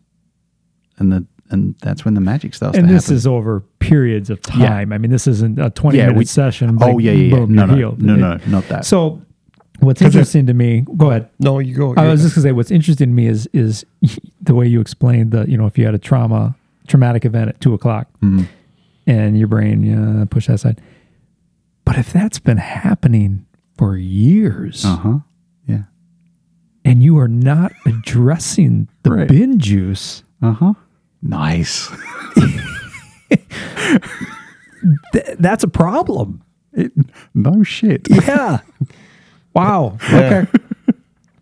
and 0.99 1.13
the 1.13 1.27
and 1.51 1.75
that's 1.81 2.05
when 2.05 2.15
the 2.15 2.21
magic 2.21 2.55
starts 2.55 2.77
And 2.77 2.87
to 2.89 2.93
this 2.95 3.05
happen. 3.05 3.17
is 3.17 3.27
over 3.27 3.61
periods 3.79 4.31
of 4.31 4.39
Yeah. 4.57 4.69
time. 4.69 4.93
I 4.93 4.99
mean, 4.99 5.11
this 5.11 5.27
isn't 5.27 5.59
a 5.59 5.71
20 5.71 5.99
Yeah, 5.99 6.07
minute 6.07 6.19
we- 6.19 6.25
session. 6.25 6.79
oh 6.81 6.93
like, 6.95 7.05
yeah 7.05 7.13
yeah, 7.13 7.25
yeah. 7.29 7.35
boom, 7.37 7.55
no 7.55 7.67
no, 7.67 7.75
healed. 7.77 8.03
no 8.03 8.15
no 8.17 8.39
not 8.49 8.69
that. 8.69 8.85
So, 8.85 9.21
what's 9.81 10.03
interesting 10.03 10.47
to 10.47 10.55
me, 10.55 10.85
go 10.97 11.11
ahead. 11.11 11.29
No, 11.41 11.59
you 11.59 11.75
go. 11.75 11.95
I 11.97 12.03
you're- 12.03 12.11
was 12.13 12.23
just 12.23 12.35
gonna 12.35 12.43
say 12.43 12.53
what's 12.53 12.71
interesting 12.71 13.09
to 13.09 13.15
me 13.15 13.27
is 13.27 13.49
is 13.53 13.85
the 14.43 14.55
way 14.55 14.67
you 14.67 14.81
explained 14.81 15.31
the 15.31 15.49
you 15.51 15.57
know 15.57 15.67
if 15.67 15.79
you 15.79 15.85
had 15.85 15.95
a 15.95 15.99
trauma 15.99 16.55
traumatic 16.87 17.25
event 17.25 17.49
at 17.51 17.61
two 17.61 17.75
o'clock 17.75 18.09
Mhm. 18.23 18.47
and 19.07 19.39
your 19.39 19.49
brain 19.49 19.83
yeah, 19.83 20.25
push 20.31 20.47
that 20.47 20.55
aside. 20.55 20.81
But 21.85 21.97
if 21.99 22.13
that's 22.13 22.39
been 22.39 22.59
happening 22.59 23.45
for 23.77 23.97
years 23.97 24.85
uh 24.85 24.97
huh 24.97 25.19
yeah 25.67 25.83
and 26.85 27.03
you 27.03 27.17
are 27.19 27.29
not 27.29 27.73
addressing 27.87 28.89
the 29.03 29.11
Right. 29.13 29.29
bin 29.29 29.59
juice, 29.59 30.23
uh 30.43 30.53
huh 30.53 30.75
nice. 31.23 31.91
th- 35.13 35.37
that's 35.39 35.65
a 35.65 35.69
problem. 35.69 36.43
It, 36.73 36.93
no 37.35 37.63
shit. 37.63 38.07
Yeah. 38.29 38.61
wow. 39.55 39.97
Okay. 40.13 40.47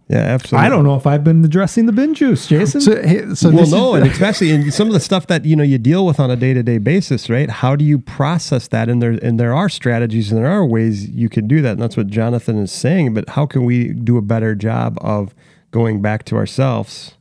yeah, 0.08 0.18
absolutely. 0.18 0.64
I 0.66 0.68
don't 0.70 0.84
know 0.84 0.94
if 0.94 1.06
I've 1.06 1.24
been 1.24 1.44
addressing 1.44 1.86
the 1.86 1.92
bin 1.92 2.14
juice, 2.14 2.46
Jason. 2.46 2.80
So, 2.80 3.02
he- 3.02 3.34
so 3.34 3.50
well, 3.50 3.66
no, 3.66 3.94
and 3.94 4.06
especially 4.06 4.50
in 4.50 4.70
some 4.70 4.86
of 4.86 4.94
the 4.94 5.00
stuff 5.00 5.26
that 5.26 5.44
you 5.44 5.56
know 5.56 5.64
you 5.64 5.76
deal 5.78 6.06
with 6.06 6.18
on 6.20 6.30
a 6.30 6.36
day 6.36 6.54
to 6.54 6.62
day 6.62 6.78
basis, 6.78 7.28
right? 7.28 7.50
How 7.50 7.76
do 7.76 7.84
you 7.84 7.98
process 7.98 8.68
that? 8.68 8.88
And 8.88 9.02
there 9.02 9.18
and 9.22 9.38
there 9.38 9.52
are 9.54 9.68
strategies 9.68 10.30
and 10.32 10.40
there 10.40 10.50
are 10.50 10.64
ways 10.64 11.08
you 11.10 11.28
can 11.28 11.46
do 11.48 11.60
that, 11.62 11.72
and 11.72 11.82
that's 11.82 11.96
what 11.96 12.06
Jonathan 12.06 12.58
is 12.58 12.72
saying. 12.72 13.12
But 13.14 13.30
how 13.30 13.44
can 13.46 13.64
we 13.64 13.88
do 13.92 14.16
a 14.16 14.22
better 14.22 14.54
job 14.54 14.96
of 15.02 15.34
going 15.72 16.00
back 16.00 16.24
to 16.26 16.36
ourselves 16.36 17.15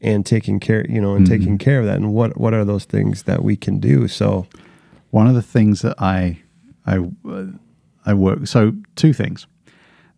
and 0.00 0.24
taking 0.26 0.60
care, 0.60 0.84
you 0.90 1.00
know, 1.00 1.14
and 1.14 1.26
Mm-hmm. 1.26 1.38
taking 1.40 1.58
care 1.58 1.80
of 1.80 1.86
that? 1.86 1.96
And 1.96 2.12
what 2.12 2.38
what 2.38 2.52
are 2.54 2.64
those 2.64 2.84
things 2.84 3.22
that 3.24 3.42
we 3.42 3.56
can 3.56 3.78
do? 3.80 4.08
So, 4.08 4.46
one 5.10 5.26
of 5.26 5.34
the 5.34 5.42
things 5.42 5.82
that 5.82 5.94
I 6.00 6.40
I 6.86 6.98
uh, 7.28 7.46
I 8.04 8.14
work 8.14 8.46
so 8.46 8.72
two 8.94 9.12
things. 9.12 9.46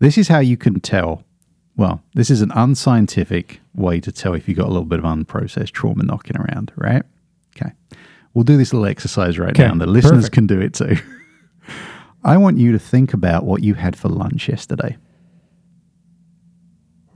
This 0.01 0.17
is 0.19 0.29
how 0.29 0.39
you 0.41 0.57
can 0.57 0.81
tell. 0.81 1.25
Well, 1.77 2.03
this 2.15 2.29
is 2.31 2.41
an 2.43 2.51
unscientific 2.55 3.61
way 3.75 4.01
to 4.01 4.11
tell 4.13 4.35
if 4.35 4.49
you 4.49 4.55
got 4.55 4.67
a 4.67 4.73
little 4.75 4.85
bit 4.85 4.99
of 4.99 5.05
unprocessed 5.05 5.71
trauma 5.73 6.03
knocking 6.03 6.37
around, 6.37 6.73
right? 6.77 7.03
Okay. 7.57 7.73
We'll 8.35 8.45
do 8.45 8.57
this 8.57 8.73
little 8.73 8.87
exercise 8.89 9.39
right 9.39 9.51
Okay, 9.51 9.63
now, 9.65 9.73
and 9.73 9.81
the 9.81 9.87
listeners 9.87 10.25
perfect. 10.29 10.35
can 10.35 10.47
do 10.47 10.61
it 10.61 10.75
too. 10.75 10.97
I 12.25 12.37
want 12.37 12.59
you 12.59 12.73
to 12.73 12.79
think 12.79 13.15
about 13.15 13.45
what 13.45 13.63
you 13.63 13.75
had 13.75 13.97
for 13.97 14.09
lunch 14.09 14.49
yesterday. 14.49 14.97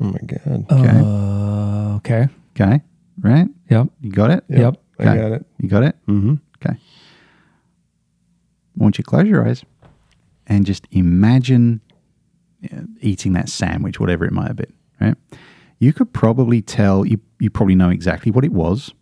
oh 0.00 0.04
my 0.04 0.18
god, 0.26 0.66
Okay. 0.70 1.00
Uh, 1.04 1.96
okay. 1.96 2.28
Okay. 2.54 2.80
Right? 3.20 3.48
Yep. 3.70 3.88
You 4.00 4.10
got 4.10 4.30
it? 4.30 4.44
Yep. 4.48 4.76
I 4.98 5.02
Okay. 5.02 5.20
got 5.20 5.32
it. 5.32 5.46
You 5.58 5.68
got 5.68 5.82
it? 5.82 5.96
Mm-hmm. 6.06 6.34
Okay. 6.64 6.76
I 6.78 8.76
want 8.76 8.98
you 8.98 9.04
close 9.04 9.26
your 9.26 9.46
eyes 9.46 9.64
and 10.46 10.64
just 10.66 10.86
imagine 10.90 11.80
uh, 12.64 12.82
eating 13.00 13.32
that 13.34 13.48
sandwich, 13.48 13.98
whatever 14.00 14.24
it 14.24 14.32
might 14.32 14.48
have 14.48 14.56
been, 14.56 14.72
right? 15.00 15.14
You 15.78 15.92
could 15.92 16.12
probably 16.12 16.62
tell, 16.62 17.04
you, 17.04 17.20
you 17.40 17.50
probably 17.50 17.74
know 17.74 17.90
exactly 17.90 18.30
what 18.32 18.44
it 18.44 18.52
was. 18.52 18.92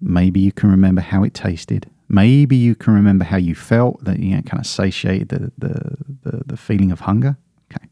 Maybe 0.00 0.40
you 0.40 0.52
can 0.52 0.70
remember 0.70 1.00
how 1.02 1.22
it 1.24 1.34
tasted. 1.34 1.90
Maybe 2.08 2.56
you 2.56 2.74
can 2.74 2.94
remember 2.94 3.24
how 3.24 3.36
you 3.36 3.54
felt, 3.54 4.02
that 4.04 4.18
you 4.18 4.34
know, 4.34 4.42
kind 4.42 4.60
of 4.60 4.66
satiated 4.66 5.28
the, 5.28 5.52
the, 5.58 5.96
the, 6.22 6.42
the 6.46 6.56
feeling 6.56 6.90
of 6.92 7.00
hunger. 7.00 7.36
Okay. 7.70 7.86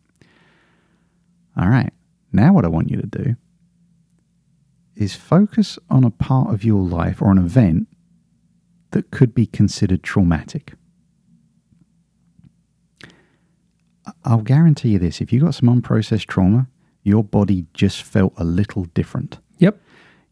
All 1.56 1.68
right. 1.68 1.92
Now, 2.32 2.52
what 2.52 2.64
I 2.64 2.68
want 2.68 2.90
you 2.90 2.96
to 3.00 3.06
do 3.06 3.36
is 4.96 5.14
focus 5.14 5.78
on 5.90 6.04
a 6.04 6.10
part 6.10 6.52
of 6.52 6.64
your 6.64 6.82
life 6.82 7.22
or 7.22 7.30
an 7.30 7.38
event 7.38 7.88
that 8.90 9.10
could 9.10 9.34
be 9.34 9.46
considered 9.46 10.02
traumatic. 10.02 10.74
I'll 14.24 14.42
guarantee 14.42 14.90
you 14.90 14.98
this 14.98 15.20
if 15.20 15.32
you've 15.32 15.42
got 15.42 15.54
some 15.54 15.68
unprocessed 15.68 16.26
trauma, 16.26 16.68
your 17.02 17.24
body 17.24 17.66
just 17.74 18.02
felt 18.02 18.32
a 18.36 18.44
little 18.44 18.84
different. 18.84 19.38
Yep. 19.58 19.80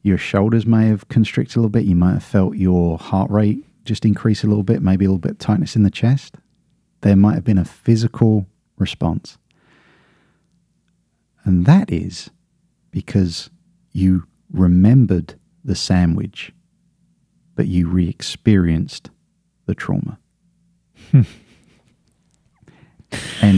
Your 0.03 0.19
shoulders 0.19 0.67
may 0.67 0.87
have 0.89 1.09
constricted 1.09 1.57
a 1.57 1.61
little 1.61 1.71
bit. 1.71 1.85
You 1.85 1.97
might 1.97 2.15
have 2.15 2.25
felt 2.25 2.57
your 2.57 2.99
heart 2.99 3.31
rate 3.31 3.65
just 3.85 4.05
increase 4.05 4.45
a 4.45 4.47
little 4.47 4.63
bit, 4.63 4.83
maybe 4.83 5.05
a 5.05 5.09
little 5.09 5.19
bit 5.19 5.33
of 5.33 5.39
tightness 5.39 5.77
in 5.77 5.83
the 5.83 5.91
chest. 5.91 6.37
There 7.01 7.17
might 7.17 7.35
have 7.35 7.45
been 7.45 7.59
a 7.59 7.65
physical 7.65 8.47
response. 8.77 9.39
And 11.45 11.67
that 11.67 11.91
is 11.91 12.31
because 12.91 13.51
you 13.93 14.27
remembered 14.53 15.35
the 15.65 15.75
sandwich, 15.75 16.53
but 17.55 17.67
you 17.67 17.89
re 17.89 18.09
experienced 18.09 19.11
the 19.67 19.75
trauma. 19.75 20.19
and 21.13 21.27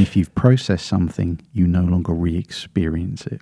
if 0.01 0.17
you've 0.17 0.35
processed 0.35 0.87
something, 0.87 1.41
you 1.53 1.67
no 1.67 1.83
longer 1.83 2.13
re 2.15 2.37
experience 2.37 3.27
it. 3.27 3.41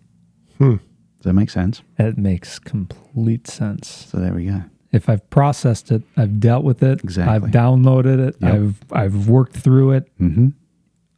Hmm. 0.58 0.76
Does 1.18 1.24
that 1.24 1.32
make 1.34 1.50
sense? 1.50 1.82
It 1.98 2.16
makes 2.18 2.58
complete 2.58 3.46
sense. 3.46 3.88
So 4.10 4.18
there 4.18 4.32
we 4.32 4.46
go. 4.46 4.62
If 4.92 5.08
I've 5.08 5.28
processed 5.30 5.92
it, 5.92 6.02
I've 6.16 6.40
dealt 6.40 6.64
with 6.64 6.82
it, 6.82 7.04
Exactly. 7.04 7.32
I've 7.34 7.42
downloaded 7.54 8.26
it, 8.28 8.36
Yep. 8.40 8.52
I've 8.54 8.80
I've 8.92 9.28
worked 9.28 9.56
through 9.56 9.92
it, 9.92 10.10
Mm-hmm. 10.18 10.48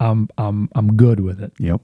I'm 0.00 0.28
I'm 0.36 0.68
I'm 0.74 0.96
good 0.96 1.20
with 1.20 1.40
it. 1.40 1.52
Yep. 1.58 1.80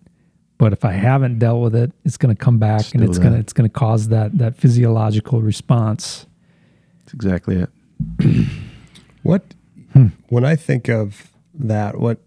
But 0.58 0.72
if 0.72 0.84
I 0.84 0.92
haven't 0.92 1.38
dealt 1.38 1.62
with 1.62 1.74
it, 1.76 1.92
it's 2.04 2.16
going 2.16 2.34
to 2.34 2.44
come 2.44 2.58
back 2.58 2.80
Still 2.86 3.00
and 3.00 3.08
it's 3.08 3.18
going 3.18 3.32
to 3.32 3.38
it's 3.38 3.52
going 3.52 3.68
to 3.70 3.72
cause 3.72 4.08
that 4.08 4.36
that 4.38 4.56
physiological 4.56 5.40
response. 5.40 6.26
That's 7.00 7.14
exactly 7.14 7.56
it. 7.56 7.70
What 9.22 9.54
Hmm. 9.92 10.08
when 10.28 10.44
I 10.44 10.54
think 10.54 10.88
of 10.88 11.32
that, 11.54 11.98
what 11.98 12.20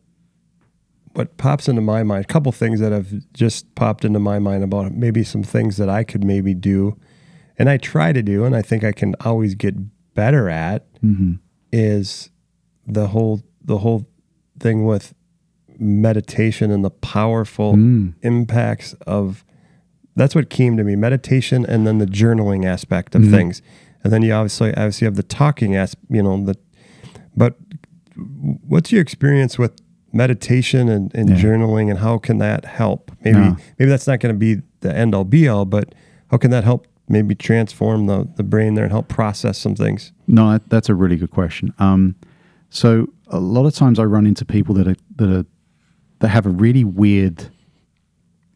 what 1.13 1.37
pops 1.37 1.67
into 1.67 1.81
my 1.81 2.03
mind? 2.03 2.25
A 2.25 2.27
couple 2.27 2.51
things 2.51 2.79
that 2.79 2.91
have 2.91 3.11
just 3.33 3.73
popped 3.75 4.03
into 4.05 4.19
my 4.19 4.39
mind 4.39 4.63
about 4.63 4.93
maybe 4.93 5.23
some 5.23 5.43
things 5.43 5.77
that 5.77 5.89
I 5.89 6.03
could 6.03 6.23
maybe 6.23 6.53
do, 6.53 6.97
and 7.59 7.69
I 7.69 7.77
try 7.77 8.13
to 8.13 8.23
do, 8.23 8.45
and 8.45 8.55
I 8.55 8.61
think 8.61 8.83
I 8.83 8.91
can 8.93 9.13
always 9.21 9.55
get 9.55 9.75
better 10.13 10.49
at 10.49 10.87
Mm-hmm. 11.03 11.33
is 11.71 12.29
the 12.87 13.07
whole 13.07 13.41
the 13.63 13.79
whole 13.79 14.07
thing 14.59 14.85
with 14.85 15.13
meditation 15.81 16.69
and 16.71 16.85
the 16.85 16.89
powerful 16.91 17.73
Mm. 17.75 18.13
impacts 18.21 18.93
of 19.07 19.43
that's 20.15 20.35
what 20.35 20.49
came 20.49 20.77
to 20.77 20.83
me 20.83 20.95
meditation 20.95 21.65
and 21.65 21.87
then 21.87 21.97
the 21.97 22.05
journaling 22.05 22.65
aspect 22.65 23.15
of 23.15 23.23
Mhm. 23.23 23.31
things 23.31 23.61
and 24.03 24.13
then 24.13 24.21
you 24.21 24.31
obviously 24.31 24.69
obviously 24.75 25.05
have 25.05 25.15
the 25.15 25.23
talking 25.23 25.75
as 25.75 25.95
you 26.09 26.21
know 26.21 26.43
the 26.45 26.55
but 27.35 27.57
what's 28.67 28.91
your 28.91 29.01
experience 29.01 29.57
with 29.57 29.73
meditation 30.13 30.87
and, 30.89 31.13
and 31.15 31.29
Yeah. 31.29 31.35
journaling 31.37 31.89
and 31.89 31.99
how 31.99 32.17
can 32.19 32.37
that 32.39 32.65
help 32.65 33.11
maybe 33.23 33.39
No. 33.39 33.57
maybe 33.79 33.89
that's 33.89 34.05
not 34.07 34.19
going 34.19 34.35
to 34.35 34.39
be 34.39 34.61
the 34.81 34.95
end 34.95 35.15
all 35.15 35.23
be 35.23 35.47
all 35.47 35.65
but 35.65 35.95
how 36.29 36.37
can 36.37 36.51
that 36.51 36.63
help 36.63 36.85
maybe 37.09 37.33
transform 37.35 38.05
the, 38.05 38.27
the 38.35 38.43
brain 38.43 38.75
there 38.75 38.83
and 38.85 38.91
help 38.91 39.07
process 39.07 39.57
some 39.57 39.75
things 39.75 40.11
No, 40.27 40.51
that- 40.51 40.69
that's 40.69 40.89
a 40.89 40.95
really 40.95 41.15
good 41.17 41.31
question. 41.31 41.73
Um, 41.79 42.15
so 42.69 43.07
a 43.27 43.39
lot 43.39 43.65
of 43.65 43.73
times 43.73 43.99
I 43.99 44.03
run 44.05 44.25
into 44.27 44.45
people 44.45 44.75
that 44.75 44.87
are 44.87 44.95
that 45.17 45.29
are 45.29 45.45
that 46.21 46.29
have 46.29 46.45
a 46.45 46.49
really 46.49 46.83
weird, 46.83 47.49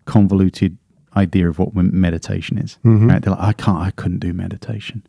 convoluted 0.05 0.78
idea 1.16 1.49
of 1.49 1.59
what 1.59 1.74
meditation 1.76 2.57
is. 2.57 2.78
Mhm. 2.84 3.09
Right? 3.09 3.22
They're 3.22 3.32
like, 3.34 3.41
I 3.43 3.53
can't, 3.53 3.80
I 3.80 3.91
couldn't 3.91 4.20
do 4.20 4.34
meditation. 4.34 5.03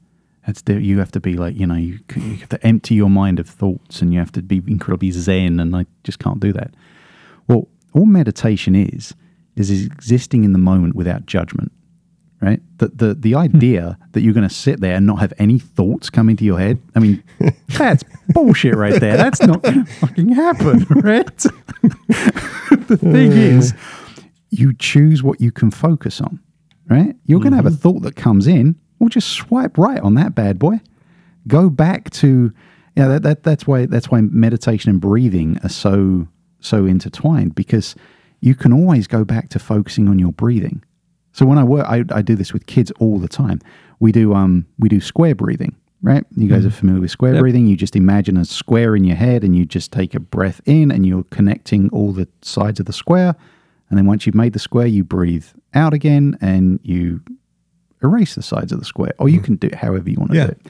That's 0.47 0.63
the, 0.63 0.81
you 0.81 0.99
have 1.01 1.11
to 1.13 1.21
be 1.21 1.35
like, 1.37 1.57
you 1.59 1.67
know, 1.67 1.75
you, 1.75 1.99
you 2.15 2.37
have 2.37 2.49
to 2.51 2.67
empty 2.67 2.95
your 2.95 3.11
mind 3.11 3.41
of 3.41 3.49
thoughts, 3.49 4.01
and 4.01 4.13
you 4.13 4.21
have 4.21 4.31
to 4.33 4.43
be 4.43 4.63
incredibly 4.67 5.11
zen, 5.11 5.59
and 5.59 5.75
I 5.75 5.87
just 6.05 6.19
can't 6.21 6.39
do 6.41 6.53
that. 6.53 6.73
Well, 7.49 7.69
all 7.93 8.07
meditation 8.07 8.75
is 8.75 9.15
is 9.57 9.71
existing 9.87 10.45
in 10.45 10.53
the 10.53 10.59
moment 10.59 10.95
without 10.95 11.25
judgment 11.27 11.73
right? 12.41 12.61
The 12.79 12.89
the 12.89 13.15
the 13.15 13.33
hmm. 13.33 13.39
idea 13.39 13.99
that 14.13 14.23
you're 14.23 14.35
going 14.35 14.49
to 14.49 14.55
sit 14.55 14.81
there 14.81 14.95
and 14.95 15.07
not 15.07 15.21
have 15.21 15.33
any 15.39 15.59
thoughts 15.59 16.11
come 16.11 16.29
into 16.29 16.45
your 16.45 16.59
head. 16.59 16.81
I 16.95 17.01
mean, 17.01 17.23
that's 17.69 18.05
bullshit 18.29 18.75
right 18.75 18.99
there. 19.01 19.17
That's 19.17 19.43
not 19.43 19.63
going 19.63 19.85
to 19.87 19.93
fucking 19.93 20.29
happen, 20.31 20.87
right? 20.91 21.37
the 22.89 22.99
thing 23.01 23.33
hmm. 23.33 23.39
is, 23.39 23.75
you 24.51 24.75
choose 24.75 25.23
what 25.23 25.41
you 25.41 25.51
can 25.51 25.71
focus 25.71 26.21
on, 26.21 26.41
right? 26.89 27.15
You're 27.25 27.41
going 27.41 27.53
to 27.53 27.57
have 27.57 27.67
a 27.67 27.71
hmm. 27.71 27.77
thought 27.77 28.03
that 28.03 28.17
comes 28.17 28.47
in. 28.47 28.77
We'll 28.99 29.09
just 29.09 29.29
swipe 29.29 29.77
right 29.77 30.01
on 30.01 30.15
that 30.15 30.35
bad 30.35 30.59
boy. 30.59 30.81
Go 31.47 31.71
back 31.71 32.11
to, 32.11 32.53
yeah. 32.97 33.09
That, 33.09 33.23
that 33.23 33.43
that's 33.45 33.67
why 33.67 33.87
that's 33.87 34.11
why 34.11 34.23
meditation 34.23 34.91
and 34.91 35.01
breathing 35.01 35.59
are 35.63 35.69
so 35.69 36.27
so 36.61 36.87
intertwined 36.87 37.55
because 37.55 37.95
you 38.41 38.55
can 38.55 38.73
always 38.73 39.07
go 39.07 39.25
back 39.25 39.49
to 39.51 39.59
focusing 39.59 40.09
on 40.09 40.19
your 40.19 40.33
breathing. 40.33 40.83
So 41.37 41.45
when 41.45 41.59
I 41.59 41.65
work, 41.65 41.85
I, 41.87 42.03
I 42.11 42.23
do 42.23 42.35
this 42.35 42.55
with 42.55 42.65
kids 42.65 42.91
all 42.99 43.19
the 43.19 43.29
time. 43.29 43.61
We 44.01 44.11
do 44.11 44.33
um 44.33 44.65
we 44.79 44.89
do 44.89 45.03
square 45.03 45.35
breathing, 45.35 45.77
right? 46.01 46.25
You 46.35 46.49
guys 46.49 46.65
are 46.65 46.71
familiar 46.71 47.03
with 47.03 47.11
square 47.11 47.35
Yep. 47.35 47.41
breathing. 47.43 47.67
You 47.67 47.77
just 47.77 47.95
imagine 47.95 48.39
a 48.39 48.47
square 48.47 48.97
in 48.97 49.05
your 49.05 49.17
head, 49.17 49.45
and 49.45 49.55
you 49.55 49.67
just 49.67 49.93
take 49.93 50.15
a 50.15 50.21
breath 50.21 50.63
in, 50.65 50.91
and 50.91 51.05
you're 51.05 51.25
connecting 51.25 51.91
all 51.91 52.13
the 52.13 52.27
sides 52.41 52.81
of 52.81 52.87
the 52.87 52.93
square. 52.95 53.35
And 53.91 53.99
then 53.99 54.07
once 54.07 54.25
you've 54.25 54.35
made 54.35 54.55
the 54.55 54.59
square, 54.59 54.87
you 54.87 55.05
breathe 55.05 55.45
out 55.75 55.93
again, 55.93 56.39
and 56.41 56.81
you 56.83 57.21
erase 58.03 58.35
the 58.35 58.43
sides 58.43 58.73
of 58.73 58.79
the 58.79 58.87
square, 58.87 59.13
or 59.19 59.29
you 59.29 59.41
can 59.41 59.57
do 59.57 59.67
it 59.67 59.75
however 59.75 60.09
you 60.09 60.17
want 60.19 60.31
to 60.31 60.39
Yeah. 60.39 60.47
do 60.47 60.53
it. 60.53 60.67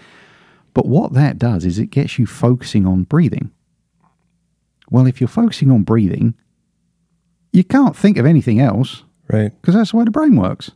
But 0.75 0.87
what 0.87 1.13
that 1.13 1.39
does 1.39 1.65
is 1.65 1.79
it 1.79 1.91
gets 1.91 2.19
you 2.19 2.27
focusing 2.27 2.87
on 2.87 3.05
breathing. 3.05 3.53
Well, 4.91 5.07
if 5.07 5.21
you're 5.21 5.29
focusing 5.29 5.71
on 5.71 5.85
breathing, 5.85 6.35
you 7.53 7.63
can't 7.63 7.95
think 7.95 8.19
of 8.19 8.27
anything 8.27 8.59
else 8.61 9.05
right 9.29 9.53
because 9.61 9.75
that's 9.75 9.91
the 9.93 9.97
way 9.97 10.05
the 10.05 10.11
brain 10.11 10.37
works. 10.37 10.71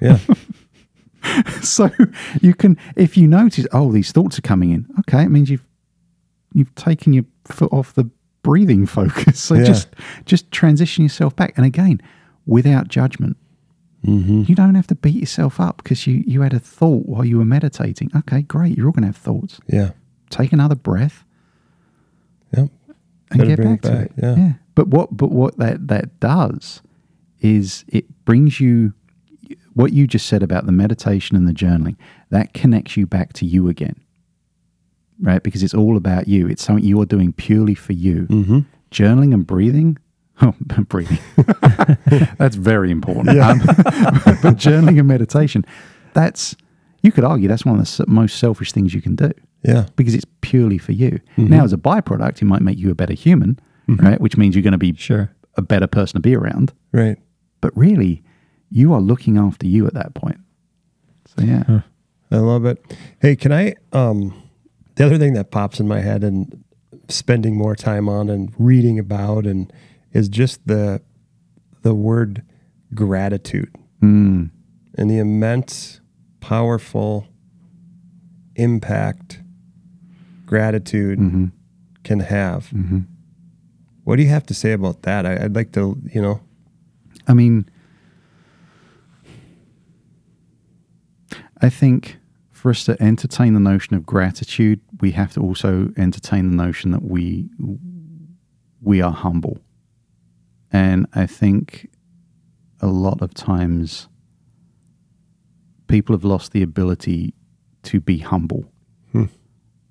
yeah 0.00 0.18
so 1.62 1.90
you 2.40 2.54
can, 2.54 2.78
if 2.94 3.16
you 3.16 3.26
notice, 3.26 3.66
oh, 3.72 3.90
these 3.90 4.12
thoughts 4.12 4.38
are 4.38 4.42
coming 4.42 4.70
in. 4.70 4.86
Okay, 5.00 5.22
it 5.24 5.28
means 5.28 5.50
you've 5.50 5.66
you've 6.54 6.72
taken 6.76 7.12
your 7.12 7.24
foot 7.44 7.72
off 7.72 7.94
the 7.94 8.08
breathing 8.42 8.86
focus. 8.98 9.40
So 9.40 9.54
Yeah. 9.54 9.64
just 9.64 9.88
just 10.24 10.50
transition 10.52 11.02
yourself 11.02 11.34
back, 11.34 11.54
and 11.56 11.66
again, 11.66 12.00
without 12.46 12.88
judgment. 12.88 13.36
mm-hmm. 14.04 14.44
You 14.46 14.54
don't 14.54 14.76
have 14.76 14.86
to 14.88 14.94
beat 14.94 15.16
yourself 15.16 15.58
up 15.58 15.78
because 15.78 16.06
you 16.06 16.22
you 16.26 16.42
had 16.42 16.54
a 16.54 16.60
thought 16.60 17.06
while 17.06 17.24
you 17.24 17.38
were 17.38 17.44
meditating. 17.44 18.10
Okay, 18.16 18.42
great. 18.42 18.76
You're 18.76 18.86
all 18.86 18.92
going 18.92 19.02
to 19.02 19.08
have 19.08 19.16
thoughts. 19.16 19.60
yeah 19.66 19.90
Take 20.30 20.52
another 20.52 20.76
breath 20.76 21.24
Yep. 22.56 22.68
and 23.30 23.38
Gotta 23.40 23.46
get 23.48 23.56
bring 23.56 23.76
back, 23.76 23.82
to 23.82 23.90
back, 23.90 24.10
it. 24.16 24.38
yeah. 24.38 24.52
But 24.76 24.88
what 24.88 25.16
but 25.16 25.30
what 25.32 25.56
that 25.58 25.88
that 25.88 26.20
does 26.20 26.82
is 27.46 27.84
it 27.88 28.04
brings 28.24 28.60
you 28.60 28.92
what 29.74 29.92
you 29.92 30.06
just 30.06 30.26
said 30.26 30.42
about 30.42 30.66
the 30.66 30.72
meditation 30.72 31.36
and 31.36 31.46
the 31.46 31.52
journaling. 31.52 31.96
That 32.30 32.52
connects 32.54 32.96
you 32.96 33.06
back 33.06 33.32
to 33.34 33.46
you 33.46 33.68
again. 33.68 33.96
Right? 35.20 35.42
Because 35.42 35.62
it's 35.62 35.74
all 35.74 35.96
about 35.96 36.28
you. 36.28 36.46
It's 36.48 36.62
something 36.62 36.84
you're 36.84 37.06
doing 37.06 37.32
purely 37.32 37.74
for 37.74 37.92
you. 37.92 38.26
Mm-hmm. 38.28 38.58
Journaling 38.90 39.32
and 39.34 39.46
breathing. 39.46 39.98
Oh, 40.42 40.54
breathing. 40.88 41.16
that's 42.38 42.56
very 42.56 42.90
important. 42.90 43.34
Yeah. 43.34 43.52
Um, 43.52 43.58
but 44.42 44.56
journaling 44.56 44.98
and 44.98 45.08
meditation, 45.08 45.64
that's 46.12 46.54
you 47.02 47.10
could 47.10 47.24
argue 47.24 47.48
that's 47.48 47.64
one 47.64 47.78
of 47.80 47.96
the 47.96 48.04
most 48.06 48.36
selfish 48.38 48.70
things 48.72 48.92
you 48.92 49.00
can 49.00 49.16
do 49.16 49.32
Yeah. 49.62 49.86
because 49.96 50.14
it's 50.14 50.26
purely 50.42 50.76
for 50.76 50.92
you. 50.92 51.12
Mm-hmm. 51.38 51.46
Now, 51.46 51.64
as 51.64 51.72
a 51.72 51.78
byproduct, 51.78 52.42
it 52.42 52.44
might 52.44 52.60
make 52.60 52.76
you 52.76 52.90
a 52.90 52.94
better 52.94 53.14
human, 53.14 53.58
right? 53.88 54.20
Which 54.20 54.36
means 54.36 54.54
you're 54.54 54.62
going 54.62 54.72
to 54.72 54.78
be 54.78 54.92
Sure. 54.94 55.30
a 55.56 55.62
better 55.62 55.86
person 55.86 56.16
to 56.16 56.20
be 56.20 56.34
around. 56.36 56.74
Right. 56.92 57.16
But 57.66 57.76
really, 57.76 58.22
you 58.70 58.92
are 58.92 59.00
looking 59.00 59.36
after 59.36 59.66
you 59.66 59.88
at 59.88 59.94
that 59.94 60.14
point. 60.14 60.38
So 61.26 61.42
yeah, 61.42 61.80
I 62.30 62.36
love 62.36 62.64
it. 62.64 62.78
Hey, 63.20 63.34
can 63.34 63.50
I? 63.50 63.74
Um, 63.92 64.40
the 64.94 65.04
other 65.04 65.18
thing 65.18 65.32
that 65.32 65.50
pops 65.50 65.80
in 65.80 65.88
my 65.88 65.98
head 65.98 66.22
and 66.22 66.62
spending 67.08 67.56
more 67.56 67.74
time 67.74 68.08
on 68.08 68.28
and 68.30 68.52
reading 68.56 69.00
about 69.00 69.46
and 69.46 69.72
is 70.12 70.28
just 70.28 70.64
the 70.68 71.02
the 71.82 71.92
word 71.92 72.44
gratitude 72.94 73.74
Mm, 74.00 74.50
and 74.96 75.10
the 75.10 75.18
immense, 75.18 76.00
powerful 76.38 77.26
impact 78.54 79.40
gratitude 80.46 81.18
mhm, 81.18 81.50
can 82.04 82.20
have. 82.20 82.68
mhm. 82.70 83.06
What 84.04 84.16
do 84.18 84.22
you 84.22 84.28
have 84.28 84.46
to 84.46 84.54
say 84.54 84.70
about 84.70 85.02
that? 85.02 85.26
I, 85.26 85.42
I'd 85.46 85.56
like 85.56 85.72
to, 85.72 86.00
you 86.14 86.22
know. 86.22 86.40
I 87.26 87.34
mean, 87.34 87.68
I 91.60 91.68
think 91.68 92.18
for 92.50 92.70
us 92.70 92.84
to 92.84 93.00
entertain 93.02 93.54
the 93.54 93.60
notion 93.60 93.96
of 93.96 94.04
gratitude, 94.04 94.80
we 95.00 95.12
have 95.12 95.32
to 95.34 95.40
also 95.40 95.90
entertain 95.96 96.50
the 96.50 96.56
notion 96.56 96.90
that 96.90 97.02
we 97.02 97.48
we 98.80 99.00
are 99.00 99.12
humble. 99.12 99.58
And 100.72 101.06
I 101.14 101.26
think 101.26 101.88
a 102.80 102.86
lot 102.86 103.22
of 103.22 103.34
times 103.34 104.08
people 105.86 106.14
have 106.14 106.24
lost 106.24 106.52
the 106.52 106.62
ability 106.62 107.34
to 107.84 108.00
be 108.00 108.18
humble. 108.18 108.64
Hmm. 109.12 109.24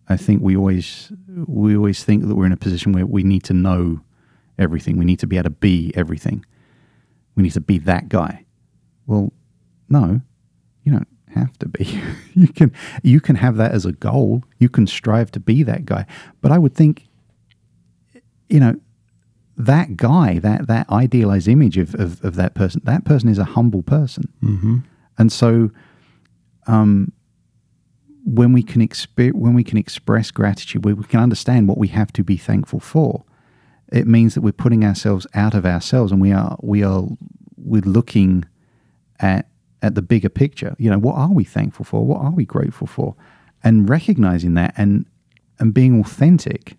I 0.08 0.18
think 0.18 0.42
we 0.42 0.56
always 0.56 1.12
we 1.28 1.76
always 1.76 2.04
think 2.04 2.28
that 2.28 2.36
we're 2.36 2.46
in 2.46 2.52
a 2.52 2.58
position 2.58 2.92
where 2.92 3.06
we 3.06 3.24
need 3.24 3.44
to 3.46 3.54
know 3.54 4.02
everything. 4.60 4.98
We 4.98 5.06
need 5.06 5.20
to 5.20 5.28
be 5.28 5.38
able 5.38 5.46
to 5.46 5.50
be 5.50 5.92
everything. 5.96 6.46
We 7.36 7.44
need 7.44 7.54
to 7.54 7.62
be 7.62 7.78
that 7.80 8.10
guy. 8.10 8.46
Well, 9.06 9.34
no, 9.90 10.22
you 10.84 10.92
don't 10.92 11.08
have 11.34 11.58
to 11.60 11.68
be. 11.68 12.02
you 12.34 12.48
can 12.48 12.72
you 13.04 13.20
can 13.20 13.36
have 13.36 13.58
that 13.58 13.72
as 13.72 13.86
a 13.86 13.92
goal. 13.92 14.44
You 14.60 14.70
can 14.70 14.88
strive 14.88 15.32
to 15.32 15.40
be 15.40 15.64
that 15.64 15.86
guy. 15.86 16.06
But 16.42 16.52
I 16.52 16.58
would 16.58 16.74
think, 16.74 17.08
you 18.50 18.60
know, 18.60 18.76
that 19.58 19.98
guy, 19.98 20.40
that 20.40 20.68
that 20.68 20.90
idealized 20.90 21.48
image 21.48 21.78
of, 21.78 21.96
of, 21.96 22.24
of 22.24 22.36
that 22.36 22.56
person, 22.56 22.82
that 22.86 23.06
person 23.06 23.30
is 23.30 23.38
a 23.38 23.44
humble 23.44 23.84
person. 23.84 24.32
Mm-hmm. 24.44 24.78
And 25.18 25.32
so, 25.32 25.72
um, 26.68 27.14
when 28.26 28.54
we 28.54 28.64
can 28.64 28.86
exper- 28.86 29.34
when 29.34 29.54
we 29.54 29.64
can 29.64 29.78
express 29.78 30.32
gratitude, 30.32 30.84
we, 30.84 30.94
we 30.94 31.04
can 31.04 31.20
understand 31.20 31.68
what 31.68 31.78
we 31.78 31.88
have 31.90 32.12
to 32.14 32.24
be 32.24 32.38
thankful 32.38 32.80
for. 32.80 33.24
It 33.92 34.08
means 34.08 34.34
that 34.34 34.42
we're 34.42 34.52
putting 34.54 34.84
ourselves 34.84 35.28
out 35.34 35.54
of 35.54 35.66
ourselves, 35.66 36.12
and 36.12 36.22
we 36.22 36.32
are 36.32 36.58
we 36.62 36.84
are 36.84 37.04
we're 37.58 37.82
looking 37.82 38.46
at 39.20 39.48
at 39.82 39.96
the 39.96 40.02
bigger 40.02 40.30
picture. 40.30 40.76
You 40.80 40.90
know, 40.90 40.98
what 41.00 41.16
are 41.16 41.32
we 41.32 41.44
thankful 41.44 41.86
for? 41.86 42.06
What 42.06 42.22
are 42.22 42.32
we 42.32 42.46
grateful 42.46 42.88
for? 42.88 43.16
And 43.64 43.90
recognizing 43.90 44.56
that, 44.56 44.74
and 44.78 45.06
and 45.60 45.74
being 45.74 46.00
authentic 46.00 46.78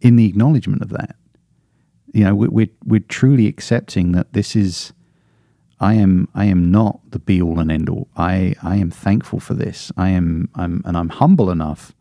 in 0.00 0.16
the 0.16 0.26
acknowledgement 0.26 0.82
of 0.82 0.90
that. 0.90 1.16
You 2.12 2.24
know, 2.24 2.34
we, 2.34 2.48
we're 2.48 2.70
we're 2.84 3.00
truly 3.00 3.46
accepting 3.46 4.12
that 4.12 4.32
this 4.32 4.54
is 4.54 4.92
I 5.80 5.94
am 5.94 6.28
I 6.34 6.46
am 6.46 6.70
not 6.70 7.00
the 7.10 7.18
be 7.18 7.42
all 7.42 7.58
and 7.58 7.70
end 7.70 7.88
all. 7.88 8.08
I 8.16 8.54
I 8.62 8.76
am 8.76 8.90
thankful 8.90 9.40
for 9.40 9.54
this. 9.54 9.90
I 9.96 10.10
am 10.10 10.48
I'm 10.54 10.82
and 10.84 10.96
I'm 10.96 11.08
humble 11.08 11.50
enough 11.50 11.92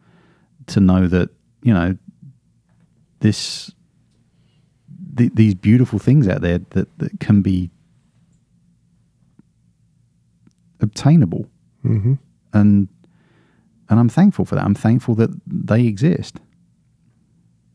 to 0.68 0.80
know 0.80 1.08
that 1.08 1.30
you 1.64 1.74
know 1.74 1.98
this 3.24 3.72
th- 5.18 5.32
these 5.34 5.56
beautiful 5.56 5.98
things 6.00 6.28
out 6.28 6.42
there 6.42 6.60
that, 6.72 6.88
that 7.00 7.20
can 7.20 7.42
be 7.42 7.70
obtainable 10.82 11.48
Mm-hmm. 11.86 12.14
and 12.54 12.88
and 13.90 14.00
I'm 14.00 14.08
thankful 14.08 14.46
for 14.46 14.56
that. 14.56 14.64
I'm 14.64 14.74
thankful 14.74 15.16
that 15.16 15.30
they 15.46 15.86
exist. 15.86 16.40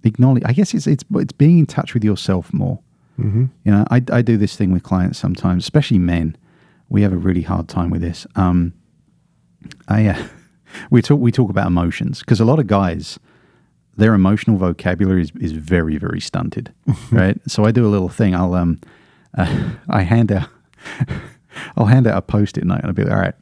Acknowledge. 0.02 0.42
I 0.46 0.54
guess 0.54 0.72
it's 0.72 0.86
it's 0.86 1.04
it's 1.14 1.32
being 1.32 1.58
in 1.58 1.66
touch 1.66 1.92
with 1.92 2.02
yourself 2.02 2.50
more. 2.54 2.78
Mm-hmm. 3.20 3.44
You 3.64 3.72
know, 3.72 3.84
I, 3.90 4.02
I 4.10 4.22
do 4.22 4.38
this 4.38 4.56
thing 4.56 4.72
with 4.72 4.82
clients 4.82 5.18
sometimes, 5.18 5.62
especially 5.64 5.98
men. 5.98 6.38
We 6.88 7.02
have 7.02 7.12
a 7.12 7.18
really 7.18 7.42
hard 7.42 7.68
time 7.68 7.90
with 7.90 8.00
this. 8.00 8.26
Um, 8.34 8.72
I 9.88 10.06
uh, 10.06 10.26
we 10.90 11.02
talk 11.02 11.20
we 11.20 11.30
talk 11.30 11.50
about 11.50 11.66
emotions 11.66 12.20
because 12.20 12.40
a 12.40 12.46
lot 12.46 12.58
of 12.58 12.66
guys, 12.66 13.18
their 13.98 14.14
emotional 14.14 14.56
vocabulary 14.56 15.22
is, 15.22 15.32
is 15.40 15.52
very 15.52 15.98
very 15.98 16.20
stunted, 16.20 16.72
right? 17.12 17.38
So 17.46 17.64
I 17.64 17.70
do 17.72 17.86
a 17.86 17.90
little 17.90 18.08
thing. 18.08 18.34
I'll 18.34 18.54
um, 18.54 18.80
uh, 19.36 19.70
I 19.88 20.02
hand 20.02 20.32
out 20.32 20.48
I'll 21.76 21.86
hand 21.86 22.06
out 22.06 22.16
a 22.16 22.22
post-it 22.22 22.64
note 22.64 22.76
and 22.78 22.86
I'll 22.86 22.92
be 22.92 23.02
like, 23.04 23.12
all 23.12 23.20
right, 23.20 23.34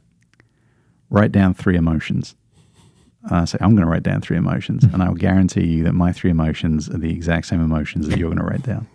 write 1.11 1.33
down 1.33 1.55
three 1.55 1.77
emotions. 1.77 2.35
I 3.31 3.45
say 3.45 3.59
I'm 3.61 3.70
going 3.70 3.85
to 3.85 3.91
write 3.91 4.05
down 4.05 4.20
three 4.20 4.37
emotions, 4.37 4.85
and 4.85 5.03
I'll 5.03 5.15
guarantee 5.15 5.66
you 5.66 5.83
that 5.85 5.95
my 5.95 6.12
three 6.12 6.31
emotions 6.31 6.89
are 6.89 6.99
the 6.99 7.11
exact 7.11 7.47
same 7.47 7.61
emotions 7.61 8.07
that 8.09 8.19
you're 8.19 8.33
going 8.33 8.39
to 8.39 8.45
write 8.45 8.62
down. 8.62 8.87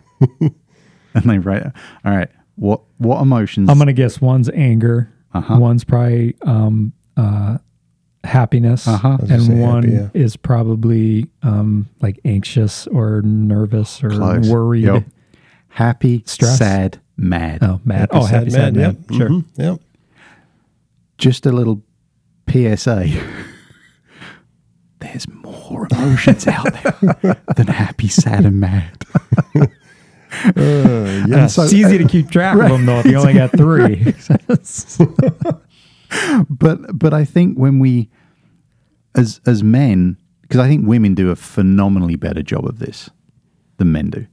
and 1.14 1.24
they 1.30 1.38
write, 1.38 1.64
all 2.06 2.16
right, 2.16 2.30
what 2.56 2.80
what 2.98 3.22
emotions? 3.22 3.70
I'm 3.70 3.78
gonna 3.78 3.92
guess 3.92 4.22
one's 4.22 4.50
anger, 4.52 5.12
Uh-huh. 5.34 5.58
one's 5.60 5.84
probably 5.84 6.36
um, 6.44 6.94
uh, 7.18 7.58
happiness, 8.24 8.88
Uh-huh. 8.88 9.08
I 9.08 9.16
was 9.16 9.30
gonna 9.30 9.44
and 9.44 9.62
one 9.62 9.84
happy, 9.84 9.96
yeah. 9.96 10.10
is 10.14 10.36
probably 10.38 11.28
um, 11.44 11.88
like 12.02 12.20
anxious 12.26 12.88
or 12.88 13.22
nervous 13.24 14.04
or 14.04 14.10
Close. 14.12 14.50
worried. 14.50 14.84
Yep. 14.86 15.04
happy, 15.70 16.24
Stress? 16.26 16.58
sad, 16.58 17.00
mad. 17.18 17.60
Oh, 17.62 17.80
mad. 17.86 18.10
oh, 18.12 18.26
happy, 18.26 18.50
sad, 18.52 18.76
mad. 18.76 18.98
Yep. 19.10 19.18
Sure. 19.18 19.30
Mhm. 19.30 19.46
Yep. 19.58 19.80
Just 21.18 21.46
a 21.46 21.52
little 21.52 21.82
PSA. 22.50 23.08
There's 25.00 25.28
more 25.30 25.88
emotions 25.92 26.46
out 26.48 26.72
there 26.74 27.42
than 27.56 27.68
happy, 27.68 28.08
sad, 28.08 28.46
and 28.46 28.60
mad. 28.60 29.04
Uh, 30.46 31.26
yes. 31.28 31.56
so- 31.56 31.64
It's 31.64 31.74
easy 31.74 31.98
to 31.98 32.06
keep 32.08 32.32
track 32.32 32.56
of 32.56 32.70
them 32.70 32.86
though 32.86 33.00
if 33.00 33.06
you 33.06 33.18
only 33.18 33.34
got 33.34 33.52
three. 33.52 34.14
but 36.50 36.98
but 36.98 37.14
I 37.14 37.26
think 37.26 37.58
when 37.58 37.80
we 37.80 38.10
as 39.16 39.42
as 39.46 39.64
men 39.64 40.18
because 40.52 40.60
I 40.60 40.68
think 40.68 40.86
women 40.86 41.16
do 41.16 41.32
a 41.32 41.36
phenomenally 41.38 42.18
better 42.18 42.44
job 42.44 42.66
of 42.66 42.80
this 42.80 43.10
than 43.78 43.94
men 43.94 44.10
do. 44.10 44.28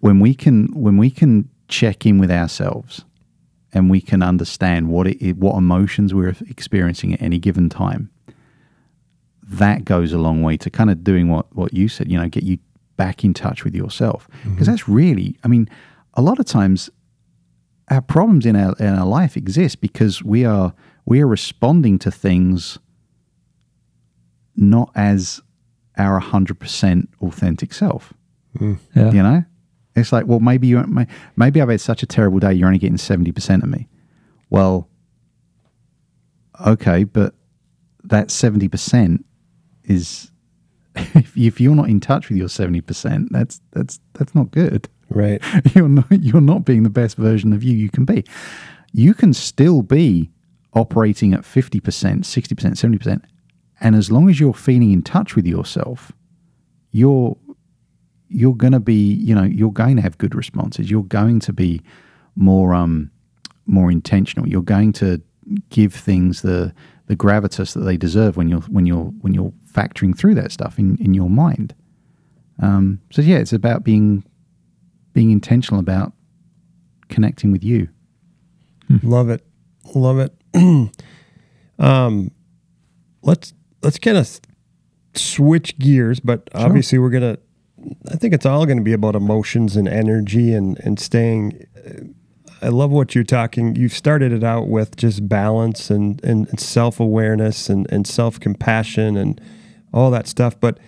When 0.00 0.18
we 0.18 0.34
can 0.34 0.66
when 0.74 0.96
we 0.96 1.10
can 1.10 1.48
check 1.68 2.04
in 2.04 2.18
with 2.18 2.30
ourselves 2.30 3.04
and 3.72 3.88
we 3.88 4.00
can 4.00 4.22
understand 4.22 4.88
what 4.88 5.06
it, 5.06 5.36
what 5.36 5.56
emotions 5.56 6.12
we're 6.12 6.34
experiencing 6.48 7.14
at 7.14 7.22
any 7.22 7.38
given 7.38 7.68
time, 7.68 8.10
that 9.42 9.84
goes 9.84 10.12
a 10.12 10.18
long 10.18 10.42
way 10.42 10.56
to 10.56 10.68
kind 10.68 10.90
of 10.90 11.04
doing 11.04 11.28
what 11.28 11.46
what 11.54 11.72
you 11.72 11.88
said. 11.88 12.10
You 12.10 12.18
know, 12.18 12.28
get 12.28 12.42
you 12.42 12.58
back 12.96 13.24
in 13.24 13.34
touch 13.34 13.62
with 13.62 13.74
yourself 13.74 14.28
because 14.42 14.50
mm-hmm. 14.50 14.64
that's 14.64 14.88
really. 14.88 15.38
I 15.44 15.48
mean, 15.48 15.68
a 16.14 16.22
lot 16.22 16.40
of 16.40 16.46
times 16.46 16.90
our 17.90 18.00
problems 18.00 18.46
in 18.46 18.56
our 18.56 18.74
in 18.78 18.86
our 18.88 19.06
life 19.06 19.36
exist 19.36 19.80
because 19.80 20.22
we 20.22 20.44
are 20.44 20.72
we 21.06 21.20
are 21.20 21.26
responding 21.26 21.98
to 22.00 22.10
things 22.10 22.78
not 24.56 24.90
as 24.94 25.40
our 25.98 26.20
100% 26.20 27.06
authentic 27.22 27.72
self. 27.72 28.12
Mm. 28.58 28.78
Yeah. 28.94 29.10
you 29.12 29.22
know? 29.22 29.44
It's 29.96 30.12
like 30.12 30.26
well 30.26 30.40
maybe 30.40 30.66
you 30.66 30.82
may- 30.84 31.06
maybe 31.36 31.60
i've 31.60 31.68
had 31.68 31.80
such 31.80 32.02
a 32.02 32.06
terrible 32.06 32.38
day 32.40 32.52
you're 32.52 32.66
only 32.66 32.78
getting 32.78 32.96
70% 32.96 33.62
of 33.62 33.68
me. 33.68 33.88
Well 34.50 34.88
okay 36.66 37.04
but 37.04 37.34
that 38.04 38.28
70% 38.28 39.24
is 39.84 40.30
if, 40.96 41.36
if 41.36 41.60
you're 41.60 41.74
not 41.74 41.88
in 41.88 42.00
touch 42.00 42.28
with 42.28 42.38
your 42.38 42.48
70% 42.48 43.28
that's 43.30 43.60
that's 43.72 44.00
that's 44.14 44.34
not 44.34 44.50
good 44.50 44.88
right. 45.08 45.42
you're 45.74 45.88
not 45.88 46.06
you're 46.10 46.40
not 46.40 46.64
being 46.64 46.82
the 46.82 46.90
best 46.90 47.16
version 47.16 47.52
of 47.52 47.62
you 47.62 47.76
you 47.76 47.90
can 47.90 48.04
be. 48.04 48.24
You 48.92 49.14
can 49.14 49.32
still 49.32 49.82
be 49.82 50.30
operating 50.72 51.34
at 51.34 51.40
50%, 51.40 51.80
60%, 51.80 52.22
70%. 52.22 53.22
And 53.80 53.96
as 53.96 54.10
long 54.10 54.28
as 54.28 54.40
you're 54.40 54.54
feeling 54.54 54.92
in 54.92 55.02
touch 55.02 55.36
with 55.36 55.46
yourself, 55.46 56.12
you're 56.90 57.36
you're 58.28 58.54
going 58.54 58.72
to 58.72 58.80
be, 58.80 59.14
you 59.14 59.34
know, 59.34 59.44
you're 59.44 59.72
going 59.72 59.96
to 59.96 60.02
have 60.02 60.18
good 60.18 60.34
responses. 60.34 60.90
You're 60.90 61.04
going 61.04 61.40
to 61.40 61.52
be 61.52 61.82
more 62.36 62.74
um 62.74 63.10
more 63.66 63.90
intentional. 63.90 64.48
You're 64.48 64.62
going 64.62 64.92
to 64.94 65.20
give 65.70 65.94
things 65.94 66.42
the 66.42 66.74
the 67.06 67.16
gravitas 67.16 67.74
that 67.74 67.80
they 67.80 67.96
deserve 67.96 68.36
when 68.36 68.48
you're 68.48 68.62
when 68.62 68.86
you're 68.86 69.12
when 69.20 69.34
you're 69.34 69.52
factoring 69.70 70.16
through 70.16 70.34
that 70.36 70.52
stuff 70.52 70.78
in 70.78 70.96
in 70.96 71.14
your 71.14 71.30
mind. 71.30 71.74
Um, 72.60 73.00
so 73.10 73.22
yeah, 73.22 73.38
it's 73.38 73.52
about 73.52 73.84
being 73.84 74.24
being 75.14 75.30
intentional 75.30 75.80
about 75.80 76.12
connecting 77.08 77.52
with 77.52 77.64
you. 77.64 77.88
Love 79.02 79.30
it. 79.30 79.46
Love 79.94 80.18
it. 80.18 80.34
um, 81.78 82.30
let's 83.22 83.54
let's 83.82 83.98
kind 83.98 84.18
of 84.18 84.40
switch 85.14 85.78
gears, 85.78 86.20
but 86.20 86.50
obviously 86.54 86.98
we're 86.98 87.10
gonna. 87.10 87.38
I 88.10 88.16
think 88.16 88.32
it's 88.32 88.46
all 88.46 88.64
going 88.64 88.78
to 88.78 88.84
be 88.84 88.94
about 88.94 89.14
emotions 89.14 89.76
and 89.76 89.88
energy 89.88 90.52
and 90.52 90.78
and 90.80 90.98
staying. 91.00 91.66
I 92.62 92.68
love 92.68 92.90
what 92.90 93.14
you're 93.14 93.24
talking. 93.24 93.76
You've 93.76 93.92
started 93.92 94.32
it 94.32 94.42
out 94.42 94.68
with 94.68 94.96
just 94.96 95.28
balance 95.28 95.90
and 95.90 96.22
and, 96.24 96.48
and 96.48 96.60
self 96.60 97.00
awareness 97.00 97.68
and 97.68 97.90
and 97.90 98.06
self 98.06 98.40
compassion 98.40 99.16
and 99.16 99.40
all 99.92 100.10
that 100.10 100.26
stuff. 100.26 100.58
But 100.58 100.78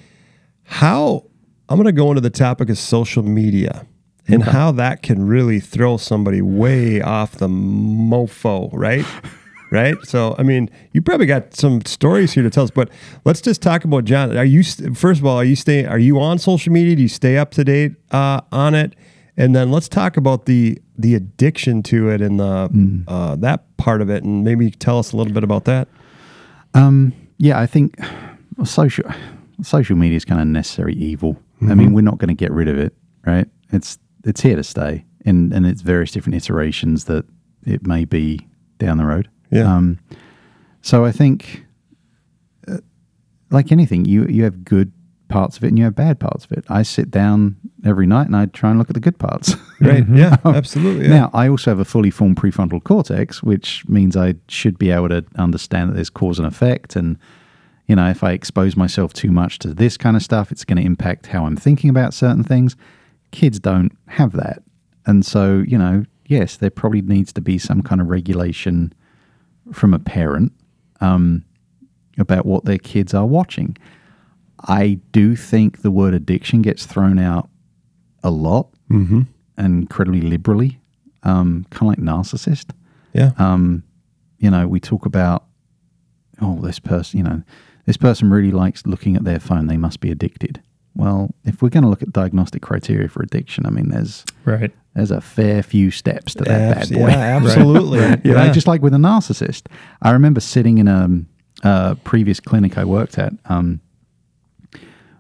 how 0.64 1.26
I'm 1.68 1.76
going 1.76 1.86
to 1.86 1.92
go 1.92 2.10
into 2.10 2.20
the 2.20 2.30
topic 2.30 2.68
of 2.70 2.78
social 2.78 3.22
media 3.22 3.86
and 4.28 4.42
how 4.42 4.72
that 4.72 5.02
can 5.02 5.26
really 5.26 5.60
throw 5.60 5.96
somebody 5.96 6.42
way 6.42 7.00
off 7.00 7.32
the 7.32 7.48
mofo, 7.48 8.70
right? 8.72 9.04
right? 9.70 9.96
So, 10.04 10.34
I 10.38 10.42
mean, 10.42 10.70
you 10.92 11.02
probably 11.02 11.26
got 11.26 11.54
some 11.54 11.84
stories 11.84 12.32
here 12.32 12.42
to 12.42 12.50
tell 12.50 12.64
us, 12.64 12.70
but 12.70 12.88
let's 13.24 13.40
just 13.40 13.62
talk 13.62 13.84
about 13.84 14.04
Jon. 14.04 14.36
Are 14.36 14.44
you 14.44 14.62
first 14.62 15.20
of 15.20 15.26
all, 15.26 15.36
are 15.36 15.44
you 15.44 15.56
stay 15.56 15.84
are 15.84 15.98
you 15.98 16.20
on 16.20 16.38
social 16.38 16.72
media? 16.72 16.96
Do 16.96 17.02
you 17.02 17.08
stay 17.08 17.36
up 17.36 17.50
to 17.52 17.64
date 17.64 17.92
uh, 18.10 18.40
on 18.52 18.74
it? 18.74 18.94
And 19.36 19.54
then 19.54 19.70
let's 19.70 19.88
talk 19.88 20.16
about 20.16 20.46
the 20.46 20.80
the 20.96 21.14
addiction 21.14 21.82
to 21.84 22.08
it 22.08 22.20
and 22.20 22.40
the 22.40 23.04
uh, 23.06 23.36
that 23.36 23.76
part 23.76 24.00
of 24.00 24.08
it, 24.10 24.24
and 24.24 24.44
maybe 24.44 24.70
tell 24.70 24.98
us 24.98 25.12
a 25.12 25.16
little 25.16 25.32
bit 25.32 25.44
about 25.44 25.66
that. 25.66 25.88
Um, 26.74 27.12
yeah, 27.38 27.60
I 27.60 27.66
think 27.66 27.98
social 28.64 29.04
social 29.62 29.96
media 29.96 30.16
is 30.16 30.24
kind 30.24 30.40
of 30.40 30.46
necessary 30.46 30.94
evil. 30.94 31.40
I 31.62 31.74
mean, 31.74 31.94
we're 31.94 32.02
not 32.02 32.18
going 32.18 32.28
to 32.28 32.34
get 32.34 32.52
rid 32.52 32.68
of 32.68 32.78
it, 32.78 32.94
right? 33.24 33.48
It's 33.72 33.98
it's 34.26 34.42
here 34.42 34.56
to 34.56 34.64
stay, 34.64 35.04
in 35.24 35.52
in 35.52 35.64
its 35.64 35.82
various 35.82 36.12
different 36.12 36.36
iterations 36.36 37.04
that 37.04 37.24
it 37.64 37.86
may 37.86 38.04
be 38.04 38.46
down 38.78 38.98
the 38.98 39.06
road. 39.06 39.28
Yeah. 39.50 39.74
Um, 39.74 39.98
so 40.82 41.04
I 41.04 41.12
think, 41.12 41.64
uh, 42.68 42.78
like 43.50 43.72
anything, 43.72 44.04
you 44.04 44.26
you 44.26 44.44
have 44.44 44.64
good 44.64 44.92
parts 45.28 45.56
of 45.56 45.64
it 45.64 45.68
and 45.68 45.78
you 45.78 45.84
have 45.84 45.94
bad 45.94 46.20
parts 46.20 46.44
of 46.44 46.52
it. 46.52 46.64
I 46.68 46.82
sit 46.82 47.10
down 47.10 47.56
every 47.84 48.06
night 48.06 48.26
and 48.26 48.36
I 48.36 48.46
try 48.46 48.70
and 48.70 48.78
look 48.78 48.90
at 48.90 48.94
the 48.94 49.00
good 49.00 49.18
parts. 49.18 49.54
Right? 49.78 50.08
Yeah, 50.10 50.38
absolutely. 50.42 51.04
Yeah. 51.04 51.10
Now, 51.10 51.30
I 51.34 51.50
also 51.50 51.70
have 51.70 51.78
a 51.78 51.84
fully 51.84 52.10
formed 52.10 52.36
prefrontal 52.36 52.82
cortex, 52.82 53.42
which 53.42 53.86
means 53.86 54.16
I 54.16 54.36
should 54.48 54.78
be 54.78 54.90
able 54.90 55.10
to 55.10 55.22
understand 55.36 55.90
that 55.90 55.96
there's 55.96 56.08
cause 56.08 56.38
and 56.38 56.48
effect 56.48 56.96
and, 56.96 57.18
you 57.86 57.94
know, 57.94 58.08
if 58.08 58.24
I 58.24 58.32
expose 58.32 58.74
myself 58.74 59.12
too 59.12 59.30
much 59.30 59.58
to 59.58 59.74
this 59.74 59.98
kind 59.98 60.16
of 60.16 60.22
stuff, 60.22 60.50
it's 60.50 60.64
going 60.64 60.78
to 60.78 60.82
impact 60.82 61.26
how 61.26 61.44
I'm 61.44 61.56
thinking 61.58 61.90
about 61.90 62.14
certain 62.14 62.42
things. 62.42 62.74
Kids 63.30 63.58
don't 63.58 63.92
have 64.08 64.32
that. 64.32 64.62
And 65.06 65.24
so, 65.24 65.64
you 65.66 65.78
know, 65.78 66.04
yes, 66.26 66.56
there 66.56 66.70
probably 66.70 67.02
needs 67.02 67.32
to 67.34 67.40
be 67.40 67.58
some 67.58 67.82
kind 67.82 68.00
of 68.00 68.08
regulation 68.08 68.92
from 69.72 69.94
a 69.94 69.98
parent 69.98 70.52
um, 71.00 71.44
about 72.18 72.46
what 72.46 72.64
their 72.64 72.78
kids 72.78 73.14
are 73.14 73.26
watching. 73.26 73.76
I 74.68 74.98
do 75.12 75.36
think 75.36 75.82
the 75.82 75.90
word 75.90 76.14
addiction 76.14 76.62
gets 76.62 76.86
thrown 76.86 77.18
out 77.18 77.48
a 78.22 78.30
lot 78.30 78.68
Mm-hmm. 78.90 79.22
and 79.56 79.82
incredibly 79.82 80.20
liberally, 80.20 80.78
um, 81.24 81.66
kind 81.70 81.82
of 81.92 81.98
like 81.98 81.98
narcissist. 81.98 82.70
Yeah. 83.12 83.32
Um, 83.36 83.82
you 84.38 84.48
know, 84.48 84.68
we 84.68 84.78
talk 84.78 85.06
about, 85.06 85.44
oh, 86.40 86.60
this 86.60 86.78
person, 86.78 87.18
you 87.18 87.24
know, 87.24 87.42
this 87.84 87.96
person 87.96 88.30
really 88.30 88.52
likes 88.52 88.86
looking 88.86 89.16
at 89.16 89.24
their 89.24 89.40
phone. 89.40 89.66
They 89.66 89.76
must 89.76 89.98
be 89.98 90.10
addicted. 90.12 90.62
Well, 90.96 91.34
if 91.44 91.60
we're 91.62 91.68
going 91.68 91.82
to 91.84 91.88
look 91.90 92.02
at 92.02 92.12
diagnostic 92.12 92.62
criteria 92.62 93.08
for 93.08 93.22
addiction, 93.22 93.66
I 93.66 93.70
mean, 93.70 93.90
there's 93.90 94.24
Right. 94.44 94.72
there's 94.94 95.10
a 95.10 95.20
fair 95.20 95.62
few 95.62 95.90
steps 95.90 96.34
to 96.34 96.44
that 96.44 96.78
Abs- 96.78 96.90
bad 96.90 96.98
boy. 96.98 97.08
yeah, 97.08 97.16
absolutely. 97.42 97.98
you 98.24 98.34
know, 98.34 98.50
just 98.52 98.66
like 98.66 98.80
with 98.82 98.94
a 98.94 98.98
narcissist. 98.98 99.66
I 100.02 100.12
remember 100.12 100.40
sitting 100.40 100.78
in 100.78 100.88
a, 100.88 101.08
a 101.62 101.96
previous 102.04 102.40
clinic 102.40 102.78
I 102.78 102.84
worked 102.84 103.18
at. 103.18 103.32
Um, 103.44 103.80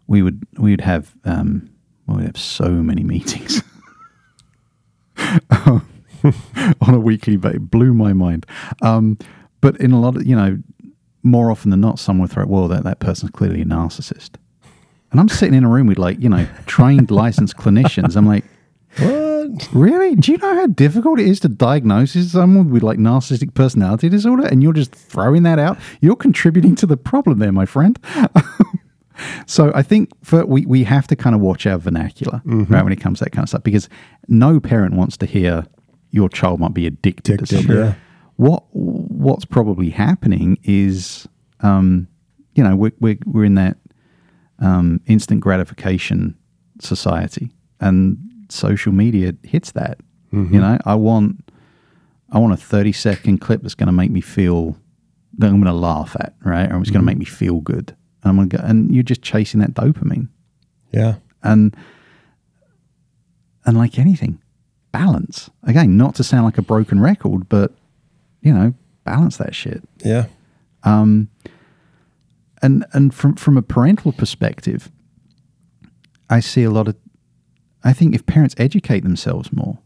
we 0.06 0.22
would 0.22 0.46
we 0.56 0.70
would 0.70 0.80
have 0.82 1.12
um, 1.24 1.68
well, 2.06 2.16
we'd 2.18 2.26
have 2.26 2.38
so 2.38 2.70
many 2.70 3.02
meetings 3.02 3.60
on 5.66 5.82
a 6.94 7.00
weekly 7.00 7.36
basis. 7.36 7.56
It 7.56 7.70
blew 7.70 7.92
my 7.92 8.12
mind. 8.12 8.46
Um, 8.82 9.18
but 9.60 9.76
in 9.80 9.92
a 9.92 10.00
lot 10.00 10.16
of 10.16 10.26
you 10.26 10.36
know, 10.36 10.58
more 11.22 11.50
often 11.50 11.70
than 11.70 11.80
not, 11.80 11.98
someone 11.98 12.22
would 12.22 12.30
throw, 12.30 12.46
"Well, 12.46 12.68
that 12.68 12.84
that 12.84 13.00
person's 13.00 13.30
clearly 13.32 13.62
a 13.62 13.64
narcissist." 13.64 14.36
And 15.10 15.20
I'm 15.20 15.28
sitting 15.28 15.54
in 15.54 15.64
a 15.64 15.68
room 15.68 15.86
with 15.86 15.98
like 15.98 16.20
you 16.20 16.28
know 16.28 16.46
trained 16.66 17.10
licensed 17.10 17.56
clinicians. 17.56 18.16
I'm 18.16 18.26
like, 18.26 18.44
What? 18.98 19.68
Really? 19.72 20.16
Do 20.16 20.32
you 20.32 20.38
know 20.38 20.54
how 20.54 20.66
difficult 20.66 21.20
it 21.20 21.26
is 21.28 21.38
to 21.40 21.48
diagnose 21.48 22.12
someone 22.30 22.70
with 22.70 22.82
like 22.82 22.98
narcissistic 22.98 23.54
personality 23.54 24.08
disorder? 24.08 24.46
And 24.46 24.62
you're 24.62 24.72
just 24.72 24.92
throwing 24.94 25.44
that 25.44 25.58
out? 25.58 25.78
You're 26.00 26.16
contributing 26.16 26.74
to 26.76 26.86
the 26.86 26.96
problem 26.96 27.38
there, 27.38 27.52
my 27.52 27.64
friend. 27.66 27.98
so 29.46 29.72
I 29.74 29.82
think 29.82 30.10
for 30.22 30.44
we, 30.44 30.66
we 30.66 30.84
have 30.84 31.06
to 31.08 31.16
kind 31.16 31.34
of 31.34 31.40
watch 31.40 31.66
our 31.66 31.78
vernacular, 31.78 32.42
right, 32.44 32.82
when 32.82 32.92
it 32.92 33.00
comes 33.00 33.18
to 33.20 33.24
that 33.24 33.30
kind 33.30 33.44
of 33.44 33.48
stuff, 33.48 33.62
because 33.62 33.88
no 34.28 34.60
parent 34.60 34.94
wants 34.94 35.16
to 35.18 35.26
hear 35.26 35.64
your 36.10 36.28
child 36.28 36.60
might 36.60 36.74
be 36.74 36.86
addicted, 36.86 37.38
to 37.38 37.44
Addicted, 37.44 37.56
something. 37.58 37.76
yeah. 37.76 37.94
What 38.36 38.64
what's 38.72 39.44
probably 39.46 39.90
happening 39.90 40.58
is, 40.64 41.26
um, 41.60 42.08
you 42.54 42.62
know, 42.62 42.76
we're, 42.76 42.92
we're, 43.00 43.18
we're 43.24 43.44
in 43.44 43.54
that 43.54 43.78
um, 44.58 45.00
instant 45.06 45.40
gratification 45.40 46.36
society, 46.80 47.50
and 47.80 48.18
social 48.48 48.92
media 48.92 49.34
hits 49.42 49.72
that. 49.72 49.98
Mm-hmm. 50.32 50.54
You 50.54 50.60
know, 50.60 50.78
I 50.84 50.94
want 50.94 51.50
I 52.30 52.38
want 52.38 52.52
a 52.52 52.56
thirty 52.56 52.92
second 52.92 53.38
clip 53.38 53.62
that's 53.62 53.74
going 53.74 53.86
to 53.88 53.92
make 53.92 54.10
me 54.10 54.20
feel 54.20 54.76
that 55.38 55.48
I'm 55.48 55.60
going 55.60 55.64
to 55.64 55.72
laugh 55.72 56.16
at, 56.18 56.34
right? 56.44 56.70
Or 56.70 56.80
it's 56.80 56.90
going 56.90 56.92
to 56.92 56.98
mm-hmm. 56.98 57.06
make 57.06 57.18
me 57.18 57.24
feel 57.24 57.60
good. 57.60 57.94
And 58.22 58.30
I'm 58.30 58.36
going 58.36 58.48
to 58.48 58.56
go, 58.56 58.62
and 58.64 58.94
you're 58.94 59.02
just 59.04 59.22
chasing 59.22 59.60
that 59.60 59.74
dopamine, 59.74 60.28
Yeah. 60.92 61.16
and 61.42 61.76
and 63.64 63.76
like 63.76 63.98
anything, 63.98 64.40
balance. 64.92 65.50
Again, 65.64 65.96
not 65.96 66.14
to 66.16 66.24
sound 66.24 66.44
like 66.44 66.58
a 66.58 66.62
broken 66.62 67.00
record, 67.00 67.48
but 67.48 67.72
you 68.40 68.52
know, 68.52 68.74
balance 69.04 69.36
that 69.38 69.54
shit 69.54 69.82
Yeah. 70.04 70.26
Um, 70.84 71.28
and 72.62 72.84
and 72.92 73.14
from 73.14 73.34
from 73.34 73.56
a 73.56 73.62
parental 73.62 74.12
perspective, 74.12 74.90
I 76.30 76.40
see 76.40 76.64
a 76.64 76.70
lot 76.70 76.88
of. 76.88 76.96
I 77.84 77.92
think 77.92 78.14
if 78.14 78.26
parents 78.26 78.54
educate 78.58 79.04
themselves 79.04 79.52
more 79.52 79.78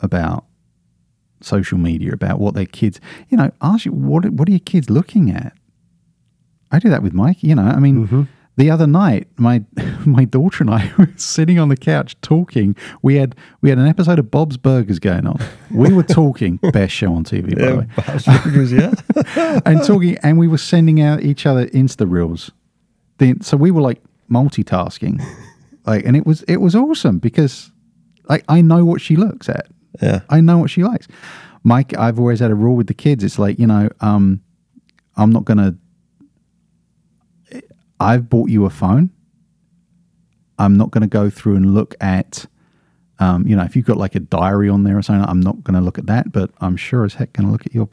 about 0.00 0.44
social 1.40 1.78
media, 1.78 2.12
about 2.12 2.38
what 2.38 2.54
their 2.54 2.66
kids, 2.66 3.00
you 3.28 3.36
know, 3.36 3.50
ask 3.60 3.84
you 3.84 3.92
what 3.92 4.28
what 4.30 4.48
are 4.48 4.52
your 4.52 4.60
kids 4.60 4.88
looking 4.90 5.30
at. 5.30 5.52
I 6.70 6.78
do 6.78 6.88
that 6.90 7.02
with 7.02 7.12
Mike. 7.12 7.42
You 7.42 7.54
know, 7.54 7.62
I 7.62 7.78
mean, 7.78 8.06
mm-hmm. 8.06 8.22
The 8.58 8.70
other 8.72 8.88
night, 8.88 9.28
my 9.36 9.64
my 10.04 10.24
daughter 10.24 10.64
and 10.64 10.70
I 10.70 10.92
were 10.98 11.08
sitting 11.16 11.58
on 11.58 11.68
the 11.68 11.76
couch 11.76 12.20
talking. 12.20 12.76
We 13.02 13.14
had 13.14 13.34
we 13.62 13.70
had 13.70 13.78
an 13.78 13.86
episode 13.86 14.18
of 14.18 14.30
Bob's 14.30 14.56
Burgers 14.56 14.98
going 14.98 15.26
on. 15.26 15.40
We 15.70 15.92
were 15.92 16.02
talking 16.20 16.56
best 16.56 16.92
show 16.92 17.14
on 17.14 17.24
TV, 17.24 17.56
by 17.56 17.66
the 17.66 17.76
way 17.78 17.86
Bob's 17.96 18.26
Burgers, 18.26 18.72
yeah. 18.72 19.60
and 19.64 19.82
talking, 19.84 20.18
and 20.22 20.38
we 20.38 20.48
were 20.48 20.58
sending 20.58 21.00
out 21.00 21.22
each 21.22 21.46
other 21.46 21.66
Insta 21.68 22.10
reels. 22.10 22.50
Then, 23.18 23.40
so 23.40 23.56
we 23.56 23.70
were 23.70 23.80
like 23.80 24.02
multitasking, 24.30 25.24
like, 25.86 26.04
and 26.04 26.16
it 26.16 26.26
was 26.26 26.42
it 26.42 26.58
was 26.58 26.74
awesome 26.74 27.18
because, 27.20 27.70
like, 28.28 28.44
I 28.48 28.60
know 28.60 28.84
what 28.84 29.00
she 29.00 29.16
looks 29.16 29.48
at. 29.48 29.68
Yeah. 30.02 30.20
I 30.28 30.40
know 30.40 30.58
what 30.58 30.70
she 30.70 30.82
likes. 30.82 31.08
Mike, 31.64 31.96
I've 31.96 32.18
always 32.18 32.40
had 32.40 32.50
a 32.50 32.54
rule 32.54 32.76
with 32.76 32.88
the 32.88 32.94
kids. 32.94 33.22
It's 33.22 33.38
like 33.38 33.58
you 33.58 33.68
know, 33.68 33.88
um, 34.00 34.42
I'm 35.16 35.30
not 35.30 35.44
gonna. 35.44 35.76
I've 38.00 38.28
bought 38.28 38.48
you 38.50 38.64
a 38.64 38.70
phone. 38.70 39.10
I'm 40.58 40.76
not 40.76 40.90
going 40.90 41.02
to 41.02 41.08
go 41.08 41.30
through 41.30 41.56
and 41.56 41.74
look 41.74 41.94
at, 42.00 42.46
um, 43.18 43.46
you 43.46 43.54
know, 43.56 43.62
if 43.62 43.76
you've 43.76 43.84
got 43.84 43.96
like 43.96 44.14
a 44.14 44.20
diary 44.20 44.68
on 44.68 44.84
there 44.84 44.98
or 44.98 45.02
something, 45.02 45.28
I'm 45.28 45.40
not 45.40 45.62
going 45.62 45.74
to 45.74 45.80
look 45.80 45.98
at 45.98 46.06
that, 46.06 46.32
but 46.32 46.50
I'm 46.60 46.76
sure 46.76 47.04
as 47.04 47.14
heck 47.14 47.32
going 47.32 47.46
to 47.46 47.52
look 47.52 47.64
at 47.66 47.74
your 47.74 47.88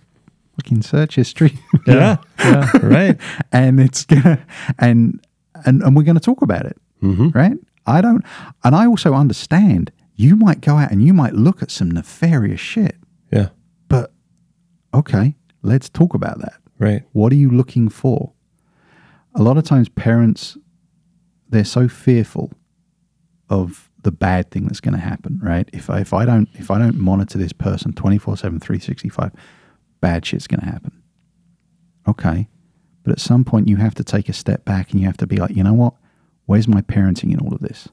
fucking 0.55 0.81
search 0.81 1.15
history. 1.15 1.57
Yeah. 1.87 2.17
Yeah. 2.39 2.69
right. 2.83 3.17
and 3.51 3.79
it's 3.79 4.05
gonna, 4.05 4.43
and, 4.79 5.25
and, 5.65 5.81
and 5.83 5.95
we're 5.95 6.03
going 6.03 6.15
to 6.17 6.21
talk 6.21 6.41
about 6.41 6.65
it. 6.65 6.77
Right. 7.01 7.57
I 7.87 8.01
don't, 8.01 8.23
and 8.63 8.75
I 8.75 8.87
also 8.87 9.13
understand 9.13 9.91
you 10.15 10.35
might 10.35 10.61
go 10.61 10.77
out 10.77 10.91
and 10.91 11.03
you 11.03 11.13
might 11.13 11.33
look 11.33 11.61
at 11.61 11.69
some 11.69 11.91
nefarious 11.91 12.59
shit, 12.59 12.95
Yeah. 13.31 13.49
but 13.89 14.11
okay, 14.93 15.35
let's 15.61 15.87
talk 15.89 16.13
about 16.15 16.39
that. 16.39 16.55
Right. 16.79 17.03
What 17.13 17.31
are 17.31 17.35
you 17.35 17.49
looking 17.51 17.89
for? 17.89 18.31
A 19.35 19.43
lot 19.43 19.57
of 19.57 19.63
times, 19.63 19.89
parents, 19.89 20.57
they're 21.49 21.63
so 21.65 21.87
fearful 21.87 22.51
of 23.49 23.89
the 24.03 24.11
bad 24.11 24.51
thing 24.51 24.65
that's 24.65 24.79
going 24.79 24.93
to 24.93 25.01
happen, 25.01 25.39
right? 25.41 25.69
If 25.73 25.89
I, 25.89 25.99
if 25.99 26.13
I 26.13 26.25
don't 26.25 26.47
if 26.53 26.71
I 26.71 26.79
don't 26.79 26.97
monitor 26.97 27.37
this 27.37 27.53
person 27.53 27.91
24/7 27.91 28.39
365, 28.39 29.31
bad 29.99 30.25
shit's 30.25 30.47
going 30.47 30.61
to 30.61 30.65
happen. 30.65 31.01
Okay. 32.07 32.47
But 33.03 33.13
at 33.13 33.19
some 33.19 33.43
point 33.43 33.67
you 33.67 33.75
have 33.77 33.95
to 33.95 34.03
take 34.03 34.29
a 34.29 34.33
step 34.33 34.63
back 34.65 34.91
and 34.91 34.99
you 34.99 35.05
have 35.07 35.17
to 35.17 35.27
be 35.27 35.37
like, 35.37 35.55
"You 35.55 35.63
know 35.63 35.73
what? 35.73 35.95
Where's 36.45 36.67
my 36.67 36.81
parenting 36.81 37.33
in 37.33 37.39
all 37.39 37.53
of 37.53 37.61
this? 37.61 37.89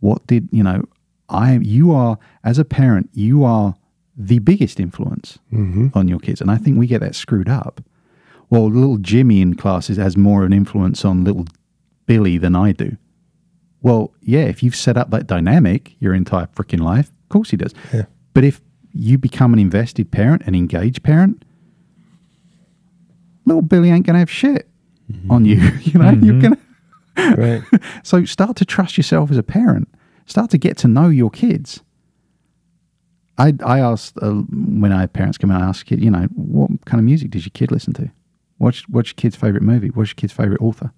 What 0.00 0.26
did, 0.26 0.48
you 0.52 0.62
know, 0.62 0.84
I 1.28 1.58
you 1.62 1.92
are 1.92 2.18
as 2.42 2.58
a 2.58 2.64
parent, 2.64 3.10
you 3.12 3.44
are 3.44 3.74
the 4.16 4.38
biggest 4.40 4.78
influence 4.78 5.38
mm-hmm. 5.52 5.88
on 5.94 6.08
your 6.08 6.18
kids. 6.18 6.40
And 6.40 6.50
I 6.50 6.56
think 6.56 6.78
we 6.78 6.86
get 6.86 7.00
that 7.00 7.14
screwed 7.14 7.48
up. 7.48 7.80
Well, 8.50 8.68
little 8.68 8.98
Jimmy 8.98 9.40
in 9.40 9.54
classes 9.54 9.96
has 9.96 10.16
more 10.16 10.42
of 10.42 10.46
an 10.46 10.52
influence 10.52 11.04
on 11.04 11.24
little 11.24 11.46
Billy 12.06 12.38
than 12.38 12.54
I 12.54 12.72
do. 12.72 12.96
Well, 13.82 14.12
yeah, 14.22 14.42
if 14.44 14.62
you've 14.62 14.76
set 14.76 14.96
up 14.96 15.10
that 15.10 15.26
dynamic 15.26 15.94
your 16.00 16.14
entire 16.14 16.46
freaking 16.46 16.80
life, 16.80 17.08
of 17.08 17.28
course 17.28 17.50
he 17.50 17.56
does. 17.56 17.74
Yeah. 17.92 18.04
But 18.32 18.44
if 18.44 18.60
you 18.92 19.18
become 19.18 19.52
an 19.52 19.58
invested 19.58 20.10
parent, 20.10 20.42
an 20.46 20.54
engaged 20.54 21.02
parent, 21.02 21.44
little 23.44 23.62
Billy 23.62 23.90
ain't 23.90 24.06
going 24.06 24.14
to 24.14 24.20
have 24.20 24.30
shit 24.30 24.68
on 25.28 25.44
you. 25.44 25.56
You 25.82 25.98
know, 26.00 26.10
you're 26.10 26.40
going 26.40 26.54
to. 27.16 27.34
Right. 27.36 27.62
So 28.02 28.24
start 28.24 28.56
to 28.56 28.64
trust 28.64 28.96
yourself 28.96 29.30
as 29.30 29.36
a 29.36 29.42
parent. 29.42 29.88
Start 30.26 30.50
to 30.50 30.58
get 30.58 30.76
to 30.78 30.88
know 30.88 31.08
your 31.08 31.30
kids. 31.30 31.82
I 33.36 33.54
I 33.64 33.80
asked 33.80 34.16
uh, 34.22 34.30
when 34.30 34.92
I 34.92 35.00
had 35.00 35.12
parents 35.12 35.38
come 35.38 35.50
out, 35.50 35.62
I 35.62 35.66
asked 35.66 35.86
kid, 35.86 36.02
you 36.02 36.10
know, 36.10 36.26
what 36.34 36.70
kind 36.86 36.98
of 37.00 37.04
music 37.04 37.30
does 37.30 37.44
your 37.44 37.52
kid 37.52 37.70
listen 37.70 37.92
to? 37.94 38.10
What's 38.64 38.88
what's 38.88 39.10
your 39.10 39.14
kid's 39.16 39.36
favorite 39.36 39.62
movie? 39.62 39.88
What's 39.88 40.10
your 40.10 40.14
kid's 40.16 40.32
favorite 40.32 40.60
author? 40.62 40.90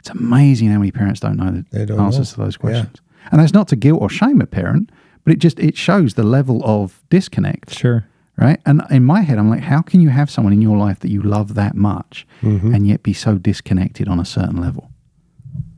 It's 0.00 0.10
amazing 0.10 0.68
how 0.68 0.78
many 0.78 0.92
parents 0.92 1.18
don't 1.20 1.36
know 1.38 1.64
the 1.70 1.86
don't 1.86 1.98
answers 1.98 2.30
know. 2.36 2.44
to 2.44 2.44
those 2.44 2.54
Yeah. 2.56 2.60
questions. 2.60 2.96
And 3.32 3.40
that's 3.40 3.54
not 3.54 3.68
to 3.68 3.76
guilt 3.76 4.02
or 4.02 4.10
shame 4.10 4.42
a 4.42 4.46
parent, 4.46 4.92
but 5.24 5.32
it 5.32 5.38
just 5.38 5.58
it 5.58 5.76
shows 5.78 6.12
the 6.14 6.22
level 6.22 6.60
of 6.64 7.02
disconnect 7.08 7.70
Sure. 7.74 8.04
right? 8.36 8.60
And 8.66 8.82
in 8.90 9.02
my 9.04 9.22
head, 9.22 9.38
I'm 9.38 9.48
like, 9.48 9.62
how 9.62 9.80
can 9.80 10.00
you 10.02 10.10
have 10.10 10.28
someone 10.28 10.52
in 10.52 10.60
your 10.60 10.76
life 10.76 10.98
that 11.00 11.10
you 11.10 11.22
love 11.22 11.54
that 11.54 11.74
much 11.74 12.26
Mm-hmm. 12.42 12.74
and 12.74 12.86
yet 12.86 13.02
be 13.02 13.14
so 13.14 13.38
disconnected 13.38 14.06
on 14.08 14.20
a 14.20 14.24
certain 14.26 14.60
level? 14.60 14.90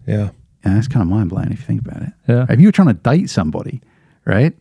Yeah. 0.08 0.30
And 0.64 0.74
that's 0.76 0.88
kind 0.88 1.02
of 1.02 1.08
mind 1.08 1.28
blowing 1.30 1.52
if 1.52 1.60
you 1.60 1.66
think 1.66 1.82
about 1.86 2.02
it. 2.02 2.12
Yeah. 2.28 2.46
If 2.48 2.58
you 2.60 2.66
were 2.66 2.72
trying 2.72 2.88
to 2.88 2.94
date 2.94 3.30
somebody, 3.30 3.80
right? 4.24 4.54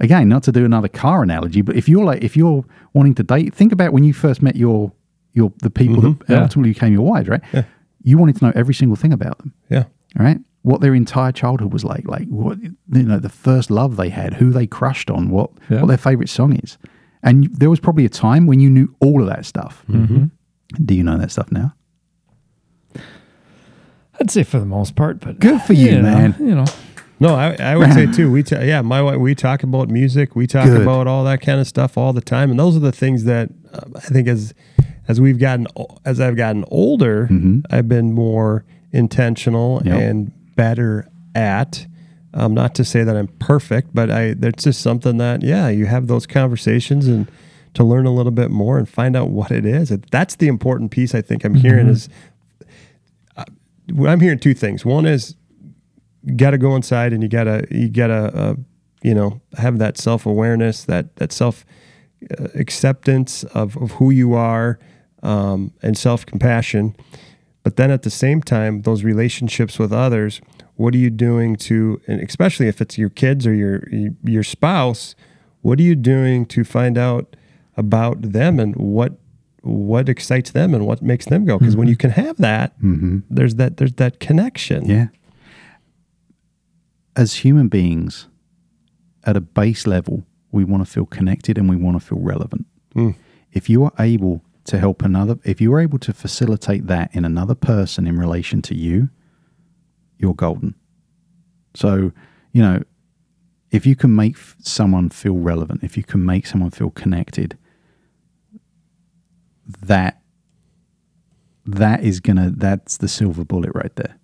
Again, 0.00 0.28
not 0.28 0.42
to 0.44 0.50
do 0.52 0.64
another 0.64 0.88
car 0.88 1.22
analogy, 1.22 1.62
but 1.62 1.76
if 1.76 1.88
you're 1.88 2.04
like, 2.04 2.24
if 2.24 2.36
you're 2.36 2.64
wanting 2.94 3.14
to 3.14 3.22
date, 3.22 3.54
think 3.54 3.70
about 3.70 3.92
when 3.92 4.02
you 4.02 4.12
first 4.12 4.42
met 4.42 4.56
your 4.56 4.90
your 5.34 5.52
the 5.62 5.70
people 5.70 6.00
that 6.00 6.08
Mm-hmm. 6.08 6.32
Yeah. 6.32 6.42
ultimately 6.42 6.72
became 6.72 6.92
your 6.92 7.02
wives, 7.02 7.28
right? 7.28 7.42
Yeah. 7.52 7.64
You 8.02 8.18
wanted 8.18 8.36
to 8.36 8.44
know 8.46 8.52
every 8.54 8.74
single 8.74 8.96
thing 8.96 9.12
about 9.12 9.38
them 9.38 9.52
Yeah. 9.70 9.84
right? 10.16 10.38
What 10.62 10.80
their 10.80 10.94
entire 10.94 11.32
childhood 11.32 11.72
was 11.72 11.84
like, 11.84 12.08
like 12.08 12.26
what 12.28 12.58
you 12.62 12.74
know, 13.02 13.18
the 13.18 13.28
first 13.28 13.70
love 13.70 13.96
they 13.96 14.08
had, 14.08 14.34
who 14.34 14.50
they 14.50 14.66
crushed 14.66 15.10
on, 15.10 15.28
what 15.30 15.50
Yeah. 15.68 15.80
what 15.80 15.88
their 15.88 15.98
favorite 15.98 16.28
song 16.30 16.54
is, 16.56 16.78
and 17.22 17.48
there 17.52 17.68
was 17.70 17.80
probably 17.80 18.04
a 18.06 18.08
time 18.10 18.46
when 18.46 18.60
you 18.60 18.70
knew 18.70 18.94
all 19.00 19.20
of 19.22 19.28
that 19.28 19.44
stuff. 19.44 19.84
Mm-hmm. 19.90 20.24
Do 20.84 20.94
you 20.94 21.02
know 21.04 21.18
that 21.18 21.30
stuff 21.30 21.50
now? 21.52 21.74
I'd 24.20 24.30
say 24.30 24.42
for 24.44 24.58
the 24.60 24.66
most 24.66 24.94
part, 24.96 25.20
but 25.20 25.38
Good 25.40 25.60
for 25.62 25.72
you, 25.72 25.96
know, 25.96 26.02
man. 26.02 26.34
You 26.38 26.54
know, 26.54 26.64
No, 27.20 27.34
I, 27.34 27.54
I 27.58 27.76
would 27.76 27.92
say 27.92 28.06
too. 28.10 28.30
We 28.30 28.42
ta- 28.42 28.60
yeah, 28.60 28.80
my 28.82 29.02
wife. 29.02 29.18
We 29.18 29.34
talk 29.34 29.62
about 29.62 29.88
music. 29.88 30.36
We 30.36 30.46
talk 30.46 30.66
Good. 30.66 30.82
about 30.82 31.06
all 31.06 31.24
that 31.24 31.40
kind 31.40 31.60
of 31.60 31.66
stuff 31.66 31.98
all 31.98 32.12
the 32.12 32.20
time, 32.20 32.50
and 32.50 32.58
those 32.58 32.76
are 32.76 32.80
the 32.80 32.92
things 32.92 33.24
that 33.24 33.50
uh, 33.72 33.80
I 33.96 34.00
think 34.00 34.28
as 34.28 34.54
as 35.08 35.20
we've 35.20 35.38
gotten 35.38 35.66
as 36.04 36.20
I've 36.20 36.36
gotten 36.36 36.64
older, 36.70 37.28
I've 37.70 37.88
been 37.88 38.12
more 38.12 38.64
intentional 38.92 39.78
Mm-hmm. 39.80 39.88
Yep. 39.88 40.00
and 40.00 40.54
better 40.56 41.08
at. 41.34 41.86
Um, 42.32 42.52
not 42.54 42.74
to 42.76 42.84
say 42.84 43.04
that 43.04 43.16
I'm 43.16 43.28
perfect, 43.38 43.90
but 43.94 44.10
I 44.10 44.34
that's 44.34 44.64
just 44.64 44.80
something 44.80 45.18
that 45.18 45.42
yeah, 45.42 45.68
you 45.68 45.86
have 45.86 46.06
those 46.08 46.26
conversations 46.26 47.06
and 47.06 47.30
to 47.74 47.84
learn 47.84 48.06
a 48.06 48.10
little 48.12 48.32
bit 48.32 48.50
more 48.50 48.78
and 48.78 48.88
find 48.88 49.14
out 49.16 49.30
what 49.30 49.50
it 49.50 49.64
is. 49.66 49.90
That's 50.10 50.36
the 50.36 50.48
important 50.48 50.90
piece 50.90 51.14
I 51.14 51.20
think 51.22 51.44
I'm 51.44 51.54
hearing 51.54 51.86
is 51.88 52.08
uh, 53.36 53.44
I'm 54.06 54.20
hearing 54.20 54.38
two 54.38 54.54
things. 54.54 54.84
One 54.84 55.06
is 55.06 55.36
you 56.24 56.34
got 56.36 56.50
to 56.52 56.58
go 56.58 56.74
inside 56.76 57.12
and 57.12 57.22
you 57.22 57.28
got 57.28 57.44
to 57.44 57.66
you 57.70 57.88
got 57.88 58.08
to 58.08 58.14
uh, 58.36 58.54
you 59.02 59.14
know 59.14 59.40
have 59.58 59.78
that 59.78 59.96
self 59.98 60.26
awareness, 60.26 60.84
that 60.84 61.14
that 61.16 61.30
self 61.32 61.64
uh, 62.38 62.48
acceptance 62.54 63.44
of 63.44 63.76
of 63.76 63.92
who 63.92 64.10
you 64.10 64.34
are, 64.34 64.78
um, 65.24 65.72
and 65.82 65.96
self 65.98 66.24
compassion. 66.24 66.94
But 67.62 67.76
then 67.76 67.90
at 67.90 68.02
the 68.02 68.10
same 68.10 68.42
time, 68.42 68.82
those 68.82 69.02
relationships 69.02 69.78
with 69.78 69.92
others. 69.92 70.40
What 70.76 70.94
are 70.94 70.98
you 70.98 71.10
doing 71.10 71.54
to, 71.56 72.00
and 72.08 72.20
especially 72.20 72.66
if 72.66 72.80
it's 72.80 72.98
your 72.98 73.08
kids 73.08 73.46
or 73.46 73.54
your 73.54 73.84
your 74.24 74.42
spouse, 74.42 75.14
what 75.62 75.78
are 75.78 75.82
you 75.82 75.94
doing 75.94 76.46
to 76.46 76.64
find 76.64 76.98
out 76.98 77.36
about 77.76 78.20
them 78.20 78.60
and 78.60 78.76
what 78.76 79.14
what 79.62 80.08
excites 80.08 80.50
them 80.50 80.74
and 80.74 80.86
what 80.86 81.00
makes 81.00 81.26
them 81.26 81.44
go? 81.44 81.58
Because 81.58 81.76
when 81.76 81.88
you 81.88 81.94
mm-hmm. 81.94 82.10
can 82.12 82.24
have 82.24 82.36
that, 82.38 82.76
mm-hmm. 82.78 83.20
there's 83.30 83.54
that 83.54 83.78
there's 83.78 83.94
that 83.94 84.20
connection. 84.20 84.84
Yeah. 84.84 85.06
As 87.16 87.34
human 87.36 87.68
beings, 87.68 88.26
at 89.24 89.36
a 89.36 89.40
base 89.40 89.86
level, 89.86 90.24
we 90.52 90.64
want 90.64 90.84
to 90.84 90.90
feel 90.90 91.06
connected 91.06 91.56
and 91.58 91.68
we 91.68 91.76
want 91.76 91.98
to 92.00 92.06
feel 92.06 92.18
relevant. 92.18 92.66
Hmm. 92.92 93.10
If 93.52 93.70
you 93.70 93.84
are 93.84 93.92
able 93.98 94.42
to 94.64 94.78
help 94.78 95.02
another, 95.02 95.38
if 95.44 95.60
you 95.60 95.72
are 95.74 95.80
able 95.80 95.98
to 95.98 96.12
facilitate 96.12 96.86
that 96.86 97.14
in 97.14 97.24
another 97.24 97.54
person 97.54 98.06
in 98.06 98.18
relation 98.18 98.62
to 98.62 98.74
you, 98.74 99.10
you're 100.18 100.34
golden. 100.34 100.74
So, 101.74 102.12
you 102.52 102.62
know, 102.62 102.82
if 103.70 103.84
you 103.84 103.96
can 103.96 104.14
make 104.14 104.36
someone 104.60 105.10
feel 105.10 105.36
relevant, 105.36 105.82
if 105.82 105.96
you 105.96 106.02
can 106.02 106.24
make 106.24 106.46
someone 106.46 106.70
feel 106.70 106.90
connected, 106.90 107.58
that 109.66 110.22
that 111.66 112.02
is 112.04 112.20
gonna 112.20 112.52
that's 112.54 112.98
the 112.98 113.08
silver 113.08 113.44
bullet 113.44 113.72
right 113.74 113.94
there. 113.96 114.18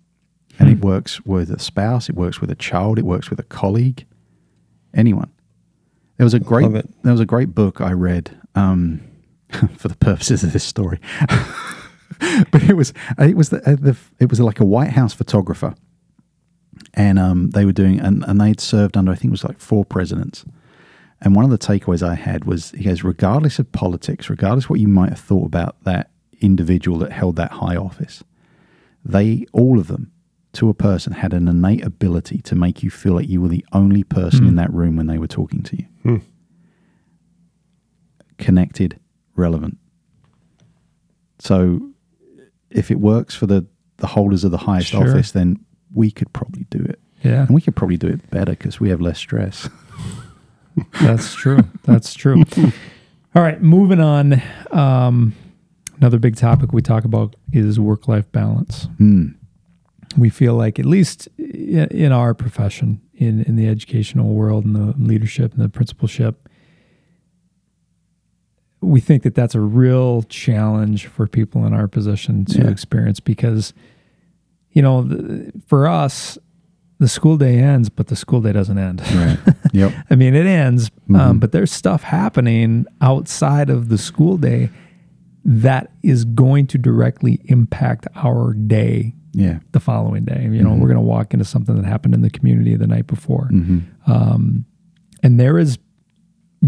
And 0.59 0.69
it 0.69 0.79
works 0.79 1.25
with 1.25 1.49
a 1.49 1.59
spouse 1.59 2.07
it 2.07 2.15
works 2.15 2.39
with 2.39 2.51
a 2.51 2.55
child 2.55 2.99
it 2.99 3.05
works 3.05 3.29
with 3.29 3.39
a 3.39 3.43
colleague 3.43 4.05
anyone. 4.93 5.31
There 6.17 6.25
was 6.25 6.35
a 6.35 6.39
great 6.39 6.71
there 6.71 7.11
was 7.11 7.19
a 7.19 7.25
great 7.25 7.55
book 7.55 7.81
i 7.81 7.91
read 7.91 8.39
um, 8.53 9.01
for 9.77 9.87
the 9.87 9.95
purposes 9.95 10.43
of 10.43 10.53
this 10.53 10.63
story. 10.63 10.99
But 12.51 12.63
it 12.63 12.75
was 12.75 12.93
it 13.17 13.35
was 13.35 13.49
the, 13.49 13.57
uh, 13.67 13.75
the 13.75 13.97
it 14.19 14.29
was 14.29 14.39
like 14.39 14.59
a 14.59 14.65
white 14.65 14.91
house 14.91 15.13
photographer. 15.13 15.73
And 16.93 17.17
um, 17.17 17.49
they 17.51 17.65
were 17.65 17.71
doing 17.71 17.99
and, 17.99 18.23
and 18.27 18.39
they'd 18.39 18.59
served 18.59 18.97
under 18.97 19.11
i 19.11 19.15
think 19.15 19.31
it 19.31 19.31
was 19.31 19.43
like 19.43 19.59
four 19.59 19.85
presidents. 19.85 20.45
And 21.21 21.35
one 21.35 21.45
of 21.45 21.51
the 21.51 21.57
takeaways 21.57 22.03
I 22.07 22.15
had 22.15 22.45
was 22.45 22.71
he 22.71 22.83
goes, 22.83 23.03
regardless 23.03 23.59
of 23.59 23.71
politics, 23.71 24.29
regardless 24.29 24.69
what 24.69 24.79
you 24.79 24.87
might 24.87 25.09
have 25.09 25.19
thought 25.19 25.45
about 25.45 25.75
that 25.83 26.09
individual 26.41 26.97
that 26.99 27.11
held 27.11 27.35
that 27.37 27.51
high 27.51 27.75
office, 27.75 28.23
they, 29.05 29.45
all 29.51 29.79
of 29.79 29.87
them, 29.87 30.11
to 30.53 30.69
a 30.69 30.73
person, 30.73 31.13
had 31.13 31.33
an 31.33 31.47
innate 31.47 31.83
ability 31.83 32.39
to 32.41 32.55
make 32.55 32.83
you 32.83 32.89
feel 32.89 33.13
like 33.13 33.29
you 33.29 33.39
were 33.39 33.47
the 33.47 33.65
only 33.71 34.03
person 34.03 34.45
in 34.47 34.55
that 34.55 34.73
room 34.73 34.95
when 34.97 35.07
they 35.07 35.17
were 35.17 35.27
talking 35.27 35.63
to 35.63 35.77
you. 35.77 35.85
Connected, 38.37 38.99
relevant. 39.41 39.77
So 41.39 41.91
if 42.69 42.91
it 42.91 42.99
works 42.99 43.35
for 43.35 43.47
the, 43.47 43.65
the 43.97 44.07
holders 44.07 44.43
of 44.43 44.51
the 44.51 44.57
highest 44.57 44.89
Sure. 44.89 45.09
office, 45.09 45.31
then 45.31 45.57
we 45.93 46.11
could 46.11 46.31
probably 46.33 46.65
do 46.69 46.79
it. 46.79 46.99
yeah, 47.23 47.41
And 47.45 47.49
we 47.55 47.61
could 47.61 47.75
probably 47.75 47.97
do 47.97 48.07
it 48.07 48.29
better 48.29 48.51
because 48.53 48.79
we 48.79 48.89
have 48.89 49.01
less 49.01 49.17
stress. 49.17 49.69
that's 51.01 51.33
true. 51.35 51.59
That's 51.83 52.13
true. 52.13 52.43
All 53.35 53.41
right, 53.43 53.61
moving 53.61 53.99
on. 53.99 54.41
Um, 54.71 55.33
another 55.97 56.19
big 56.19 56.35
topic 56.35 56.71
we 56.73 56.81
talk 56.81 57.03
about 57.05 57.35
is 57.53 57.79
work 57.79 58.07
life 58.07 58.31
balance. 58.31 58.85
Hmm. 58.97 59.27
We 60.17 60.29
feel 60.29 60.55
like, 60.55 60.77
at 60.79 60.85
least 60.85 61.27
in 61.37 62.11
our 62.11 62.33
profession, 62.33 62.99
in, 63.13 63.43
in 63.43 63.55
the 63.55 63.67
educational 63.67 64.33
world 64.33 64.65
and 64.65 64.75
the 64.75 64.93
leadership 64.97 65.53
and 65.53 65.61
the 65.63 65.69
principalship, 65.69 66.40
we 68.81 68.99
think 68.99 69.23
that 69.23 69.35
that's 69.35 69.53
a 69.55 69.59
real 69.59 70.23
challenge 70.23 71.05
for 71.07 71.27
people 71.27 71.65
in 71.65 71.73
our 71.73 71.87
position 71.87 72.45
to 72.45 72.59
Yeah. 72.63 72.69
experience 72.69 73.19
because, 73.19 73.73
you 74.71 74.81
know, 74.81 75.03
the, 75.03 75.51
for 75.67 75.87
us, 75.87 76.37
the 76.97 77.07
school 77.07 77.37
day 77.37 77.57
ends, 77.59 77.89
but 77.89 78.07
the 78.07 78.15
school 78.15 78.41
day 78.41 78.51
doesn't 78.51 78.77
end. 78.77 79.01
Right. 79.13 79.37
yep. 79.73 79.93
I 80.09 80.15
mean, 80.15 80.33
it 80.35 80.45
ends, 80.45 80.91
um, 81.15 81.39
but 81.39 81.51
there's 81.51 81.71
stuff 81.71 82.03
happening 82.03 82.85
outside 83.01 83.69
of 83.69 83.89
the 83.89 83.97
school 83.97 84.37
day 84.37 84.69
that 85.43 85.91
is 86.03 86.25
going 86.25 86.67
to 86.67 86.77
directly 86.77 87.39
impact 87.45 88.05
our 88.15 88.53
day 88.53 89.15
Yeah. 89.33 89.59
the 89.71 89.79
following 89.79 90.25
day. 90.25 90.43
You 90.43 90.61
know, 90.61 90.73
we're 90.73 90.87
going 90.87 90.95
to 90.95 91.01
walk 91.01 91.33
into 91.33 91.45
something 91.45 91.75
that 91.75 91.85
happened 91.85 92.13
in 92.13 92.21
the 92.21 92.29
community 92.29 92.75
the 92.75 92.85
night 92.87 93.07
before. 93.07 93.49
Um, 94.05 94.65
and 95.23 95.39
there 95.39 95.57
is, 95.57 95.79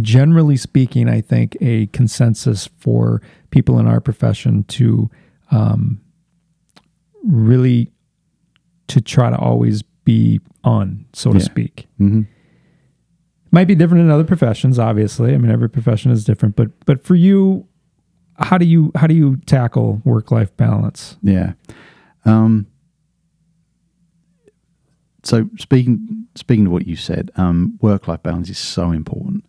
generally 0.02 0.58
speaking, 0.58 1.08
I 1.08 1.22
think, 1.22 1.56
a 1.62 1.88
consensus 1.88 2.68
for 2.80 3.22
people 3.52 3.80
in 3.80 3.88
our 3.88 4.00
profession 4.02 4.64
to 4.66 5.10
um, 5.52 6.02
really 7.24 7.92
to 8.88 9.00
try 9.02 9.30
to 9.30 9.38
always 9.38 9.82
be 10.04 10.40
on, 10.64 11.06
so 11.14 11.32
to 11.32 11.38
Yeah. 11.38 11.44
speak. 11.44 11.88
Mhm. 12.00 12.28
Might 13.52 13.68
be 13.68 13.76
different 13.76 14.04
in 14.04 14.10
other 14.10 14.24
professions, 14.24 14.80
obviously. 14.80 15.34
I 15.34 15.38
mean, 15.38 15.52
every 15.52 15.70
profession 15.70 16.12
is 16.12 16.26
different, 16.26 16.56
but 16.56 16.72
but 16.86 17.04
for 17.04 17.16
you, 17.16 17.68
how 18.40 18.58
do 18.58 18.66
you 18.66 18.92
how 18.96 19.06
do 19.08 19.14
you 19.14 19.38
tackle 19.46 20.02
work 20.04 20.32
life 20.32 20.56
balance? 20.58 21.18
Yeah. 21.22 21.54
Um, 22.26 22.66
so 25.24 25.50
speaking 25.58 26.26
speaking 26.36 26.66
to 26.66 26.72
what 26.72 26.88
you 26.88 26.96
said, 26.96 27.30
um, 27.36 27.78
work 27.82 28.08
life 28.08 28.24
balance 28.24 28.50
is 28.50 28.58
so 28.58 28.92
important. 28.92 29.46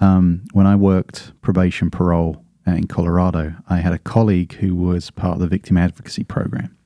Um, 0.00 0.44
when 0.52 0.66
I 0.66 0.76
worked 0.76 1.32
probation 1.42 1.90
parole 1.90 2.44
in 2.66 2.86
Colorado, 2.86 3.54
I 3.68 3.78
had 3.78 3.92
a 3.92 3.98
colleague 3.98 4.52
who 4.54 4.74
was 4.76 5.10
part 5.10 5.34
of 5.34 5.40
the 5.40 5.46
victim 5.48 5.76
advocacy 5.76 6.24
program, 6.24 6.76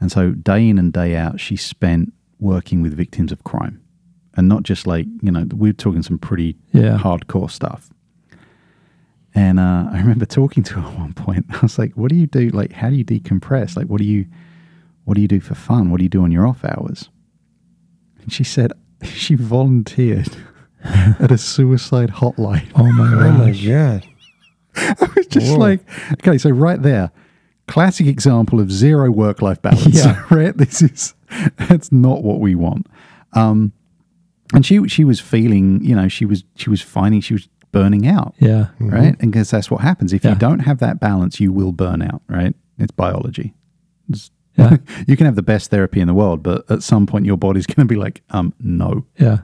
and 0.00 0.10
so 0.12 0.32
day 0.32 0.68
in 0.68 0.78
and 0.78 0.92
day 0.92 1.16
out, 1.16 1.40
she 1.40 1.56
spent 1.56 2.12
working 2.40 2.82
with 2.82 2.92
victims 2.94 3.32
of 3.32 3.44
crime, 3.44 3.80
and 4.36 4.48
not 4.48 4.62
just 4.64 4.86
like 4.86 5.06
you 5.22 5.30
know 5.30 5.46
we're 5.54 5.72
talking 5.72 6.02
some 6.02 6.18
pretty 6.18 6.56
Yeah. 6.72 6.98
hardcore 6.98 7.50
stuff. 7.50 7.90
And 9.36 9.58
uh, 9.58 9.88
I 9.90 9.98
remember 9.98 10.26
talking 10.26 10.62
to 10.64 10.74
her 10.80 10.88
at 10.92 10.98
one 10.98 11.12
point. 11.14 11.46
I 11.50 11.58
was 11.60 11.78
like, 11.78 11.94
"What 11.94 12.10
do 12.10 12.16
you 12.16 12.26
do? 12.26 12.50
Like, 12.50 12.72
how 12.72 12.90
do 12.90 12.96
you 12.96 13.04
decompress? 13.04 13.76
Like, 13.76 13.86
what 13.86 13.98
do 13.98 14.04
you, 14.04 14.26
what 15.04 15.14
do 15.14 15.22
you 15.22 15.28
do 15.28 15.40
for 15.40 15.54
fun? 15.54 15.90
What 15.90 15.98
do 15.98 16.04
you 16.04 16.10
do 16.10 16.22
on 16.22 16.30
your 16.30 16.46
off 16.46 16.64
hours?" 16.64 17.08
And 18.20 18.32
she 18.32 18.44
said 18.44 18.72
she 19.02 19.34
volunteered 19.34 20.36
at 21.20 21.30
a 21.30 21.38
suicide 21.38 22.10
hotline. 22.10 22.70
Oh 22.76 22.90
my 22.92 23.26
Oh 23.26 23.32
my 23.32 23.52
god. 23.52 24.06
I 24.76 25.08
was 25.16 25.26
just 25.28 25.52
Whoa. 25.52 25.58
like, 25.58 25.80
okay, 26.14 26.36
so 26.38 26.50
right 26.50 26.80
there, 26.82 27.10
classic 27.68 28.06
example 28.06 28.60
of 28.60 28.70
zero 28.72 29.10
work 29.10 29.40
life 29.42 29.62
balance. 29.62 30.04
Yeah. 30.04 30.22
right. 30.30 30.56
This 30.56 30.82
is 30.82 31.14
that's 31.56 31.90
not 31.92 32.22
what 32.22 32.40
we 32.40 32.54
want. 32.54 32.86
Um, 33.32 33.72
and 34.52 34.64
she 34.66 34.86
she 34.88 35.04
was 35.04 35.20
feeling, 35.20 35.82
you 35.84 35.94
know, 35.96 36.08
she 36.08 36.24
was 36.26 36.44
she 36.56 36.70
was 36.70 36.80
finding 36.82 37.20
she 37.20 37.34
was 37.34 37.48
burning 37.72 38.06
out. 38.06 38.34
Yeah. 38.38 38.68
right? 38.78 39.16
And 39.20 39.32
because 39.32 39.50
that's 39.50 39.70
what 39.70 39.80
happens. 39.80 40.12
If 40.12 40.22
Yeah. 40.24 40.30
you 40.32 40.36
don't 40.36 40.60
have 40.60 40.78
that 40.78 41.00
balance, 41.00 41.40
you 41.40 41.52
will 41.52 41.72
burn 41.72 42.02
out, 42.02 42.22
right? 42.28 42.54
It's 42.78 42.92
biology. 42.92 43.54
It's- 44.08 44.30
Yeah. 44.56 44.76
you 45.08 45.16
can 45.16 45.26
have 45.26 45.34
the 45.34 45.42
best 45.42 45.70
therapy 45.72 46.00
in 46.00 46.06
the 46.06 46.14
world, 46.14 46.42
but 46.44 46.70
at 46.70 46.84
some 46.84 47.06
point 47.06 47.26
your 47.26 47.36
body's 47.36 47.66
going 47.66 47.88
to 47.88 47.92
be 47.92 47.98
like, 47.98 48.22
um, 48.30 48.54
no. 48.60 49.04
Yeah. 49.18 49.38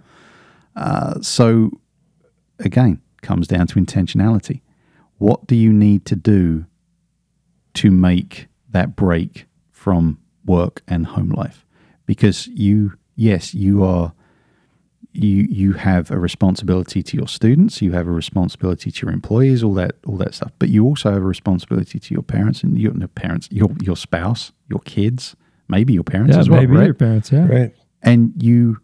Uh, 0.77 1.21
so 1.21 1.71
again, 2.59 3.01
comes 3.23 3.47
down 3.49 3.67
to 3.69 3.75
intentionality. 3.77 4.61
What 5.19 5.47
do 5.47 5.55
you 5.55 5.73
need 5.73 6.05
to 6.07 6.17
do 6.17 6.65
to 7.75 7.91
make 7.91 8.47
that 8.71 8.97
break 8.97 9.47
from 9.71 10.19
work 10.45 10.83
and 10.89 11.07
home 11.07 11.31
life? 11.31 11.67
Because 12.07 12.47
you, 12.49 12.95
yes, 13.17 13.55
you 13.55 13.85
are 13.85 14.13
you 15.13 15.45
you 15.51 15.73
have 15.73 16.11
a 16.13 16.19
responsibility 16.19 17.03
to 17.03 17.17
your 17.17 17.27
students, 17.27 17.83
you 17.83 17.91
have 17.93 18.07
a 18.07 18.13
responsibility 18.13 18.93
to 18.93 19.07
your 19.07 19.13
employees, 19.13 19.63
all 19.65 19.75
that 19.75 19.97
all 20.07 20.17
that 20.17 20.35
stuff. 20.35 20.53
But 20.61 20.69
you 20.69 20.85
also 20.85 21.11
have 21.13 21.21
a 21.23 21.27
responsibility 21.27 21.99
to 21.99 22.15
your 22.15 22.23
parents 22.23 22.63
and 22.63 22.79
your 22.79 22.95
no, 22.95 23.09
parents, 23.09 23.49
your 23.51 23.71
your 23.83 23.97
spouse, 23.97 24.53
your 24.69 24.79
kids, 24.81 25.35
maybe 25.69 25.93
your 25.93 26.05
parents 26.05 26.35
Yeah, 26.35 26.41
as 26.41 26.49
well, 26.49 26.61
maybe 26.61 26.77
right? 26.77 26.85
your 26.85 26.95
parents. 26.95 27.33
Yeah. 27.33 27.47
Right. 27.49 27.75
and 28.03 28.33
you 28.41 28.79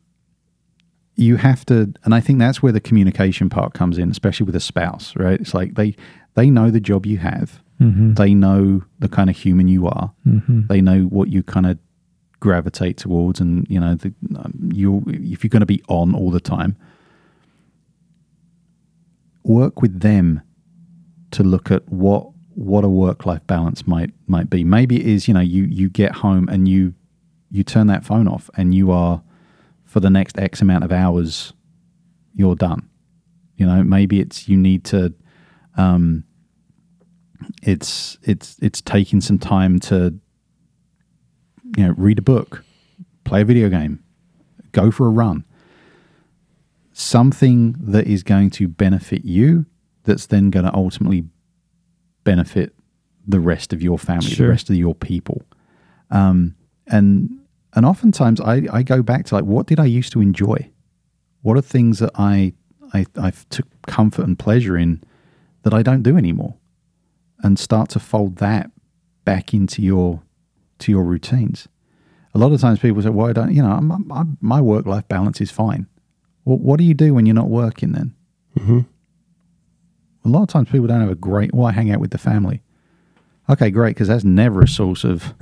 you 1.16 1.36
have 1.36 1.64
to 1.66 1.92
and 2.04 2.14
i 2.14 2.20
think 2.20 2.38
that's 2.38 2.62
where 2.62 2.72
the 2.72 2.80
communication 2.80 3.48
part 3.48 3.72
comes 3.74 3.96
in 3.98 4.10
especially 4.10 4.44
with 4.44 4.54
a 4.56 4.60
spouse 4.60 5.14
right 5.16 5.40
it's 5.40 5.54
like 5.54 5.74
they 5.74 5.96
they 6.34 6.50
know 6.50 6.70
the 6.70 6.80
job 6.80 7.06
you 7.06 7.18
have 7.18 7.60
Mm-hmm. 7.78 8.14
they 8.14 8.32
know 8.32 8.82
the 9.00 9.08
kind 9.08 9.28
of 9.28 9.36
human 9.36 9.68
you 9.68 9.86
are 9.86 10.12
Mm-hmm. 10.26 10.66
they 10.68 10.80
know 10.80 11.02
what 11.04 11.28
you 11.28 11.42
kind 11.42 11.66
of 11.66 11.78
gravitate 12.40 12.96
towards 12.96 13.38
and 13.40 13.66
you 13.68 13.78
know 13.80 13.94
the, 13.96 14.14
um, 14.36 14.52
you 14.72 15.02
if 15.08 15.42
you're 15.44 15.50
going 15.50 15.60
to 15.60 15.66
be 15.66 15.82
on 15.88 16.14
all 16.14 16.30
the 16.30 16.40
time 16.40 16.76
work 19.44 19.82
with 19.82 20.00
them 20.00 20.40
to 21.32 21.42
look 21.42 21.70
at 21.70 21.86
what 21.88 22.28
what 22.54 22.84
a 22.84 22.88
work 22.88 23.26
life 23.26 23.46
balance 23.46 23.86
might 23.86 24.10
might 24.26 24.48
be 24.48 24.64
maybe 24.64 24.96
it 24.98 25.06
is 25.06 25.28
you 25.28 25.34
know 25.34 25.40
you 25.40 25.64
you 25.64 25.88
get 25.90 26.12
home 26.16 26.48
and 26.48 26.68
you 26.68 26.94
you 27.50 27.62
turn 27.62 27.86
that 27.86 28.04
phone 28.04 28.26
off 28.26 28.48
and 28.56 28.74
you 28.74 28.90
are 28.90 29.22
for 29.96 30.00
the 30.00 30.10
next 30.10 30.38
x 30.38 30.60
amount 30.60 30.84
of 30.84 30.92
hours 30.92 31.54
you're 32.34 32.54
done. 32.54 32.86
You 33.56 33.64
know 33.64 33.82
maybe 33.82 34.20
it's 34.20 34.46
you 34.46 34.54
need 34.58 34.84
to 34.92 35.14
um 35.78 36.24
it's 37.62 38.18
it's 38.22 38.58
it's 38.60 38.82
taking 38.82 39.22
some 39.22 39.38
time 39.38 39.80
to 39.88 40.20
you 41.78 41.86
know 41.86 41.94
read 41.96 42.18
a 42.18 42.22
book 42.22 42.62
play 43.24 43.40
a 43.40 43.44
video 43.46 43.70
game 43.70 44.04
go 44.72 44.90
for 44.90 45.06
a 45.06 45.10
run. 45.10 45.46
Something 46.92 47.74
that 47.78 48.06
is 48.06 48.22
going 48.22 48.50
to 48.50 48.68
benefit 48.68 49.24
you 49.24 49.64
that's 50.04 50.26
then 50.26 50.50
going 50.50 50.66
to 50.66 50.74
ultimately 50.74 51.24
benefit 52.22 52.74
the 53.26 53.40
rest 53.40 53.72
of 53.72 53.80
your 53.80 53.98
family 53.98 54.26
Sure. 54.28 54.48
the 54.48 54.50
rest 54.50 54.68
of 54.68 54.76
your 54.76 54.94
people. 54.94 55.40
Um 56.10 56.54
and 56.86 57.40
and 57.76 57.86
oftentimes 57.86 58.40
I, 58.40 58.62
I 58.72 58.82
go 58.82 59.02
back 59.02 59.26
to 59.26 59.36
like 59.36 59.44
what 59.44 59.66
did 59.66 59.78
I 59.78 59.84
used 59.84 60.12
to 60.12 60.20
enjoy 60.20 60.70
what 61.42 61.56
are 61.56 61.62
things 61.62 62.00
that 62.00 62.10
I 62.16 62.54
I 62.92 63.06
I 63.16 63.32
took 63.50 63.66
comfort 63.86 64.26
and 64.26 64.36
pleasure 64.36 64.76
in 64.76 65.04
that 65.62 65.72
I 65.72 65.82
don't 65.82 66.02
do 66.02 66.16
anymore 66.16 66.56
and 67.42 67.58
start 67.58 67.90
to 67.90 68.00
fold 68.00 68.36
that 68.36 68.70
back 69.24 69.52
into 69.54 69.82
your 69.82 70.22
to 70.78 70.92
your 70.92 71.04
routines. 71.04 71.68
A 72.34 72.38
lot 72.38 72.52
of 72.52 72.60
times 72.60 72.80
people 72.80 73.02
say, 73.02 73.08
"Well, 73.08 73.28
I 73.28 73.32
don't, 73.32 73.54
you 73.54 73.62
know, 73.62 73.70
I'm, 73.70 74.12
I'm, 74.12 74.38
my 74.40 74.60
work 74.60 74.86
life 74.86 75.08
balance 75.08 75.40
is 75.40 75.50
fine." 75.50 75.86
Well, 76.44 76.58
what 76.58 76.78
do 76.78 76.84
you 76.84 76.94
do 76.94 77.14
when 77.14 77.26
you're 77.26 77.34
not 77.34 77.48
working 77.48 77.92
then? 77.92 78.14
Mm-hmm. 78.58 78.80
A 80.24 80.28
lot 80.28 80.42
of 80.42 80.48
times 80.48 80.68
people 80.70 80.86
don't 80.86 81.00
have 81.00 81.10
a 81.10 81.14
great. 81.14 81.54
Well, 81.54 81.66
I 81.66 81.72
hang 81.72 81.90
out 81.90 82.00
with 82.00 82.10
the 82.10 82.18
family. 82.18 82.62
Okay, 83.48 83.70
great, 83.70 83.94
because 83.94 84.08
that's 84.08 84.24
never 84.24 84.62
a 84.62 84.68
source 84.68 85.04
of 85.04 85.34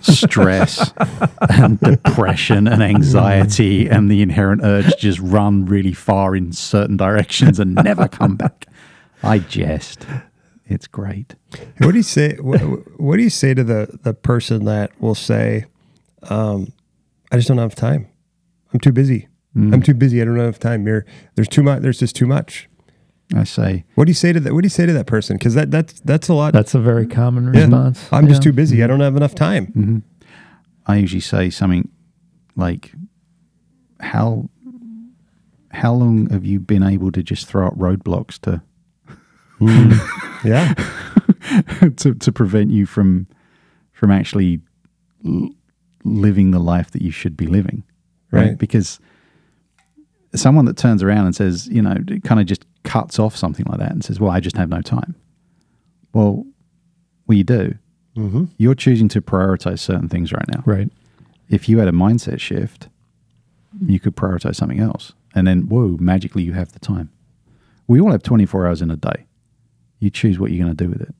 stress 0.00 0.92
and 1.48 1.80
depression 1.80 2.66
and 2.68 2.82
anxiety 2.82 3.88
and 3.88 4.10
the 4.10 4.22
inherent 4.22 4.62
urge 4.64 4.90
to 4.92 4.96
just 4.98 5.18
run 5.20 5.66
really 5.66 5.92
far 5.92 6.34
in 6.36 6.52
certain 6.52 6.96
directions 6.96 7.58
and 7.58 7.74
never 7.74 8.08
come 8.08 8.36
back. 8.36 8.66
I 9.22 9.38
jest. 9.38 10.06
It's 10.66 10.86
great. 10.86 11.34
What 11.78 11.92
do 11.92 11.96
you 11.96 12.02
say? 12.02 12.36
What, 12.36 12.60
what 13.00 13.16
do 13.16 13.22
you 13.22 13.30
say 13.30 13.54
to 13.54 13.64
the 13.64 13.98
the 14.02 14.12
person 14.12 14.64
that 14.66 14.90
will 15.00 15.14
say, 15.14 15.64
um, 16.24 16.72
"I 17.32 17.36
just 17.36 17.48
don't 17.48 17.58
have 17.58 17.74
time. 17.74 18.06
I'm 18.72 18.80
too 18.80 18.92
busy. 18.92 19.28
I'm 19.56 19.82
too 19.82 19.94
busy. 19.94 20.22
I 20.22 20.24
don't 20.24 20.38
have 20.38 20.60
time. 20.60 20.86
You're, 20.86 21.04
there's 21.34 21.48
too 21.48 21.64
much. 21.64 21.82
There's 21.82 21.98
just 21.98 22.14
too 22.14 22.26
much." 22.26 22.68
I 23.34 23.44
say, 23.44 23.84
What 23.94 24.06
do 24.06 24.10
you 24.10 24.14
say 24.14 24.32
to 24.32 24.40
that? 24.40 24.54
What 24.54 24.62
do 24.62 24.66
you 24.66 24.70
say 24.70 24.86
to 24.86 24.92
that 24.92 25.06
person? 25.06 25.36
Because 25.36 25.54
that 25.54 25.70
that's 25.70 26.00
that's 26.00 26.28
a 26.28 26.34
lot. 26.34 26.52
That's 26.52 26.74
a 26.74 26.80
very 26.80 27.06
common 27.06 27.52
Yeah. 27.52 27.62
response. 27.62 28.08
I'm 28.10 28.26
just 28.26 28.40
Yeah. 28.42 28.50
too 28.50 28.52
busy. 28.52 28.76
I 28.76 28.80
mm-hmm. 28.80 28.90
don't 28.90 29.00
have 29.00 29.16
enough 29.16 29.34
time. 29.34 29.66
Mm-hmm. 29.66 29.98
I 30.86 30.96
usually 30.96 31.20
say 31.20 31.50
something 31.50 31.90
like, 32.56 32.92
"How 34.00 34.48
how 35.72 35.92
long 35.92 36.30
have 36.30 36.46
you 36.46 36.60
been 36.60 36.82
able 36.82 37.12
to 37.12 37.22
just 37.22 37.46
throw 37.46 37.66
up 37.66 37.76
roadblocks 37.76 38.38
to 38.40 38.62
hmm. 39.58 39.92
Yeah, 40.44 40.72
to, 41.96 42.14
to 42.14 42.32
prevent 42.32 42.70
you 42.70 42.86
from 42.86 43.26
from 43.92 44.10
actually 44.10 44.60
l- 45.26 45.50
living 46.04 46.52
the 46.52 46.60
life 46.60 46.92
that 46.92 47.02
you 47.02 47.10
should 47.10 47.36
be 47.36 47.46
living, 47.46 47.82
right? 48.30 48.50
Right. 48.50 48.58
Because 48.58 49.00
someone 50.34 50.64
that 50.66 50.76
turns 50.76 51.02
around 51.02 51.26
and 51.26 51.34
says, 51.34 51.68
you 51.68 51.82
know, 51.82 51.96
kind 52.24 52.40
of 52.40 52.46
just 52.46 52.64
cuts 52.84 53.18
off 53.18 53.36
something 53.36 53.66
like 53.68 53.78
that 53.78 53.92
and 53.92 54.04
says, 54.04 54.20
"Well, 54.20 54.30
I 54.30 54.40
just 54.40 54.56
have 54.56 54.68
no 54.68 54.82
time." 54.82 55.14
Well, 56.12 56.44
well, 57.26 57.36
you 57.36 57.44
do. 57.44 57.74
mm-hmm. 58.16 58.44
You're 58.56 58.74
choosing 58.74 59.08
to 59.08 59.20
prioritize 59.20 59.80
certain 59.80 60.08
things 60.08 60.32
right 60.32 60.48
now. 60.48 60.62
Right. 60.64 60.90
If 61.48 61.68
you 61.68 61.78
had 61.78 61.88
a 61.88 61.92
mindset 61.92 62.40
shift, 62.40 62.88
you 63.84 64.00
could 64.00 64.16
prioritize 64.16 64.56
something 64.56 64.80
else, 64.80 65.12
and 65.34 65.46
then 65.46 65.68
whoa, 65.68 65.96
magically 66.00 66.42
you 66.42 66.52
have 66.52 66.72
the 66.72 66.78
time. 66.78 67.10
We 67.86 68.00
all 68.00 68.10
have 68.10 68.22
24 68.22 68.66
hours 68.66 68.82
in 68.82 68.90
a 68.90 68.96
day. 68.96 69.26
You 69.98 70.10
choose 70.10 70.38
what 70.38 70.50
you're 70.50 70.62
going 70.64 70.76
to 70.76 70.84
do 70.84 70.90
with 70.90 71.00
it. 71.00 71.14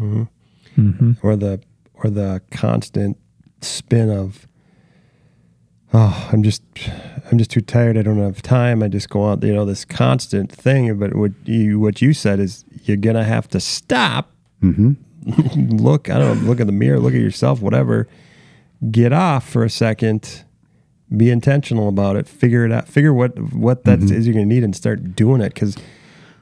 Mm-hmm. 0.00 1.12
or 1.22 1.36
the 1.36 1.60
or 1.94 2.10
the 2.10 2.42
constant 2.50 3.16
spin 3.60 4.10
of, 4.10 4.46
oh, 5.94 6.28
I'm 6.32 6.42
just 6.42 6.62
I'm 7.30 7.38
just 7.38 7.50
too 7.50 7.60
tired. 7.60 7.96
I 7.96 8.02
don't 8.02 8.18
have 8.18 8.42
time. 8.42 8.82
I 8.82 8.88
just 8.88 9.08
go 9.08 9.30
out, 9.30 9.42
You 9.42 9.54
know, 9.54 9.64
this 9.64 9.84
constant 9.84 10.50
thing. 10.52 10.96
But 10.98 11.14
what 11.14 11.32
you 11.44 11.78
what 11.80 12.02
you 12.02 12.12
said 12.12 12.40
is 12.40 12.64
you're 12.84 12.96
gonna 12.96 13.24
have 13.24 13.48
to 13.48 13.60
stop. 13.60 14.30
Mm-hmm. 14.62 14.92
look, 15.76 16.10
I 16.10 16.18
don't 16.18 16.42
know, 16.42 16.48
look 16.48 16.60
in 16.60 16.66
the 16.66 16.72
mirror, 16.72 16.98
look 16.98 17.14
at 17.14 17.20
yourself, 17.20 17.60
whatever. 17.60 18.08
Get 18.90 19.12
off 19.12 19.48
for 19.48 19.64
a 19.64 19.70
second. 19.70 20.44
Be 21.16 21.30
intentional 21.30 21.88
about 21.88 22.16
it. 22.16 22.26
Figure 22.26 22.64
it 22.64 22.72
out. 22.72 22.88
Figure 22.88 23.12
what 23.14 23.38
what 23.54 23.84
that 23.84 24.02
is 24.02 24.26
you're 24.26 24.34
gonna 24.34 24.46
need 24.46 24.64
and 24.64 24.74
start 24.74 25.14
doing 25.14 25.40
it 25.40 25.54
because 25.54 25.76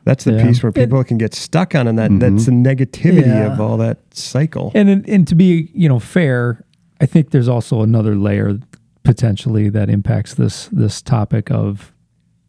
that's 0.04 0.24
the 0.24 0.32
Yeah. 0.32 0.46
piece 0.46 0.62
where 0.62 0.72
people 0.72 1.02
can 1.04 1.18
get 1.18 1.34
stuck 1.34 1.74
on, 1.74 1.86
and 1.86 1.98
that 1.98 2.18
that's 2.20 2.46
the 2.46 2.52
negativity 2.52 3.26
Yeah. 3.26 3.52
of 3.52 3.60
all 3.60 3.76
that 3.78 3.98
cycle. 4.14 4.72
And 4.74 5.06
and 5.08 5.26
to 5.28 5.34
be 5.34 5.70
you 5.74 5.88
know 5.88 5.98
fair, 5.98 6.64
I 7.00 7.06
think 7.06 7.30
there's 7.30 7.48
also 7.48 7.82
another 7.82 8.14
layer 8.14 8.58
potentially 9.02 9.68
that 9.70 9.88
impacts 9.90 10.34
this 10.34 10.66
this 10.72 11.00
topic 11.02 11.50
of 11.50 11.92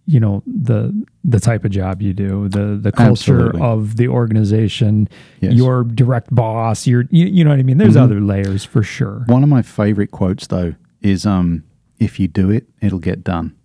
you 0.05 0.19
know 0.19 0.43
the 0.45 1.05
the 1.23 1.39
type 1.39 1.63
of 1.63 1.71
job 1.71 2.01
you 2.01 2.13
do, 2.13 2.49
the 2.49 2.77
the 2.81 2.91
culture 2.91 3.47
Absolutely. 3.49 3.61
of 3.61 3.97
the 3.97 4.07
organization, 4.07 5.07
Yes. 5.39 5.53
your 5.53 5.83
direct 5.83 6.33
boss, 6.33 6.87
your 6.87 7.05
you, 7.11 7.25
you 7.27 7.43
know 7.43 7.51
what 7.51 7.59
I 7.59 7.63
mean. 7.63 7.77
There's 7.77 7.95
other 7.95 8.19
layers 8.19 8.65
for 8.65 8.83
sure. 8.83 9.23
One 9.27 9.43
of 9.43 9.49
my 9.49 9.61
favorite 9.61 10.11
quotes, 10.11 10.47
though, 10.47 10.75
is 11.01 11.25
um, 11.25 11.63
"If 11.99 12.19
you 12.19 12.27
do 12.27 12.49
it, 12.49 12.67
it'll 12.81 12.99
get 12.99 13.23
done." 13.23 13.55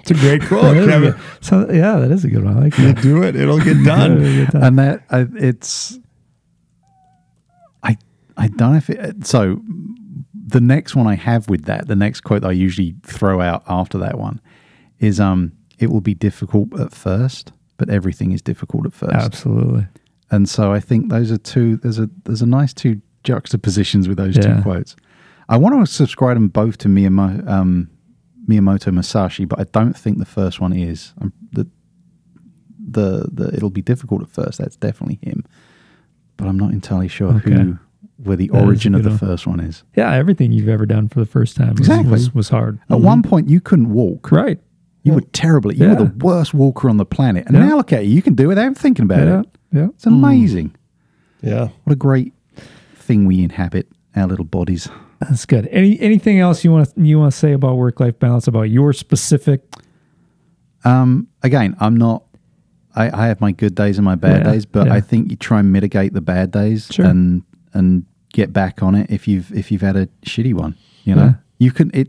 It's 0.00 0.10
a 0.10 0.14
great 0.14 0.42
quote, 0.42 0.86
Kevin. 0.86 1.14
So 1.40 1.70
yeah, 1.72 1.96
that 1.98 2.10
is 2.10 2.24
a 2.24 2.28
good 2.28 2.44
one. 2.44 2.58
I 2.58 2.60
like 2.64 2.78
You 2.78 2.92
do 2.92 3.22
it, 3.22 3.34
it'll 3.36 3.58
get 3.58 3.82
done. 3.84 4.22
and 4.54 4.78
that 4.78 5.02
I, 5.10 5.26
it's, 5.36 5.98
I 8.36 8.48
don't 8.48 8.72
know 8.72 8.76
if 8.78 8.90
it. 8.90 9.26
So 9.26 9.60
the 10.46 10.60
next 10.60 10.94
one 10.94 11.06
I 11.06 11.14
have 11.14 11.48
with 11.48 11.64
that, 11.64 11.88
the 11.88 11.96
next 11.96 12.20
quote 12.22 12.42
that 12.42 12.48
I 12.48 12.52
usually 12.52 12.94
throw 13.02 13.40
out 13.40 13.62
after 13.68 13.98
that 13.98 14.18
one, 14.18 14.40
is 14.98 15.20
um, 15.20 15.52
"It 15.78 15.90
will 15.90 16.00
be 16.00 16.14
difficult 16.14 16.78
at 16.78 16.92
first, 16.92 17.52
but 17.76 17.88
everything 17.90 18.32
is 18.32 18.42
difficult 18.42 18.86
at 18.86 18.92
first. 18.92 19.14
Absolutely. 19.14 19.86
And 20.30 20.48
so 20.48 20.72
I 20.72 20.80
think 20.80 21.10
those 21.10 21.30
are 21.30 21.38
two. 21.38 21.76
There's 21.76 21.98
a 21.98 22.08
there's 22.24 22.42
a 22.42 22.46
nice 22.46 22.72
two 22.74 23.00
juxtapositions 23.22 24.08
with 24.08 24.16
those 24.18 24.36
Yeah. 24.36 24.56
two 24.56 24.62
quotes. 24.62 24.96
I 25.48 25.56
want 25.56 25.74
to 25.86 25.92
subscribe 25.92 26.36
them 26.36 26.48
both 26.48 26.78
to 26.78 26.88
Miyamoto, 26.88 27.46
um, 27.48 27.88
Miyamoto 28.48 28.92
Musashi, 28.92 29.44
but 29.44 29.60
I 29.60 29.64
don't 29.72 29.96
think 29.96 30.18
the 30.18 30.24
first 30.24 30.60
one 30.60 30.72
is. 30.72 31.12
Um, 31.20 31.32
the 31.52 31.66
the 32.86 33.28
the 33.32 33.54
it'll 33.54 33.70
be 33.70 33.82
difficult 33.82 34.22
at 34.22 34.28
first. 34.28 34.58
That's 34.58 34.76
definitely 34.76 35.18
him, 35.22 35.44
but 36.36 36.48
I'm 36.48 36.56
not 36.58 36.72
entirely 36.72 37.08
sure 37.08 37.34
Okay. 37.34 37.50
who 37.52 37.78
where 38.16 38.36
the 38.36 38.48
That 38.48 38.56
is 38.56 38.62
a 38.62 38.64
origin 38.66 38.94
of 38.94 39.02
the 39.02 39.10
one. 39.10 39.18
first 39.18 39.46
one 39.46 39.60
is. 39.60 39.82
Yeah, 39.96 40.12
everything 40.14 40.52
you've 40.52 40.68
ever 40.68 40.86
done 40.86 41.08
for 41.08 41.20
the 41.20 41.26
first 41.26 41.56
time 41.56 41.70
was- 41.70 41.80
Exactly. 41.80 42.10
was, 42.10 42.34
was 42.34 42.48
hard. 42.48 42.78
At 42.88 43.00
one 43.00 43.22
point, 43.22 43.48
you 43.48 43.60
couldn't 43.60 43.92
walk. 43.92 44.30
Right. 44.30 44.60
You 45.02 45.12
were 45.14 45.20
terribly. 45.32 45.76
You 45.76 45.86
Yeah. 45.86 45.94
were 45.94 46.04
the 46.06 46.24
worst 46.24 46.54
walker 46.54 46.88
on 46.88 46.96
the 46.96 47.04
planet, 47.04 47.46
and 47.46 47.56
Yeah. 47.56 47.66
now 47.66 47.76
look 47.76 47.92
at 47.92 48.06
you. 48.06 48.14
You 48.14 48.22
can 48.22 48.34
do 48.34 48.44
it 48.44 48.46
without 48.48 48.76
thinking 48.76 49.04
about 49.04 49.26
Yeah. 49.26 49.40
it. 49.40 49.46
Yeah. 49.72 49.86
It's 49.88 50.06
amazing. 50.06 50.72
Yeah. 51.42 51.68
What 51.84 51.92
a 51.92 51.96
great 51.96 52.32
thing 52.96 53.26
we 53.26 53.42
inhabit 53.42 53.88
our 54.16 54.26
little 54.26 54.44
bodies. 54.46 54.88
That's 55.20 55.44
good. 55.44 55.66
Any 55.70 55.98
anything 56.00 56.38
else 56.38 56.64
you 56.64 56.70
want 56.72 56.94
to 56.94 57.02
you 57.02 57.18
want 57.18 57.32
to 57.32 57.38
say 57.38 57.52
about 57.52 57.76
work 57.76 57.98
life 58.00 58.18
balance 58.18 58.46
about 58.46 58.62
your 58.70 58.92
specific? 58.92 59.62
Um, 60.84 61.28
again, 61.42 61.76
I'm 61.80 61.96
not. 61.96 62.24
I, 62.96 63.24
I 63.24 63.26
have 63.26 63.40
my 63.40 63.50
good 63.52 63.74
days 63.74 63.98
and 63.98 64.04
my 64.04 64.14
bad 64.14 64.44
Yeah, 64.46 64.52
days, 64.52 64.66
but 64.66 64.86
yeah. 64.86 64.94
I 64.94 65.00
think 65.00 65.30
you 65.30 65.36
try 65.36 65.60
and 65.60 65.72
mitigate 65.72 66.12
the 66.12 66.20
bad 66.20 66.50
days 66.52 66.88
Sure. 66.92 67.04
and 67.06 67.42
and 67.74 68.06
get 68.32 68.52
back 68.52 68.82
on 68.82 68.94
it 68.94 69.10
if 69.10 69.28
you've 69.28 69.52
if 69.52 69.70
you've 69.70 69.82
had 69.82 69.96
a 69.96 70.06
shitty 70.24 70.54
one. 70.54 70.76
You 71.04 71.14
know, 71.14 71.24
Yeah. 71.24 71.34
you 71.58 71.70
can 71.72 71.90
it. 71.94 72.08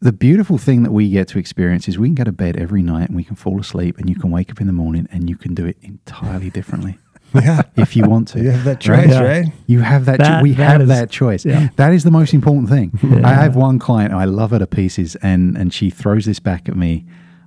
The 0.00 0.12
beautiful 0.12 0.58
thing 0.58 0.82
that 0.82 0.92
we 0.92 1.08
get 1.10 1.26
to 1.28 1.38
experience 1.38 1.88
is 1.88 1.98
we 1.98 2.08
can 2.08 2.14
go 2.14 2.24
to 2.24 2.32
bed 2.32 2.56
every 2.56 2.82
night 2.82 3.08
and 3.08 3.16
we 3.16 3.24
can 3.24 3.34
fall 3.34 3.58
asleep 3.58 3.96
and 3.98 4.08
you 4.10 4.14
can 4.16 4.30
wake 4.30 4.50
up 4.50 4.60
in 4.60 4.66
the 4.66 4.72
morning 4.72 5.08
and 5.10 5.28
you 5.28 5.36
can 5.36 5.54
do 5.54 5.64
it 5.66 5.76
entirely 5.82 6.50
differently. 6.50 6.98
Yeah. 7.34 7.62
if 7.76 7.96
you 7.96 8.04
want 8.04 8.28
to. 8.28 8.40
You 8.40 8.50
have 8.50 8.64
that 8.64 8.80
choice, 8.80 9.08
Yeah. 9.10 9.20
right? 9.22 9.46
You 9.66 9.80
have 9.80 10.04
that. 10.04 10.18
That- 10.18 10.38
cho- 10.38 10.42
we 10.42 10.52
that 10.52 10.70
have 10.72 10.80
is- 10.82 10.88
that 10.88 11.10
choice. 11.10 11.44
yeah. 11.44 11.68
That 11.76 11.92
is 11.92 12.04
the 12.04 12.10
most 12.10 12.32
important 12.32 12.68
thing. 12.70 12.92
Yeah. 13.02 13.28
I 13.28 13.34
have 13.34 13.56
one 13.56 13.78
client. 13.78 14.12
I 14.14 14.24
love 14.26 14.50
her 14.52 14.58
to 14.60 14.66
pieces, 14.66 15.16
and 15.16 15.56
and 15.58 15.72
she 15.74 15.90
throws 15.90 16.24
this 16.24 16.38
back 16.40 16.68
at 16.68 16.76
me 16.76 17.04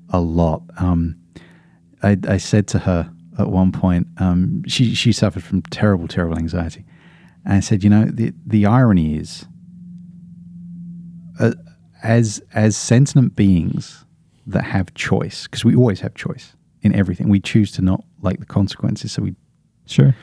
a 0.10 0.20
lot. 0.20 0.62
Um, 0.78 1.16
I, 2.04 2.18
I 2.28 2.38
said 2.38 2.68
to 2.68 2.80
her 2.80 3.10
at 3.40 3.50
one 3.50 3.72
point, 3.72 4.08
um, 4.18 4.64
she 4.68 4.94
she 4.94 5.12
suffered 5.12 5.44
from 5.44 5.62
terrible, 5.64 6.08
terrible 6.08 6.38
anxiety, 6.38 6.86
and 7.46 7.56
I 7.56 7.60
said, 7.60 7.84
you 7.84 7.90
know, 7.90 8.06
the 8.06 8.34
the 8.46 8.66
irony 8.66 9.18
is, 9.18 9.46
uh, 11.40 11.54
as 12.04 12.42
as 12.54 12.76
sentient 12.78 13.36
beings 13.36 14.06
that 14.48 14.64
have 14.64 14.94
choice, 14.94 15.44
because 15.44 15.64
we 15.64 15.76
always 15.76 16.00
have 16.00 16.16
choice 16.16 16.56
in 16.82 16.96
everything. 16.96 17.30
We 17.30 17.40
choose 17.40 17.72
to 17.74 17.82
not 17.82 18.04
like 18.22 18.40
the 18.40 18.46
consequences, 18.46 19.12
so 19.12 19.24
we 19.24 19.36
Sure. 19.90 20.16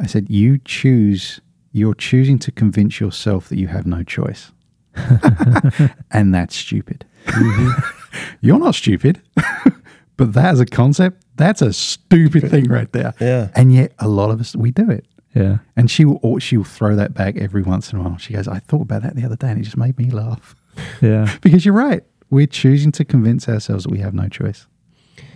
I 0.00 0.06
said, 0.06 0.30
You 0.30 0.58
choose, 0.64 1.40
you're 1.72 1.94
choosing 1.94 2.38
to 2.40 2.50
convince 2.50 3.00
yourself 3.00 3.48
that 3.50 3.58
you 3.58 3.68
have 3.68 3.86
no 3.86 4.02
choice. 4.02 4.52
and 6.10 6.34
that's 6.34 6.56
stupid. 6.56 7.04
you're 8.40 8.58
not 8.58 8.74
stupid, 8.74 9.20
but 10.16 10.32
that 10.34 10.52
as 10.52 10.60
a 10.60 10.66
concept, 10.66 11.24
that's 11.36 11.62
a 11.62 11.72
stupid 11.72 12.50
thing 12.50 12.64
right 12.68 12.90
there. 12.92 13.14
Yeah. 13.20 13.50
And 13.54 13.72
yet, 13.72 13.92
a 13.98 14.08
lot 14.08 14.30
of 14.30 14.40
us, 14.40 14.54
we 14.54 14.70
do 14.70 14.90
it. 14.90 15.06
Yeah. 15.34 15.58
And 15.76 15.90
she 15.90 16.04
will, 16.04 16.38
she'll 16.38 16.64
throw 16.64 16.94
that 16.96 17.14
back 17.14 17.36
every 17.36 17.62
once 17.62 17.92
in 17.92 17.98
a 17.98 18.02
while. 18.02 18.18
She 18.18 18.34
goes, 18.34 18.46
I 18.48 18.58
thought 18.58 18.82
about 18.82 19.02
that 19.02 19.16
the 19.16 19.24
other 19.24 19.36
day 19.36 19.48
and 19.48 19.58
it 19.60 19.64
just 19.64 19.76
made 19.76 19.98
me 19.98 20.10
laugh. 20.10 20.54
Yeah. 21.02 21.36
Because 21.42 21.66
you're 21.66 21.74
right. 21.74 22.02
We're 22.30 22.46
choosing 22.46 22.92
to 22.92 23.04
convince 23.04 23.46
ourselves 23.46 23.84
that 23.84 23.90
we 23.90 23.98
have 23.98 24.14
no 24.14 24.26
choice. 24.28 24.66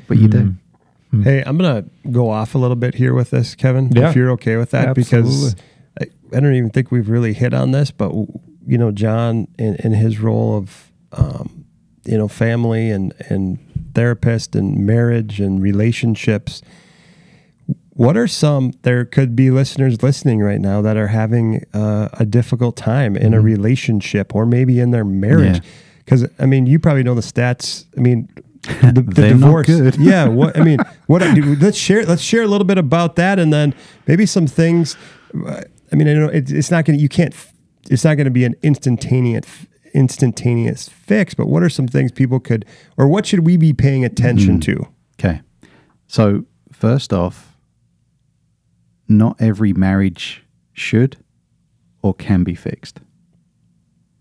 But 0.08 0.16
you 0.16 0.28
do. 0.28 0.54
Hey, 1.22 1.42
I'm 1.44 1.58
gonna 1.58 1.84
go 2.10 2.30
off 2.30 2.54
a 2.54 2.58
little 2.58 2.76
bit 2.76 2.94
here 2.94 3.12
with 3.12 3.30
this, 3.30 3.54
Kevin. 3.54 3.90
Yeah. 3.92 4.08
If 4.08 4.16
you're 4.16 4.30
okay 4.32 4.56
with 4.56 4.70
that, 4.70 4.94
because 4.94 5.54
I, 6.00 6.06
I 6.34 6.40
don't 6.40 6.54
even 6.54 6.70
think 6.70 6.90
we've 6.90 7.10
really 7.10 7.34
hit 7.34 7.52
on 7.52 7.72
this, 7.72 7.90
but 7.90 8.12
you 8.66 8.78
know, 8.78 8.92
Jon 8.92 9.46
in, 9.58 9.74
in 9.76 9.92
his 9.92 10.18
role 10.18 10.56
of 10.56 10.90
um, 11.12 11.65
you 12.06 12.18
know 12.18 12.28
family 12.28 12.90
and 12.90 13.12
and 13.28 13.58
therapist 13.94 14.54
and 14.54 14.86
marriage 14.86 15.40
and 15.40 15.62
relationships. 15.62 16.62
What 17.90 18.16
are 18.16 18.28
some? 18.28 18.72
There 18.82 19.06
could 19.06 19.34
be 19.34 19.50
listeners 19.50 20.02
listening 20.02 20.40
right 20.40 20.60
now 20.60 20.82
that 20.82 20.98
are 20.98 21.06
having 21.06 21.64
uh, 21.72 22.10
a 22.12 22.26
difficult 22.26 22.76
time 22.76 23.16
in 23.16 23.32
a 23.32 23.40
relationship 23.40 24.34
or 24.34 24.44
maybe 24.44 24.80
in 24.80 24.90
their 24.90 25.04
marriage. 25.04 25.56
Yeah. 25.56 25.70
Because 26.04 26.28
I 26.38 26.44
mean, 26.44 26.66
you 26.66 26.78
probably 26.78 27.02
know 27.02 27.14
the 27.14 27.22
stats. 27.22 27.86
I 27.96 28.00
mean, 28.00 28.28
the, 28.62 29.02
the 29.02 29.28
divorce. 29.28 29.68
yeah. 29.98 30.28
What 30.28 30.58
I 30.58 30.62
mean, 30.62 30.78
what? 31.06 31.22
Let's 31.22 31.78
share. 31.78 32.04
Let's 32.04 32.22
share 32.22 32.42
a 32.42 32.48
little 32.48 32.66
bit 32.66 32.78
about 32.78 33.16
that, 33.16 33.38
and 33.38 33.52
then 33.52 33.74
maybe 34.06 34.26
some 34.26 34.46
things. 34.46 34.96
uh, 35.46 35.62
I 35.90 35.96
mean, 35.96 36.08
I 36.08 36.12
know 36.14 36.28
it, 36.28 36.50
it's 36.50 36.70
not 36.70 36.84
going 36.84 36.98
to. 36.98 37.02
You 37.02 37.08
can't. 37.08 37.34
It's 37.88 38.04
not 38.04 38.16
going 38.16 38.26
to 38.26 38.30
be 38.30 38.44
an 38.44 38.56
instantaneous 38.62 39.46
instantaneous 39.96 40.88
fix. 40.88 41.34
But 41.34 41.48
what 41.48 41.62
are 41.62 41.68
some 41.68 41.88
things 41.88 42.12
people 42.12 42.38
could, 42.38 42.64
or 42.96 43.08
what 43.08 43.26
should 43.26 43.40
we 43.40 43.56
be 43.56 43.72
paying 43.72 44.04
attention 44.04 44.54
hmm. 44.54 44.60
to? 44.60 44.88
Okay. 45.18 45.40
So, 46.06 46.44
first 46.70 47.12
off, 47.12 47.56
not 49.08 49.36
every 49.40 49.72
marriage 49.72 50.44
should 50.72 51.16
or 52.02 52.14
can 52.14 52.44
be 52.44 52.54
fixed. 52.54 53.00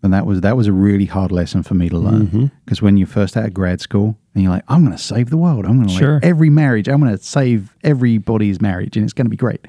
And 0.01 0.13
that 0.13 0.25
was 0.27 0.41
that 0.41 0.55
was 0.55 0.67
a 0.67 0.71
really 0.71 1.05
hard 1.05 1.31
lesson 1.31 1.63
for 1.63 1.73
me 1.73 1.89
to 1.89 1.97
learn 1.97 2.27
mm-hmm. 2.27 2.45
because 2.63 2.79
when 2.79 2.95
you're 2.95 3.07
first 3.07 3.35
out 3.35 3.45
of 3.45 3.55
grad 3.55 3.81
school 3.81 4.17
and 4.35 4.43
you're 4.43 4.51
like, 4.51 4.63
I'm 4.67 4.85
going 4.85 4.95
to 4.95 5.01
save 5.01 5.31
the 5.31 5.37
world, 5.37 5.65
I'm 5.65 5.77
going 5.77 5.87
to 5.87 5.93
Sure. 5.93 6.19
every 6.21 6.51
marriage, 6.51 6.87
I'm 6.87 6.99
going 6.99 7.15
to 7.15 7.23
save 7.23 7.75
everybody's 7.83 8.61
marriage, 8.61 8.95
and 8.97 9.03
it's 9.03 9.13
going 9.13 9.25
to 9.25 9.31
be 9.31 9.37
great. 9.37 9.65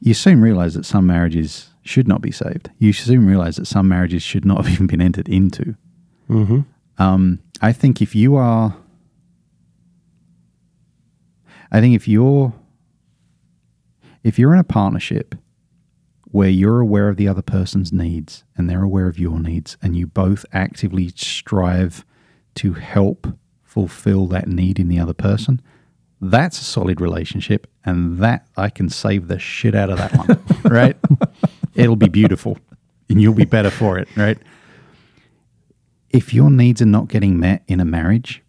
You 0.00 0.14
soon 0.14 0.40
realize 0.40 0.72
that 0.72 0.86
some 0.86 1.06
marriages 1.06 1.67
should 1.88 2.06
not 2.06 2.20
be 2.20 2.30
saved. 2.30 2.70
You 2.78 2.92
soon 2.92 3.26
realize 3.26 3.56
that 3.56 3.66
some 3.66 3.88
marriages 3.88 4.22
should 4.22 4.44
not 4.44 4.58
have 4.64 4.72
even 4.72 4.86
been 4.86 5.00
entered 5.00 5.28
into. 5.28 5.74
Mm-hmm. 6.28 6.60
Um, 7.02 7.38
I 7.60 7.72
think 7.72 8.02
if 8.02 8.14
you 8.14 8.36
are, 8.36 8.76
I 11.72 11.80
think 11.80 11.94
if 11.94 12.06
you're, 12.06 12.52
if 14.22 14.38
you're 14.38 14.52
in 14.52 14.58
a 14.58 14.64
partnership 14.64 15.34
where 16.24 16.48
you're 16.50 16.80
aware 16.80 17.08
of 17.08 17.16
the 17.16 17.26
other 17.26 17.42
person's 17.42 17.92
needs 17.92 18.44
and 18.56 18.68
they're 18.68 18.82
aware 18.82 19.08
of 19.08 19.18
your 19.18 19.40
needs, 19.40 19.78
and 19.80 19.96
you 19.96 20.06
both 20.06 20.44
actively 20.52 21.08
strive 21.08 22.04
to 22.56 22.74
help 22.74 23.26
fulfill 23.62 24.26
that 24.26 24.46
need 24.46 24.78
in 24.78 24.88
the 24.88 24.98
other 24.98 25.14
person, 25.14 25.62
that's 26.20 26.60
a 26.60 26.64
solid 26.64 27.00
relationship, 27.00 27.66
and 27.84 28.18
that 28.18 28.46
I 28.56 28.70
can 28.70 28.88
save 28.88 29.28
the 29.28 29.38
shit 29.38 29.74
out 29.74 29.88
of 29.88 29.98
that 29.98 30.12
one, 30.16 30.38
right? 30.64 30.96
It'll 31.78 31.96
be 31.96 32.08
beautiful, 32.08 32.58
and 33.08 33.20
you'll 33.20 33.34
be 33.34 33.44
better 33.44 33.70
for 33.70 33.98
it, 33.98 34.08
right? 34.16 34.38
if 36.10 36.32
your 36.32 36.50
needs 36.50 36.80
are 36.80 36.86
not 36.86 37.08
getting 37.08 37.38
met 37.38 37.62
in 37.66 37.80
a 37.80 37.84
marriage 37.84 38.42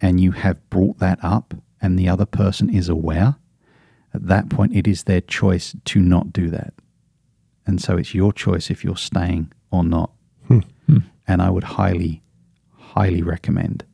and 0.00 0.20
you 0.20 0.32
have 0.32 0.68
brought 0.70 0.98
that 0.98 1.18
up 1.22 1.54
and 1.80 1.98
the 1.98 2.08
other 2.08 2.26
person 2.26 2.70
is 2.70 2.88
aware, 2.88 3.36
at 4.14 4.26
that 4.26 4.48
point 4.48 4.74
it 4.74 4.86
is 4.86 5.04
their 5.04 5.20
choice 5.20 5.74
to 5.84 6.00
not 6.00 6.32
do 6.32 6.48
that. 6.50 6.74
And 7.66 7.82
so 7.82 7.96
it's 7.96 8.14
your 8.14 8.32
choice 8.32 8.70
if 8.70 8.84
you're 8.84 8.96
staying 8.96 9.52
or 9.70 9.82
not. 9.82 10.10
And 11.26 11.42
I 11.42 11.50
would 11.50 11.64
highly, 11.64 12.22
highly 12.70 13.22
recommend 13.22 13.84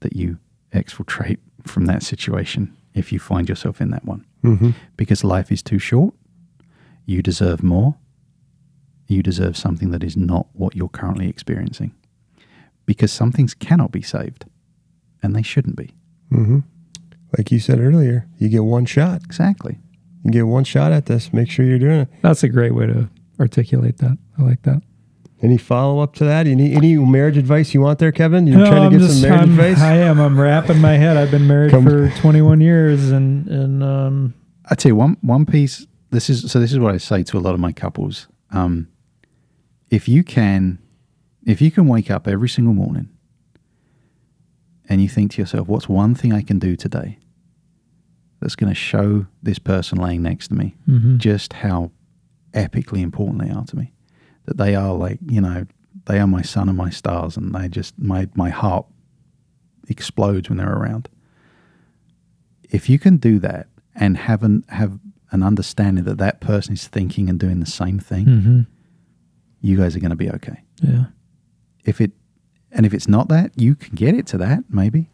that 0.00 0.16
you 0.16 0.38
exfiltrate 0.72 1.38
from 1.64 1.84
that 1.86 2.02
situation 2.02 2.74
if 2.94 3.12
you 3.12 3.18
find 3.18 3.48
yourself 3.48 3.80
in 3.80 3.90
that 3.90 4.04
one. 4.06 4.24
Mm-hmm. 4.42 4.70
Because 4.96 5.22
life 5.22 5.52
is 5.52 5.62
too 5.62 5.78
short. 5.78 6.14
You 7.04 7.22
deserve 7.22 7.62
more. 7.62 7.96
You 9.08 9.22
deserve 9.22 9.56
something 9.56 9.90
that 9.90 10.04
is 10.04 10.16
not 10.16 10.46
what 10.52 10.76
you're 10.76 10.88
currently 10.88 11.28
experiencing. 11.28 11.92
Because 12.86 13.10
some 13.12 13.32
things 13.32 13.52
cannot 13.54 13.90
be 13.90 14.02
saved, 14.02 14.44
and 15.22 15.34
they 15.34 15.42
shouldn't 15.42 15.76
be. 15.76 15.94
Mm-hmm. 16.32 16.58
Like 17.36 17.50
you 17.52 17.58
said 17.58 17.80
earlier, 17.80 18.26
you 18.38 18.48
get 18.48 18.64
one 18.64 18.86
shot. 18.86 19.22
Exactly. 19.24 19.78
You 20.24 20.30
get 20.30 20.46
one 20.46 20.64
shot 20.64 20.92
at 20.92 21.06
this. 21.06 21.32
Make 21.32 21.50
sure 21.50 21.64
you're 21.66 21.78
doing 21.78 22.00
it. 22.00 22.08
That's 22.22 22.42
a 22.42 22.48
great 22.48 22.74
way 22.74 22.86
to 22.86 23.10
articulate 23.40 23.98
that. 23.98 24.16
I 24.38 24.42
like 24.42 24.62
that. 24.62 24.82
Any 25.42 25.56
follow 25.58 26.00
up 26.00 26.14
to 26.16 26.24
that? 26.24 26.46
Any 26.46 26.74
any 26.74 26.96
marriage 26.96 27.36
advice 27.36 27.72
you 27.72 27.80
want 27.80 27.98
there, 28.00 28.10
Kevin? 28.12 28.46
You're 28.46 28.58
No, 28.58 28.66
trying 28.66 28.82
I'm 28.84 28.90
to 28.92 28.98
get 28.98 29.04
just- 29.06 29.20
some 29.20 29.30
marriage 29.30 29.40
I'm- 29.48 29.50
advice. 29.60 29.80
I 29.80 29.94
am. 29.96 30.18
I'm 30.20 30.38
wrapping 30.40 30.80
my 30.80 30.94
head. 30.94 31.16
I've 31.16 31.30
been 31.30 31.46
married 31.46 31.70
Come- 31.70 31.84
for 31.84 32.10
21 32.20 32.60
years, 32.60 33.10
and 33.10 33.46
and 33.48 33.82
um, 33.82 34.34
I 34.68 34.74
tell 34.74 34.90
you 34.90 34.96
one 34.96 35.16
one 35.20 35.46
piece. 35.46 35.86
This 36.10 36.28
is 36.28 36.50
so. 36.50 36.58
This 36.58 36.72
is 36.72 36.78
what 36.78 36.92
I 36.94 36.98
say 36.98 37.22
to 37.22 37.38
a 37.38 37.40
lot 37.40 37.54
of 37.54 37.60
my 37.60 37.70
couples. 37.72 38.26
Um, 38.50 38.88
if 39.90 40.08
you 40.08 40.22
can, 40.22 40.78
if 41.44 41.60
you 41.60 41.70
can 41.70 41.86
wake 41.86 42.10
up 42.10 42.26
every 42.28 42.48
single 42.48 42.74
morning, 42.74 43.08
and 44.88 45.02
you 45.02 45.08
think 45.08 45.32
to 45.32 45.42
yourself, 45.42 45.68
"What's 45.68 45.88
one 45.88 46.14
thing 46.14 46.32
I 46.32 46.42
can 46.42 46.58
do 46.58 46.76
today 46.76 47.18
that's 48.40 48.56
going 48.56 48.70
to 48.70 48.74
show 48.74 49.26
this 49.42 49.58
person 49.58 49.98
laying 49.98 50.22
next 50.22 50.48
to 50.48 50.54
me 50.54 50.76
mhm. 50.88 51.18
just 51.18 51.52
how 51.54 51.90
epically 52.52 53.00
important 53.02 53.42
they 53.42 53.50
are 53.50 53.64
to 53.64 53.76
me? 53.76 53.92
That 54.46 54.56
they 54.56 54.74
are 54.74 54.94
like 54.94 55.18
you 55.26 55.40
know, 55.40 55.66
they 56.06 56.18
are 56.18 56.26
my 56.26 56.42
sun 56.42 56.68
and 56.68 56.76
my 56.78 56.90
stars, 56.90 57.36
and 57.36 57.54
they 57.54 57.68
just 57.68 57.98
my 57.98 58.28
my 58.34 58.50
heart 58.50 58.86
explodes 59.88 60.48
when 60.48 60.58
they're 60.58 60.72
around." 60.72 61.08
if 62.70 62.86
you 62.90 62.98
can 62.98 63.16
do 63.16 63.38
that 63.38 63.66
and 63.94 64.18
have 64.18 64.42
an 64.42 64.62
have 64.68 64.98
an 65.30 65.42
understanding 65.42 66.04
that 66.04 66.18
that 66.18 66.38
person 66.38 66.74
is 66.74 66.86
thinking 66.86 67.30
and 67.30 67.40
doing 67.40 67.60
the 67.60 67.66
same 67.66 67.98
thing, 67.98 68.26
Mhm. 68.26 68.66
You 69.60 69.76
guys 69.76 69.96
are 69.96 70.00
going 70.00 70.10
to 70.10 70.16
be 70.16 70.30
okay. 70.30 70.62
yeah, 70.82 71.06
If 71.84 72.00
it 72.00 72.12
and 72.70 72.84
if 72.84 72.92
it's 72.92 73.08
not 73.08 73.28
that, 73.28 73.52
you 73.56 73.74
can 73.74 73.94
get 73.94 74.14
it 74.14 74.26
to 74.28 74.38
that 74.38 74.64
maybe. 74.68 75.10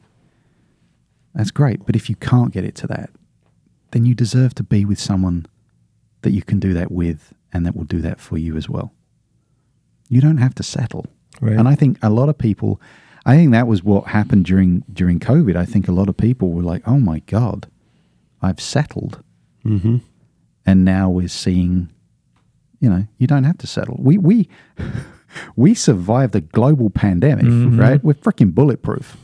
That's 1.34 1.50
great, 1.50 1.84
but 1.84 1.96
if 1.96 2.08
you 2.08 2.16
can't 2.16 2.52
get 2.52 2.64
it 2.64 2.74
to 2.76 2.86
that, 2.88 3.10
then 3.90 4.04
you 4.04 4.14
deserve 4.14 4.54
to 4.54 4.62
be 4.62 4.84
with 4.84 5.00
someone 5.00 5.46
that 6.22 6.32
you 6.32 6.42
can 6.42 6.58
do 6.60 6.72
that 6.74 6.90
with 6.90 7.32
and 7.52 7.64
that 7.64 7.76
will 7.76 7.84
do 7.84 8.00
that 8.00 8.20
for 8.20 8.38
you 8.38 8.56
as 8.56 8.68
well. 8.68 8.92
You 10.08 10.20
don't 10.20 10.38
have 10.38 10.54
to 10.56 10.62
settle. 10.62 11.06
Right. 11.40 11.56
And 11.56 11.68
I 11.68 11.74
think 11.74 11.98
a 12.02 12.10
lot 12.10 12.28
of 12.28 12.38
people, 12.38 12.80
I 13.26 13.36
think 13.36 13.52
that 13.52 13.66
was 13.66 13.82
what 13.82 14.08
happened 14.08 14.44
during 14.44 14.84
during 14.92 15.18
COVID. 15.20 15.56
I 15.56 15.64
think 15.64 15.88
a 15.88 15.92
lot 15.92 16.08
of 16.08 16.16
people 16.16 16.52
were 16.52 16.62
like, 16.62 16.86
"Oh 16.86 16.98
my 16.98 17.20
god, 17.20 17.68
I've 18.42 18.60
settled," 18.60 19.22
mm-hmm. 19.64 19.98
and 20.66 20.84
now 20.84 21.08
we're 21.10 21.28
seeing, 21.28 21.90
you 22.80 22.88
know, 22.90 23.06
you 23.18 23.26
don't 23.26 23.44
have 23.44 23.58
to 23.58 23.66
settle. 23.66 23.96
We 24.00 24.18
we 24.18 24.48
we 25.56 25.74
survived 25.74 26.34
a 26.36 26.40
global 26.40 26.90
pandemic, 26.90 27.46
Mhm. 27.46 27.78
right? 27.78 28.02
We're 28.04 28.14
freaking 28.14 28.54
bulletproof, 28.54 29.16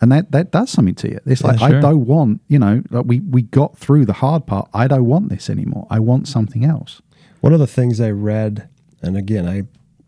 and 0.00 0.10
that 0.12 0.32
that 0.32 0.50
does 0.52 0.70
something 0.70 0.94
to 0.96 1.08
you. 1.10 1.20
It's 1.26 1.40
Yeah, 1.42 1.48
like 1.48 1.62
I 1.62 1.80
don't 1.80 2.06
want, 2.06 2.40
you 2.48 2.58
know, 2.58 2.82
like 2.90 3.06
we 3.06 3.20
we 3.20 3.42
got 3.42 3.78
through 3.78 4.06
the 4.06 4.14
hard 4.14 4.46
part. 4.46 4.68
I 4.74 4.86
don't 4.86 5.06
want 5.06 5.28
this 5.28 5.48
anymore. 5.48 5.86
I 5.90 6.00
want 6.00 6.28
something 6.28 6.64
else. 6.64 7.00
One 7.40 7.52
of 7.52 7.60
the 7.60 7.66
things 7.66 8.00
I 8.00 8.10
read, 8.10 8.68
and 9.02 9.16
again, 9.16 9.46
I 9.48 9.62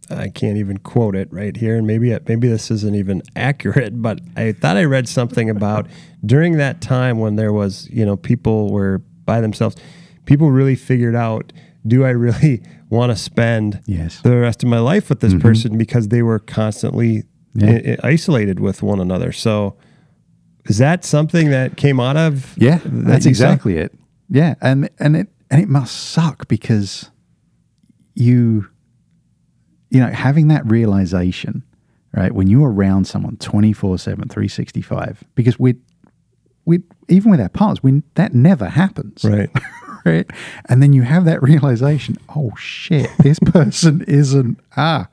I 0.08 0.28
can't 0.28 0.56
even 0.56 0.76
quote 0.78 1.16
it 1.16 1.32
right 1.32 1.56
here, 1.56 1.76
and 1.76 1.84
maybe 1.86 2.10
it, 2.12 2.28
maybe 2.28 2.46
this 2.48 2.70
isn't 2.70 2.94
even 2.94 3.22
accurate, 3.34 4.00
but 4.08 4.20
I 4.36 4.52
thought 4.52 4.76
I 4.76 4.84
read 4.84 5.08
something 5.08 5.50
about 5.50 5.86
during 6.24 6.58
that 6.58 6.80
time 6.80 7.18
when 7.18 7.34
there 7.36 7.52
was, 7.52 7.88
you 7.90 8.04
know, 8.06 8.16
people 8.16 8.70
were 8.70 9.02
by 9.24 9.40
themselves. 9.40 9.74
People 10.24 10.50
really 10.50 10.76
figured 10.76 11.14
out 11.16 11.52
do 11.86 12.04
I 12.04 12.10
really 12.10 12.62
want 12.90 13.10
to 13.12 13.16
spend 13.16 13.80
Yes. 13.86 14.20
the 14.22 14.36
rest 14.36 14.62
of 14.62 14.68
my 14.68 14.78
life 14.78 15.08
with 15.08 15.20
this 15.20 15.32
mm-hmm. 15.32 15.42
person 15.48 15.78
because 15.78 16.08
they 16.08 16.22
were 16.22 16.38
constantly 16.38 17.24
Yeah. 17.54 17.96
i- 18.02 18.08
isolated 18.08 18.60
with 18.60 18.82
one 18.82 19.00
another. 19.00 19.32
So 19.32 19.76
is 20.66 20.78
that 20.78 21.04
something 21.04 21.50
that 21.50 21.76
came 21.76 22.00
out 22.00 22.16
of 22.16 22.54
Yeah, 22.58 22.78
that 22.78 23.04
that's 23.06 23.26
you 23.26 23.34
saw? 23.34 23.44
exactly 23.46 23.76
it. 23.78 23.94
Yeah, 24.28 24.54
and 24.60 24.88
and 24.98 25.16
it 25.16 25.28
and 25.50 25.62
it 25.62 25.68
must 25.68 25.94
suck 25.94 26.48
because 26.48 27.10
you 28.14 28.66
you 29.90 30.00
know 30.00 30.08
having 30.08 30.48
that 30.48 30.68
realization, 30.68 31.62
right? 32.12 32.32
When 32.32 32.48
you're 32.48 32.70
around 32.72 33.06
someone 33.06 33.36
24/7 33.36 34.28
365 34.28 35.22
because 35.36 35.58
we 35.60 35.76
we 36.64 36.80
even 37.08 37.30
with 37.30 37.40
our 37.40 37.48
partners, 37.48 37.82
we 37.82 38.02
that 38.14 38.34
never 38.34 38.68
happens. 38.68 39.22
right 39.24 39.50
right? 40.06 40.30
And 40.68 40.82
then 40.82 40.92
you 40.92 41.02
have 41.02 41.24
that 41.24 41.42
realization, 41.42 42.16
oh 42.34 42.52
shit, 42.56 43.10
this 43.18 43.38
person 43.44 44.02
isn't 44.06 44.58
ah, 44.76 45.08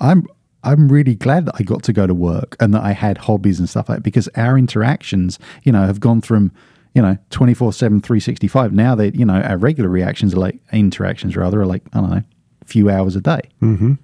I'm 0.00 0.26
I'm 0.64 0.88
really 0.88 1.14
glad 1.14 1.46
that 1.46 1.54
I 1.58 1.62
got 1.62 1.82
to 1.84 1.92
go 1.92 2.06
to 2.06 2.14
work 2.14 2.56
and 2.60 2.74
that 2.74 2.82
I 2.82 2.92
had 2.92 3.18
hobbies 3.18 3.58
and 3.58 3.68
stuff 3.68 3.88
like 3.88 3.98
that 3.98 4.02
because 4.02 4.28
our 4.36 4.58
interactions, 4.58 5.38
you 5.62 5.70
know, 5.72 5.86
have 5.86 6.00
gone 6.00 6.20
from, 6.20 6.50
you 6.94 7.02
know, 7.02 7.16
24 7.30 7.72
7, 7.72 8.00
365. 8.00 8.72
Now 8.72 8.94
that, 8.96 9.14
you 9.14 9.24
know, 9.24 9.40
our 9.40 9.56
regular 9.56 9.88
reactions 9.88 10.34
are 10.34 10.38
like 10.38 10.58
interactions 10.72 11.36
rather 11.36 11.60
are 11.60 11.66
like, 11.66 11.82
I 11.92 12.00
don't 12.00 12.10
know, 12.10 12.22
a 12.60 12.64
few 12.64 12.90
hours 12.90 13.14
a 13.14 13.20
day. 13.20 13.40
Mm-hmm. 13.62 13.94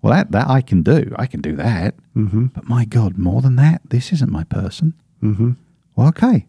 Well, 0.00 0.14
that, 0.14 0.30
that 0.30 0.48
I 0.48 0.60
can 0.60 0.82
do. 0.82 1.12
I 1.16 1.26
can 1.26 1.40
do 1.40 1.56
that. 1.56 1.94
Mm-hmm. 2.16 2.46
But 2.46 2.68
my 2.68 2.84
God, 2.84 3.18
more 3.18 3.42
than 3.42 3.56
that, 3.56 3.82
this 3.88 4.12
isn't 4.12 4.30
my 4.30 4.44
person. 4.44 4.94
Mm-hmm. 5.22 5.52
Well, 5.96 6.08
okay. 6.08 6.46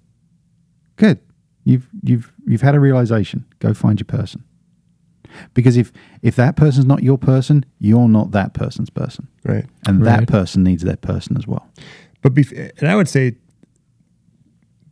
Good. 0.98 1.20
You've 1.68 1.88
you've 2.02 2.32
you've 2.46 2.62
had 2.62 2.76
a 2.76 2.80
realization. 2.80 3.44
Go 3.60 3.74
find 3.74 4.00
your 4.00 4.06
person. 4.06 4.44
Because 5.54 5.76
if 5.78 5.92
if 6.22 6.36
that 6.38 6.56
person's 6.56 6.86
not 6.86 7.04
your 7.04 7.18
person, 7.18 7.66
you're 7.80 8.08
not 8.08 8.32
that 8.32 8.54
person's 8.54 8.90
person, 8.90 9.28
right 9.44 9.66
and 9.86 10.02
Right. 10.02 10.20
that 10.22 10.28
person 10.30 10.64
needs 10.64 10.84
their 10.84 10.96
person 10.98 11.36
as 11.38 11.46
well. 11.46 11.68
But 12.22 12.34
bef- 12.34 12.72
and 12.80 12.90
I 12.90 12.96
would 12.96 13.10
say 13.10 13.36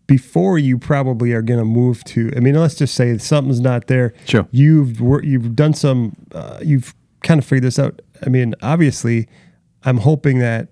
before 0.07 0.59
you 0.59 0.77
probably 0.77 1.31
are 1.33 1.41
going 1.41 1.59
to 1.59 1.65
move 1.65 2.03
to. 2.03 2.31
I 2.35 2.39
mean, 2.39 2.55
let's 2.55 2.75
just 2.75 2.93
say 2.93 3.17
something's 3.17 3.59
not 3.61 3.87
there. 3.87 4.13
Sure. 4.25 4.47
You've 4.51 5.01
wor- 5.01 5.23
you've 5.23 5.55
done 5.55 5.73
some. 5.73 6.15
Uh, 6.31 6.59
you've 6.61 6.93
kind 7.23 7.39
of 7.39 7.45
figured 7.45 7.63
this 7.63 7.79
out. 7.79 8.01
I 8.25 8.29
mean, 8.29 8.53
obviously, 8.61 9.27
I'm 9.83 9.97
hoping 9.97 10.39
that 10.39 10.69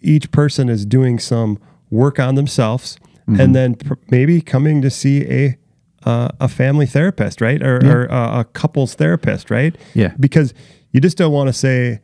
each 0.00 0.30
person 0.30 0.68
is 0.68 0.86
doing 0.86 1.18
some 1.18 1.58
work 1.90 2.18
on 2.18 2.34
themselves, 2.36 2.96
Mm-hmm. 3.30 3.40
and 3.40 3.54
then 3.54 3.74
pr- 3.74 3.94
maybe 4.10 4.40
coming 4.40 4.82
to 4.82 4.90
see 4.90 5.24
a 5.24 5.58
uh, 6.04 6.28
a 6.40 6.48
family 6.48 6.86
therapist, 6.86 7.40
right, 7.40 7.62
or, 7.62 7.76
or 7.84 8.06
a, 8.06 8.40
a 8.40 8.44
couples 8.44 8.94
therapist, 8.94 9.50
right? 9.50 9.76
Yeah. 9.94 10.14
Because 10.18 10.54
you 10.92 11.00
just 11.00 11.18
don't 11.18 11.32
want 11.32 11.48
to 11.48 11.52
say 11.52 12.00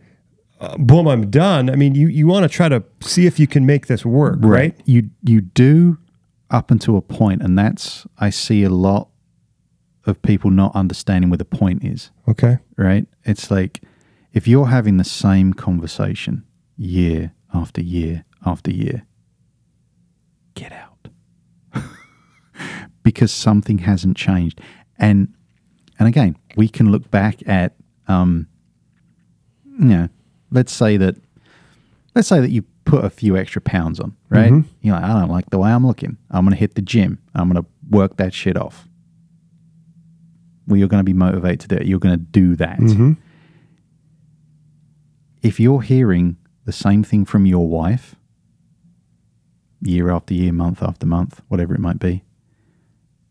uh, 0.61 0.77
boom, 0.79 1.07
I'm 1.07 1.31
done. 1.31 1.69
I 1.69 1.77
mean, 1.77 1.95
you, 1.95 2.09
you 2.09 2.27
want 2.27 2.45
to 2.45 2.49
try 2.49 2.69
to 2.69 2.83
see 3.01 3.27
if 3.27 3.39
you 3.39 3.47
can 3.47 3.67
make 3.67 3.87
this 3.87 4.07
work, 4.07 4.39
right? 4.41 4.75
You 4.85 5.11
you 5.23 5.43
do 5.43 5.99
up 6.51 6.71
until 6.71 6.97
a 6.97 7.03
point, 7.03 7.43
and 7.43 7.59
that's 7.59 8.07
I 8.19 8.31
see 8.31 8.63
a 8.63 8.71
lot 8.71 9.09
of 10.07 10.23
people 10.23 10.51
not 10.51 10.75
understanding 10.75 11.31
where 11.31 11.37
the 11.37 11.45
point 11.45 11.85
is. 11.85 12.11
Okay. 12.29 12.59
Right? 12.77 13.07
It's 13.25 13.51
like 13.51 13.83
if 14.33 14.49
you're 14.49 14.69
having 14.69 14.97
the 14.97 15.05
same 15.05 15.53
conversation 15.53 16.45
year 16.77 17.33
after 17.53 17.83
year 17.83 18.25
after 18.45 18.71
year, 18.71 19.05
get 20.55 20.73
out. 20.73 20.86
Because 23.07 23.31
something 23.31 23.79
hasn't 23.79 24.17
changed. 24.17 24.61
And 24.99 25.33
and 25.97 26.09
again, 26.09 26.37
we 26.57 26.69
can 26.69 26.91
look 26.91 27.09
back 27.09 27.37
at 27.49 27.77
um 28.09 28.49
you 29.79 29.85
know, 29.87 30.09
let's 30.51 30.73
say 30.73 30.97
that 30.97 31.15
let's 32.17 32.27
say 32.27 32.41
that 32.41 32.51
you 32.51 32.65
put 32.85 33.05
a 33.05 33.11
few 33.11 33.37
extra 33.37 33.63
pounds 33.63 34.01
on, 34.01 34.17
right? 34.29 34.51
You're 34.81 34.97
like, 34.97 35.05
I 35.05 35.21
don't 35.21 35.31
like 35.31 35.51
the 35.51 35.59
way 35.59 35.71
I'm 35.71 35.87
looking. 35.87 36.17
I'm 36.33 36.45
gonna 36.45 36.57
hit 36.57 36.75
the 36.75 36.83
gym. 36.83 37.21
I'm 37.33 37.49
gonna 37.49 37.65
work 37.89 38.17
that 38.17 38.35
shit 38.35 38.57
off. 38.57 38.89
Well, 40.67 40.77
you're 40.77 40.89
gonna 40.89 41.05
be 41.05 41.13
motivated 41.15 41.61
to 41.61 41.69
do 41.69 41.77
it. 41.77 41.87
You're 41.87 42.01
gonna 42.01 42.17
do 42.17 42.57
that. 42.57 42.81
If 45.43 45.61
you're 45.61 45.83
hearing 45.83 46.39
the 46.65 46.73
same 46.73 47.05
thing 47.05 47.25
from 47.25 47.47
your 47.47 47.69
wife 47.69 48.17
year 49.81 50.11
after 50.11 50.35
year, 50.35 50.53
month 50.53 50.83
after 50.83 51.07
month, 51.07 51.41
whatever 51.47 51.73
it 51.73 51.79
might 51.81 52.01
be, 52.01 52.25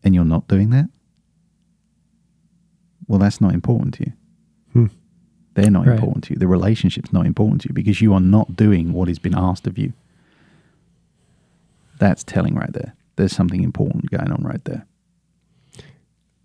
and 0.04 0.14
you're 0.14 0.24
not 0.24 0.46
doing 0.48 0.70
that, 0.70 0.88
well, 3.08 3.18
that's 3.18 3.40
not 3.40 3.54
important 3.54 3.94
to 3.94 4.06
you. 4.06 4.12
They're 5.54 5.70
not 5.70 5.86
Right. 5.86 5.94
important 5.96 6.24
to 6.24 6.34
you. 6.34 6.38
The 6.38 6.46
relationship's 6.48 7.14
not 7.14 7.24
important 7.24 7.62
to 7.62 7.68
you 7.70 7.72
because 7.74 8.02
you 8.02 8.12
are 8.12 8.20
not 8.20 8.56
doing 8.56 8.92
what 8.92 9.08
has 9.08 9.18
been 9.18 9.34
asked 9.34 9.66
of 9.66 9.78
you. 9.78 9.94
That's 11.98 12.22
telling 12.22 12.54
right 12.54 12.70
there. 12.74 12.94
There's 13.16 13.32
something 13.34 13.62
important 13.62 14.10
going 14.10 14.30
on 14.30 14.42
right 14.44 14.62
there. 14.66 14.84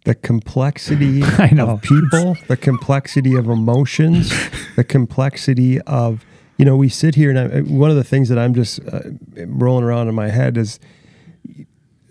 The 0.06 0.15
complexity 0.15 1.22
of 1.60 1.82
people, 1.82 2.38
the 2.48 2.56
complexity 2.56 3.36
of 3.36 3.48
emotions, 3.49 4.32
the 4.78 4.86
complexity 4.86 5.82
of, 5.82 6.23
you 6.57 6.64
know, 6.64 6.78
we 6.78 6.88
sit 6.88 7.15
here 7.15 7.30
and 7.30 7.38
I, 7.38 7.60
one 7.61 7.90
of 7.90 7.98
the 7.98 8.06
things 8.06 8.30
that 8.30 8.40
I'm 8.40 8.53
just 8.53 8.80
uh, 8.88 9.02
rolling 9.45 9.84
around 9.84 10.07
in 10.07 10.15
my 10.15 10.30
head 10.30 10.57
is 10.57 10.80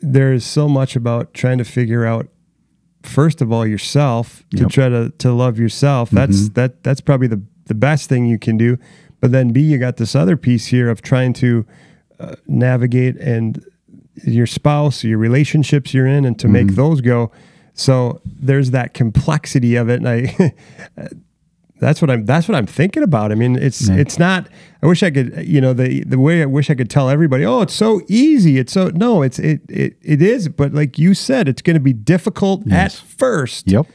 there's 0.01 0.45
so 0.45 0.69
much 0.69 0.97
about 0.97 1.35
trying 1.35 1.59
to 1.59 1.65
figure 1.65 2.05
out 2.07 2.29
first 3.03 3.41
of 3.41 3.51
all 3.53 3.67
yourself 3.67 4.43
to 4.51 4.59
Yep. 4.63 4.71
try 4.71 4.89
to 4.89 5.11
to 5.19 5.33
love 5.33 5.59
yourself. 5.59 6.11
That's 6.11 6.51
that 6.51 6.83
that's 6.83 7.01
probably 7.01 7.29
the 7.29 7.41
the 7.67 7.75
best 7.75 8.09
thing 8.09 8.27
you 8.27 8.39
can 8.39 8.57
do. 8.57 8.77
But 9.21 9.33
then 9.33 9.53
b 9.53 9.61
you 9.61 9.79
got 9.79 9.97
this 9.97 10.15
other 10.15 10.37
piece 10.37 10.67
here 10.67 10.89
of 10.91 11.03
trying 11.03 11.33
to 11.35 11.65
uh, 12.19 12.37
navigate 12.47 13.17
and 13.17 13.65
your 14.25 14.47
spouse 14.47 15.03
your 15.05 15.19
relationships 15.19 15.95
you're 15.95 16.07
in 16.07 16.25
and 16.25 16.39
to 16.39 16.49
make 16.49 16.75
those 16.75 17.01
go. 17.01 17.31
So 17.75 18.21
there's 18.25 18.71
that 18.73 18.93
complexity 18.95 19.77
of 19.77 19.89
it 19.89 20.01
and 20.03 20.09
i 20.09 20.53
that's 21.81 22.01
what 22.03 22.11
i'm 22.11 22.25
that's 22.25 22.47
what 22.49 22.55
i'm 22.57 22.67
thinking 22.67 23.03
about 23.03 23.33
i 23.33 23.35
mean 23.35 23.57
it's 23.57 23.89
Yeah. 23.89 23.97
it's 23.97 24.19
not 24.19 24.49
i 24.83 24.87
wish 24.87 25.03
i 25.03 25.11
could 25.11 25.47
you 25.47 25.61
know 25.61 25.73
the 25.73 26.05
the 26.05 26.19
way 26.19 26.43
i 26.43 26.47
wish 26.47 26.71
i 26.71 26.75
could 26.75 26.91
tell 26.91 27.09
everybody 27.11 27.45
oh 27.45 27.63
it's 27.63 27.75
so 27.75 28.01
easy 28.09 28.59
it's 28.59 28.73
so 28.73 28.89
no 28.89 29.23
it's 29.23 29.39
it 29.39 29.63
it, 29.69 29.97
it 30.03 30.23
is 30.23 30.49
but 30.49 30.73
like 30.75 30.99
you 30.99 31.15
said 31.15 31.49
it's 31.49 31.63
going 31.63 31.75
to 31.75 31.81
be 31.81 31.93
difficult 31.93 32.63
Yes. 32.67 33.01
at 33.01 33.07
first 33.19 33.67
Yep. 33.71 33.87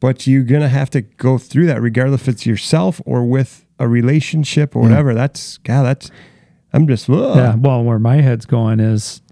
but 0.00 0.26
you're 0.26 0.42
going 0.44 0.62
to 0.62 0.68
have 0.68 0.90
to 0.90 1.00
go 1.00 1.38
through 1.38 1.66
that 1.66 1.80
regardless 1.80 2.22
if 2.22 2.28
it's 2.28 2.46
yourself 2.46 3.00
or 3.06 3.24
with 3.24 3.64
a 3.78 3.88
relationship 3.88 4.76
or 4.76 4.82
whatever 4.82 5.14
that's 5.14 5.58
god 5.58 5.82
that's 5.84 6.10
i'm 6.72 6.86
just 6.86 7.08
ugh. 7.10 7.36
Yeah. 7.36 7.54
Well, 7.56 7.82
where 7.84 7.98
my 7.98 8.20
head's 8.20 8.46
going 8.46 8.80
is 8.80 9.22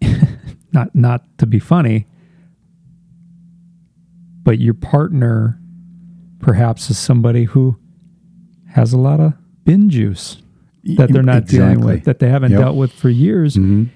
not 0.72 0.94
not 0.94 1.24
to 1.38 1.46
be 1.46 1.58
funny, 1.58 2.06
but 4.44 4.58
your 4.58 4.74
partner 4.74 5.58
perhaps 6.42 6.90
is 6.90 6.98
somebody 6.98 7.44
who 7.44 7.76
has 8.72 8.92
a 8.92 8.98
lot 8.98 9.20
of 9.20 9.32
bin 9.64 9.88
juice 9.88 10.42
that 10.96 11.10
they're 11.12 11.22
not 11.22 11.46
dealing 11.46 11.80
with, 11.80 12.04
that 12.04 12.18
they 12.18 12.28
haven't 12.28 12.50
Yep. 12.52 12.60
dealt 12.60 12.76
with 12.76 12.92
for 12.92 13.08
years. 13.08 13.56
Mhm. 13.56 13.88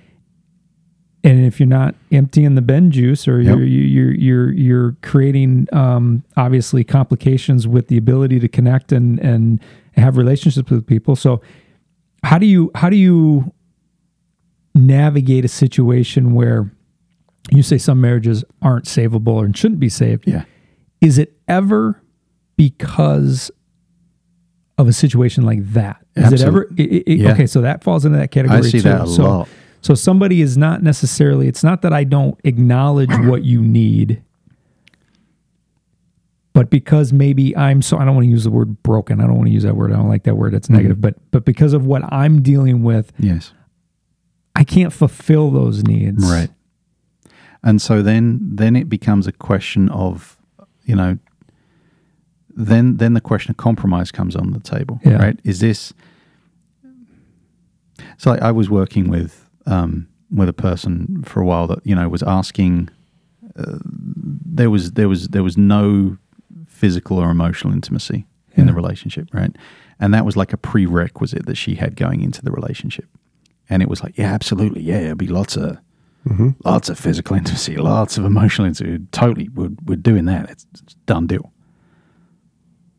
And 1.25 1.41
if 1.45 1.59
you're 1.59 1.67
not 1.69 1.97
emptying 2.13 2.55
the 2.55 2.63
bin 2.63 2.91
juice, 2.93 3.27
or 3.27 3.41
Yep. 3.43 3.57
you're 3.59 3.67
you're 3.67 4.15
you're 4.15 4.53
you're 4.53 4.97
creating 5.03 5.67
um, 5.73 6.23
obviously 6.37 6.85
complications 6.85 7.67
with 7.67 7.89
the 7.89 7.97
ability 7.97 8.39
to 8.41 8.49
connect 8.49 8.93
and 8.93 9.19
and 9.19 9.61
have 9.97 10.17
relationships 10.17 10.71
with 10.71 10.87
people. 10.87 11.17
So 11.17 11.41
how 12.23 12.39
do 12.39 12.47
you 12.47 12.71
how 12.77 12.89
do 12.89 12.97
you 12.97 13.53
navigate 14.75 15.45
a 15.45 15.49
situation 15.49 16.33
where 16.35 16.71
you 17.51 17.63
say 17.63 17.79
some 17.79 18.01
marriages 18.01 18.45
aren't 18.63 18.85
savable 18.85 19.29
or 19.35 19.53
shouldn't 19.53 19.81
be 19.81 19.89
saved? 19.89 20.29
Yeah. 20.29 20.45
Is 21.01 21.19
it 21.19 21.37
ever 21.49 22.01
because 22.57 23.51
of 24.79 24.89
a 24.89 24.93
situation 24.93 25.45
like 25.45 25.65
that? 25.73 26.05
Is 26.17 26.33
it 26.33 26.41
ever? 26.43 26.69
Absolute- 26.71 27.07
i- 27.07 27.11
i- 27.11 27.15
Yeah. 27.15 27.33
Okay, 27.33 27.47
so 27.47 27.61
that 27.63 27.83
falls 27.83 28.05
into 28.05 28.19
that 28.19 28.31
category. 28.31 28.59
I 28.59 28.63
see 28.63 28.73
too. 28.79 28.83
that 28.83 29.05
a 29.05 29.07
so, 29.07 29.23
lot. 29.23 29.49
So 29.83 29.95
somebody 29.95 30.41
is 30.43 30.57
not 30.57 30.83
necessarily. 30.83 31.49
It's 31.49 31.63
not 31.63 31.83
that 31.83 31.93
I 31.93 32.05
don't 32.05 32.39
acknowledge 32.45 33.11
what 33.27 33.45
you 33.45 33.63
need, 33.63 34.23
but 36.53 36.71
because 36.71 37.13
maybe 37.13 37.57
I'm 37.57 37.83
so 37.83 37.99
I 37.99 38.05
don't 38.05 38.15
want 38.15 38.25
to 38.25 38.31
use 38.31 38.45
the 38.45 38.51
word 38.51 38.83
broken. 38.83 39.21
I 39.21 39.27
don't 39.27 39.37
want 39.37 39.47
to 39.49 39.53
use 39.53 39.63
that 39.63 39.77
word. 39.77 39.93
I 39.93 39.97
don't 39.97 40.09
like 40.09 40.25
that 40.25 40.37
word. 40.37 40.55
It's 40.55 40.67
mm-hmm. 40.69 40.77
negative. 40.77 41.01
But 41.01 41.15
but 41.31 41.45
because 41.45 41.73
of 41.73 41.87
what 41.87 42.03
I'm 42.13 42.43
dealing 42.43 42.83
with, 42.83 43.13
Yes. 43.19 43.53
I 44.55 44.65
can't 44.65 44.93
fulfill 44.93 45.51
those 45.51 45.83
needs. 45.85 46.25
Right. 46.31 46.49
And 47.63 47.81
so 47.81 48.01
then 48.03 48.41
then 48.43 48.75
it 48.75 48.89
becomes 48.89 49.27
a 49.27 49.33
question 49.33 49.89
of, 49.91 50.39
you 50.85 50.97
know, 50.97 51.19
then 52.57 52.97
then 52.97 53.15
the 53.15 53.21
question 53.21 53.51
of 53.51 53.57
compromise 53.57 54.11
comes 54.11 54.35
on 54.35 54.53
the 54.53 54.61
table. 54.61 54.99
Yeah. 55.05 55.17
Right? 55.17 55.39
Is 55.45 55.61
this 55.61 55.93
so 58.19 58.33
I, 58.33 58.49
I 58.49 58.51
was 58.53 58.71
working 58.71 59.09
with 59.09 59.49
um 59.67 60.09
with 60.31 60.49
a 60.49 60.53
person 60.53 61.23
for 61.25 61.41
a 61.41 61.45
while 61.45 61.67
that, 61.69 61.87
you 61.87 61.95
know, 61.95 62.09
was 62.09 62.23
asking 62.23 62.89
uh, 63.57 63.79
there 63.85 64.71
was 64.71 64.93
there 64.93 65.09
was 65.09 65.29
there 65.29 65.43
was 65.43 65.57
no 65.57 66.17
physical 66.67 67.19
or 67.19 67.31
emotional 67.31 67.73
intimacy 67.73 68.27
in 68.55 68.67
the 68.67 68.73
relationship, 68.73 69.29
right? 69.33 69.55
And 70.01 70.15
that 70.15 70.25
was 70.25 70.37
like 70.37 70.53
a 70.53 70.57
prerequisite 70.57 71.47
that 71.47 71.57
she 71.57 71.75
had 71.75 71.95
going 71.95 72.23
into 72.23 72.43
the 72.43 72.51
relationship. 72.51 73.07
And 73.69 73.83
it 73.83 73.89
was 73.89 74.03
like, 74.03 74.17
yeah, 74.17 74.33
absolutely, 74.33 74.83
yeah, 74.83 75.01
it'll 75.01 75.17
be 75.17 75.27
lots 75.27 75.57
of 75.57 75.79
lots 76.65 76.89
of 76.89 76.99
physical 76.99 77.37
intimacy, 77.41 77.77
lots 77.77 78.19
of 78.19 78.25
emotional 78.25 78.67
intimacy. 78.67 79.05
Totally, 79.13 79.49
we're 79.51 79.71
we're 79.85 79.97
doing 79.97 80.25
that. 80.27 80.51
It's, 80.51 80.67
it's 80.75 80.95
done 81.07 81.27
deal. 81.27 81.53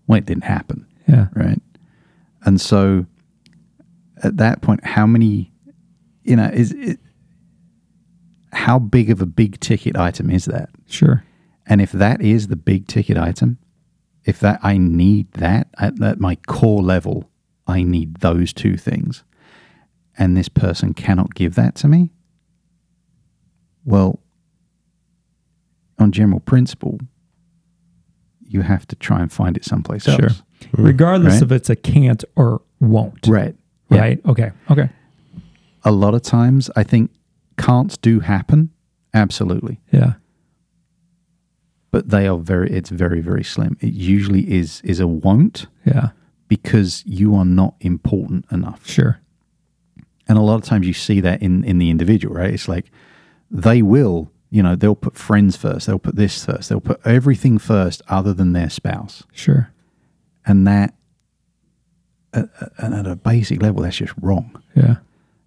Well, 0.08 0.18
it 0.18 0.26
didn't 0.26 0.46
happen 0.46 0.86
Yeah. 1.08 1.28
right? 1.36 1.62
And 2.44 2.60
so 2.62 3.06
at 4.24 4.38
that 4.38 4.62
point, 4.62 4.84
how 4.86 5.06
many, 5.06 5.52
you 6.24 6.36
know, 6.36 6.48
is 6.48 6.72
it, 6.72 7.00
how 8.54 8.80
big 8.80 9.10
of 9.10 9.22
a 9.22 9.26
big 9.26 9.60
ticket 9.60 9.96
item 9.98 10.30
is 10.30 10.46
that? 10.46 10.70
Sure. 10.88 11.24
And 11.66 11.82
if 11.82 11.92
that 11.92 12.22
is 12.22 12.48
the 12.48 12.56
big 12.56 12.88
ticket 12.88 13.18
item, 13.18 13.58
if 14.24 14.40
that 14.40 14.60
I 14.64 14.78
need 14.78 15.32
that 15.34 15.68
at, 15.78 16.02
at 16.02 16.20
my 16.20 16.36
core 16.48 16.82
level, 16.82 17.30
I 17.68 17.84
need 17.84 18.18
those 18.22 18.54
two 18.54 18.78
things, 18.78 19.24
and 20.18 20.36
this 20.38 20.48
person 20.50 20.94
cannot 20.94 21.36
give 21.36 21.56
that 21.56 21.76
to 21.76 21.88
me, 21.88 22.12
well, 23.84 24.20
on 26.00 26.12
general 26.12 26.40
principle, 26.40 27.00
you 28.48 28.62
have 28.62 28.86
to 28.88 28.96
try 28.96 29.22
and 29.22 29.32
find 29.32 29.58
it 29.58 29.64
someplace 29.66 30.04
Sure. 30.04 30.26
else. 30.26 30.44
Mm-hmm. 30.62 30.84
Regardless 30.86 31.34
Right. 31.36 31.44
if 31.44 31.52
it's 31.52 31.70
a 31.70 31.76
can't 31.76 32.24
or 32.36 32.62
won't. 32.80 33.28
Right. 33.28 33.56
Yeah. 33.90 34.00
Right. 34.00 34.26
Okay. 34.26 34.52
Okay. 34.72 34.90
a 35.84 35.92
lot 35.92 36.14
of 36.14 36.22
times 36.22 36.70
I 36.76 36.84
think 36.84 37.12
can'ts 37.58 37.96
do 37.98 38.20
happen, 38.20 38.70
absolutely, 39.14 39.80
Yeah. 39.94 40.14
but 41.92 42.10
they 42.10 42.28
are 42.28 42.38
very. 42.38 42.70
It's 42.72 42.90
very 42.90 43.22
very 43.22 43.44
slim. 43.44 43.78
It 43.80 43.94
usually 43.94 44.52
is 44.52 44.82
is 44.84 45.00
a 45.00 45.08
won't 45.08 45.68
Yeah. 45.86 46.10
because 46.50 47.04
you 47.06 47.36
are 47.36 47.46
not 47.46 47.76
important 47.80 48.46
enough, 48.52 48.86
Sure. 48.86 49.20
and 50.28 50.38
a 50.38 50.42
lot 50.42 50.56
of 50.56 50.64
times 50.64 50.86
you 50.88 50.94
see 50.94 51.22
that 51.22 51.42
in 51.42 51.64
in 51.64 51.78
the 51.78 51.90
individual. 51.90 52.36
Right? 52.36 52.54
It's 52.54 52.68
like 52.68 52.92
they 53.50 53.82
will. 53.82 54.30
You 54.50 54.64
know, 54.64 54.76
they'll 54.76 54.96
put 54.96 55.16
friends 55.18 55.58
first. 55.58 55.88
They'll 55.88 56.00
put 56.00 56.16
this 56.16 56.46
first. 56.46 56.70
They'll 56.70 56.80
put 56.80 57.00
everything 57.06 57.58
first, 57.58 58.02
other 58.08 58.34
than 58.34 58.54
their 58.54 58.70
spouse, 58.70 59.24
Sure. 59.34 59.72
and 60.46 60.66
that. 60.68 60.94
at- 62.34 62.50
at- 62.62 62.72
And 62.78 62.94
at 62.94 63.08
a 63.08 63.16
basic 63.16 63.62
level, 63.62 63.82
that's 63.82 63.98
just 63.98 64.14
wrong. 64.22 64.52
Yeah. 64.76 64.98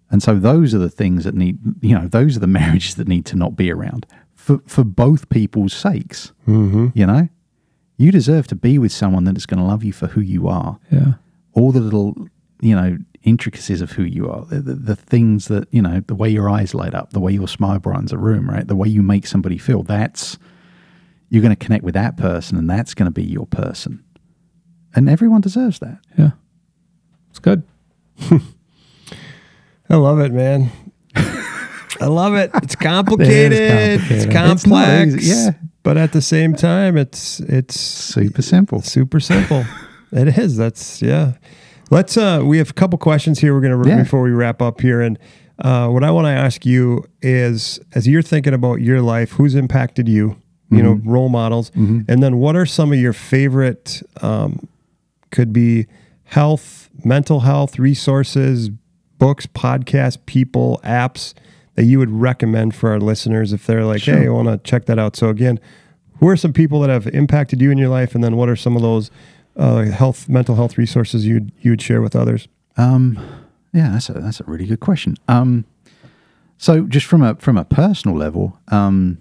And 0.09 0.21
so 0.21 0.37
those 0.37 0.73
are 0.73 0.79
the 0.79 0.89
things 0.89 1.23
that 1.23 1.35
need, 1.35 1.57
you 1.81 1.95
know, 1.97 2.07
those 2.07 2.35
are 2.35 2.39
the 2.41 2.47
marriages 2.59 2.95
that 2.95 3.07
need 3.07 3.25
to 3.27 3.35
not 3.37 3.55
be 3.55 3.71
around 3.71 4.05
for, 4.33 4.59
for 4.67 4.83
both 4.83 5.29
people's 5.29 5.73
sakes. 5.73 6.33
Mm-hmm. 6.47 6.87
You 6.93 7.05
know, 7.05 7.29
you 7.97 8.11
deserve 8.11 8.47
to 8.47 8.55
be 8.55 8.77
with 8.77 8.91
someone 8.91 9.23
that 9.25 9.37
is 9.37 9.45
going 9.45 9.59
to 9.59 9.65
love 9.65 9.83
you 9.83 9.93
for 9.93 10.07
who 10.07 10.21
you 10.21 10.47
are. 10.47 10.79
Yeah. 10.91 11.13
All 11.53 11.71
the 11.71 11.79
little, 11.79 12.27
you 12.61 12.75
know, 12.75 12.97
intricacies 13.23 13.81
of 13.81 13.91
who 13.91 14.03
you 14.03 14.29
are, 14.29 14.45
the, 14.45 14.59
the, 14.59 14.73
the 14.73 14.95
things 14.95 15.47
that, 15.47 15.67
you 15.71 15.81
know, 15.81 16.01
the 16.07 16.15
way 16.15 16.29
your 16.29 16.49
eyes 16.49 16.73
light 16.73 16.93
up, 16.93 17.11
the 17.11 17.19
way 17.19 17.31
your 17.31 17.47
smile 17.47 17.79
brightens 17.79 18.11
a 18.11 18.17
room, 18.17 18.49
right? 18.49 18.67
The 18.67 18.75
way 18.75 18.87
you 18.87 19.01
make 19.03 19.27
somebody 19.27 19.57
feel. 19.57 19.83
That's, 19.83 20.37
you're 21.29 21.41
going 21.43 21.55
to 21.55 21.65
connect 21.65 21.83
with 21.83 21.93
that 21.93 22.17
person 22.17 22.57
and 22.57 22.69
that's 22.69 22.93
going 22.93 23.05
to 23.05 23.11
be 23.11 23.23
your 23.23 23.45
person. 23.47 24.03
And 24.95 25.07
everyone 25.09 25.41
deserves 25.41 25.79
that. 25.79 25.99
Yeah. 26.17 26.31
It's 27.29 27.39
good. 27.39 27.63
I 29.89 29.95
love 29.95 30.19
it, 30.19 30.31
man. 30.31 30.71
I 31.15 32.05
love 32.07 32.33
it. 32.35 32.49
It's 32.55 32.75
complicated. 32.77 33.53
It's 33.53 34.25
complicated. 34.25 34.25
It's 34.25 34.33
complex. 34.33 35.15
easy, 35.15 35.29
yeah. 35.29 35.51
But 35.83 35.97
at 35.97 36.11
the 36.13 36.21
same 36.21 36.55
time, 36.55 36.97
it's 36.97 37.39
it's 37.41 37.79
Super 37.79 38.41
simple. 38.41 38.81
super 38.81 39.19
simple. 39.19 39.65
it 40.11 40.37
is. 40.37 40.57
That's 40.57 41.01
yeah. 41.01 41.33
Let's 41.91 42.15
uh 42.17 42.41
we 42.43 42.57
have 42.57 42.69
a 42.71 42.73
couple 42.73 42.97
questions 42.97 43.39
here 43.39 43.53
we're 43.53 43.61
gonna 43.61 43.87
Yeah. 43.87 44.01
before 44.01 44.21
we 44.21 44.31
wrap 44.31 44.61
up 44.61 44.81
here. 44.81 45.01
And 45.01 45.19
uh 45.59 45.89
what 45.89 46.03
I 46.03 46.09
want 46.11 46.25
to 46.25 46.31
ask 46.31 46.65
you 46.65 47.03
is 47.21 47.79
as 47.93 48.07
you're 48.07 48.21
thinking 48.21 48.53
about 48.53 48.75
your 48.81 49.01
life, 49.01 49.33
who's 49.33 49.53
impacted 49.55 50.07
you? 50.07 50.37
You 50.73 50.81
know, 50.81 51.01
role 51.03 51.27
models. 51.27 51.69
And 51.75 52.23
then 52.23 52.37
what 52.37 52.55
are 52.55 52.65
some 52.65 52.93
of 52.93 52.97
your 52.99 53.11
favorite 53.13 54.01
um 54.21 54.67
could 55.29 55.51
be 55.51 55.85
health, 56.23 56.89
mental 57.03 57.41
health 57.41 57.77
resources, 57.77 58.69
books, 59.17 59.45
podcasts, 59.47 60.17
people, 60.25 60.79
apps 60.85 61.33
that 61.75 61.83
you 61.83 61.99
would 61.99 62.09
recommend 62.09 62.73
for 62.73 62.89
our 62.91 62.99
listeners 63.01 63.51
if 63.51 63.65
they're 63.67 63.83
like, 63.83 64.01
Sure. 64.01 64.15
hey, 64.17 64.27
I 64.27 64.29
want 64.29 64.47
to 64.47 64.57
check 64.69 64.85
that 64.85 64.97
out. 64.97 65.17
So 65.17 65.27
again, 65.27 65.59
who 66.19 66.29
are 66.29 66.37
some 66.37 66.53
people 66.53 66.79
that 66.81 66.89
have 66.89 67.05
impacted 67.07 67.61
you 67.61 67.69
in 67.71 67.77
your 67.77 67.89
life, 67.89 68.15
and 68.15 68.23
then 68.23 68.37
what 68.37 68.47
are 68.47 68.55
some 68.55 68.75
of 68.77 68.81
those 68.81 69.11
uh, 69.55 69.83
health, 69.85 70.29
mental 70.29 70.55
health 70.55 70.77
resources 70.77 71.25
you'd 71.25 71.51
you'd 71.61 71.81
share 71.81 72.01
with 72.01 72.15
others? 72.15 72.47
Um, 72.77 73.19
yeah, 73.73 73.91
that's 73.91 74.09
a 74.09 74.13
that's 74.13 74.39
a 74.39 74.43
really 74.45 74.65
good 74.65 74.79
question. 74.79 75.17
Um, 75.27 75.65
so 76.57 76.85
just 76.85 77.05
from 77.05 77.21
a 77.23 77.35
from 77.35 77.57
a 77.57 77.65
personal 77.65 78.15
level, 78.15 78.59
um, 78.67 79.17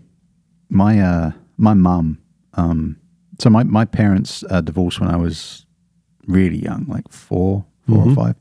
my 0.69 1.01
uh 1.01 1.33
my 1.57 1.75
mum, 1.75 2.19
um, 2.55 2.97
so 3.39 3.51
my 3.51 3.63
my 3.63 3.85
parents 3.85 4.45
uh, 4.51 4.61
divorced 4.61 5.01
when 5.01 5.09
I 5.09 5.17
was 5.17 5.67
really 6.27 6.63
young, 6.63 6.87
like 6.87 7.11
four, 7.11 7.65
4 7.89 7.99
or 7.99 8.15
five, 8.15 8.37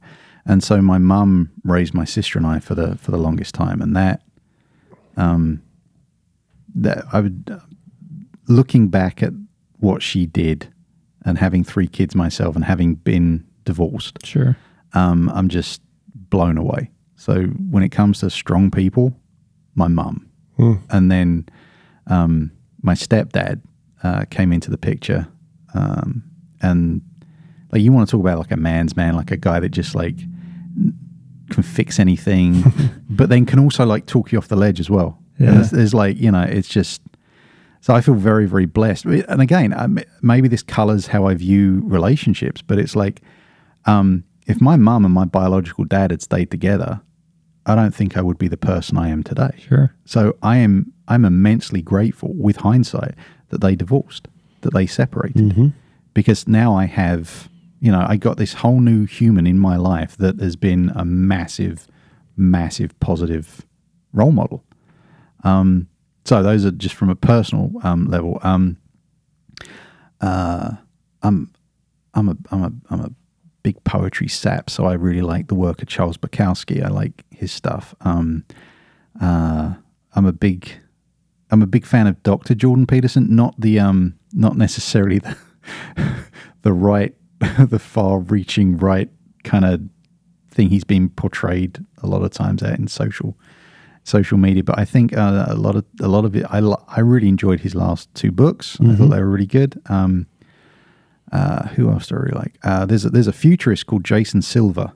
and 0.46 0.64
so 0.64 0.82
my 0.82 0.98
mum 0.98 1.52
raised 1.64 1.94
my 1.94 2.06
sister 2.06 2.38
and 2.38 2.48
I 2.48 2.60
for 2.60 2.76
the 2.76 2.98
for 2.98 3.12
the 3.12 3.18
longest 3.18 3.56
time, 3.56 3.82
and 3.82 3.96
that, 3.96 4.22
um, 5.18 5.62
that 6.76 7.06
I 7.12 7.22
would 7.22 7.50
uh, 7.52 7.60
looking 8.48 8.90
back 8.90 9.24
at 9.24 9.34
what 9.80 10.02
she 10.02 10.26
did, 10.26 10.74
and 11.26 11.38
having 11.38 11.64
three 11.64 11.88
kids 11.88 12.16
myself, 12.16 12.56
and 12.56 12.64
having 12.66 12.96
been 12.96 13.46
divorced 13.66 14.26
Sure. 14.26 14.58
um, 14.94 15.30
I'm 15.34 15.50
just 15.50 15.82
blown 16.14 16.58
away. 16.58 16.90
So 17.16 17.44
when 17.44 17.84
it 17.84 17.90
comes 17.90 18.20
to 18.22 18.30
strong 18.30 18.72
people, 18.72 19.14
my 19.76 19.88
mum, 19.88 20.26
and 20.90 21.12
then 21.12 21.48
um, 22.08 22.52
my 22.82 22.94
stepdad 22.94 23.62
uh, 24.04 24.26
came 24.30 24.52
into 24.54 24.70
the 24.72 24.78
picture, 24.78 25.28
um, 25.74 26.24
and 26.62 27.02
like 27.72 27.82
you 27.82 27.92
want 27.92 28.08
to 28.08 28.12
talk 28.12 28.22
about 28.22 28.38
like 28.40 28.52
a 28.52 28.58
man's 28.58 28.96
man, 28.96 29.16
like 29.16 29.32
a 29.32 29.38
guy 29.38 29.60
that 29.60 29.70
just 29.70 29.96
like 29.96 30.18
can 31.50 31.64
fix 31.64 32.00
anything, 32.00 32.64
but 33.10 33.30
then 33.30 33.46
can 33.46 33.60
also 33.60 33.86
like 33.86 34.06
talk 34.06 34.32
you 34.32 34.38
off 34.38 34.48
the 34.48 34.56
ledge 34.56 34.80
as 34.80 34.90
well. 34.90 35.20
Yeah. 35.40 35.52
There's, 35.52 35.72
there's 35.72 35.94
like 35.94 36.18
you 36.18 36.32
know, 36.32 36.42
it's 36.44 36.68
just. 36.70 37.02
So 37.82 37.94
I 37.94 38.02
feel 38.02 38.16
very, 38.16 38.46
very 38.46 38.66
blessed. 38.66 39.06
And 39.06 39.42
again, 39.42 40.04
maybe 40.22 40.48
this 40.48 40.62
colors 40.62 41.08
how 41.08 41.28
I 41.28 41.34
view 41.34 41.82
relationships, 41.86 42.62
but 42.62 42.78
it's 42.78 42.96
like 42.96 43.22
um, 43.86 44.24
if 44.48 44.60
my 44.62 44.76
mum 44.76 45.06
and 45.06 45.14
my 45.14 45.26
biological 45.26 45.86
dad 45.86 46.12
had 46.12 46.22
stayed 46.22 46.52
together, 46.52 47.02
I 47.66 47.76
don't 47.76 47.94
think 47.94 48.18
I 48.18 48.22
would 48.22 48.38
be 48.38 48.48
the 48.48 48.58
person 48.58 48.98
I 48.98 49.10
am 49.10 49.24
today. 49.24 49.52
Sure. 49.60 49.94
So 50.06 50.38
I 50.42 50.58
am 50.58 50.94
I'm 51.08 51.26
immensely 51.26 51.82
grateful 51.82 52.34
with 52.34 52.58
hindsight 52.58 53.16
that 53.50 53.62
they 53.62 53.76
divorced, 53.76 54.28
that 54.62 54.74
they 54.74 54.86
separated. 54.86 55.54
Because 56.14 56.48
now 56.48 56.76
I 56.76 56.86
have, 56.86 57.50
you 57.80 57.92
know, 57.92 58.06
I 58.08 58.18
got 58.18 58.38
this 58.38 58.54
whole 58.54 58.80
new 58.80 59.06
human 59.06 59.48
in 59.48 59.60
my 59.60 59.76
life 59.76 60.18
that 60.18 60.40
has 60.40 60.56
been 60.56 60.92
a 60.96 61.06
massive, 61.06 61.88
massive 62.36 62.98
positive 63.00 63.66
role 64.14 64.32
model. 64.32 64.64
Um, 65.44 65.88
so 66.30 66.44
those 66.44 66.64
are 66.64 66.70
just 66.70 66.94
from 66.94 67.10
a 67.10 67.16
personal 67.16 67.72
um, 67.82 68.06
level. 68.06 68.38
Um, 68.44 68.78
uh, 70.22 70.74
I'm 71.24 71.52
I'm 72.14 72.30
a 72.30 72.38
I'm 72.52 72.64
a 72.64 72.72
I'm 72.92 73.00
a 73.00 73.12
big 73.64 73.84
poetry 73.84 74.28
sap, 74.28 74.70
so 74.70 74.86
I 74.86 74.94
really 74.94 75.24
like 75.24 75.48
the 75.48 75.56
work 75.56 75.82
of 75.82 75.88
Charles 75.88 76.18
Bukowski. 76.18 76.86
I 76.86 76.90
like 76.90 77.26
his 77.32 77.52
stuff. 77.52 77.96
Um, 78.02 78.46
uh, 79.20 79.74
I'm 80.14 80.28
a 80.28 80.32
big 80.32 80.72
I'm 81.50 81.64
a 81.64 81.68
big 81.68 81.84
fan 81.84 82.06
of 82.06 82.22
Dr. 82.22 82.54
Jordan 82.54 82.86
Peterson, 82.86 83.36
not 83.36 83.60
the 83.60 83.80
um 83.80 84.14
not 84.32 84.56
necessarily 84.56 85.18
the 85.18 85.36
the 86.62 86.74
right 86.74 87.16
the 87.58 87.80
far 87.80 88.20
reaching 88.20 88.78
right 88.78 89.10
kind 89.44 89.66
of 89.66 89.82
thing 90.52 90.70
he's 90.70 90.84
been 90.84 91.10
portrayed 91.10 91.84
a 92.04 92.06
lot 92.06 92.22
of 92.22 92.30
times 92.30 92.62
out 92.62 92.78
in 92.78 92.88
social 92.88 93.36
social 94.04 94.38
media. 94.38 94.64
But 94.64 94.80
I 94.80 94.86
think 94.86 95.16
uh, 95.16 95.46
a 95.48 95.56
lot 95.56 95.76
of 95.76 95.86
a 96.02 96.08
lot 96.08 96.26
of 96.26 96.36
it, 96.36 96.46
I 96.50 96.60
I 96.88 97.00
really 97.02 97.28
enjoyed 97.28 97.60
his 97.62 97.76
last 97.76 98.14
two 98.16 98.32
books. 98.32 98.78
I 98.82 98.96
thought 98.96 99.10
they 99.10 99.20
were 99.20 99.30
really 99.30 99.46
good. 99.46 99.82
Um, 99.88 100.28
uh, 101.32 101.68
who 101.70 101.90
else 101.92 102.08
do 102.08 102.16
I 102.16 102.20
really 102.20 102.38
like? 102.38 102.58
Uh, 102.64 102.86
there's 102.86 103.06
a, 103.06 103.10
there's 103.12 103.28
a 103.28 103.34
futurist 103.34 103.86
called 103.86 104.04
Jason 104.04 104.42
Silva 104.42 104.94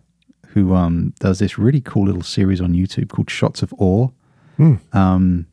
who 0.47 0.73
um, 0.75 1.13
does 1.19 1.39
this 1.39 1.57
really 1.57 1.81
cool 1.81 2.05
little 2.05 2.21
series 2.23 2.61
on 2.61 2.73
YouTube 2.73 3.09
called 3.09 3.29
Shots 3.29 3.61
of 3.63 3.73
Awe. 3.77 4.09
Um, 4.93 5.47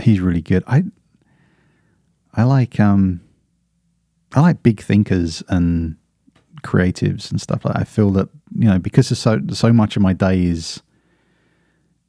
he's 0.00 0.20
really 0.20 0.42
good. 0.42 0.62
I 0.66 0.84
I 2.32 2.44
like 2.44 2.80
um, 2.80 3.20
I 4.34 4.40
like 4.40 4.62
big 4.62 4.80
thinkers 4.80 5.42
and 5.48 5.96
creatives 6.62 7.30
and 7.30 7.40
stuff 7.40 7.64
like 7.64 7.74
that. 7.74 7.80
I 7.80 7.84
feel 7.84 8.10
that 8.12 8.28
you 8.56 8.68
know 8.68 8.78
because 8.78 9.16
so 9.18 9.40
so 9.52 9.72
much 9.72 9.96
of 9.96 10.02
my 10.02 10.12
day 10.12 10.44
is 10.44 10.82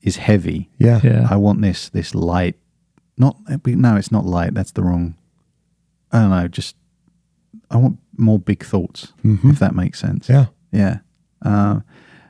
is 0.06 0.16
heavy. 0.18 0.70
Yeah. 0.78 1.02
Yeah. 1.04 1.28
I 1.30 1.36
want 1.36 1.62
this 1.62 1.90
this 1.90 2.16
light, 2.16 2.56
not 3.18 3.36
no, 3.66 3.96
it's 3.98 4.12
not 4.12 4.26
light. 4.26 4.54
That's 4.54 4.72
the 4.72 4.84
wrong. 4.84 5.16
I 6.12 6.20
don't 6.22 6.30
know. 6.30 6.48
Just 6.48 6.76
I 7.70 7.78
want 7.78 7.98
more 8.18 8.40
big 8.40 8.64
thoughts, 8.64 9.12
Mhm. 9.26 9.52
if 9.52 9.60
that 9.60 9.76
makes 9.76 10.00
sense. 10.00 10.30
Yeah. 10.30 10.46
Yeah. 10.72 11.00
Uh, 11.42 11.82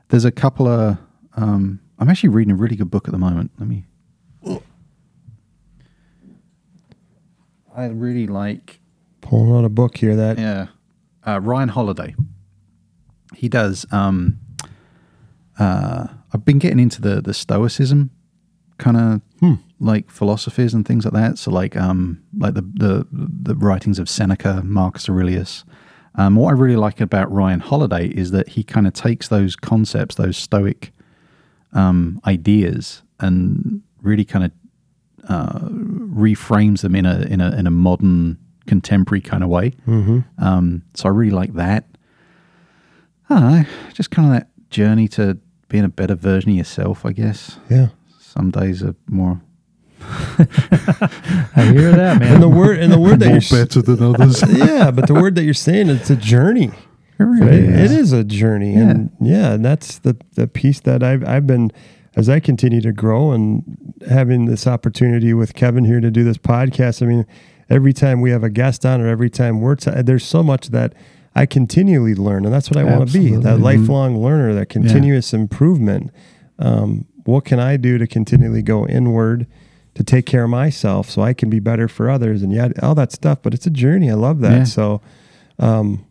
there's 0.09 0.25
a 0.25 0.31
couple 0.31 0.67
of. 0.67 0.97
Um, 1.37 1.79
I'm 1.99 2.09
actually 2.09 2.29
reading 2.29 2.51
a 2.53 2.55
really 2.55 2.75
good 2.75 2.89
book 2.89 3.07
at 3.07 3.11
the 3.11 3.17
moment. 3.19 3.51
Let 3.59 3.67
me. 3.69 3.85
I 7.75 7.85
really 7.87 8.27
like. 8.27 8.79
Pulling 9.21 9.53
out 9.57 9.65
a 9.65 9.69
book 9.69 9.97
here 9.97 10.15
that 10.15 10.37
Yeah. 10.39 10.67
Uh, 11.25 11.39
Ryan 11.41 11.69
Holiday. 11.69 12.15
He 13.35 13.49
does. 13.49 13.85
Um, 13.91 14.37
uh, 15.59 16.07
I've 16.35 16.45
been 16.45 16.59
getting 16.59 16.79
into 16.79 17.01
the 17.01 17.21
the 17.21 17.33
Stoicism 17.33 18.09
kind 18.77 18.97
of 18.97 19.21
Hmm. 19.39 19.53
like 19.79 20.09
philosophies 20.11 20.73
and 20.73 20.85
things 20.85 21.05
like 21.05 21.13
that. 21.13 21.37
So 21.37 21.49
like 21.51 21.75
um 21.77 22.19
like 22.37 22.53
the 22.55 22.61
the 22.61 23.07
the 23.11 23.55
writings 23.55 23.99
of 23.99 24.09
Seneca, 24.09 24.61
Marcus 24.63 25.07
Aurelius. 25.09 25.63
Um, 26.17 26.35
what 26.35 26.49
I 26.49 26.53
really 26.53 26.75
like 26.77 27.01
about 27.01 27.31
Ryan 27.31 27.59
Holiday 27.59 28.07
is 28.07 28.31
that 28.31 28.49
he 28.49 28.63
kind 28.63 28.87
of 28.87 28.93
takes 28.93 29.27
those 29.27 29.55
concepts, 29.55 30.15
those 30.15 30.37
Stoic 30.37 30.91
um, 31.73 32.21
ideas, 32.25 33.01
and 33.19 33.81
really 34.01 34.23
kind 34.25 34.45
of 34.45 34.51
uh, 35.27 35.59
reframes 36.23 36.81
them 36.81 36.95
in 36.95 37.05
a 37.05 37.21
in 37.29 37.41
a 37.41 37.51
in 37.59 37.67
a 37.67 37.71
modern 37.71 38.37
contemporary 38.65 39.21
kind 39.21 39.43
of 39.43 39.49
way. 39.49 39.71
Mm-hmm. 39.87 40.19
Um, 40.37 40.83
so 40.93 41.09
I 41.09 41.11
really 41.11 41.31
like 41.31 41.53
that. 41.55 41.85
I 43.29 43.39
don't 43.39 43.51
know, 43.51 43.65
just 43.93 44.11
kind 44.11 44.27
of 44.29 44.33
that 44.39 44.47
journey 44.69 45.07
to 45.09 45.37
being 45.67 45.83
a 45.83 45.89
better 45.89 46.15
version 46.15 46.51
of 46.51 46.57
yourself, 46.57 47.05
I 47.05 47.11
guess. 47.11 47.57
Yeah. 47.69 47.89
Some 48.19 48.51
days 48.51 48.83
are 48.83 48.95
more 49.07 49.41
I 50.07 51.71
hear 51.73 51.91
that, 51.91 52.17
man. 52.19 52.33
And 52.35 52.43
the 52.43 52.49
word 52.49 52.79
and 52.79 52.91
the 52.91 52.99
word 52.99 53.19
that 53.19 53.29
you're 53.29 53.37
s- 53.37 53.51
better 53.51 53.81
than 53.81 54.01
others. 54.03 54.43
yeah, 54.57 54.91
but 54.91 55.07
the 55.07 55.13
word 55.13 55.35
that 55.35 55.43
you're 55.43 55.53
saying 55.53 55.89
it's 55.89 56.09
a 56.09 56.15
journey. 56.15 56.71
Right? 57.17 57.53
It 57.53 57.91
is 57.91 58.11
a 58.11 58.25
journey, 58.25 58.75
and 58.75 59.09
yeah, 59.21 59.53
and 59.53 59.63
that's 59.63 59.99
the 59.99 60.17
the 60.33 60.47
piece 60.47 60.81
that 60.81 61.01
I've 61.01 61.25
I've 61.25 61.47
been 61.47 61.71
as 62.17 62.27
I 62.27 62.41
continue 62.41 62.81
to 62.81 62.91
grow 62.91 63.31
and 63.31 63.63
having 64.09 64.45
this 64.45 64.67
opportunity 64.67 65.33
with 65.33 65.53
Kevin 65.53 65.85
here 65.85 66.01
to 66.01 66.11
do 66.11 66.25
this 66.25 66.37
podcast. 66.37 67.01
I 67.01 67.05
mean, 67.05 67.25
every 67.69 67.93
time 67.93 68.19
we 68.19 68.31
have 68.31 68.43
a 68.43 68.49
guest 68.49 68.85
on, 68.85 68.99
or 68.99 69.07
every 69.07 69.29
time 69.29 69.61
we're 69.61 69.75
t- 69.75 69.91
there's 70.01 70.25
so 70.25 70.43
much 70.43 70.69
that 70.69 70.93
I 71.35 71.45
continually 71.45 72.15
learn, 72.15 72.45
and 72.45 72.53
that's 72.53 72.69
what 72.69 72.77
I 72.77 72.83
want 72.83 73.09
to 73.09 73.19
be 73.19 73.35
that 73.35 73.59
lifelong 73.59 74.21
learner, 74.21 74.53
that 74.53 74.67
continuous 74.67 75.33
improvement. 75.33 76.11
Um, 76.59 77.05
what 77.25 77.43
can 77.43 77.59
I 77.59 77.77
do 77.77 77.97
to 77.97 78.07
continually 78.07 78.61
go 78.61 78.87
inward? 78.87 79.47
To 79.95 80.03
take 80.03 80.25
care 80.25 80.43
of 80.43 80.49
myself, 80.49 81.09
so 81.09 81.21
I 81.21 81.33
can 81.33 81.49
be 81.49 81.59
better 81.59 81.87
for 81.87 82.09
others, 82.09 82.41
and 82.41 82.51
yeah, 82.51 82.67
all 82.83 82.95
that 82.95 83.13
stuff. 83.13 83.39
But 83.41 83.53
it's 83.53 83.65
a 83.65 83.69
journey. 83.69 84.11
I 84.11 84.15
love 84.15 84.41
that. 84.41 84.57
Yeah. 84.57 84.63
So, 84.65 85.01
um, 85.57 86.05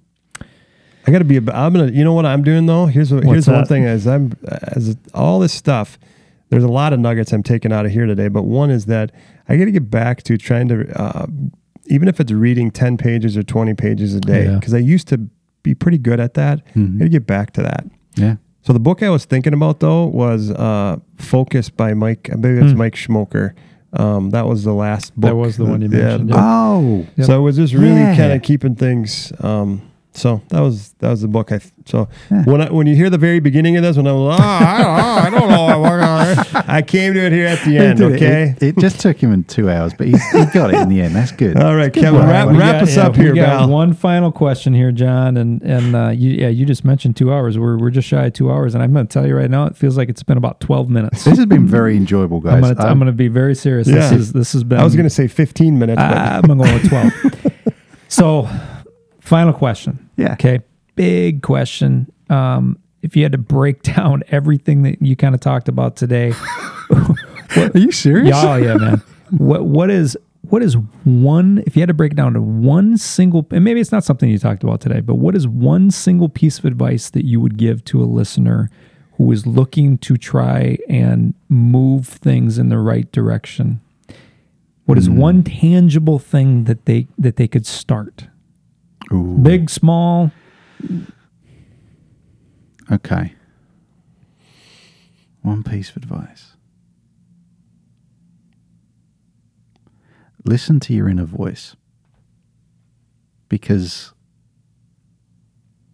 I 1.06 1.10
got 1.10 1.18
to 1.18 1.24
be. 1.26 1.36
A, 1.36 1.40
I'm 1.52 1.74
gonna. 1.74 1.90
You 1.92 2.02
know 2.02 2.14
what 2.14 2.24
I'm 2.24 2.42
doing 2.42 2.64
though. 2.64 2.86
Here's 2.86 3.12
what. 3.12 3.24
What's 3.24 3.32
here's 3.32 3.44
the 3.44 3.52
one 3.52 3.66
thing. 3.66 3.84
As 3.84 4.06
I'm 4.06 4.32
as 4.46 4.96
all 5.12 5.38
this 5.38 5.52
stuff. 5.52 5.98
There's 6.50 6.62
a 6.62 6.68
lot 6.68 6.92
of 6.92 7.00
nuggets 7.00 7.32
I'm 7.32 7.42
taking 7.42 7.72
out 7.72 7.84
of 7.84 7.90
here 7.90 8.06
today, 8.06 8.28
but 8.28 8.42
one 8.42 8.70
is 8.70 8.86
that 8.86 9.10
I 9.48 9.56
got 9.56 9.64
to 9.64 9.72
get 9.72 9.90
back 9.90 10.22
to 10.24 10.36
trying 10.36 10.68
to, 10.68 11.02
uh, 11.02 11.26
even 11.86 12.08
if 12.08 12.20
it's 12.20 12.32
reading 12.32 12.70
10 12.70 12.96
pages 12.96 13.36
or 13.36 13.42
20 13.42 13.74
pages 13.74 14.14
a 14.14 14.20
day, 14.20 14.46
Yeah. 14.46 14.54
because 14.54 14.74
I 14.74 14.78
used 14.78 15.08
to 15.08 15.20
be 15.62 15.74
pretty 15.74 15.98
good 15.98 16.20
at 16.20 16.34
that. 16.34 16.60
I 16.74 16.78
Mhm. 16.78 16.98
got 16.98 17.04
to 17.04 17.08
get 17.10 17.26
back 17.26 17.52
to 17.54 17.62
that. 17.62 17.86
Yeah. 18.16 18.36
So 18.62 18.72
the 18.72 18.80
book 18.80 19.02
I 19.02 19.10
was 19.10 19.24
thinking 19.26 19.52
about 19.52 19.80
though 19.80 20.06
was 20.06 20.50
uh, 20.50 20.96
Focus 21.16 21.68
by 21.70 21.92
Mike. 21.94 22.30
Maybe 22.36 22.58
it's 22.60 22.72
Hmm. 22.72 22.78
Mike 22.78 22.94
Schmoker. 22.94 23.52
Um, 23.92 24.30
that 24.30 24.46
was 24.48 24.64
the 24.64 24.72
last 24.74 25.14
book. 25.14 25.28
That 25.30 25.36
was 25.36 25.56
the 25.56 25.64
one 25.64 25.80
you 25.82 25.88
mentioned, 25.88 26.30
the- 26.30 26.34
yeah. 26.34 26.40
Oh. 26.42 27.06
Yep. 27.16 27.26
So 27.26 27.38
it 27.38 27.42
was 27.42 27.56
just 27.56 27.74
really 27.74 28.00
Yeah. 28.00 28.16
kind 28.16 28.32
of 28.32 28.42
keeping 28.42 28.74
things. 28.74 29.32
Um, 29.40 29.82
so 30.14 30.40
that 30.48 30.60
was 30.60 30.92
that 31.00 31.10
was 31.10 31.20
the 31.22 31.28
book. 31.28 31.50
I 31.52 31.60
so 31.86 32.08
Yeah. 32.30 32.44
when 32.44 32.60
I, 32.62 32.70
when 32.70 32.86
you 32.86 32.94
hear 32.96 33.10
the 33.10 33.18
very 33.18 33.40
beginning 33.40 33.76
of 33.76 33.82
this, 33.82 33.96
when 33.96 34.06
I 34.06 34.12
was, 34.12 34.38
oh, 34.40 34.42
I 34.42 34.78
don't 34.80 34.86
know, 34.88 35.14
I 35.16 35.30
don't 35.30 35.50
know, 35.50 35.78
what 35.80 35.90
we're 35.90 36.00
gonna-" 36.00 36.64
I 36.72 36.82
came 36.82 37.12
to 37.14 37.20
it 37.20 37.32
here 37.32 37.46
at 37.46 37.62
the 37.64 37.76
end. 37.78 38.00
it. 38.00 38.12
Okay. 38.14 38.54
It, 38.60 38.62
it 38.62 38.78
just 38.78 39.00
took 39.00 39.18
him 39.22 39.32
in 39.32 39.44
two 39.44 39.68
hours, 39.70 39.92
but 39.92 40.06
he, 40.06 40.12
he 40.32 40.44
got 40.46 40.72
it 40.72 40.76
in 40.80 40.88
the 40.88 41.00
end. 41.02 41.14
That's 41.14 41.32
good. 41.32 41.58
All 41.60 41.74
right, 41.76 41.92
Kevin, 41.92 42.20
All 42.20 42.26
wrap, 42.26 42.46
wrap 42.48 42.58
got- 42.58 42.82
us 42.84 42.96
yeah, 42.96 43.06
up 43.06 43.16
here, 43.16 43.32
we 43.32 43.40
got 43.40 43.58
Val. 43.60 43.68
One 43.68 43.92
final 43.92 44.32
question 44.32 44.72
here, 44.72 44.92
Jon, 44.92 45.36
and 45.36 45.60
and 45.62 45.94
uh, 45.96 46.08
you, 46.10 46.30
yeah, 46.30 46.48
you 46.48 46.64
just 46.64 46.84
mentioned 46.84 47.16
two 47.16 47.32
hours. 47.32 47.58
We're 47.58 47.76
we're 47.76 47.90
just 47.90 48.08
shy 48.08 48.26
of 48.26 48.32
two 48.32 48.50
hours, 48.50 48.74
and 48.74 48.82
I'm 48.82 48.92
going 48.92 49.06
to 49.06 49.12
tell 49.12 49.26
you 49.26 49.36
right 49.36 49.50
now, 49.50 49.66
it 49.66 49.76
feels 49.76 49.96
like 49.98 50.08
it's 50.08 50.22
been 50.22 50.38
about 50.38 50.60
twelve 50.60 50.88
minutes. 50.88 51.24
This 51.24 51.36
has 51.38 51.46
been 51.46 51.66
very 51.66 51.96
enjoyable, 51.96 52.40
guys. 52.40 52.54
I'm 52.54 52.60
going 52.62 52.76
to 52.76 52.82
I'm 52.82 52.98
going 52.98 53.06
to 53.06 53.12
be 53.12 53.28
very 53.28 53.54
serious. 53.54 53.88
Yeah. 53.88 53.94
This 53.96 54.12
is 54.12 54.32
this 54.32 54.52
has 54.52 54.62
been. 54.64 54.78
I 54.78 54.84
was 54.84 54.94
going 54.94 55.04
to 55.06 55.10
say 55.10 55.26
15 55.26 55.78
minutes, 55.78 55.96
but 56.00 56.16
I'm 56.16 56.42
going 56.42 56.58
to 56.58 56.64
go 56.64 56.72
with 56.74 56.88
twelve. 56.88 57.74
so, 58.08 58.48
final 59.20 59.52
question. 59.52 60.03
Yeah. 60.16 60.32
Okay, 60.34 60.60
big 60.96 61.42
question. 61.42 62.10
Um, 62.30 62.78
if 63.02 63.16
you 63.16 63.22
had 63.22 63.32
to 63.32 63.38
break 63.38 63.82
down 63.94 64.22
everything 64.28 64.82
that 64.82 65.02
you 65.02 65.16
kind 65.16 65.34
of 65.34 65.40
talked 65.40 65.68
about 65.68 65.96
today, 65.96 66.32
Are 67.56 67.70
you 67.78 67.92
serious? 67.92 68.28
yeah, 68.28 68.52
oh, 68.52 68.56
yeah, 68.56 68.74
man. 68.74 69.02
What 69.30 69.64
what 69.64 69.90
is 69.90 70.16
what 70.42 70.62
is 70.62 70.76
one 71.04 71.62
if 71.66 71.76
you 71.76 71.80
had 71.80 71.88
to 71.88 71.94
break 71.94 72.12
it 72.12 72.16
down 72.16 72.34
to 72.34 72.40
one 72.40 72.98
single 72.98 73.46
and 73.50 73.64
maybe 73.64 73.80
it's 73.80 73.92
not 73.92 74.04
something 74.04 74.28
you 74.28 74.38
talked 74.38 74.62
about 74.62 74.80
today, 74.80 75.00
but 75.00 75.16
what 75.16 75.34
is 75.34 75.46
one 75.48 75.90
single 75.90 76.28
piece 76.28 76.58
of 76.58 76.64
advice 76.64 77.10
that 77.10 77.24
you 77.24 77.40
would 77.40 77.56
give 77.56 77.84
to 77.86 78.02
a 78.02 78.04
listener 78.04 78.70
who 79.16 79.30
is 79.30 79.46
looking 79.46 79.96
to 79.98 80.16
try 80.16 80.76
and 80.88 81.34
move 81.48 82.06
things 82.06 82.58
in 82.58 82.68
the 82.68 82.78
right 82.78 83.10
direction? 83.12 83.80
What 84.86 84.98
is 84.98 85.08
one 85.08 85.42
tangible 85.44 86.18
thing 86.18 86.64
that 86.64 86.84
they 86.84 87.06
that 87.16 87.36
they 87.36 87.48
could 87.48 87.66
start? 87.66 88.26
Ooh, 89.12 89.38
Big, 89.40 89.68
small, 89.70 90.32
Okay. 92.90 93.34
One 95.42 95.62
piece 95.62 95.90
of 95.90 95.96
advice. 95.98 96.56
Listen 100.44 100.80
to 100.80 100.92
your 100.94 101.08
inner 101.08 101.24
voice. 101.24 101.76
Because 103.48 104.12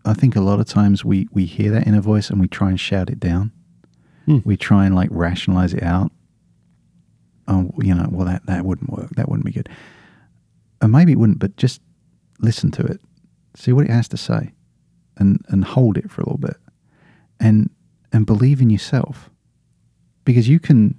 I 0.04 0.14
think 0.14 0.34
a 0.34 0.40
lot 0.40 0.60
of 0.60 0.66
times 0.66 1.04
we, 1.04 1.28
we 1.32 1.44
hear 1.44 1.70
that 1.72 1.86
inner 1.86 2.00
voice 2.00 2.30
and 2.30 2.40
we 2.40 2.48
try 2.48 2.70
and 2.70 2.80
shout 2.80 3.10
it 3.10 3.20
down. 3.20 3.52
Hmm. 4.26 4.38
We 4.44 4.56
try 4.56 4.86
and 4.86 4.94
like 4.94 5.08
rationalize 5.12 5.74
it 5.74 5.82
out. 5.82 6.10
Oh, 7.46 7.70
you 7.78 7.94
know, 7.94 8.08
well, 8.10 8.26
that, 8.26 8.46
that 8.46 8.64
wouldn't 8.64 8.90
work. 8.90 9.10
That 9.10 9.28
wouldn't 9.28 9.46
be 9.46 9.52
good. 9.52 9.68
And 10.80 10.92
maybe 10.92 11.12
it 11.12 11.18
wouldn't, 11.18 11.38
but 11.38 11.56
just 11.56 11.80
listen 12.40 12.70
to 12.72 12.82
it. 12.84 13.00
See 13.54 13.72
what 13.72 13.84
it 13.84 13.90
has 13.90 14.08
to 14.08 14.16
say 14.16 14.52
and, 15.16 15.44
and 15.48 15.64
hold 15.64 15.96
it 15.96 16.10
for 16.10 16.22
a 16.22 16.24
little 16.24 16.38
bit 16.38 16.56
and 17.38 17.70
and 18.12 18.26
believe 18.26 18.60
in 18.60 18.70
yourself. 18.70 19.30
Because 20.24 20.48
you 20.48 20.60
can 20.60 20.98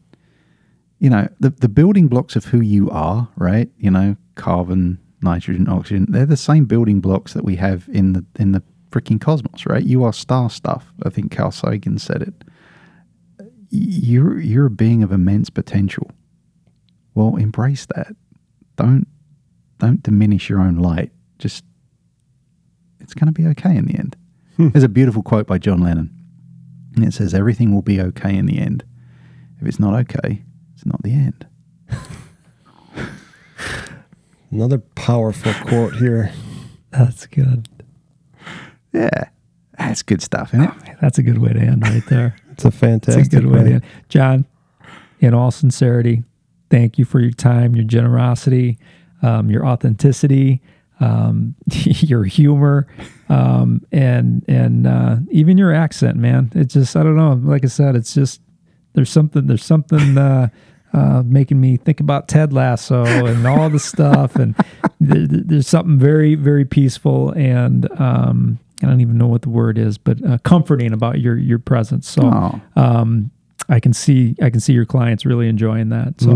you 1.00 1.10
know 1.10 1.28
the 1.40 1.50
the 1.50 1.70
building 1.70 2.08
blocks 2.08 2.36
of 2.36 2.46
who 2.46 2.62
you 2.62 2.90
are 2.90 3.30
right? 3.36 3.70
You 3.78 3.92
know 3.92 4.16
carbon 4.36 5.00
nitrogen 5.24 5.70
oxygen 5.70 6.08
they're 6.10 6.26
the 6.26 6.36
same 6.36 6.66
building 6.66 7.00
blocks 7.00 7.34
that 7.34 7.44
we 7.44 7.56
have 7.56 7.88
in 7.92 8.14
the 8.14 8.26
in 8.40 8.54
the 8.54 8.64
freaking 8.90 9.22
cosmos 9.22 9.66
right? 9.66 9.84
You 9.84 10.04
are 10.04 10.14
star 10.14 10.50
stuff. 10.50 10.92
I 11.04 11.10
think 11.10 11.32
carl 11.32 11.52
sagan 11.52 12.00
said 12.00 12.22
it. 12.22 12.34
You're 13.70 14.40
you're 14.40 14.66
a 14.66 14.72
being 14.72 15.04
of 15.04 15.12
immense 15.12 15.50
potential. 15.50 16.12
Well 17.14 17.36
embrace 17.38 17.86
that. 17.96 18.16
Don't 18.76 19.08
don't 19.78 20.04
diminish 20.04 20.50
your 20.50 20.60
own 20.60 20.78
light 20.78 21.12
just 21.42 21.64
it's 23.00 23.14
going 23.14 23.28
to 23.28 23.34
be 23.34 23.48
okay 23.48 23.76
in 23.76 23.86
the 23.86 23.98
end 23.98 24.16
there's 24.70 24.84
a 24.84 24.90
beautiful 24.90 25.24
quote 25.24 25.48
by 25.48 25.58
John 25.58 25.82
Lennon, 25.82 26.14
and 26.96 27.06
it 27.06 27.14
says, 27.14 27.34
Everything 27.34 27.74
will 27.74 27.82
be 27.82 28.00
okay 28.00 28.36
in 28.36 28.46
the 28.46 28.60
end. 28.60 28.84
If 29.60 29.68
it's 29.68 29.80
not 29.80 29.94
okay, 30.02 30.44
it's 30.74 30.86
not 30.86 31.02
the 31.04 31.14
end. 31.14 31.48
another 34.52 34.80
powerful 34.80 35.54
quote 35.66 35.96
here. 35.96 36.32
that's 36.92 37.26
good. 37.28 37.68
Yeah. 38.94 39.30
That's 39.78 40.04
good 40.04 40.22
stuff, 40.22 40.54
isn't 40.54 40.66
it? 40.66 40.98
That's 41.02 41.18
a 41.18 41.24
good 41.24 41.40
way 41.40 41.54
to 41.54 41.60
end 41.60 41.84
right 41.84 42.06
there. 42.08 42.36
It's 42.52 42.66
a 42.66 42.68
That's 42.68 42.80
fantastic 42.80 43.28
a 43.28 43.42
good 43.42 43.46
way 43.48 43.64
to 43.64 43.72
end. 43.76 43.84
Jon, 44.10 44.46
in 45.20 45.34
all 45.34 45.52
sincerity, 45.52 46.24
thank 46.70 47.00
you 47.00 47.06
for 47.06 47.20
your 47.22 47.32
time, 47.32 47.76
your 47.76 47.86
generosity, 47.86 48.78
um, 49.24 49.50
your 49.50 49.66
authenticity, 49.66 50.62
um, 51.02 51.56
your 51.72 52.24
humor, 52.24 52.88
um, 53.28 53.82
and 53.92 54.46
and 54.48 54.88
uh, 54.88 55.18
even 55.30 55.58
your 55.58 55.74
accent, 55.74 56.16
man. 56.18 56.52
It's 56.56 56.74
just 56.74 56.96
I 56.96 57.04
don't 57.04 57.18
know. 57.18 57.34
Like 57.34 57.66
I 57.66 57.68
said, 57.68 57.96
it's 57.96 58.14
just 58.14 58.40
there's 58.94 59.10
something 59.10 59.48
there's 59.48 59.66
something 59.66 60.18
uh, 60.18 60.48
uh, 60.94 61.24
making 61.26 61.60
me 61.60 61.78
think 61.78 62.00
about 62.00 62.28
Ted 62.28 62.54
Lasso 62.54 63.04
and 63.04 63.46
all 63.46 63.70
the 63.70 63.80
stuff, 63.80 64.36
and 64.36 64.56
there, 65.02 65.26
there's 65.28 65.68
something 65.68 65.98
very 66.00 66.36
very 66.36 66.66
peaceful 66.66 67.32
and 67.32 67.90
um, 68.00 68.60
I 68.84 68.88
don't 68.88 69.02
even 69.02 69.18
know 69.18 69.28
what 69.28 69.42
the 69.44 69.50
word 69.50 69.78
is, 69.78 69.98
but 69.98 70.24
uh, 70.26 70.38
comforting 70.40 70.94
about 70.94 71.20
your 71.20 71.38
your 71.38 71.60
presence. 71.60 72.10
So 72.10 72.22
Oh, 72.24 72.62
um, 72.82 73.32
I 73.70 73.80
can 73.80 73.94
see 73.94 74.36
I 74.42 74.50
can 74.50 74.60
see 74.60 74.74
your 74.74 74.86
clients 74.86 75.26
really 75.26 75.48
enjoying 75.48 75.90
that. 75.90 76.20
So 76.20 76.30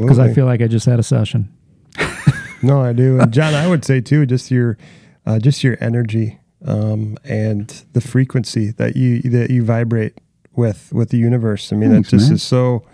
because 0.00 0.18
I 0.18 0.32
feel 0.34 0.46
like 0.46 0.60
I 0.60 0.66
just 0.66 0.86
had 0.86 0.98
a 0.98 1.02
session. 1.02 1.52
No, 2.62 2.80
I 2.82 2.92
do. 2.92 3.20
And 3.20 3.32
Jon, 3.32 3.54
I 3.54 3.66
would 3.68 3.84
say 3.84 4.00
too, 4.00 4.26
just 4.26 4.50
your, 4.50 4.76
uh, 5.26 5.38
just 5.38 5.62
your 5.64 5.76
energy 5.80 6.38
um, 6.64 7.16
and 7.24 7.84
the 7.92 8.00
frequency 8.00 8.70
that 8.72 8.96
you 8.96 9.20
that 9.22 9.50
you 9.50 9.64
vibrate 9.64 10.18
with 10.54 10.92
with 10.92 11.10
the 11.10 11.18
universe. 11.18 11.72
I 11.72 11.76
mean, 11.76 11.90
Thanks, 11.90 12.10
that 12.10 12.16
just 12.18 12.28
man. 12.30 12.34
is 12.36 12.42
so 12.42 12.86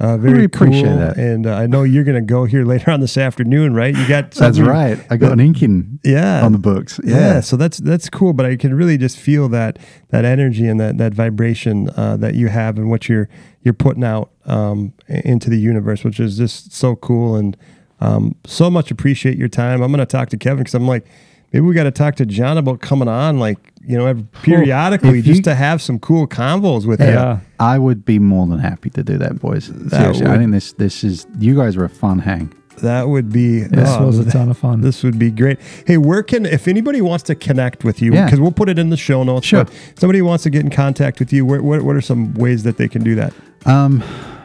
uh, 0.00 0.16
very 0.16 0.32
really 0.34 0.48
cool. 0.48 0.66
appreciate 0.66 0.96
that. 0.96 1.16
And 1.16 1.46
uh, 1.46 1.54
I 1.54 1.66
know 1.68 1.84
you're 1.84 2.02
going 2.02 2.16
to 2.16 2.26
go 2.26 2.44
here 2.46 2.64
later 2.72 2.90
on 2.90 3.00
this 3.00 3.16
afternoon, 3.16 3.74
right? 3.74 3.94
You 3.96 4.08
got 4.08 4.32
That's 4.32 4.58
right. 4.58 4.98
I 5.10 5.16
got 5.16 5.32
an 5.32 5.38
ink 5.40 5.62
in 5.62 6.00
Yeah, 6.02 6.44
on 6.44 6.50
the 6.52 6.58
books. 6.58 6.98
yeah. 7.04 7.16
Yeah. 7.16 7.40
so 7.40 7.56
that's 7.56 7.78
that's 7.78 8.08
cool. 8.10 8.32
But 8.32 8.46
I 8.46 8.56
can 8.56 8.74
really 8.74 8.98
just 8.98 9.16
feel 9.18 9.48
that 9.50 9.78
that 10.08 10.24
energy 10.24 10.66
and 10.66 10.80
that 10.80 10.98
that 10.98 11.14
vibration 11.14 11.90
uh, 11.96 12.16
that 12.16 12.34
you 12.34 12.48
have 12.48 12.76
and 12.78 12.90
what 12.90 13.08
you're 13.08 13.28
you're 13.62 13.74
putting 13.74 14.02
out 14.02 14.32
um, 14.46 14.92
into 15.06 15.48
the 15.48 15.58
universe, 15.58 16.02
which 16.02 16.18
is 16.18 16.36
just 16.36 16.72
so 16.72 16.96
cool 16.96 17.36
and 17.36 17.56
um, 18.02 18.34
so 18.44 18.68
much 18.70 18.90
appreciate 18.90 19.38
your 19.38 19.48
time. 19.48 19.82
I'm 19.82 19.92
going 19.92 20.00
to 20.00 20.06
talk 20.06 20.28
to 20.30 20.36
Kevin 20.36 20.58
because 20.58 20.74
I'm 20.74 20.88
like, 20.88 21.06
maybe 21.52 21.64
we 21.64 21.74
got 21.74 21.84
to 21.84 21.90
talk 21.92 22.16
to 22.16 22.26
Jon 22.26 22.58
about 22.58 22.80
coming 22.80 23.08
on, 23.08 23.38
like 23.38 23.58
you 23.84 23.96
know, 23.96 24.06
every, 24.06 24.24
periodically, 24.42 25.20
If 25.20 25.24
just 25.24 25.44
to 25.44 25.54
have 25.54 25.80
some 25.82 25.98
cool 25.98 26.26
convos 26.26 26.86
with 26.86 27.00
Yeah. 27.00 27.36
him. 27.36 27.46
I 27.60 27.78
would 27.78 28.04
be 28.04 28.18
more 28.18 28.46
than 28.46 28.58
happy 28.58 28.90
to 28.90 29.02
do 29.02 29.18
that, 29.18 29.40
boys. 29.40 29.66
Seriously, 29.66 30.26
would- 30.26 30.34
I 30.34 30.38
think 30.38 30.50
this 30.52 30.72
this 30.72 31.04
is 31.04 31.26
you 31.38 31.54
guys 31.56 31.76
are 31.76 31.84
a 31.84 31.88
fun 31.88 32.18
hang. 32.20 32.52
That 32.78 33.08
would 33.08 33.30
be 33.30 33.60
This 33.60 33.88
oh, 33.92 34.06
was 34.06 34.18
a 34.18 34.28
ton 34.28 34.48
of 34.48 34.56
fun. 34.58 34.80
This 34.80 35.02
would 35.04 35.18
be 35.18 35.30
great. 35.30 35.58
Hey, 35.86 35.98
where 35.98 36.22
can 36.22 36.46
if 36.46 36.66
anybody 36.66 37.00
wants 37.00 37.22
to 37.24 37.34
connect 37.34 37.84
with 37.84 38.00
you? 38.00 38.14
Yeah. 38.14 38.24
Because 38.24 38.40
we'll 38.40 38.50
put 38.50 38.68
it 38.68 38.78
in 38.78 38.90
the 38.90 38.96
show 38.96 39.22
notes. 39.22 39.46
Sure. 39.46 39.64
But 39.64 39.74
somebody 39.96 40.22
wants 40.22 40.42
to 40.44 40.50
get 40.50 40.62
in 40.64 40.70
contact 40.70 41.20
with 41.20 41.32
you. 41.32 41.44
Where, 41.44 41.62
what 41.62 41.82
what 41.82 41.94
are 41.96 42.00
some 42.00 42.34
ways 42.34 42.62
that 42.64 42.78
they 42.78 42.88
can 42.88 43.04
do 43.04 43.14
that? 43.16 43.34
Um, 43.66 44.02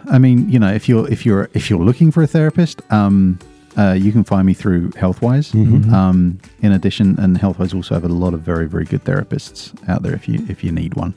I 0.10 0.18
mean, 0.20 0.50
you 0.50 0.60
know, 0.60 0.72
if 0.74 0.88
you're 0.90 1.08
if 1.12 1.26
you're 1.26 1.50
if 1.54 1.70
you're 1.70 1.80
looking 1.84 2.12
for 2.12 2.24
a 2.24 2.28
therapist, 2.28 2.82
um, 2.92 3.40
uh, 3.78 3.94
you 3.94 4.12
can 4.12 4.24
find 4.24 4.46
me 4.48 4.54
through 4.54 4.90
Healthwise. 4.92 5.54
Um, 5.94 6.40
in 6.62 6.72
addition, 6.72 7.20
and 7.20 7.38
Healthwise 7.38 7.74
also 7.76 7.94
have 7.94 8.04
a 8.04 8.08
lot 8.10 8.34
of 8.34 8.42
very 8.42 8.68
very 8.68 8.86
good 8.86 9.04
therapists 9.04 9.74
out 9.90 10.04
there 10.04 10.14
if 10.14 10.28
you 10.28 10.46
if 10.50 10.64
you 10.64 10.72
need 10.72 10.96
one. 10.96 11.14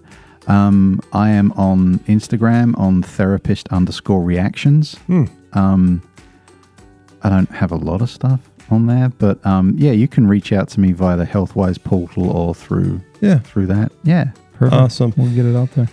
Um, 0.47 1.01
I 1.13 1.31
am 1.31 1.53
on 1.53 1.99
Instagram 2.01 2.77
on 2.79 3.03
therapist 3.03 3.69
underscore 3.69 4.23
reactions. 4.23 4.97
Um, 5.53 6.03
I 7.23 7.29
don't 7.29 7.51
have 7.51 7.71
a 7.73 7.77
lot 7.77 8.01
of 8.03 8.11
stuff 8.11 8.41
on 8.71 8.87
there, 8.87 9.11
but 9.19 9.45
um, 9.47 9.75
yeah, 9.79 9.93
you 9.93 10.09
can 10.09 10.27
reach 10.27 10.53
out 10.53 10.69
to 10.71 10.81
me 10.81 10.93
via 10.93 11.17
the 11.17 11.27
Healthwise 11.27 11.83
portal 11.83 12.31
or 12.31 12.55
through 12.55 13.01
Yeah. 13.21 13.39
through 13.41 13.67
that. 13.67 13.93
Yeah. 14.05 14.31
Perfect. 14.55 14.75
Awesome. 14.81 15.13
We'll 15.17 15.31
get 15.35 15.45
it 15.47 15.57
out 15.57 15.71
there. 15.73 15.89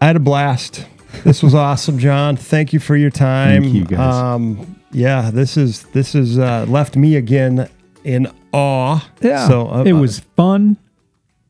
I 0.00 0.06
had 0.06 0.16
a 0.16 0.20
blast. 0.20 0.86
This 1.24 1.42
was 1.42 1.54
awesome, 1.54 1.98
Jon. 1.98 2.36
Thank 2.36 2.72
you 2.72 2.80
for 2.80 2.96
your 2.96 3.10
time. 3.10 3.62
Thank 3.62 3.74
you, 3.74 3.84
guys. 3.84 4.14
Um, 4.14 4.80
yeah, 4.92 5.30
this 5.30 5.56
is 5.56 5.84
this 5.84 6.14
is 6.14 6.38
uh, 6.38 6.66
left 6.68 6.96
me 6.96 7.16
again 7.16 7.68
in 8.04 8.32
awe. 8.52 9.06
Yeah. 9.20 9.48
So 9.48 9.68
uh, 9.68 9.84
it 9.84 9.92
was 9.92 10.20
fun 10.20 10.76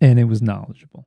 and 0.01 0.19
it 0.19 0.25
was 0.25 0.43
knowledgeable. 0.43 1.07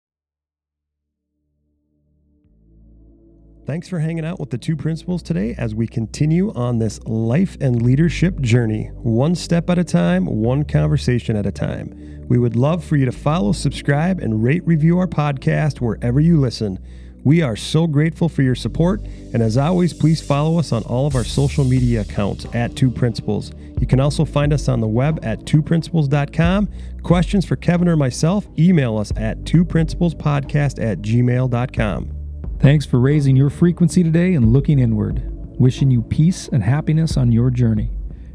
Thanks 3.66 3.88
for 3.88 4.00
hanging 4.00 4.26
out 4.26 4.42
with 4.42 4.50
the 4.50 4.58
two 4.58 4.76
principals 4.76 5.24
today 5.24 5.56
as 5.58 5.74
we 5.74 5.88
continue 5.88 6.52
on 6.52 6.80
this 6.80 7.02
life 7.04 7.56
and 7.62 7.82
leadership 7.82 8.42
journey, 8.42 8.88
one 8.94 9.36
step 9.36 9.70
at 9.70 9.80
a 9.80 9.86
time, 9.86 10.26
one 10.26 10.66
conversation 10.66 11.38
at 11.38 11.46
a 11.46 11.52
time. 11.52 12.26
We 12.28 12.38
would 12.38 12.58
love 12.58 12.84
for 12.84 12.98
you 12.98 13.06
to 13.06 13.12
follow, 13.14 13.54
subscribe, 13.54 14.20
and 14.20 14.44
rate 14.44 14.68
review 14.68 15.00
our 15.00 15.08
podcast 15.08 15.80
wherever 15.80 16.20
you 16.20 16.42
listen. 16.42 16.78
We 17.24 17.42
are 17.42 17.56
so 17.56 17.88
grateful 17.88 18.28
for 18.28 18.42
your 18.42 18.56
support, 18.56 19.02
and 19.34 19.42
as 19.42 19.58
always, 19.58 19.94
please 19.94 20.22
follow 20.22 20.60
us 20.60 20.72
on 20.74 20.84
all 20.84 21.08
of 21.08 21.16
our 21.16 21.24
social 21.24 21.64
media 21.64 22.02
accounts 22.02 22.46
at 22.54 22.76
Two 22.76 22.92
Principals. 22.92 23.54
You 23.80 23.88
can 23.88 24.00
also 24.00 24.26
find 24.26 24.52
us 24.52 24.68
on 24.68 24.82
the 24.82 24.88
web 24.88 25.20
at 25.24 25.40
twoprincipals.com. 25.40 26.70
Questions 27.02 27.46
for 27.46 27.56
Kevin 27.56 27.88
or 27.88 27.96
myself, 27.96 28.48
email 28.58 28.98
us 28.98 29.12
at 29.16 29.40
twoprincipalspodcast 29.44 30.84
at 30.84 31.02
gmail.com. 31.02 32.12
Thanks 32.60 32.86
for 32.86 33.00
raising 33.00 33.36
your 33.36 33.50
frequency 33.50 34.04
today 34.04 34.34
and 34.36 34.54
looking 34.54 34.80
inward. 34.80 35.22
Wishing 35.60 35.92
you 35.92 36.02
peace 36.02 36.48
and 36.50 36.64
happiness 36.64 37.18
on 37.18 37.32
your 37.32 37.50
journey. 37.50 37.92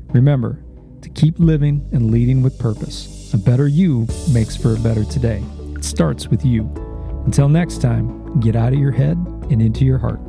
Remember 0.08 0.62
to 1.02 1.08
keep 1.10 1.38
living 1.38 1.88
and 1.92 2.10
leading 2.10 2.42
with 2.42 2.58
purpose. 2.58 3.32
A 3.32 3.38
better 3.38 3.68
you 3.68 4.06
makes 4.30 4.56
for 4.56 4.74
a 4.74 4.80
better 4.80 5.04
today. 5.04 5.42
It 5.76 5.84
starts 5.84 6.28
with 6.28 6.44
you. 6.44 6.87
Until 7.24 7.48
next 7.48 7.80
time, 7.82 8.40
get 8.40 8.56
out 8.56 8.72
of 8.72 8.78
your 8.78 8.92
head 8.92 9.16
and 9.50 9.60
into 9.62 9.84
your 9.84 9.98
heart. 9.98 10.20